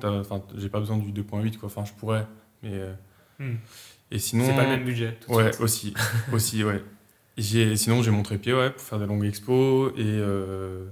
j'ai 0.56 0.68
pas 0.68 0.78
besoin 0.78 0.96
du 0.96 1.12
2.8, 1.12 1.58
quoi. 1.58 1.66
Enfin, 1.66 1.84
je 1.84 1.92
pourrais, 1.92 2.24
mais. 2.62 2.80
Hmm. 3.40 3.56
Et 4.12 4.18
sinon. 4.20 4.46
C'est 4.46 4.54
pas 4.54 4.62
le 4.62 4.68
même 4.68 4.84
budget. 4.84 5.18
tout 5.20 5.32
Ouais, 5.32 5.50
aussi, 5.58 5.92
aussi, 6.32 6.62
ouais. 6.62 6.84
Sinon, 7.38 8.00
j'ai 8.02 8.12
mon 8.12 8.22
trépied, 8.22 8.52
ouais, 8.52 8.70
pour 8.70 8.82
faire 8.82 9.00
des 9.00 9.06
longues 9.06 9.24
expos 9.24 9.92
et 9.96 10.02
euh, 10.04 10.86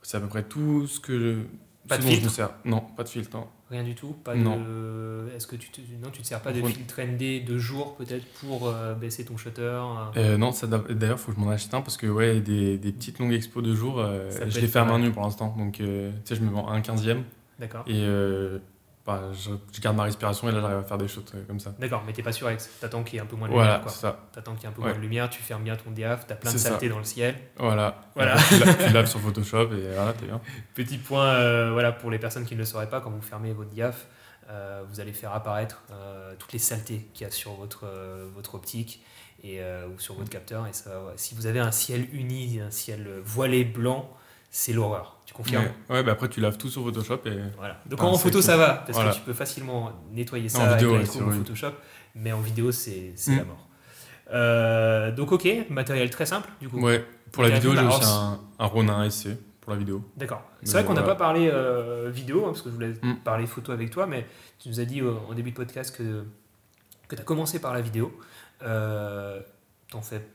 c'est 0.00 0.16
à 0.16 0.20
peu 0.20 0.28
près 0.28 0.44
tout 0.44 0.86
ce 0.86 1.00
que 1.00 1.18
je. 1.18 1.88
Pas 1.88 1.98
de 1.98 2.02
dont 2.02 2.08
je 2.08 2.14
me 2.14 2.20
filtre? 2.20 2.34
sers. 2.34 2.50
Non, 2.64 2.80
pas 2.80 3.02
de 3.02 3.10
filtre, 3.10 3.36
non. 3.36 3.46
Rien 3.74 3.82
du 3.82 3.96
tout. 3.96 4.14
Pas 4.22 4.36
Non. 4.36 4.56
de. 4.56 5.28
Est-ce 5.36 5.48
que 5.48 5.56
tu 5.56 5.68
te... 5.70 5.80
non, 6.00 6.10
tu 6.12 6.22
te 6.22 6.26
sers 6.28 6.40
pas 6.40 6.52
de 6.52 6.62
filtre 6.62 7.00
ND 7.02 7.44
de 7.44 7.58
jour 7.58 7.96
peut-être 7.96 8.24
pour 8.40 8.68
euh, 8.68 8.94
baisser 8.94 9.24
ton 9.24 9.36
shutter 9.36 9.62
euh, 9.62 10.04
Euh, 10.16 10.36
non, 10.36 10.52
ça, 10.52 10.68
d'ailleurs, 10.68 11.18
faut 11.18 11.32
que 11.32 11.38
je 11.40 11.44
m'en 11.44 11.50
achète 11.50 11.74
un 11.74 11.80
parce 11.80 11.96
que 11.96 12.06
ouais, 12.06 12.38
des, 12.40 12.78
des 12.78 12.92
petites 12.92 13.18
longues 13.18 13.32
expos 13.32 13.64
de 13.64 13.74
jour, 13.74 13.98
euh, 13.98 14.30
Ça 14.30 14.40
peut 14.40 14.50
je 14.50 14.56
être 14.58 14.62
les 14.62 14.68
fais 14.68 14.78
à 14.78 14.82
pas 14.84 14.92
main 14.92 14.98
mal. 14.98 15.08
nue 15.08 15.12
pour 15.12 15.22
l'instant. 15.24 15.52
Donc, 15.58 15.80
euh, 15.80 16.12
tu 16.12 16.16
sais, 16.26 16.36
je 16.36 16.40
me 16.46 16.50
vends 16.50 16.68
un 16.68 16.80
quinzième 16.82 17.24
D'accord. 17.58 17.82
et 17.88 17.94
euh, 18.04 18.58
bah, 19.06 19.20
je, 19.32 19.50
je 19.72 19.80
garde 19.82 19.96
ma 19.96 20.04
respiration 20.04 20.48
et 20.48 20.52
là, 20.52 20.60
j'arrive 20.62 20.78
à 20.78 20.82
faire 20.82 20.96
des 20.98 21.08
shots 21.08 21.20
euh, 21.34 21.44
comme 21.46 21.60
ça. 21.60 21.74
D'accord, 21.78 22.02
mais 22.06 22.12
t'es 22.14 22.22
pas 22.22 22.32
sûr 22.32 22.46
avec. 22.46 22.60
T'attends 22.80 23.02
qu'il 23.04 23.16
y 23.16 23.18
ait 23.18 23.22
un 23.22 23.26
peu 23.26 23.36
moins 23.36 23.48
de 23.48 23.52
Voilà, 23.52 23.76
lumière. 23.76 23.90
ça. 23.90 24.18
T'attends 24.32 24.54
qu'il 24.54 24.62
y 24.62 24.66
ait 24.66 24.68
un 24.68 24.72
peu 24.72 24.80
Ouais. 24.80 24.88
moins 24.88 24.96
de 24.96 25.02
lumière, 25.02 25.28
tu 25.28 25.42
fermes 25.42 25.62
bien 25.62 25.76
ton 25.76 25.90
diaph, 25.90 26.26
t'as 26.26 26.36
plein 26.36 26.50
de 26.50 26.56
C'est 26.56 26.62
ça. 26.62 26.68
saleté 26.70 26.88
dans 26.88 26.98
le 26.98 27.04
ciel. 27.04 27.34
Voilà. 27.58 28.02
Voilà. 28.14 28.36
Tu, 28.48 28.58
laves, 28.58 28.86
tu 28.86 28.92
laves 28.94 29.06
sur 29.06 29.20
Photoshop 29.20 29.72
et 29.72 29.92
voilà, 29.94 30.12
t'es 30.14 30.24
bien. 30.26 30.40
Petit 30.74 30.96
point, 30.98 31.26
euh, 31.26 31.70
voilà, 31.72 31.92
pour 31.92 32.10
les 32.10 32.18
personnes 32.18 32.44
qui 32.46 32.54
ne 32.54 32.60
le 32.60 32.64
sauraient 32.64 32.88
pas, 32.88 33.00
quand 33.02 33.10
vous 33.10 33.20
fermez 33.20 33.52
votre 33.52 33.70
diaph, 33.70 34.06
euh, 34.50 34.82
vous 34.88 35.00
allez 35.00 35.12
faire 35.12 35.32
apparaître 35.34 35.82
euh, 35.90 36.34
toutes 36.38 36.52
les 36.54 36.58
saletés 36.58 37.06
qu'il 37.12 37.26
y 37.26 37.28
a 37.28 37.30
sur 37.30 37.52
votre, 37.52 37.84
votre 38.34 38.54
optique 38.54 39.02
et, 39.42 39.60
ou 39.94 39.98
sur 39.98 40.14
votre 40.14 40.30
capteur. 40.30 40.66
Et 40.66 40.72
ça, 40.72 41.02
ouais, 41.04 41.12
si 41.16 41.34
vous 41.34 41.46
avez 41.46 41.60
un 41.60 41.72
ciel 41.72 42.08
uni, 42.14 42.58
un 42.60 42.70
ciel 42.70 43.06
voilé 43.22 43.64
blanc, 43.64 44.10
c'est 44.56 44.72
l'horreur. 44.72 45.16
Tu 45.26 45.34
confirmes 45.34 45.64
Ouais, 45.90 45.96
ouais, 45.96 46.02
bah 46.04 46.12
après, 46.12 46.28
tu 46.28 46.40
laves 46.40 46.56
tout 46.58 46.68
sur 46.70 46.84
Photoshop 46.84 47.18
et. 47.26 47.32
Voilà. 47.56 47.76
Donc 47.86 47.98
Ah, 48.02 48.06
en 48.06 48.16
photo, 48.16 48.40
ça 48.40 48.56
va, 48.56 48.74
parce 48.74 48.92
Voilà. 48.92 49.10
que 49.10 49.16
tu 49.16 49.22
peux 49.22 49.32
facilement 49.32 49.90
nettoyer 50.12 50.46
En 50.46 50.48
ça 50.48 50.62
avec 50.62 50.76
vidéo, 50.78 50.92
ouais, 50.96 51.04
horrible. 51.22 51.44
Photoshop, 51.44 51.72
mais 52.14 52.30
en 52.32 52.40
vidéo, 52.40 52.70
c'est 52.70 53.12
c'est 53.16 53.32
Mm. 53.32 53.38
la 53.38 53.44
mort. 53.44 53.68
Euh, 54.32 55.10
donc 55.12 55.32
ok, 55.32 55.48
matériel 55.70 56.08
très 56.10 56.24
simple 56.26 56.48
du 56.60 56.68
coup. 56.68 56.80
Ouais, 56.80 57.04
pour 57.32 57.42
la 57.42 57.50
vidéo, 57.50 57.72
j'ai 57.74 57.84
aussi 57.84 58.04
un, 58.04 58.40
un 58.58 58.66
Ronin 58.66 59.10
SC 59.10 59.30
pour 59.60 59.72
la 59.72 59.78
vidéo. 59.78 60.02
D'accord. 60.16 60.42
C'est 60.62 60.72
vrai 60.74 60.84
qu'on 60.84 60.94
n'a 60.94 61.00
voilà. 61.00 61.14
pas 61.16 61.24
parlé 61.24 61.50
euh, 61.52 62.10
vidéo, 62.14 62.44
hein, 62.44 62.48
parce 62.50 62.62
que 62.62 62.68
je 62.70 62.74
voulais 62.74 62.94
Mm. 63.02 63.16
parler 63.24 63.46
photo 63.46 63.72
avec 63.72 63.90
toi, 63.90 64.06
mais 64.06 64.26
tu 64.60 64.68
nous 64.68 64.78
as 64.78 64.84
dit 64.84 65.00
euh, 65.00 65.12
en 65.28 65.34
début 65.34 65.50
de 65.50 65.56
podcast 65.56 65.96
que, 65.96 66.24
que 67.08 67.16
tu 67.16 67.20
as 67.20 67.24
commencé 67.24 67.58
par 67.58 67.74
la 67.74 67.80
vidéo. 67.80 68.16
Euh, 68.62 69.40
T'en 69.90 70.00
fais 70.00 70.26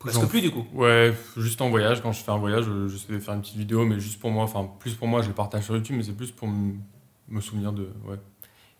Presque 0.00 0.26
plus 0.28 0.40
du 0.40 0.50
coup. 0.50 0.66
Ouais, 0.72 1.14
juste 1.36 1.60
en 1.60 1.68
voyage, 1.70 2.00
quand 2.02 2.10
je 2.12 2.22
fais 2.22 2.30
un 2.32 2.38
voyage, 2.38 2.64
je- 2.64 2.88
j'essaie 2.88 3.12
de 3.12 3.18
faire 3.18 3.34
une 3.34 3.42
petite 3.42 3.56
vidéo, 3.56 3.84
mais 3.84 4.00
juste 4.00 4.18
pour 4.18 4.30
moi, 4.30 4.44
enfin, 4.44 4.68
plus 4.80 4.94
pour 4.94 5.06
moi, 5.06 5.22
je 5.22 5.28
le 5.28 5.34
partage 5.34 5.64
sur 5.64 5.76
YouTube, 5.76 5.96
mais 5.96 6.02
c'est 6.02 6.12
plus 6.16 6.30
pour 6.32 6.48
me 6.48 7.40
souvenir 7.40 7.72
de. 7.72 7.88
Ouais. 8.06 8.16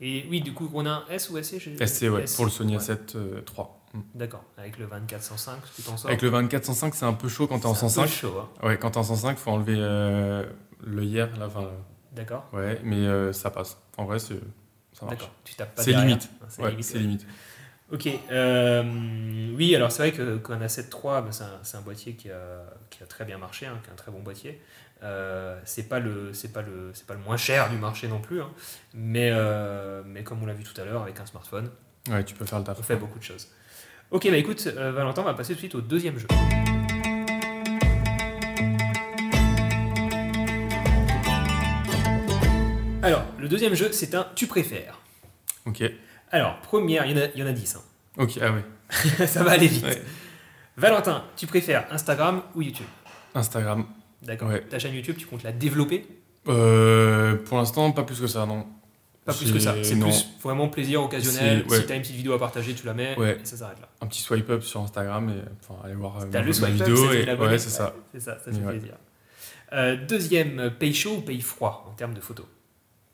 Et 0.00 0.26
oui, 0.30 0.40
du 0.40 0.54
coup, 0.54 0.68
on 0.72 0.86
a 0.86 0.90
un 0.90 1.04
S 1.10 1.28
ou 1.28 1.36
SC 1.36 1.58
j'ai- 1.58 1.76
SC, 1.86 2.08
ouais, 2.08 2.22
S, 2.22 2.34
pour 2.36 2.46
le 2.46 2.50
Sony 2.50 2.76
ouais. 2.76 2.82
A7 2.82 3.16
euh, 3.16 3.42
III. 3.54 3.66
Mm. 3.92 3.98
D'accord, 4.14 4.44
avec 4.56 4.78
le 4.78 4.86
24-105, 4.86 5.56
tu 5.76 5.82
t'en 5.82 5.96
sors 5.98 6.08
Avec 6.08 6.22
le 6.22 6.30
24-105, 6.30 6.94
c'est 6.94 7.04
un 7.04 7.12
peu 7.12 7.28
chaud 7.28 7.46
quand 7.46 7.58
t'es 7.58 7.66
en 7.66 7.74
C'est 7.74 7.84
un 7.84 7.88
peu 7.88 7.94
105. 7.94 8.06
chaud, 8.08 8.34
hein. 8.40 8.66
Ouais, 8.66 8.78
quand 8.78 8.92
t'es 8.92 8.98
en 8.98 9.02
105, 9.02 9.36
faut 9.36 9.50
enlever 9.50 9.76
euh, 9.78 10.46
le 10.82 11.04
hier, 11.04 11.28
là, 11.38 11.48
enfin, 11.48 11.68
D'accord. 12.12 12.48
ouais, 12.54 12.80
mais 12.82 12.96
euh, 12.96 13.32
ça 13.34 13.50
passe. 13.50 13.76
En 13.98 14.04
vrai, 14.06 14.18
c'est- 14.20 14.40
ça 14.94 15.04
marche. 15.04 15.18
D'accord. 15.18 15.34
Tu 15.44 15.54
tapes 15.54 15.74
pas 15.74 15.82
C'est 15.82 15.92
C'est 15.92 15.98
limite, 16.00 16.30
c'est 16.48 16.62
ouais. 16.62 16.98
limite. 17.00 17.26
Ok. 17.92 18.08
euh, 18.30 18.82
oui, 19.56 19.74
alors 19.74 19.90
c'est 19.90 20.02
vrai 20.02 20.12
que 20.12 20.36
qu'un 20.38 20.58
A7 20.60 20.84
III, 20.92 21.32
c'est 21.32 21.42
un, 21.44 21.58
c'est 21.62 21.76
un 21.76 21.80
boîtier 21.80 22.14
qui 22.14 22.30
a, 22.30 22.62
qui 22.88 23.02
a 23.02 23.06
très 23.06 23.24
bien 23.24 23.36
marché, 23.38 23.66
hein, 23.66 23.78
qui 23.82 23.88
est 23.90 23.92
un 23.92 23.96
très 23.96 24.12
bon 24.12 24.20
boîtier. 24.20 24.60
Euh, 25.02 25.58
c'est 25.64 25.88
pas 25.88 25.98
le 25.98 26.32
c'est 26.34 26.52
pas 26.52 26.62
le 26.62 26.90
c'est 26.94 27.06
pas 27.06 27.14
le 27.14 27.20
moins 27.20 27.36
cher 27.38 27.70
du 27.70 27.76
marché 27.76 28.06
non 28.06 28.20
plus, 28.20 28.42
hein. 28.42 28.50
mais 28.94 29.30
euh, 29.32 30.02
mais 30.04 30.22
comme 30.22 30.42
on 30.42 30.46
l'a 30.46 30.52
vu 30.52 30.62
tout 30.62 30.78
à 30.78 30.84
l'heure 30.84 31.02
avec 31.02 31.18
un 31.20 31.26
smartphone, 31.26 31.70
Ouais, 32.10 32.22
tu 32.24 32.34
peux 32.34 32.44
faire 32.44 32.58
le 32.58 32.64
taf. 32.64 32.78
on 32.78 32.82
fait 32.82 32.96
beaucoup 32.96 33.18
de 33.18 33.24
choses. 33.24 33.48
Ok, 34.10 34.28
bah 34.30 34.36
écoute, 34.36 34.66
Valentin, 34.66 35.22
on 35.22 35.24
va 35.24 35.34
passer 35.34 35.52
tout 35.54 35.56
de 35.56 35.60
suite 35.60 35.74
au 35.74 35.80
deuxième 35.80 36.18
jeu. 36.18 36.26
Alors, 43.02 43.24
le 43.38 43.48
deuxième 43.48 43.74
jeu, 43.74 43.90
c'est 43.92 44.14
un 44.14 44.26
tu 44.34 44.46
préfères. 44.46 44.98
Ok. 45.66 45.82
Alors, 46.30 46.60
première, 46.60 47.06
il 47.06 47.16
y 47.16 47.20
en 47.20 47.22
a, 47.24 47.26
il 47.34 47.40
y 47.40 47.42
en 47.42 47.46
a 47.46 47.52
10. 47.52 47.76
hein. 47.76 47.80
Ok, 48.18 48.38
ah 48.40 48.52
ouais. 48.52 48.64
Ça 49.26 49.42
va 49.42 49.52
aller 49.52 49.66
vite. 49.68 49.84
Ouais. 49.84 50.02
Valentin, 50.76 51.24
tu 51.36 51.46
préfères 51.46 51.86
Instagram 51.90 52.42
ou 52.54 52.62
YouTube? 52.62 52.86
Instagram. 53.34 53.86
D'accord. 54.22 54.48
Ouais. 54.48 54.60
Ta 54.62 54.78
chaîne 54.78 54.94
YouTube, 54.94 55.16
tu 55.18 55.26
comptes 55.26 55.42
la 55.42 55.52
développer? 55.52 56.06
Euh, 56.48 57.36
pour 57.36 57.58
l'instant, 57.58 57.90
pas 57.92 58.02
plus 58.02 58.20
que 58.20 58.26
ça, 58.26 58.46
non. 58.46 58.66
Pas 59.24 59.34
plus 59.34 59.52
que 59.52 59.58
ça. 59.58 59.74
C'est 59.82 59.98
plus 59.98 60.26
vraiment 60.42 60.68
plaisir 60.68 61.02
occasionnel. 61.02 61.64
Ouais. 61.68 61.80
Si 61.80 61.86
tu 61.86 61.92
as 61.92 61.96
une 61.96 62.02
petite 62.02 62.16
vidéo 62.16 62.32
à 62.32 62.38
partager, 62.38 62.74
tu 62.74 62.86
la 62.86 62.94
mets 62.94 63.16
Ouais. 63.18 63.38
et 63.40 63.44
ça 63.44 63.56
s'arrête 63.58 63.80
là. 63.80 63.88
Un 64.00 64.06
petit 64.06 64.22
swipe 64.22 64.48
up 64.50 64.62
sur 64.62 64.80
Instagram 64.80 65.28
et 65.28 65.42
enfin, 65.62 65.80
aller 65.84 65.94
voir 65.94 66.18
euh, 66.18 66.24
T'as 66.30 66.40
le 66.42 66.52
swipe 66.52 66.80
up, 66.80 66.86
vidéo. 66.88 67.08
fait 67.08 67.22
et... 67.24 67.34
Ouais, 67.34 67.58
c'est 67.58 67.68
ça. 67.70 67.94
C'est 68.12 68.20
ça, 68.20 68.38
ça 68.44 68.50
fait 68.50 68.58
ouais. 68.58 68.72
plaisir. 68.78 68.94
Euh, 69.72 69.96
deuxième, 70.08 70.70
pays 70.78 70.94
chaud 70.94 71.16
ou 71.18 71.20
pays 71.20 71.42
froid 71.42 71.86
en 71.88 71.92
termes 71.94 72.14
de 72.14 72.20
photos? 72.20 72.46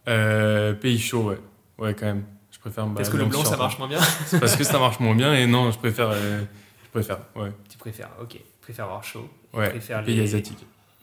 Euh, 0.09 0.73
pays 0.75 0.99
chaud, 0.99 1.25
ouais. 1.31 1.39
Ouais, 1.79 1.95
quand 1.95 2.07
même. 2.07 2.25
Préfère. 2.67 2.87
bah, 2.87 2.95
Parce 2.97 3.11
que 3.11 3.17
le 3.17 3.27
blanc, 3.27 3.45
ça 3.45 3.57
marche 3.57 3.79
moins 3.79 3.87
bien. 3.89 4.01
C'est 4.27 4.41
parce 4.41 4.57
que 4.57 4.64
ça 4.64 4.79
marche 4.81 4.99
moins 4.99 5.14
bien 5.14 5.33
et 5.35 5.47
non, 5.47 5.71
je 5.71 5.79
préfère. 5.79 6.11
euh, 6.11 6.43
je 6.85 6.91
préfère, 6.91 7.19
ouais. 7.37 7.53
Tu 7.69 7.79
préfères, 7.79 8.11
ok. 8.21 8.31
Tu 8.31 8.41
préfères 8.61 8.87
avoir 8.87 9.05
chaud. 9.05 9.29
Ouais, 9.55 9.71
préfères 9.71 10.03
pays 10.05 10.17
les 10.17 10.23
asiatique. 10.23 10.59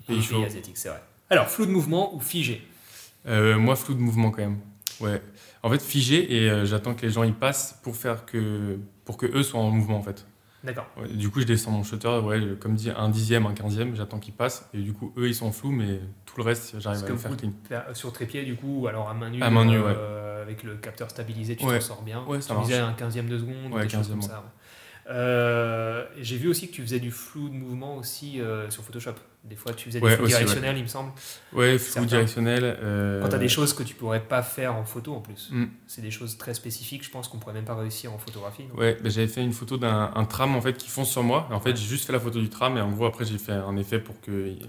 les 0.10 0.16
Pays 0.16 0.24
chaud. 0.24 0.44
asiatiques, 0.44 0.78
c'est 0.78 0.90
vrai. 0.90 1.02
Alors, 1.30 1.48
flou 1.48 1.66
de 1.66 1.72
mouvement 1.72 2.14
ou 2.14 2.20
figé? 2.20 2.62
Euh, 3.28 3.58
moi, 3.58 3.78
flou 3.78 3.94
de 3.94 4.00
mouvement 4.02 4.30
quand 4.32 4.42
même. 4.42 4.60
Ouais. 5.00 5.22
En 5.64 5.70
fait, 5.70 5.82
figé 5.82 6.36
et 6.36 6.50
euh, 6.50 6.66
j'attends 6.66 6.94
que 6.94 7.04
les 7.04 7.10
gens 7.12 7.24
y 7.24 7.32
passent 7.32 7.80
pour 7.82 7.96
faire 7.96 8.26
que. 8.26 8.78
pour 9.06 9.16
que 9.16 9.26
eux 9.26 9.44
soient 9.44 9.62
en 9.62 9.72
mouvement 9.72 9.98
en 9.98 10.04
fait. 10.04 10.26
D'accord. 10.66 10.88
Ouais, 10.98 11.08
du 11.08 11.30
coup, 11.30 11.40
je 11.40 11.46
descends 11.46 11.72
mon 11.72 11.84
shutter, 11.84 12.20
ouais, 12.24 12.42
comme 12.60 12.76
dit, 12.76 12.90
un 12.90 13.08
dixième, 13.10 13.46
un 13.46 13.54
quinzième, 13.54 13.96
j'attends 13.96 14.20
qu'ils 14.20 14.34
passent. 14.34 14.68
Et 14.74 14.80
du 14.80 14.92
coup, 14.94 15.14
eux, 15.18 15.28
ils 15.30 15.36
sont 15.36 15.52
flous, 15.54 15.72
mais 15.72 16.02
tout 16.34 16.42
le 16.42 16.48
reste, 16.48 16.80
j'arrive 16.80 17.04
à 17.06 17.10
le 17.10 17.16
faire 17.18 17.38
clean. 17.38 17.52
faire 17.68 17.86
sur 17.94 18.12
trépied, 18.12 18.44
du 18.44 18.56
coup, 18.56 18.82
ou 18.82 18.88
alors 18.88 19.10
à 19.10 19.14
main 19.14 19.30
nue, 19.30 19.42
À 19.44 19.50
main 19.50 19.66
nue, 19.66 19.78
euh, 19.78 20.42
avec 20.42 20.64
le 20.64 20.76
capteur 20.78 21.10
stabilisé, 21.10 21.56
tu 21.56 21.66
Ouais. 21.66 21.80
t'en 21.80 21.86
sors 21.86 22.02
bien. 22.02 22.24
Ouais, 22.26 22.42
ça 22.42 22.56
tu 22.56 22.62
disais 22.62 22.78
un 22.80 22.94
quinzième 22.94 23.28
de 23.30 23.38
seconde, 23.38 23.72
ou 23.72 23.76
Ouais, 23.76 23.84
des 23.84 23.90
choses 23.90 24.08
comme 24.10 24.20
15e, 24.20 24.28
ça. 24.28 24.44
Euh, 25.10 26.06
J'ai 26.20 26.38
vu 26.38 26.48
aussi 26.50 26.70
que 26.70 26.74
tu 26.74 26.82
faisais 26.82 27.00
du 27.00 27.12
flou 27.12 27.50
de 27.50 27.54
mouvement 27.56 27.98
aussi 27.98 28.40
euh, 28.40 28.70
sur 28.70 28.84
Photoshop. 28.84 29.14
Des 29.44 29.58
fois, 29.58 29.74
tu 29.74 29.90
faisais 29.90 30.00
aussi, 30.02 30.22
ouais. 30.22 30.28
directionnels, 30.28 30.78
il 30.78 30.84
me 30.84 30.88
semble. 30.88 31.12
Ouais, 31.52 31.78
flou 31.78 31.92
Certains. 31.92 32.08
directionnel. 32.08 32.78
euh, 32.82 33.22
Quand 33.22 33.28
tu 33.28 33.36
as 33.36 33.40
des 33.40 33.50
choses 33.50 33.74
que 33.74 33.84
tu 33.84 33.94
pourrais 33.94 34.22
pas 34.22 34.42
faire 34.42 34.74
en 34.76 34.86
photo 34.86 35.14
en 35.14 35.20
plus. 35.20 35.50
Mm. 35.52 35.66
C'est 35.86 36.02
des 36.02 36.12
choses 36.12 36.38
très 36.38 36.54
spécifiques, 36.54 37.04
je 37.04 37.10
pense 37.10 37.28
qu'on 37.28 37.40
pourrait 37.40 37.54
même 37.54 37.66
pas 37.66 37.76
réussir 37.76 38.14
en 38.14 38.18
photographie. 38.18 38.64
donc. 38.64 38.78
Ouais, 38.80 38.98
bah, 39.04 39.10
j'avais 39.10 39.28
fait 39.28 39.42
une 39.44 39.52
photo 39.52 39.76
d'un 39.78 40.14
un 40.16 40.24
tram 40.26 40.56
en 40.56 40.62
fait 40.62 40.78
qui 40.78 40.90
fonce 40.90 41.10
sur 41.12 41.24
moi. 41.24 41.50
En 41.52 41.60
fait, 41.60 41.72
Ouais. 41.72 41.76
j'ai 41.76 41.88
juste 41.88 42.06
fait 42.06 42.14
la 42.14 42.22
photo 42.22 42.40
du 42.40 42.48
tram 42.50 42.78
et 42.78 42.82
en 42.82 42.92
gros 42.92 43.06
après 43.06 43.26
j'ai 43.26 43.38
fait 43.38 43.52
un 43.52 43.76
effet 43.76 44.00
pour 44.00 44.22
qu'il 44.22 44.60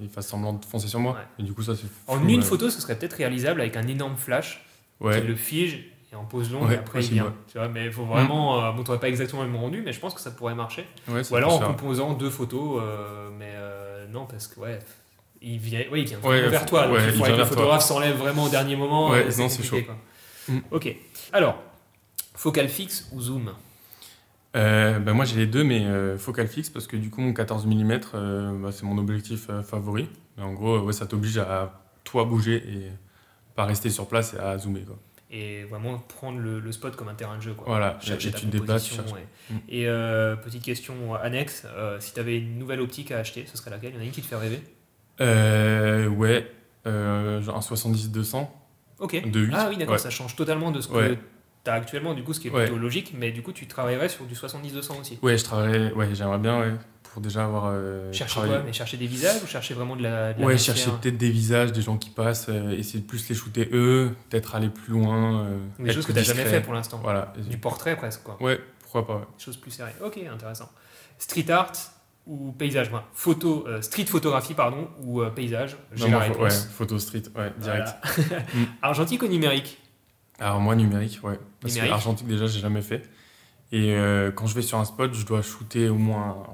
il 0.00 0.08
fasse 0.08 0.26
semblant 0.26 0.52
de 0.54 0.64
foncer 0.64 0.88
sur 0.88 0.98
moi. 0.98 1.16
Et 1.38 1.44
du 1.44 1.52
coup 1.52 1.62
ça 1.62 1.76
c'est. 1.76 1.86
En 2.08 2.18
flou, 2.18 2.28
une 2.28 2.42
photo, 2.42 2.70
ce 2.70 2.80
serait 2.80 2.98
peut-être 2.98 3.12
réalisable 3.14 3.60
avec 3.60 3.76
un 3.76 3.86
énorme 3.86 4.16
flash 4.16 4.64
qui 5.00 5.20
le 5.20 5.36
fige 5.36 5.84
et 6.14 6.16
en 6.16 6.24
pose 6.24 6.52
longue 6.52 6.68
Ouais, 6.68 6.74
et 6.74 6.78
après 6.78 7.04
il 7.04 7.10
vient. 7.14 7.34
Tu 7.48 7.58
vois, 7.58 7.66
mais 7.68 7.86
il 7.86 7.92
faut 7.92 8.04
vraiment. 8.04 8.64
euh, 8.64 8.70
bon, 8.72 8.84
t'aurais 8.84 9.00
pas 9.00 9.08
exactement 9.08 9.42
le 9.42 9.48
même 9.48 9.60
rendu, 9.60 9.82
mais 9.84 9.92
je 9.92 9.98
pense 10.00 10.14
que 10.14 10.20
ça 10.20 10.30
pourrait 10.30 10.54
marcher. 10.54 10.86
Ouais, 11.08 11.22
Ou 11.30 11.36
alors 11.36 11.54
en 11.54 11.58
faire. 11.58 11.66
composant 11.68 12.12
deux 12.14 12.30
photos, 12.30 12.80
euh, 12.82 13.30
mais 13.36 13.52
euh, 13.54 14.06
non, 14.08 14.24
parce 14.26 14.46
que 14.46 14.60
ouais, 14.60 14.78
il 15.42 15.58
vient, 15.58 15.80
ouais, 15.90 16.02
il 16.02 16.06
vient 16.06 16.18
Ouais, 16.22 16.48
vers 16.48 16.64
toi. 16.66 16.86
donc 16.86 16.98
il 17.12 17.20
que 17.20 17.30
le 17.32 17.44
photographe 17.44 17.82
s'enlève 17.82 18.16
vraiment 18.16 18.44
au 18.44 18.48
dernier 18.48 18.76
moment. 18.76 19.10
Ouais, 19.10 19.24
non, 19.36 19.48
c'est 19.48 19.62
chaud. 19.64 19.78
quoi. 19.84 19.96
Mm. 20.48 20.60
Ok. 20.70 20.94
Alors, 21.32 21.56
focal 22.36 22.68
fixe 22.68 23.08
ou 23.12 23.20
zoom? 23.20 23.52
Euh, 24.56 25.00
bah, 25.00 25.14
moi 25.14 25.24
j'ai 25.24 25.34
les 25.34 25.46
deux 25.48 25.64
mais 25.64 25.84
euh, 25.84 26.16
focal 26.16 26.46
fixe 26.46 26.70
parce 26.70 26.86
que 26.86 26.96
du 26.96 27.10
coup 27.10 27.20
mon 27.20 27.32
14 27.32 27.66
mm 27.66 27.98
bah, 28.62 28.70
c'est 28.70 28.84
mon 28.84 28.96
objectif 28.98 29.48
favori. 29.68 30.08
Mais 30.36 30.44
en 30.44 30.52
gros 30.52 30.78
ouais, 30.78 30.92
ça 30.92 31.06
t'oblige 31.06 31.38
à 31.38 31.80
toi 32.04 32.24
bouger 32.24 32.56
et 32.56 32.92
pas 33.56 33.64
rester 33.64 33.90
sur 33.90 34.06
place 34.06 34.34
et 34.34 34.38
à 34.38 34.56
zoomer 34.58 34.84
quoi. 34.86 34.96
Et 35.34 35.64
vraiment 35.64 35.98
prendre 35.98 36.38
le, 36.38 36.60
le 36.60 36.72
spot 36.72 36.94
comme 36.94 37.08
un 37.08 37.14
terrain 37.14 37.36
de 37.36 37.42
jeu. 37.42 37.54
Quoi. 37.54 37.66
Voilà, 37.66 37.98
Chercher 38.00 38.28
et 38.28 38.32
ta 38.32 38.38
tu 38.38 38.46
tu. 38.48 39.00
Mm. 39.50 39.56
Et 39.68 39.88
euh, 39.88 40.36
petite 40.36 40.62
question 40.62 41.14
annexe, 41.16 41.66
euh, 41.76 41.98
si 41.98 42.14
tu 42.14 42.20
avais 42.20 42.38
une 42.38 42.56
nouvelle 42.58 42.80
optique 42.80 43.10
à 43.10 43.18
acheter, 43.18 43.44
ce 43.46 43.56
serait 43.58 43.70
laquelle? 43.72 43.90
Il 43.90 43.96
y 43.96 43.98
en 43.98 44.02
a 44.02 44.04
une 44.04 44.12
qui 44.12 44.22
te 44.22 44.26
fait 44.26 44.36
rêver 44.36 44.62
Euh, 45.20 46.06
ouais, 46.08 46.50
euh, 46.86 47.42
genre 47.42 47.56
un 47.56 47.60
70-200 47.60 48.48
Ok. 49.00 49.28
de 49.28 49.40
8. 49.40 49.54
Ah 49.56 49.66
oui, 49.70 49.76
d'accord, 49.76 49.94
Ouais. 49.94 49.98
ça 49.98 50.10
change 50.10 50.36
totalement 50.36 50.70
de 50.70 50.80
ce 50.80 50.86
que 50.88 50.94
Ouais. 50.94 51.18
tu 51.64 51.70
as 51.70 51.74
actuellement, 51.74 52.14
du 52.14 52.22
coup, 52.22 52.32
ce 52.32 52.38
qui 52.40 52.48
est 52.48 52.50
Ouais. 52.52 52.66
plutôt 52.66 52.78
logique, 52.78 53.12
mais 53.18 53.32
du 53.32 53.42
coup, 53.42 53.52
tu 53.52 53.66
travaillerais 53.66 54.08
sur 54.08 54.24
du 54.26 54.34
70-200 54.36 55.00
aussi. 55.00 55.18
Ouais, 55.20 55.36
je 55.36 55.44
travaillerais, 55.44 55.92
ouais, 55.94 56.14
j'aimerais 56.14 56.38
bien, 56.38 56.60
ouais, 56.60 56.72
pour 57.14 57.22
déjà 57.22 57.44
avoir. 57.44 57.66
euh, 57.68 58.12
Chercher 58.12 58.32
travaillé- 58.32 58.54
quoi 58.54 58.62
Mais 58.66 58.72
chercher 58.72 58.96
des 58.96 59.06
visages 59.06 59.40
ou 59.40 59.46
chercher 59.46 59.72
vraiment 59.74 59.94
de 59.94 60.02
la, 60.02 60.32
de 60.32 60.40
la 60.40 60.46
Ouais, 60.46 60.54
matière 60.54 60.74
chercher 60.76 60.90
peut-être 61.00 61.16
des 61.16 61.30
visages, 61.30 61.70
des 61.72 61.80
gens 61.80 61.96
qui 61.96 62.10
passent, 62.10 62.46
euh, 62.48 62.72
essayer 62.72 62.98
de 62.98 63.06
plus 63.06 63.28
les 63.28 63.36
shooter 63.36 63.68
eux, 63.72 64.10
peut-être 64.28 64.56
aller 64.56 64.68
plus 64.68 64.92
loin. 64.94 65.44
euh, 65.44 65.58
Des 65.78 65.92
choses 65.92 66.04
que 66.06 66.10
tu 66.12 66.18
jamais 66.24 66.42
discret. 66.42 66.58
fait 66.58 66.60
pour 66.60 66.74
l'instant. 66.74 66.98
Voilà. 67.00 67.32
Du 67.48 67.56
portrait 67.56 67.94
presque, 67.96 68.24
quoi. 68.24 68.36
Ouais, 68.42 68.58
pourquoi 68.80 69.06
pas. 69.06 69.14
ouais. 69.14 69.26
Des 69.38 69.44
choses 69.44 69.56
plus 69.56 69.70
sérieuses. 69.70 69.94
Ok, 70.04 70.18
intéressant. 70.32 70.68
Street 71.18 71.48
art 71.50 71.70
ou 72.26 72.50
paysage? 72.50 72.88
Enfin, 72.88 73.04
photo, 73.14 73.64
Street 73.80 74.06
photographie, 74.06 74.54
pardon, 74.54 74.88
ou 75.04 75.22
paysage? 75.36 75.76
J'ai 75.94 76.10
la 76.10 76.18
ouais, 76.18 76.50
photo 76.50 76.98
street, 76.98 77.22
ouais, 77.36 77.52
direct. 77.60 77.88
Voilà. 78.02 78.42
Argentique 78.82 79.22
ou 79.22 79.28
numérique? 79.28 79.78
Alors 80.40 80.58
moi, 80.58 80.74
numérique, 80.74 81.20
ouais. 81.22 81.38
Parce 81.60 81.74
Numérique. 81.74 81.92
que 81.92 81.94
argentique, 81.96 82.26
déjà, 82.26 82.46
j'ai 82.48 82.58
jamais 82.58 82.82
fait. 82.82 83.08
Et 83.72 83.94
euh, 83.94 84.30
quand 84.30 84.46
je 84.46 84.54
vais 84.54 84.62
sur 84.62 84.78
un 84.78 84.84
spot, 84.84 85.14
je 85.14 85.24
dois 85.26 85.42
shooter 85.42 85.88
au 85.88 85.96
moins, 85.96 86.44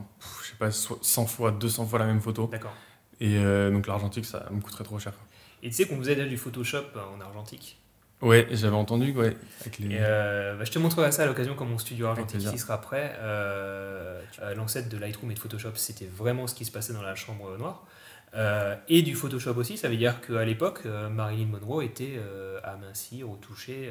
pff, 0.61 0.71
je 0.75 0.79
sais 0.79 0.89
pas, 0.89 0.95
so- 0.95 0.99
100 1.03 1.27
fois, 1.27 1.51
200 1.51 1.87
fois 1.87 1.99
la 1.99 2.07
même 2.07 2.21
photo. 2.21 2.47
D'accord. 2.47 2.75
Et 3.21 3.37
euh, 3.39 3.71
donc 3.71 3.87
l'argentique, 3.87 4.25
ça 4.25 4.47
me 4.51 4.61
coûterait 4.61 4.85
trop 4.85 4.99
cher. 4.99 5.13
Et 5.63 5.69
tu 5.69 5.75
sais 5.77 5.87
qu'on 5.87 5.99
faisait 5.99 6.15
déjà 6.15 6.27
du 6.29 6.39
Photoshop 6.39 6.85
euh, 6.97 7.01
en 7.17 7.21
argentique. 7.21 7.77
Ouais, 8.23 8.47
j'avais 8.51 8.77
entendu, 8.77 9.13
ouais, 9.13 9.37
avec 9.63 9.79
les... 9.79 9.95
Et 9.95 9.99
euh, 10.01 10.57
bah, 10.57 10.65
je 10.65 10.71
te 10.71 10.79
montrerai 10.79 11.11
ça 11.11 11.23
à 11.23 11.27
l'occasion 11.27 11.55
quand 11.55 11.65
mon 11.65 11.79
studio 11.79 12.07
argentique 12.07 12.43
ici 12.43 12.59
sera 12.59 12.79
prêt. 12.81 13.15
Euh, 13.19 14.21
L'ancêtre 14.57 14.89
de 14.91 14.97
Lightroom 14.99 15.31
et 15.31 15.35
de 15.35 15.39
Photoshop, 15.39 15.73
c'était 15.77 16.05
vraiment 16.07 16.47
ce 16.47 16.55
qui 16.55 16.65
se 16.67 16.71
passait 16.71 16.93
dans 16.93 17.03
la 17.03 17.15
chambre 17.15 17.57
noire. 17.59 17.87
Euh, 18.35 18.77
et 18.89 19.03
du 19.03 19.15
Photoshop 19.15 19.55
aussi, 19.57 19.77
ça 19.79 19.89
veut 19.89 19.97
dire 19.97 20.21
qu'à 20.21 20.45
l'époque, 20.45 20.85
Marilyn 20.85 21.47
Monroe 21.47 21.83
était 21.83 22.15
euh, 22.19 22.61
amincie, 22.63 23.23
retouchée 23.23 23.91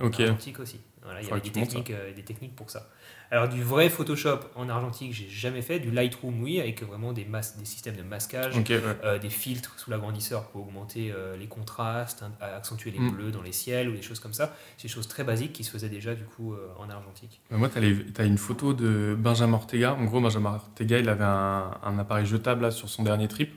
en 0.00 0.06
Ok. 0.06 0.20
argentique 0.20 0.58
aussi. 0.58 0.80
Voilà, 1.02 1.22
il 1.22 1.28
y 1.28 1.30
avait 1.30 1.40
des 1.40 1.50
techniques, 1.50 1.90
euh, 1.90 2.12
des 2.12 2.22
techniques 2.22 2.54
pour 2.54 2.70
ça. 2.70 2.86
Alors 3.30 3.48
du 3.48 3.62
vrai 3.62 3.88
Photoshop 3.88 4.40
en 4.54 4.68
argentique, 4.68 5.14
j'ai 5.14 5.28
jamais 5.28 5.62
fait. 5.62 5.78
Du 5.78 5.90
Lightroom, 5.90 6.42
oui, 6.42 6.60
avec 6.60 6.82
vraiment 6.82 7.12
des, 7.12 7.24
mas- 7.24 7.56
des 7.56 7.64
systèmes 7.64 7.96
de 7.96 8.02
masquage. 8.02 8.56
Ouais. 8.56 8.64
Euh, 9.04 9.18
des 9.18 9.30
filtres 9.30 9.78
sous 9.78 9.90
l'agrandisseur 9.90 10.48
pour 10.48 10.66
augmenter 10.66 11.10
euh, 11.10 11.36
les 11.36 11.46
contrastes, 11.46 12.22
hein, 12.22 12.32
accentuer 12.40 12.90
les 12.90 12.98
Mm. 12.98 13.10
bleus 13.12 13.30
dans 13.30 13.40
les 13.40 13.52
ciels 13.52 13.88
ou 13.88 13.92
des 13.92 14.02
choses 14.02 14.20
comme 14.20 14.34
ça. 14.34 14.54
C'est 14.76 14.88
des 14.88 14.92
choses 14.92 15.08
très 15.08 15.24
basiques 15.24 15.52
qui 15.54 15.64
se 15.64 15.70
faisaient 15.70 15.88
déjà 15.88 16.14
du 16.14 16.24
coup 16.24 16.54
en 16.78 16.90
argentique. 16.90 17.40
Mais 17.50 17.56
Moi, 17.56 17.68
tu 17.70 17.78
as, 18.18 18.24
une 18.24 18.38
photo 18.38 18.74
de 18.74 19.16
Benjamin 19.18 19.54
Ortega. 19.54 19.94
En 19.94 20.04
gros, 20.04 20.20
Benjamin 20.20 20.54
Ortega, 20.54 20.98
il 20.98 21.08
avait 21.08 21.24
un, 21.24 21.70
un 21.82 21.98
appareil 21.98 22.26
jetable 22.26 22.62
là, 22.62 22.70
sur 22.70 22.88
son 22.90 23.04
dernier 23.04 23.28
trip. 23.28 23.54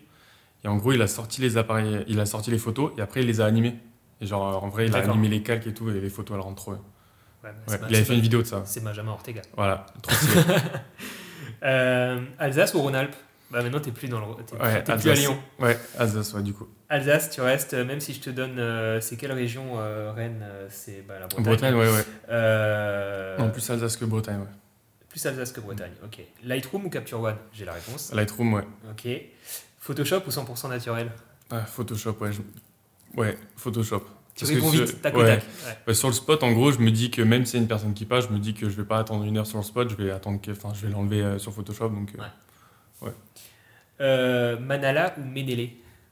Et 0.63 0.67
en 0.69 0.77
gros, 0.77 0.93
il 0.93 1.01
a 1.01 1.07
sorti 1.07 1.41
les 1.41 1.57
appareils, 1.57 2.05
il 2.07 2.19
a 2.21 2.25
sorti 2.25 2.51
les 2.51 2.57
photos 2.57 2.93
et 2.97 3.01
après, 3.01 3.19
il 3.19 3.27
les 3.27 3.41
a 3.41 3.45
animées. 3.45 3.75
Et 4.21 4.25
genre, 4.25 4.63
en 4.63 4.69
vrai, 4.69 4.85
il 4.85 4.95
a 4.95 4.99
animé 4.99 5.27
les 5.27 5.43
calques 5.43 5.67
et 5.67 5.73
tout, 5.73 5.89
et 5.89 5.99
les 5.99 6.09
photos, 6.09 6.35
elles 6.35 6.41
rentrent 6.41 6.61
trop 6.61 6.75
Ouais, 7.43 7.79
il 7.89 7.95
avait 7.95 8.03
fait 8.05 8.13
une 8.15 8.21
vidéo 8.21 8.41
de 8.41 8.47
ça. 8.47 8.61
C'est 8.65 8.83
Benjamin 8.83 9.11
Ortega. 9.11 9.41
Voilà, 9.55 9.85
trop. 10.01 10.13
Euh, 11.63 12.19
Alsace 12.39 12.73
ou 12.73 12.81
Rhône-Alpes? 12.81 13.15
Bah 13.49 13.61
maintenant 13.61 13.79
t'es 13.79 13.91
plus 13.91 14.07
dans 14.09 14.19
le, 14.19 14.25
Ouais, 14.25 14.83
t'es 14.83 14.95
plus 14.97 15.09
à. 15.11 15.13
Lyon. 15.13 15.37
ouais, 15.59 15.77
Alsace, 15.97 16.33
ouais, 16.33 16.41
du 16.41 16.53
coup. 16.53 16.67
Alsace, 16.89 17.29
tu 17.29 17.39
restes. 17.41 17.73
Même 17.73 17.99
si 17.99 18.13
je 18.13 18.19
te 18.19 18.29
donne, 18.31 18.57
euh, 18.59 18.99
c'est 18.99 19.15
quelle 19.15 19.31
région 19.31 19.79
euh, 19.79 20.11
Rennes 20.11 20.41
euh, 20.43 20.67
C'est 20.69 21.05
bah, 21.07 21.19
la 21.19 21.27
Bretagne. 21.27 21.43
Bretagne, 21.45 21.75
ouais, 21.75 21.87
ouais. 21.89 22.05
Euh, 22.29 23.37
Non, 23.37 23.49
plus 23.51 23.69
Alsace 23.69 23.95
que 23.95 24.05
Bretagne, 24.05 24.39
ouais. 24.39 24.47
Plus 25.07 25.23
Alsace 25.25 25.51
que 25.51 25.61
Bretagne, 25.61 25.91
ok. 26.03 26.19
Lightroom 26.43 26.85
ou 26.85 26.89
Capture 26.89 27.21
One? 27.21 27.37
J'ai 27.53 27.65
la 27.65 27.73
réponse. 27.73 28.11
Lightroom, 28.13 28.53
ouais. 28.55 28.67
Ok. 28.89 29.07
Photoshop 29.79 30.21
ou 30.27 30.31
100% 30.31 30.69
naturel? 30.69 31.11
Ah, 31.51 31.61
Photoshop, 31.61 32.17
ouais. 32.21 32.31
je- 32.33 32.41
Ouais, 33.15 33.37
Photoshop. 33.55 34.03
Tu 34.35 34.45
réponds 34.45 34.71
sur- 34.71 34.85
vite, 34.85 35.01
tac 35.01 35.15
au 35.15 35.19
ouais. 35.19 35.27
tac. 35.27 35.43
Ouais. 35.43 35.77
Ouais, 35.87 35.93
sur 35.93 36.07
le 36.07 36.13
spot, 36.13 36.41
en 36.43 36.51
gros, 36.53 36.71
je 36.71 36.79
me 36.79 36.89
dis 36.91 37.11
que 37.11 37.21
même 37.21 37.45
si 37.45 37.51
c'est 37.51 37.57
une 37.59 37.67
personne 37.67 37.93
qui 37.93 38.05
passe, 38.05 38.25
je 38.27 38.33
me 38.33 38.39
dis 38.39 38.53
que 38.53 38.67
je 38.69 38.75
vais 38.75 38.83
pas 38.85 38.97
attendre 38.97 39.23
une 39.25 39.37
heure 39.37 39.45
sur 39.47 39.59
le 39.59 39.63
spot, 39.63 39.89
je 39.89 39.95
vais 39.95 40.09
attendre 40.11 40.41
que, 40.41 40.51
enfin, 40.51 40.71
je 40.73 40.85
vais 40.87 40.91
l'enlever 40.91 41.21
euh, 41.21 41.37
sur 41.39 41.53
Photoshop. 41.53 41.89
Donc, 41.89 42.09
euh, 42.17 42.21
Ouais. 43.05 43.11
Euh, 44.01 44.59
Manala 44.59 45.13
ou 45.19 45.23
Menele? 45.23 45.69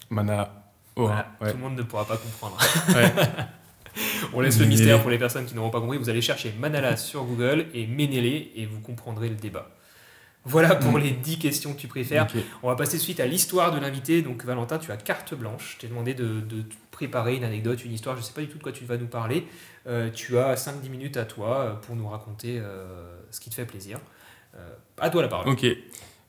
Mana. 0.10 0.54
Oh, 0.96 1.06
Voilà, 1.06 1.32
ouais. 1.42 1.52
Tout 1.52 1.58
le 1.58 1.64
monde 1.64 1.78
ne 1.78 1.84
pourra 1.84 2.06
pas 2.06 2.18
comprendre. 2.18 2.58
Ouais. 2.90 3.12
On 4.34 4.40
laisse 4.40 4.60
le 4.60 4.66
mystère 4.66 5.02
pour 5.02 5.10
les 5.10 5.18
personnes 5.18 5.46
qui 5.46 5.56
n'auront 5.56 5.70
pas 5.70 5.80
compris. 5.82 5.98
Vous 5.98 6.10
allez 6.10 6.22
chercher 6.22 6.54
Manala 6.60 6.96
sur 6.98 7.24
Google 7.26 7.66
et 7.74 7.88
Menele 7.88 8.26
et 8.56 8.66
vous 8.70 8.80
comprendrez 8.82 9.30
le 9.30 9.36
débat. 9.36 9.70
Voilà 10.44 10.76
pour 10.76 10.94
Mm. 10.94 11.02
les 11.02 11.12
10 11.12 11.38
questions 11.40 11.74
que 11.74 11.80
tu 11.80 11.88
préfères. 11.88 12.28
On 12.64 12.68
va 12.70 12.76
passer 12.76 12.98
suite 12.98 13.20
à 13.20 13.28
l'histoire 13.28 13.72
de 13.74 13.80
l'invité. 13.80 14.22
Donc 14.24 14.44
Valentin, 14.44 14.80
tu 14.80 14.92
as 14.92 14.98
carte 14.98 15.36
blanche. 15.36 15.74
Je 15.76 15.82
t'ai 15.82 15.88
demandé 15.88 16.14
de, 16.16 16.42
préparer 16.90 17.36
une 17.36 17.44
anecdote, 17.44 17.84
une 17.86 17.94
histoire. 17.94 18.16
Je 18.16 18.22
ne 18.22 18.26
sais 18.26 18.34
pas 18.34 18.42
du 18.42 18.48
tout 18.48 18.58
de 18.58 18.64
quoi 18.64 18.72
tu 18.72 18.86
vas 18.86 18.98
nous 18.98 19.08
parler. 19.08 19.46
Euh, 19.88 20.10
tu 20.14 20.38
as 20.38 20.56
5-10 20.56 20.90
minutes 20.90 21.18
à 21.18 21.26
toi 21.26 21.60
euh, 21.60 21.74
pour 21.74 21.96
nous 21.96 22.08
raconter 22.08 22.60
euh, 22.60 22.86
ce 23.32 23.40
qui 23.40 23.50
te 23.50 23.56
fait 23.56 23.66
plaisir. 23.66 23.98
Euh, 24.56 24.70
à 25.00 25.10
toi 25.10 25.22
la 25.22 25.28
parole. 25.28 25.48
Ok. 25.50 25.66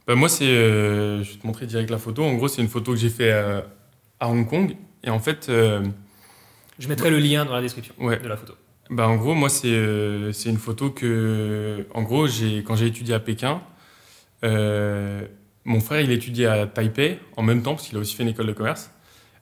Bah, 0.07 0.15
moi, 0.15 0.29
c'est. 0.29 0.45
je 0.47 1.23
vais 1.33 1.39
te 1.39 1.47
montrer 1.47 1.67
direct 1.67 1.91
la 1.91 1.99
photo. 1.99 2.23
En 2.25 2.35
gros, 2.35 2.49
c'est 2.49 2.61
une 2.63 2.69
photo 2.69 2.93
que 2.93 2.99
j'ai 2.99 3.11
fait 3.11 3.33
à 3.33 4.29
Hong 4.29 4.49
Kong. 4.49 4.77
Et 5.05 5.11
en 5.11 5.19
fait, 5.21 5.47
Je 5.49 6.89
mettrai 6.89 7.11
le 7.11 7.19
lien 7.19 7.45
dans 7.45 7.55
la 7.55 7.61
description 7.63 7.95
Ouais. 7.99 8.19
de 8.19 8.29
la 8.29 8.37
photo. 8.37 8.55
bah, 8.91 9.09
en 9.09 9.17
gros, 9.17 9.35
moi, 9.35 9.49
c'est 9.49 10.33
c'est 10.33 10.49
une 10.51 10.59
photo 10.59 10.91
que. 10.91 11.87
En 11.95 12.03
gros, 12.03 12.27
j'ai 12.27 12.63
quand 12.65 12.77
j'ai 12.77 12.87
étudié 12.87 13.15
à 13.15 13.21
Pékin, 13.21 13.63
euh, 14.45 15.27
mon 15.65 15.81
frère, 15.81 16.01
il 16.01 16.11
étudiait 16.11 16.47
à 16.47 16.67
Taipei 16.67 17.19
en 17.37 17.43
même 17.43 17.63
temps, 17.63 17.75
parce 17.75 17.89
qu'il 17.89 17.97
a 17.97 18.01
aussi 18.01 18.17
fait 18.17 18.23
une 18.23 18.31
école 18.31 18.47
de 18.47 18.53
commerce, 18.53 18.91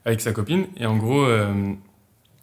avec 0.05 0.21
sa 0.21 0.33
copine. 0.33 0.67
Et 0.77 0.87
en 0.87 0.97
gros, 0.97 1.25
euh, 1.25 1.73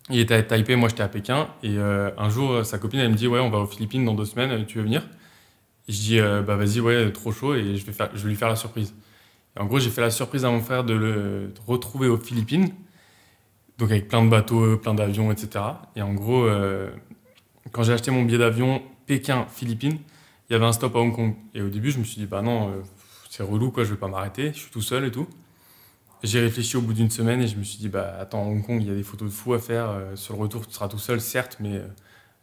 il 0.09 0.19
était 0.19 0.35
à 0.35 0.43
Taipei, 0.43 0.75
moi, 0.75 0.89
j'étais 0.89 1.03
à 1.03 1.07
Pékin. 1.07 1.47
Et 1.63 1.77
euh, 1.77 2.09
un 2.17 2.29
jour, 2.29 2.65
sa 2.65 2.77
copine, 2.77 2.99
elle 2.99 3.11
me 3.11 3.15
dit 3.15 3.27
Ouais, 3.27 3.39
on 3.39 3.49
va 3.49 3.59
aux 3.59 3.67
Philippines 3.67 4.05
dans 4.05 4.15
deux 4.15 4.25
semaines, 4.25 4.65
tu 4.65 4.79
veux 4.79 4.83
venir? 4.83 5.07
Je 5.87 5.93
dis 5.93 6.19
Bah, 6.19 6.55
vas-y, 6.55 6.79
ouais, 6.79 7.11
trop 7.11 7.31
chaud, 7.31 7.55
et 7.55 7.75
je 7.75 7.85
vais, 7.85 8.27
lui 8.27 8.35
faire 8.35 8.49
la 8.49 8.55
surprise. 8.55 8.93
Et 9.55 9.59
en 9.59 9.65
gros, 9.65 9.79
j'ai 9.79 9.89
fait 9.89 10.01
la 10.01 10.11
surprise 10.11 10.45
à 10.45 10.49
mon 10.49 10.61
frère 10.61 10.83
de 10.83 10.93
le 10.93 11.53
retrouver 11.65 12.07
aux 12.07 12.17
Philippines, 12.17 12.69
donc 13.77 13.91
avec 13.91 14.07
plein 14.07 14.23
de 14.23 14.29
bateaux, 14.29 14.77
plein 14.77 14.93
d'avions, 14.95 15.31
etc. 15.31 15.63
Et 15.95 16.01
en 16.01 16.13
gros, 16.13 16.47
quand 17.71 17.83
j'ai 17.83 17.93
acheté 17.93 18.11
mon 18.11 18.23
billet 18.23 18.39
d'avion 18.39 18.81
Pékin-Philippines, 19.05 19.99
il 20.49 20.53
y 20.53 20.55
avait 20.55 20.65
un 20.65 20.73
stop 20.73 20.95
à 20.95 20.99
Hong 20.99 21.13
Kong. 21.15 21.35
Et 21.53 21.61
au 21.61 21.69
début, 21.69 21.91
je 21.91 21.99
me 21.99 22.03
suis 22.03 22.17
dit, 22.17 22.25
bah 22.25 22.41
non, 22.41 22.69
euh, 22.69 22.81
c'est 23.29 23.43
relou, 23.43 23.71
quoi, 23.71 23.83
je 23.83 23.91
vais 23.91 23.97
pas 23.99 24.07
m'arrêter, 24.07 24.53
je 24.53 24.59
suis 24.59 24.71
tout 24.71 24.81
seul 24.81 25.05
et 25.05 25.11
tout. 25.11 25.27
J'ai 26.23 26.39
réfléchi 26.41 26.77
au 26.77 26.81
bout 26.81 26.93
d'une 26.93 27.11
semaine 27.11 27.41
et 27.41 27.47
je 27.47 27.57
me 27.57 27.63
suis 27.63 27.77
dit, 27.79 27.89
bah 27.89 28.17
attends, 28.19 28.43
Hong 28.47 28.65
Kong, 28.65 28.81
il 28.81 28.87
y 28.87 28.91
a 28.91 28.95
des 28.95 29.03
photos 29.03 29.29
de 29.29 29.33
fous 29.33 29.53
à 29.53 29.59
faire. 29.59 29.89
euh, 29.89 30.15
sur 30.15 30.35
le 30.35 30.41
retour, 30.41 30.65
tu 30.67 30.73
seras 30.73 30.87
tout 30.87 30.97
seul, 30.97 31.21
certes, 31.21 31.57
mais 31.59 31.75
euh, 31.77 31.87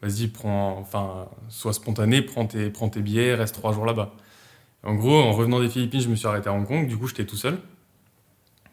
vas-y, 0.03 0.29
prends, 0.29 0.79
enfin, 0.79 1.29
sois 1.49 1.73
spontané, 1.73 2.23
prends 2.23 2.47
tes, 2.47 2.71
prends 2.71 2.89
tes 2.89 3.01
billets, 3.03 3.35
reste 3.35 3.55
trois 3.57 3.73
jours 3.73 3.85
là-bas. 3.87 4.15
En 4.85 4.95
gros, 4.97 5.21
en 5.23 5.33
revenant 5.33 5.61
des 5.61 5.69
Philippines, 5.71 6.01
je 6.01 6.09
me 6.09 6.17
suis 6.17 6.29
arrêté 6.29 6.49
à 6.51 6.53
Hong 6.55 6.67
Kong, 6.67 6.89
du 6.89 6.97
coup, 6.99 7.09
j'étais 7.09 7.27
tout 7.27 7.37
seul. 7.37 7.59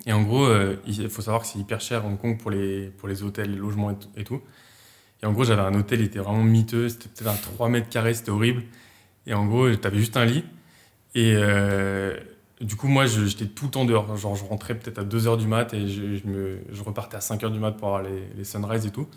Et 0.05 0.13
en 0.13 0.23
gros, 0.23 0.45
euh, 0.45 0.77
il 0.87 1.09
faut 1.09 1.21
savoir 1.21 1.43
que 1.43 1.47
c'est 1.47 1.59
hyper 1.59 1.79
cher 1.81 2.05
Hong 2.05 2.17
Kong 2.19 2.37
pour 2.39 2.49
les, 2.51 2.87
pour 2.89 3.07
les 3.07 3.23
hôtels, 3.23 3.51
les 3.51 3.57
logements 3.57 3.91
et 3.91 3.95
et 4.17 4.23
tout. 4.23 4.41
Et 5.23 5.25
en 5.27 5.33
gros, 5.33 5.43
j'avais 5.43 5.61
un 5.61 5.73
hôtel, 5.75 6.01
il 6.01 6.07
était 6.07 6.19
vraiment 6.19 6.43
miteux, 6.43 6.89
c'était 6.89 7.09
peut-être 7.09 7.27
un 7.31 7.35
3 7.35 7.69
mètres 7.69 7.89
carrés, 7.89 8.13
c'était 8.15 8.31
horrible. 8.31 8.63
Et 9.27 9.33
en 9.33 9.45
gros, 9.45 9.73
t'avais 9.75 9.97
juste 9.97 10.17
un 10.17 10.25
lit. 10.25 10.43
Et 11.13 11.33
euh, 11.35 12.17
du 12.59 12.75
coup, 12.75 12.87
moi, 12.87 13.05
j'étais 13.05 13.45
tout 13.45 13.65
le 13.65 13.71
temps 13.71 13.85
dehors. 13.85 14.15
Genre, 14.17 14.35
je 14.35 14.43
rentrais 14.43 14.77
peut-être 14.77 14.99
à 14.99 15.03
2h 15.03 15.37
du 15.37 15.47
mat 15.47 15.73
et 15.73 15.87
je, 15.87 16.15
je 16.15 16.27
me, 16.27 16.59
je 16.71 16.83
repartais 16.83 17.17
à 17.17 17.19
5h 17.19 17.51
du 17.51 17.59
mat 17.59 17.71
pour 17.73 17.87
avoir 17.89 18.03
les, 18.03 18.23
les 18.35 18.43
sunrises 18.43 18.85
et 18.85 18.91
tout. 18.91 19.07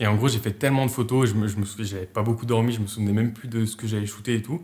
Et 0.00 0.06
en 0.06 0.14
gros, 0.14 0.28
j'ai 0.28 0.38
fait 0.38 0.52
tellement 0.52 0.86
de 0.86 0.90
photos, 0.90 1.28
je 1.28 1.34
me, 1.34 1.48
je 1.48 1.56
me 1.56 1.64
j'avais 1.80 2.06
pas 2.06 2.22
beaucoup 2.22 2.46
dormi, 2.46 2.72
je 2.72 2.80
me 2.80 2.86
souvenais 2.86 3.12
même 3.12 3.32
plus 3.32 3.48
de 3.48 3.64
ce 3.66 3.76
que 3.76 3.86
j'avais 3.86 4.06
shooté 4.06 4.34
et 4.34 4.42
tout. 4.42 4.62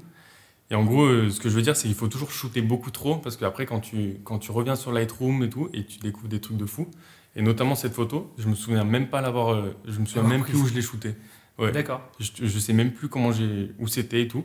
Et 0.71 0.75
en 0.75 0.85
gros, 0.85 1.05
euh, 1.05 1.31
ce 1.31 1.41
que 1.41 1.49
je 1.49 1.57
veux 1.57 1.63
dire, 1.63 1.77
c'est 1.77 1.89
qu'il 1.89 1.97
faut 1.97 2.09
toujours 2.09 2.31
shooter 2.31 2.63
beaucoup 2.63 2.91
trop 2.91 3.17
parce 3.17 3.37
qu'après, 3.37 3.67
quand 3.67 3.81
tu, 3.81 4.19
quand 4.25 4.39
tu 4.39 4.51
reviens 4.53 4.77
sur 4.77 4.93
Lightroom 4.93 5.43
et 5.43 5.51
tout, 5.51 5.69
et 5.73 5.85
tu 5.85 5.99
découvres 5.99 6.29
des 6.29 6.41
trucs 6.41 6.57
de 6.57 6.67
fou, 6.67 6.89
et 7.37 7.43
notamment 7.43 7.75
cette 7.75 7.95
photo, 7.95 8.33
je 8.39 8.49
me 8.49 8.55
souviens 8.55 8.85
même 8.85 9.09
pas 9.09 9.21
l'avoir, 9.21 9.55
euh, 9.55 9.77
je 9.87 9.99
me 9.99 10.07
souviens 10.07 10.29
même 10.29 10.45
plus 10.45 10.57
où 10.57 10.67
je 10.67 10.75
l'ai 10.75 10.83
shooté. 10.83 11.15
Ouais. 11.59 11.71
D'accord. 11.73 12.01
Je, 12.19 12.31
je 12.47 12.59
sais 12.59 12.73
même 12.73 12.93
plus 12.93 13.09
comment 13.09 13.31
j'ai, 13.33 13.71
où 13.79 13.87
c'était 13.87 14.23
et 14.23 14.29
tout. 14.29 14.45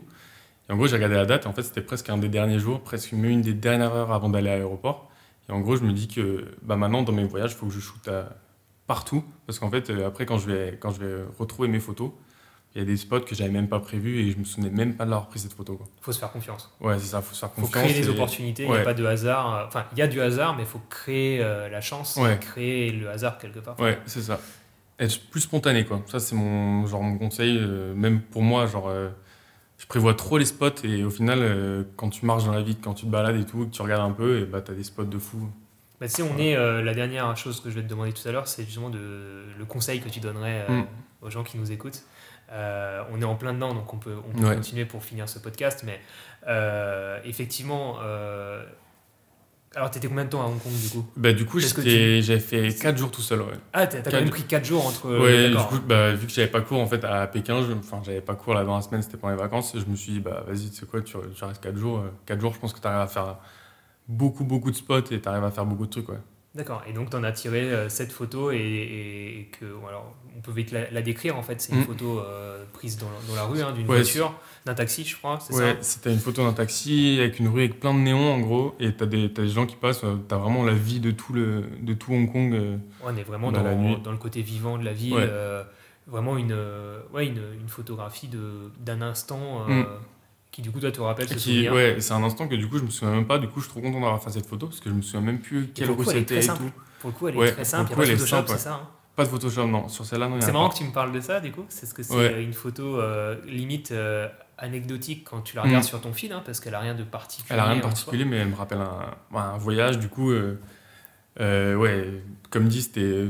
Et 0.70 0.74
en 0.74 0.76
gros, 0.78 0.88
j'ai 0.88 0.95
regardé 0.95 1.16
la 1.16 1.26
date 1.26 1.45
et 1.45 1.47
en 1.47 1.53
fait, 1.53 1.64
c'était 1.64 1.82
presque 1.82 2.10
un 2.10 2.18
des 2.18 2.30
derniers 2.30 2.60
jours, 2.60 2.82
presque 2.82 3.12
même 3.14 3.26
une 3.32 3.41
des 3.41 3.53
dernières 3.55 3.93
heures 3.95 4.12
avant 4.12 4.30
d'aller 4.30 4.49
à 4.49 4.55
l'aéroport. 4.57 5.10
Et 5.47 5.51
en 5.51 5.60
gros, 5.62 5.76
je 5.76 5.84
me 5.84 5.91
dis 5.93 6.07
que 6.07 6.45
bah, 6.62 6.76
maintenant, 6.76 7.01
dans 7.01 7.12
mes 7.12 7.24
voyages, 7.24 7.51
il 7.53 7.55
faut 7.57 7.66
que 7.66 7.74
je 7.74 7.80
shoote 7.80 8.07
à- 8.07 8.30
partout. 8.86 9.24
Parce 9.47 9.57
qu'en 9.60 9.70
fait, 9.72 9.89
euh, 9.89 10.07
après, 10.07 10.26
quand 10.28 10.38
je, 10.38 10.47
vais, 10.51 10.78
quand 10.80 10.91
je 10.91 10.99
vais 11.03 11.24
retrouver 11.39 11.68
mes 11.68 11.80
photos, 11.80 12.12
il 12.76 12.80
y 12.80 12.82
a 12.84 12.86
des 12.86 12.97
spots 12.97 13.22
que 13.22 13.34
j'avais 13.34 13.49
même 13.49 13.68
pas 13.68 13.80
prévus 13.80 14.20
et 14.20 14.32
je 14.32 14.38
me 14.38 14.43
souvenais 14.43 14.70
même 14.70 14.95
pas 14.95 15.05
de 15.05 15.10
l'avoir 15.10 15.28
pris 15.28 15.39
cette 15.39 15.53
photo. 15.53 15.76
Quoi. 15.76 15.88
faut 16.01 16.12
se 16.12 16.20
faire 16.20 16.32
confiance. 16.32 16.72
Ouais, 16.80 16.99
c'est 16.99 17.07
ça, 17.07 17.22
faut 17.24 17.34
se 17.34 17.39
faire 17.39 17.49
faut 17.51 17.62
confiance. 17.62 17.84
créer 17.86 17.99
des 18.01 18.07
et- 18.07 18.12
opportunités, 18.12 18.64
il 18.64 18.70
n'y 18.70 18.76
a 18.76 18.78
Ouais. 18.78 18.84
pas 18.84 18.93
de 18.93 19.03
hasard. 19.05 19.66
Enfin, 19.68 19.86
il 19.93 19.97
y 19.97 20.03
a 20.03 20.07
du 20.07 20.22
hasard, 20.22 20.55
mais 20.55 20.62
il 20.64 20.68
faut 20.68 20.82
créer 20.88 21.41
euh, 21.43 21.68
la 21.70 21.82
chance, 21.82 22.16
Ouais. 22.18 22.38
créer 22.39 22.91
le 22.91 23.10
hasard 23.10 23.39
quelque 23.39 23.57
part. 23.60 23.80
Ouais, 23.80 23.97
c'est 24.05 24.22
ça. 24.22 24.39
Être 25.00 25.20
plus 25.30 25.41
spontané, 25.41 25.86
quoi. 25.86 26.02
Ça, 26.08 26.20
c'est 26.20 26.36
mon, 26.36 26.86
genre, 26.86 27.02
mon 27.02 27.18
conseil, 27.18 27.58
euh, 27.58 27.93
même 27.95 28.20
pour 28.22 28.41
moi, 28.41 28.66
genre, 28.68 28.89
euh, 28.89 29.10
je 29.78 29.86
prévois 29.86 30.14
trop 30.14 30.38
les 30.38 30.43
spots 30.45 30.84
et 30.84 31.04
au 31.06 31.10
final, 31.10 31.39
euh, 31.41 31.84
quand 31.95 32.10
tu 32.10 32.26
marches 32.26 32.43
dans 32.43 32.52
la 32.54 32.62
vie, 32.62 32.76
quand 32.76 32.93
tu 32.93 33.06
te 33.06 33.10
balades 33.12 33.38
et 33.38 33.45
tout, 33.45 33.66
que 33.66 33.72
tu 33.74 33.82
regardes 33.82 34.10
un 34.10 34.14
peu, 34.14 34.39
et 34.41 34.45
bah, 34.45 34.62
t'as 34.62 34.74
des 34.74 34.84
spots 34.84 35.06
de 35.06 35.18
fou. 35.18 35.50
Bah, 36.02 36.08
tu 36.08 36.16
sais, 36.16 36.22
on 36.22 36.38
est, 36.38 36.56
la 36.84 36.93
dernière 36.93 37.36
chose 37.38 37.62
que 37.62 37.70
je 37.70 37.76
vais 37.76 37.84
te 37.84 37.88
demander 37.89 38.12
tout 38.14 38.28
à 38.28 38.32
l'heure, 38.32 38.47
c'est 38.47 38.64
justement 38.66 38.89
de, 38.89 39.45
le 39.58 39.66
conseil 39.66 40.00
que 40.02 40.10
tu 40.10 40.20
donnerais 40.20 40.66
euh, 40.70 40.82
Mm. 40.82 40.86
aux 41.22 41.30
gens 41.30 41.43
qui 41.43 41.58
nous 41.58 41.72
écoutent. 41.72 42.04
On 42.52 43.22
est 43.22 43.26
en 43.26 43.36
plein 43.36 43.54
dedans, 43.54 43.74
donc 43.74 43.93
on 43.93 43.97
peut, 43.97 44.16
on 44.28 44.38
peut 44.38 44.47
Ouais. 44.47 44.56
continuer 44.56 44.86
pour 44.86 45.04
finir 45.04 45.30
ce 45.30 45.39
podcast, 45.39 45.86
mais 45.86 46.00
effectivement, 47.26 47.97
alors 49.76 49.92
t'étais 49.92 50.08
combien 50.08 50.26
de 50.26 50.30
temps 50.30 50.42
à 50.42 50.46
Hong 50.48 50.60
Kong 50.62 50.72
du 50.74 50.90
coup 50.90 51.06
Bah, 51.16 51.32
du 51.34 51.46
coup, 51.46 51.60
j'avais 51.60 52.40
fait 52.40 52.74
4 52.76 52.98
jours 52.98 53.12
tout 53.12 53.22
seul, 53.22 53.42
ouais. 53.42 53.54
Ah, 53.74 53.86
t'as 53.88 54.02
quand 54.02 54.12
même 54.18 54.30
pris 54.30 54.44
4 54.44 54.66
jours 54.66 54.86
entre. 54.86 55.10
ouais, 55.20 55.50
du 55.52 55.56
coup, 55.58 55.80
bah, 55.88 56.14
vu 56.14 56.26
que 56.28 56.34
j'avais 56.34 56.48
pas 56.48 56.62
cours 56.62 56.80
en 56.80 56.88
fait 56.88 57.04
à 57.04 57.28
Pékin, 57.28 57.62
je- 57.64 57.74
enfin, 57.74 58.02
j'avais 58.06 58.22
pas 58.22 58.36
cours 58.36 58.54
là 58.56 58.64
dans 58.64 58.76
la 58.76 58.82
semaine, 58.82 59.02
c'était 59.02 59.18
pendant 59.18 59.36
les 59.36 59.40
vacances, 59.42 59.74
je 59.78 59.86
me 59.90 59.96
suis 59.96 60.14
dit, 60.14 60.20
bah, 60.20 60.44
vas-y, 60.48 60.70
tu 60.70 60.76
sais 60.78 60.86
quoi, 60.86 61.02
tu, 61.02 61.14
tu 61.36 61.44
restes 61.44 61.62
4 61.62 61.78
jours. 61.78 62.04
4 62.26 62.42
jours, 62.42 62.54
je 62.54 62.60
pense 62.60 62.74
que 62.74 62.80
t'arrives 62.80 63.02
à 63.02 63.08
faire 63.08 63.38
beaucoup, 64.08 64.44
beaucoup 64.44 64.72
de 64.72 64.76
spots 64.76 65.12
et 65.12 65.22
t'arrives 65.22 65.44
à 65.44 65.52
faire 65.52 65.66
beaucoup 65.66 65.86
de 65.86 65.92
trucs, 65.92 66.10
ouais. 66.10 66.20
D'accord, 66.60 66.84
et 66.86 66.91
donc 66.91 67.10
tu 67.10 67.16
en 67.16 67.24
as 67.24 67.32
tiré 67.32 67.62
euh, 67.72 67.88
cette 67.88 68.12
photo 68.12 68.51
et, 68.51 68.57
et- 68.57 69.39
et 69.39 69.43
que, 69.45 69.64
alors, 69.88 70.14
on 70.38 70.41
peut 70.41 70.51
vite 70.51 70.72
la, 70.72 70.91
la 70.91 71.01
décrire 71.01 71.38
en 71.38 71.41
fait, 71.41 71.62
c'est 71.62 71.72
une 71.72 71.80
Mm. 71.80 71.84
photo 71.86 72.20
euh, 72.20 72.66
prise 72.74 72.97
dans, 72.97 73.07
dans 73.30 73.36
la 73.36 73.45
rue, 73.45 73.62
hein, 73.62 73.72
d'une 73.72 73.88
Ouais, 73.88 73.95
voiture, 74.01 74.34
d'un 74.66 74.74
taxi 74.74 75.05
je 75.05 75.16
crois, 75.16 75.39
c'est 75.39 75.53
Ouais, 75.53 75.76
ça 75.76 75.84
c'était 75.84 76.12
une 76.12 76.20
photo 76.20 76.43
d'un 76.43 76.51
taxi 76.51 77.16
avec 77.22 77.39
une 77.39 77.47
rue 77.47 77.62
avec 77.62 77.80
plein 77.80 77.93
de 77.93 77.99
néons 77.99 78.34
en 78.34 78.41
gros, 78.41 78.76
et 78.82 78.91
t'as 78.93 79.05
des, 79.05 79.32
t'as 79.32 79.43
des 79.43 79.47
gens 79.47 79.66
qui 79.66 79.78
passent, 79.78 80.03
euh, 80.03 80.18
t'as 80.28 80.36
vraiment 80.36 80.66
la 80.66 80.74
vie 80.74 80.99
de 80.99 81.12
tout, 81.12 81.32
le, 81.32 81.64
de 81.82 81.93
tout 81.93 82.12
Hong 82.14 82.30
Kong. 82.30 82.53
euh, 82.53 82.76
On 83.03 83.16
est 83.16 83.24
vraiment 83.24 83.53
Dans 83.53 84.12
le 84.12 84.18
côté 84.18 84.41
vivant 84.41 84.78
de 84.78 84.84
la 84.84 84.91
ville, 84.91 85.14
Ouais. 85.14 85.26
euh, 85.30 85.64
vraiment 86.07 86.36
une, 86.38 86.51
euh, 86.51 86.99
ouais, 87.14 87.26
une, 87.28 87.41
une 87.62 87.70
photographie 87.70 88.30
d'un 88.82 89.01
instant 89.01 89.62
euh, 89.70 89.84
Mm. 89.84 89.86
Qui 90.52 90.62
du 90.62 90.72
coup 90.72 90.80
toi 90.80 90.91
te 90.91 91.00
rappelle 91.02 91.28
ce 91.30 91.34
qui, 91.36 91.39
souvenir. 91.39 91.74
ouais, 91.74 91.97
c'est 92.00 92.14
un 92.14 92.24
instant 92.24 92.47
que 92.47 92.56
du 92.56 92.68
coup 92.68 92.78
je 92.80 92.84
me 92.84 92.89
souviens 92.89 93.14
même 93.16 93.28
pas, 93.28 93.38
du 93.38 93.47
coup 93.47 93.60
je 93.60 93.66
suis 93.66 93.72
trop 93.72 93.82
content 93.82 94.00
d'avoir 94.00 94.22
fait 94.24 94.32
cette 94.32 94.45
photo 94.47 94.68
parce 94.68 94.80
que 94.80 94.89
je 94.89 94.95
me 94.95 95.02
souviens 95.02 95.22
même 95.22 95.39
plus 95.39 95.68
quelle 95.74 95.88
pour 95.88 95.97
le 95.97 96.04
rue 96.10 96.14
c'était 96.16 96.43
et 96.43 96.47
tout. 96.47 96.72
Pour 97.00 97.12
le 97.12 97.16
coup 97.16 97.28
elle 97.28 97.36
est 97.36 97.38
Ouais, 97.38 97.47
très 97.52 97.58
pour 97.62 97.66
simple, 97.66 97.84
le 97.84 97.91
il 97.91 97.95
coup, 97.95 98.02
elle 98.04 98.12
est 98.12 98.18
simple, 98.28 98.50
c'est 98.50 98.58
ça 98.58 98.74
hein 98.74 98.88
Pas 99.16 99.24
de 99.26 99.30
Photoshop, 99.30 99.68
non, 99.68 99.88
sur 99.88 100.06
celle-là, 100.06 100.28
non, 100.28 100.41
C'est 100.41 100.52
marrant 100.52 100.68
pas. 100.70 100.74
que 100.74 100.80
tu 100.80 100.84
me 100.86 100.91
parles 100.91 101.12
de 101.12 101.22
ça 101.22 101.39
du 101.39 101.52
coup, 101.52 101.66
c'est 101.70 101.86
ce 101.86 101.93
que 101.93 102.04
c'est 102.04 102.16
Ouais. 102.16 102.43
une 102.43 102.54
photo 102.54 103.00
euh, 103.00 103.36
limite 103.45 103.91
euh, 103.91 104.28
anecdotique 104.58 105.26
quand 105.30 105.41
tu 105.41 105.56
la 105.56 105.62
regardes 105.62 105.84
Mm. 105.84 105.88
sur 105.88 106.02
ton 106.02 106.12
feed, 106.14 106.32
hein, 106.32 106.41
parce 106.45 106.60
qu'elle 106.60 106.76
a 106.76 106.80
rien 106.80 106.95
de 106.95 107.04
particulier. 107.04 107.47
Elle 107.54 107.60
a 107.60 107.66
rien 107.66 107.78
de 107.78 107.82
particulier, 107.82 108.26
mais 108.26 108.38
elle 108.38 108.50
me 108.50 108.56
rappelle 108.56 108.80
un, 108.82 109.38
un 109.38 109.58
voyage. 109.58 110.00
Du 110.00 110.10
coup, 110.10 110.32
euh, 110.32 110.60
euh, 111.39 111.76
ouais, 111.76 112.22
comme 112.50 112.68
dit, 112.68 112.82
c'était 112.82 113.26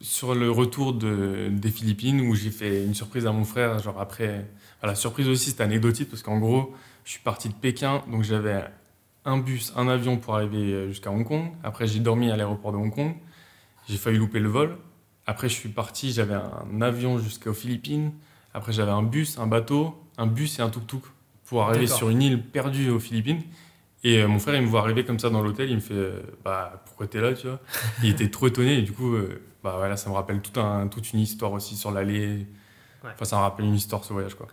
sur 0.00 0.34
le 0.36 0.50
retour 0.50 0.92
de, 0.94 1.48
des 1.50 1.70
Philippines 1.70 2.20
où 2.20 2.34
j'ai 2.36 2.50
fait 2.50 2.84
une 2.84 2.94
surprise 2.94 3.26
à 3.26 3.32
mon 3.32 3.44
frère. 3.44 3.80
Genre 3.80 4.00
après, 4.00 4.46
voilà, 4.80 4.94
surprise 4.94 5.28
aussi, 5.28 5.50
c'était 5.50 5.62
anecdotique 5.62 6.08
parce 6.08 6.22
qu'en 6.22 6.38
gros, 6.38 6.74
je 7.04 7.12
suis 7.12 7.20
parti 7.20 7.48
de 7.48 7.54
Pékin, 7.54 8.02
donc 8.10 8.22
j'avais 8.22 8.64
un 9.24 9.38
bus, 9.38 9.72
un 9.76 9.88
avion 9.88 10.16
pour 10.16 10.34
arriver 10.34 10.72
euh, 10.72 10.88
jusqu'à 10.88 11.10
Hong 11.10 11.26
Kong. 11.26 11.50
Après, 11.62 11.86
j'ai 11.86 12.00
dormi 12.00 12.30
à 12.30 12.36
l'aéroport 12.36 12.72
de 12.72 12.76
Hong 12.76 12.94
Kong. 12.94 13.14
J'ai 13.88 13.96
failli 13.96 14.18
louper 14.18 14.40
le 14.40 14.48
vol. 14.48 14.76
Après, 15.26 15.48
je 15.48 15.54
suis 15.54 15.68
parti, 15.68 16.12
j'avais 16.12 16.34
un 16.34 16.80
avion 16.80 17.18
jusqu'aux 17.18 17.52
Philippines. 17.52 18.12
Après, 18.54 18.72
j'avais 18.72 18.90
un 18.90 19.02
bus, 19.02 19.38
un 19.38 19.46
bateau, 19.46 19.94
un 20.16 20.26
bus 20.26 20.58
et 20.58 20.62
un 20.62 20.70
tuk-tuk 20.70 21.02
pour 21.46 21.62
arriver 21.62 21.86
sur 21.86 22.10
une 22.10 22.22
île 22.22 22.42
perdue 22.42 22.90
aux 22.90 22.98
Philippines. 22.98 23.42
Et 24.04 24.18
euh, 24.22 24.28
mon 24.28 24.38
frère, 24.38 24.54
il 24.54 24.62
me 24.62 24.68
voit 24.68 24.80
arriver 24.80 25.04
comme 25.04 25.18
ça 25.18 25.28
dans 25.30 25.42
l'hôtel, 25.42 25.70
il 25.70 25.76
me 25.76 25.80
fait 25.80 25.94
euh, 25.94 26.22
Bah, 26.44 26.82
pourquoi 26.86 27.06
t'es 27.06 27.20
là, 27.20 27.32
tu 27.32 27.48
vois? 27.48 27.60
Il 28.02 28.10
était 28.10 28.30
trop 28.30 28.46
étonné, 28.46 28.78
et 28.78 28.82
du 28.82 28.92
coup, 28.92 29.14
euh, 29.14 29.42
bah 29.62 29.74
voilà, 29.76 29.96
ça 29.96 30.08
me 30.08 30.14
rappelle 30.14 30.40
tout 30.40 30.58
un, 30.60 30.86
toute 30.86 31.12
une 31.12 31.20
histoire 31.20 31.52
aussi 31.52 31.76
sur 31.76 31.90
l'allée. 31.90 32.46
Ouais. 33.02 33.10
Enfin, 33.12 33.24
ça 33.24 33.36
me 33.36 33.42
rappelle 33.42 33.66
une 33.66 33.74
histoire, 33.74 34.04
ce 34.04 34.12
voyage, 34.12 34.34
quoi. 34.34 34.46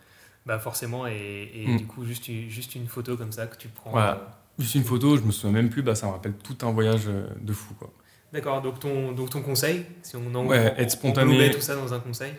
Bah 0.46 0.60
forcément, 0.60 1.08
et, 1.08 1.52
et 1.56 1.68
Mm. 1.68 1.78
du 1.78 1.86
coup, 1.88 2.06
juste, 2.06 2.28
une- 2.28 2.50
juste 2.50 2.76
une 2.76 2.88
photo 2.88 3.18
comme 3.18 3.32
ça 3.32 3.48
que 3.48 3.58
tu 3.58 3.68
prends. 3.68 3.91
Voilà. 3.91 4.12
euh, 4.14 4.26
Juste 4.60 4.76
une 4.76 4.84
photo, 4.84 5.18
je 5.18 5.22
me 5.24 5.32
souviens 5.32 5.52
même 5.52 5.70
plus, 5.70 5.82
bah, 5.82 5.96
ça 5.96 6.06
me 6.08 6.12
rappelle 6.12 6.34
tout 6.34 6.58
un 6.66 6.72
voyage 6.72 7.08
euh, 7.08 7.28
de 7.41 7.52
fou. 7.52 7.74
Quoi. 7.74 7.91
D'accord, 8.32 8.62
donc 8.62 8.80
ton, 8.80 9.12
donc 9.12 9.30
ton 9.32 9.41
conseil, 9.41 9.86
si 10.04 10.16
on 10.16 10.34
en 10.36 10.46
Ouais, 10.46 10.74
on- 10.78 10.80
être 10.82 10.91
spontané. 10.91 11.52
tout 11.52 11.62
ça 11.62 11.76
dans 11.76 11.93
un 11.93 12.00
conseil. 12.00 12.32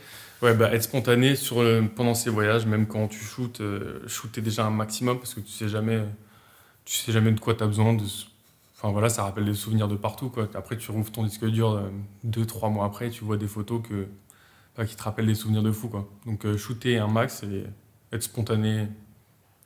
Ouais, 0.43 0.55
bah, 0.55 0.73
être 0.73 0.83
spontané 0.85 1.35
sur 1.35 1.63
le- 1.63 1.87
pendant 1.95 2.15
ces 2.15 2.31
voyages, 2.31 2.65
même 2.65 2.87
quand 2.87 3.09
tu 3.09 3.19
shootes, 3.19 3.61
euh, 3.61 4.07
shooter 4.07 4.41
déjà 4.41 4.65
un 4.67 4.71
maximum 4.71 5.19
parce 5.19 5.35
que 5.35 5.41
tu 5.41 5.51
sais 5.51 5.69
jamais, 5.69 6.03
tu 6.85 6.95
sais 6.97 7.13
jamais 7.13 7.33
de 7.33 7.41
quoi 7.41 7.55
tu 7.55 7.65
as 7.65 7.67
besoin. 7.67 7.93
De... 7.95 8.03
Enfin 8.77 8.93
voilà, 8.93 9.09
ça 9.09 9.23
rappelle 9.25 9.47
des 9.47 9.55
souvenirs 9.55 9.89
de 9.89 9.97
partout. 9.97 10.29
Quoi. 10.31 10.49
Après, 10.55 10.77
tu 10.77 10.91
rouvres 10.91 11.11
ton 11.11 11.25
disque 11.25 11.45
dur 11.47 11.71
euh, 11.73 11.89
deux, 12.25 12.47
trois 12.47 12.69
mois 12.71 12.87
après, 12.87 13.11
tu 13.11 13.25
vois 13.25 13.37
des 13.39 13.49
photos 13.49 13.83
que, 13.87 14.07
qui 14.85 14.95
te 14.97 15.03
rappellent 15.03 15.27
des 15.27 15.35
souvenirs 15.35 15.63
de 15.63 15.73
fou. 15.73 15.89
Quoi. 15.89 16.09
Donc, 16.27 16.45
euh, 16.47 16.57
shooter 16.59 16.99
un 16.99 17.09
max 17.09 17.43
et 17.43 17.65
être 18.13 18.23
spontané, 18.23 18.89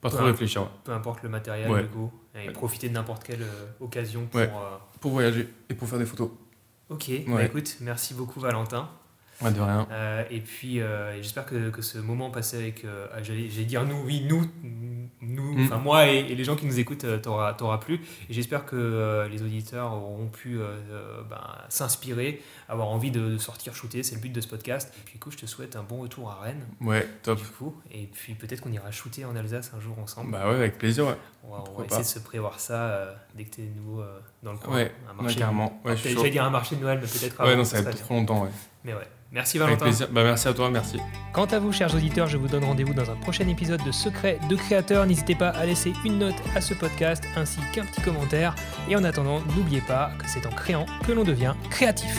pas 0.01 0.11
trop 0.11 0.21
Ouais. 0.21 0.31
réfléchir. 0.31 0.69
Peu 0.85 0.93
importe 0.93 1.23
le 1.23 1.29
matériel, 1.29 1.71
Ouais. 1.71 1.83
du 1.83 1.89
coup, 1.89 2.11
et 2.35 2.47
Ouais. 2.49 2.53
profiter 2.53 2.89
de 2.89 2.95
n'importe 2.95 3.25
quelle 3.25 3.43
euh, 3.43 3.67
occasion 3.81 4.27
pour. 4.27 4.41
Ouais. 4.41 4.49
euh, 4.53 4.77
Pour 5.01 5.13
voyager 5.13 5.49
et 5.69 5.75
pour 5.75 5.89
faire 5.89 5.99
des 5.99 6.07
photos. 6.07 6.31
Ok, 6.89 7.11
bah 7.29 7.45
écoute, 7.45 7.77
merci 7.81 8.15
beaucoup 8.15 8.41
Valentin. 8.41 8.89
Ouais, 9.43 9.51
de 9.53 9.61
rien. 9.61 9.87
Euh, 9.91 10.23
et 10.31 10.41
puis, 10.41 10.81
euh, 10.81 11.17
j'espère 11.23 11.47
que, 11.47 11.71
que 11.71 11.81
ce 11.83 11.99
moment 11.99 12.31
passé 12.31 12.57
avec, 12.59 12.85
euh, 12.85 13.07
ah, 13.15 13.23
j'allais 13.23 13.49
dire 13.65 13.85
nous, 13.85 14.03
oui, 14.05 14.25
nous, 14.29 14.45
nous, 15.23 15.53
Mm. 15.53 15.65
enfin 15.65 15.79
moi 15.79 16.07
et, 16.09 16.19
et 16.19 16.35
les 16.35 16.45
gens 16.45 16.57
qui 16.57 16.67
nous 16.67 16.79
écoutent 16.79 17.05
t'aura 17.23 17.81
plu. 17.81 18.01
Et 18.29 18.33
j'espère 18.35 18.65
que 18.67 19.27
les 19.31 19.43
auditeurs 19.43 19.93
auront 19.93 20.29
pu 20.29 20.59
ben, 21.29 21.41
s'inspirer, 21.69 22.41
avoir 22.69 22.89
envie 22.89 23.11
de, 23.11 23.21
de 23.31 23.39
sortir 23.39 23.75
shooter, 23.75 24.03
c'est 24.03 24.15
le 24.15 24.21
but 24.21 24.33
de 24.33 24.41
ce 24.41 24.49
podcast. 24.49 24.93
Et 24.99 25.01
puis, 25.05 25.15
du 25.15 25.19
coup, 25.21 25.31
je 25.31 25.37
te 25.39 25.47
souhaite 25.47 25.77
un 25.77 25.83
bon 25.83 26.01
retour 26.03 26.31
à 26.31 26.41
Rennes, 26.43 26.65
Ouais, 26.81 27.07
top. 27.23 27.39
du 27.39 27.45
coup. 27.45 27.75
Et 27.93 28.07
puis, 28.07 28.35
peut-être 28.35 28.61
qu'on 28.63 28.73
ira 28.73 28.91
shooter 28.91 29.25
en 29.25 29.37
Alsace 29.37 29.73
un 29.77 29.81
jour 29.81 29.99
ensemble. 29.99 30.33
Bah 30.33 30.49
ouais, 30.49 30.55
avec 30.57 30.79
plaisir. 30.79 31.07
Ouais, 31.07 31.17
on 31.45 31.49
va, 31.51 31.55
on 31.55 31.59
va 31.59 31.65
pourquoi 31.65 31.87
essayer 31.87 32.03
de 32.03 32.07
se 32.09 32.19
prévoir 32.19 32.59
ça 32.61 33.15
dès 33.35 33.45
que 33.45 33.55
tu 33.57 33.63
es 33.63 33.67
de 33.67 33.75
nouveau 33.79 34.03
dans 34.43 34.53
le 34.53 34.59
coin. 34.59 34.75
ouais, 34.75 34.93
un 35.09 35.17
ouais, 35.17 35.23
marché. 35.23 35.39
carrément. 35.39 35.81
Ouais, 35.85 35.97
je 35.97 36.01
suis 36.09 36.15
J'allais 36.17 36.31
dire 36.31 36.45
un 36.45 36.51
marché 36.51 36.77
de 36.77 36.81
Noël, 36.83 36.99
mais 37.01 37.07
peut-être 37.09 37.43
Ouais, 37.45 37.57
non, 37.57 37.65
ça 37.65 37.81
va 37.83 37.91
être 37.91 38.01
trop 38.05 38.15
longtemps. 38.15 38.43
Ouais. 38.45 38.51
Mais 38.85 38.95
ouais. 38.95 39.09
Merci 39.33 39.59
Avec 39.59 39.69
Valentin. 39.69 39.85
plaisir. 39.85 40.09
Bah, 40.11 40.25
merci 40.25 40.49
à 40.49 40.53
toi, 40.53 40.71
merci. 40.71 40.99
Quant 41.33 41.45
à 41.45 41.59
vous, 41.61 41.73
chers 41.73 41.95
auditeurs, 41.95 42.27
je 42.29 42.37
vous 42.37 42.49
donne 42.49 42.65
rendez-vous 42.65 42.95
dans 42.95 43.09
un 43.11 43.15
prochain 43.17 43.47
épisode 43.47 43.83
de 43.85 43.93
Secret 43.93 44.39
de 44.49 44.57
créateur. 44.57 45.07
N'hésitez 45.07 45.37
pas 45.37 45.51
à 45.51 45.67
laisser 45.67 45.93
une 46.05 46.19
note 46.19 46.35
à 46.57 46.61
ce 46.61 46.75
podcast 46.75 47.23
ainsi 47.37 47.61
qu'un 47.73 47.85
petit 47.85 48.01
commentaire. 48.01 48.55
Et 48.89 48.97
en 48.97 49.05
attendant, 49.05 49.41
n'oubliez 49.57 49.83
pas 49.83 50.11
que 50.19 50.25
c'est 50.29 50.47
en 50.47 50.51
créant 50.51 50.87
que 51.07 51.13
l'on 51.13 51.23
devient 51.25 51.55
créatif. 51.71 52.13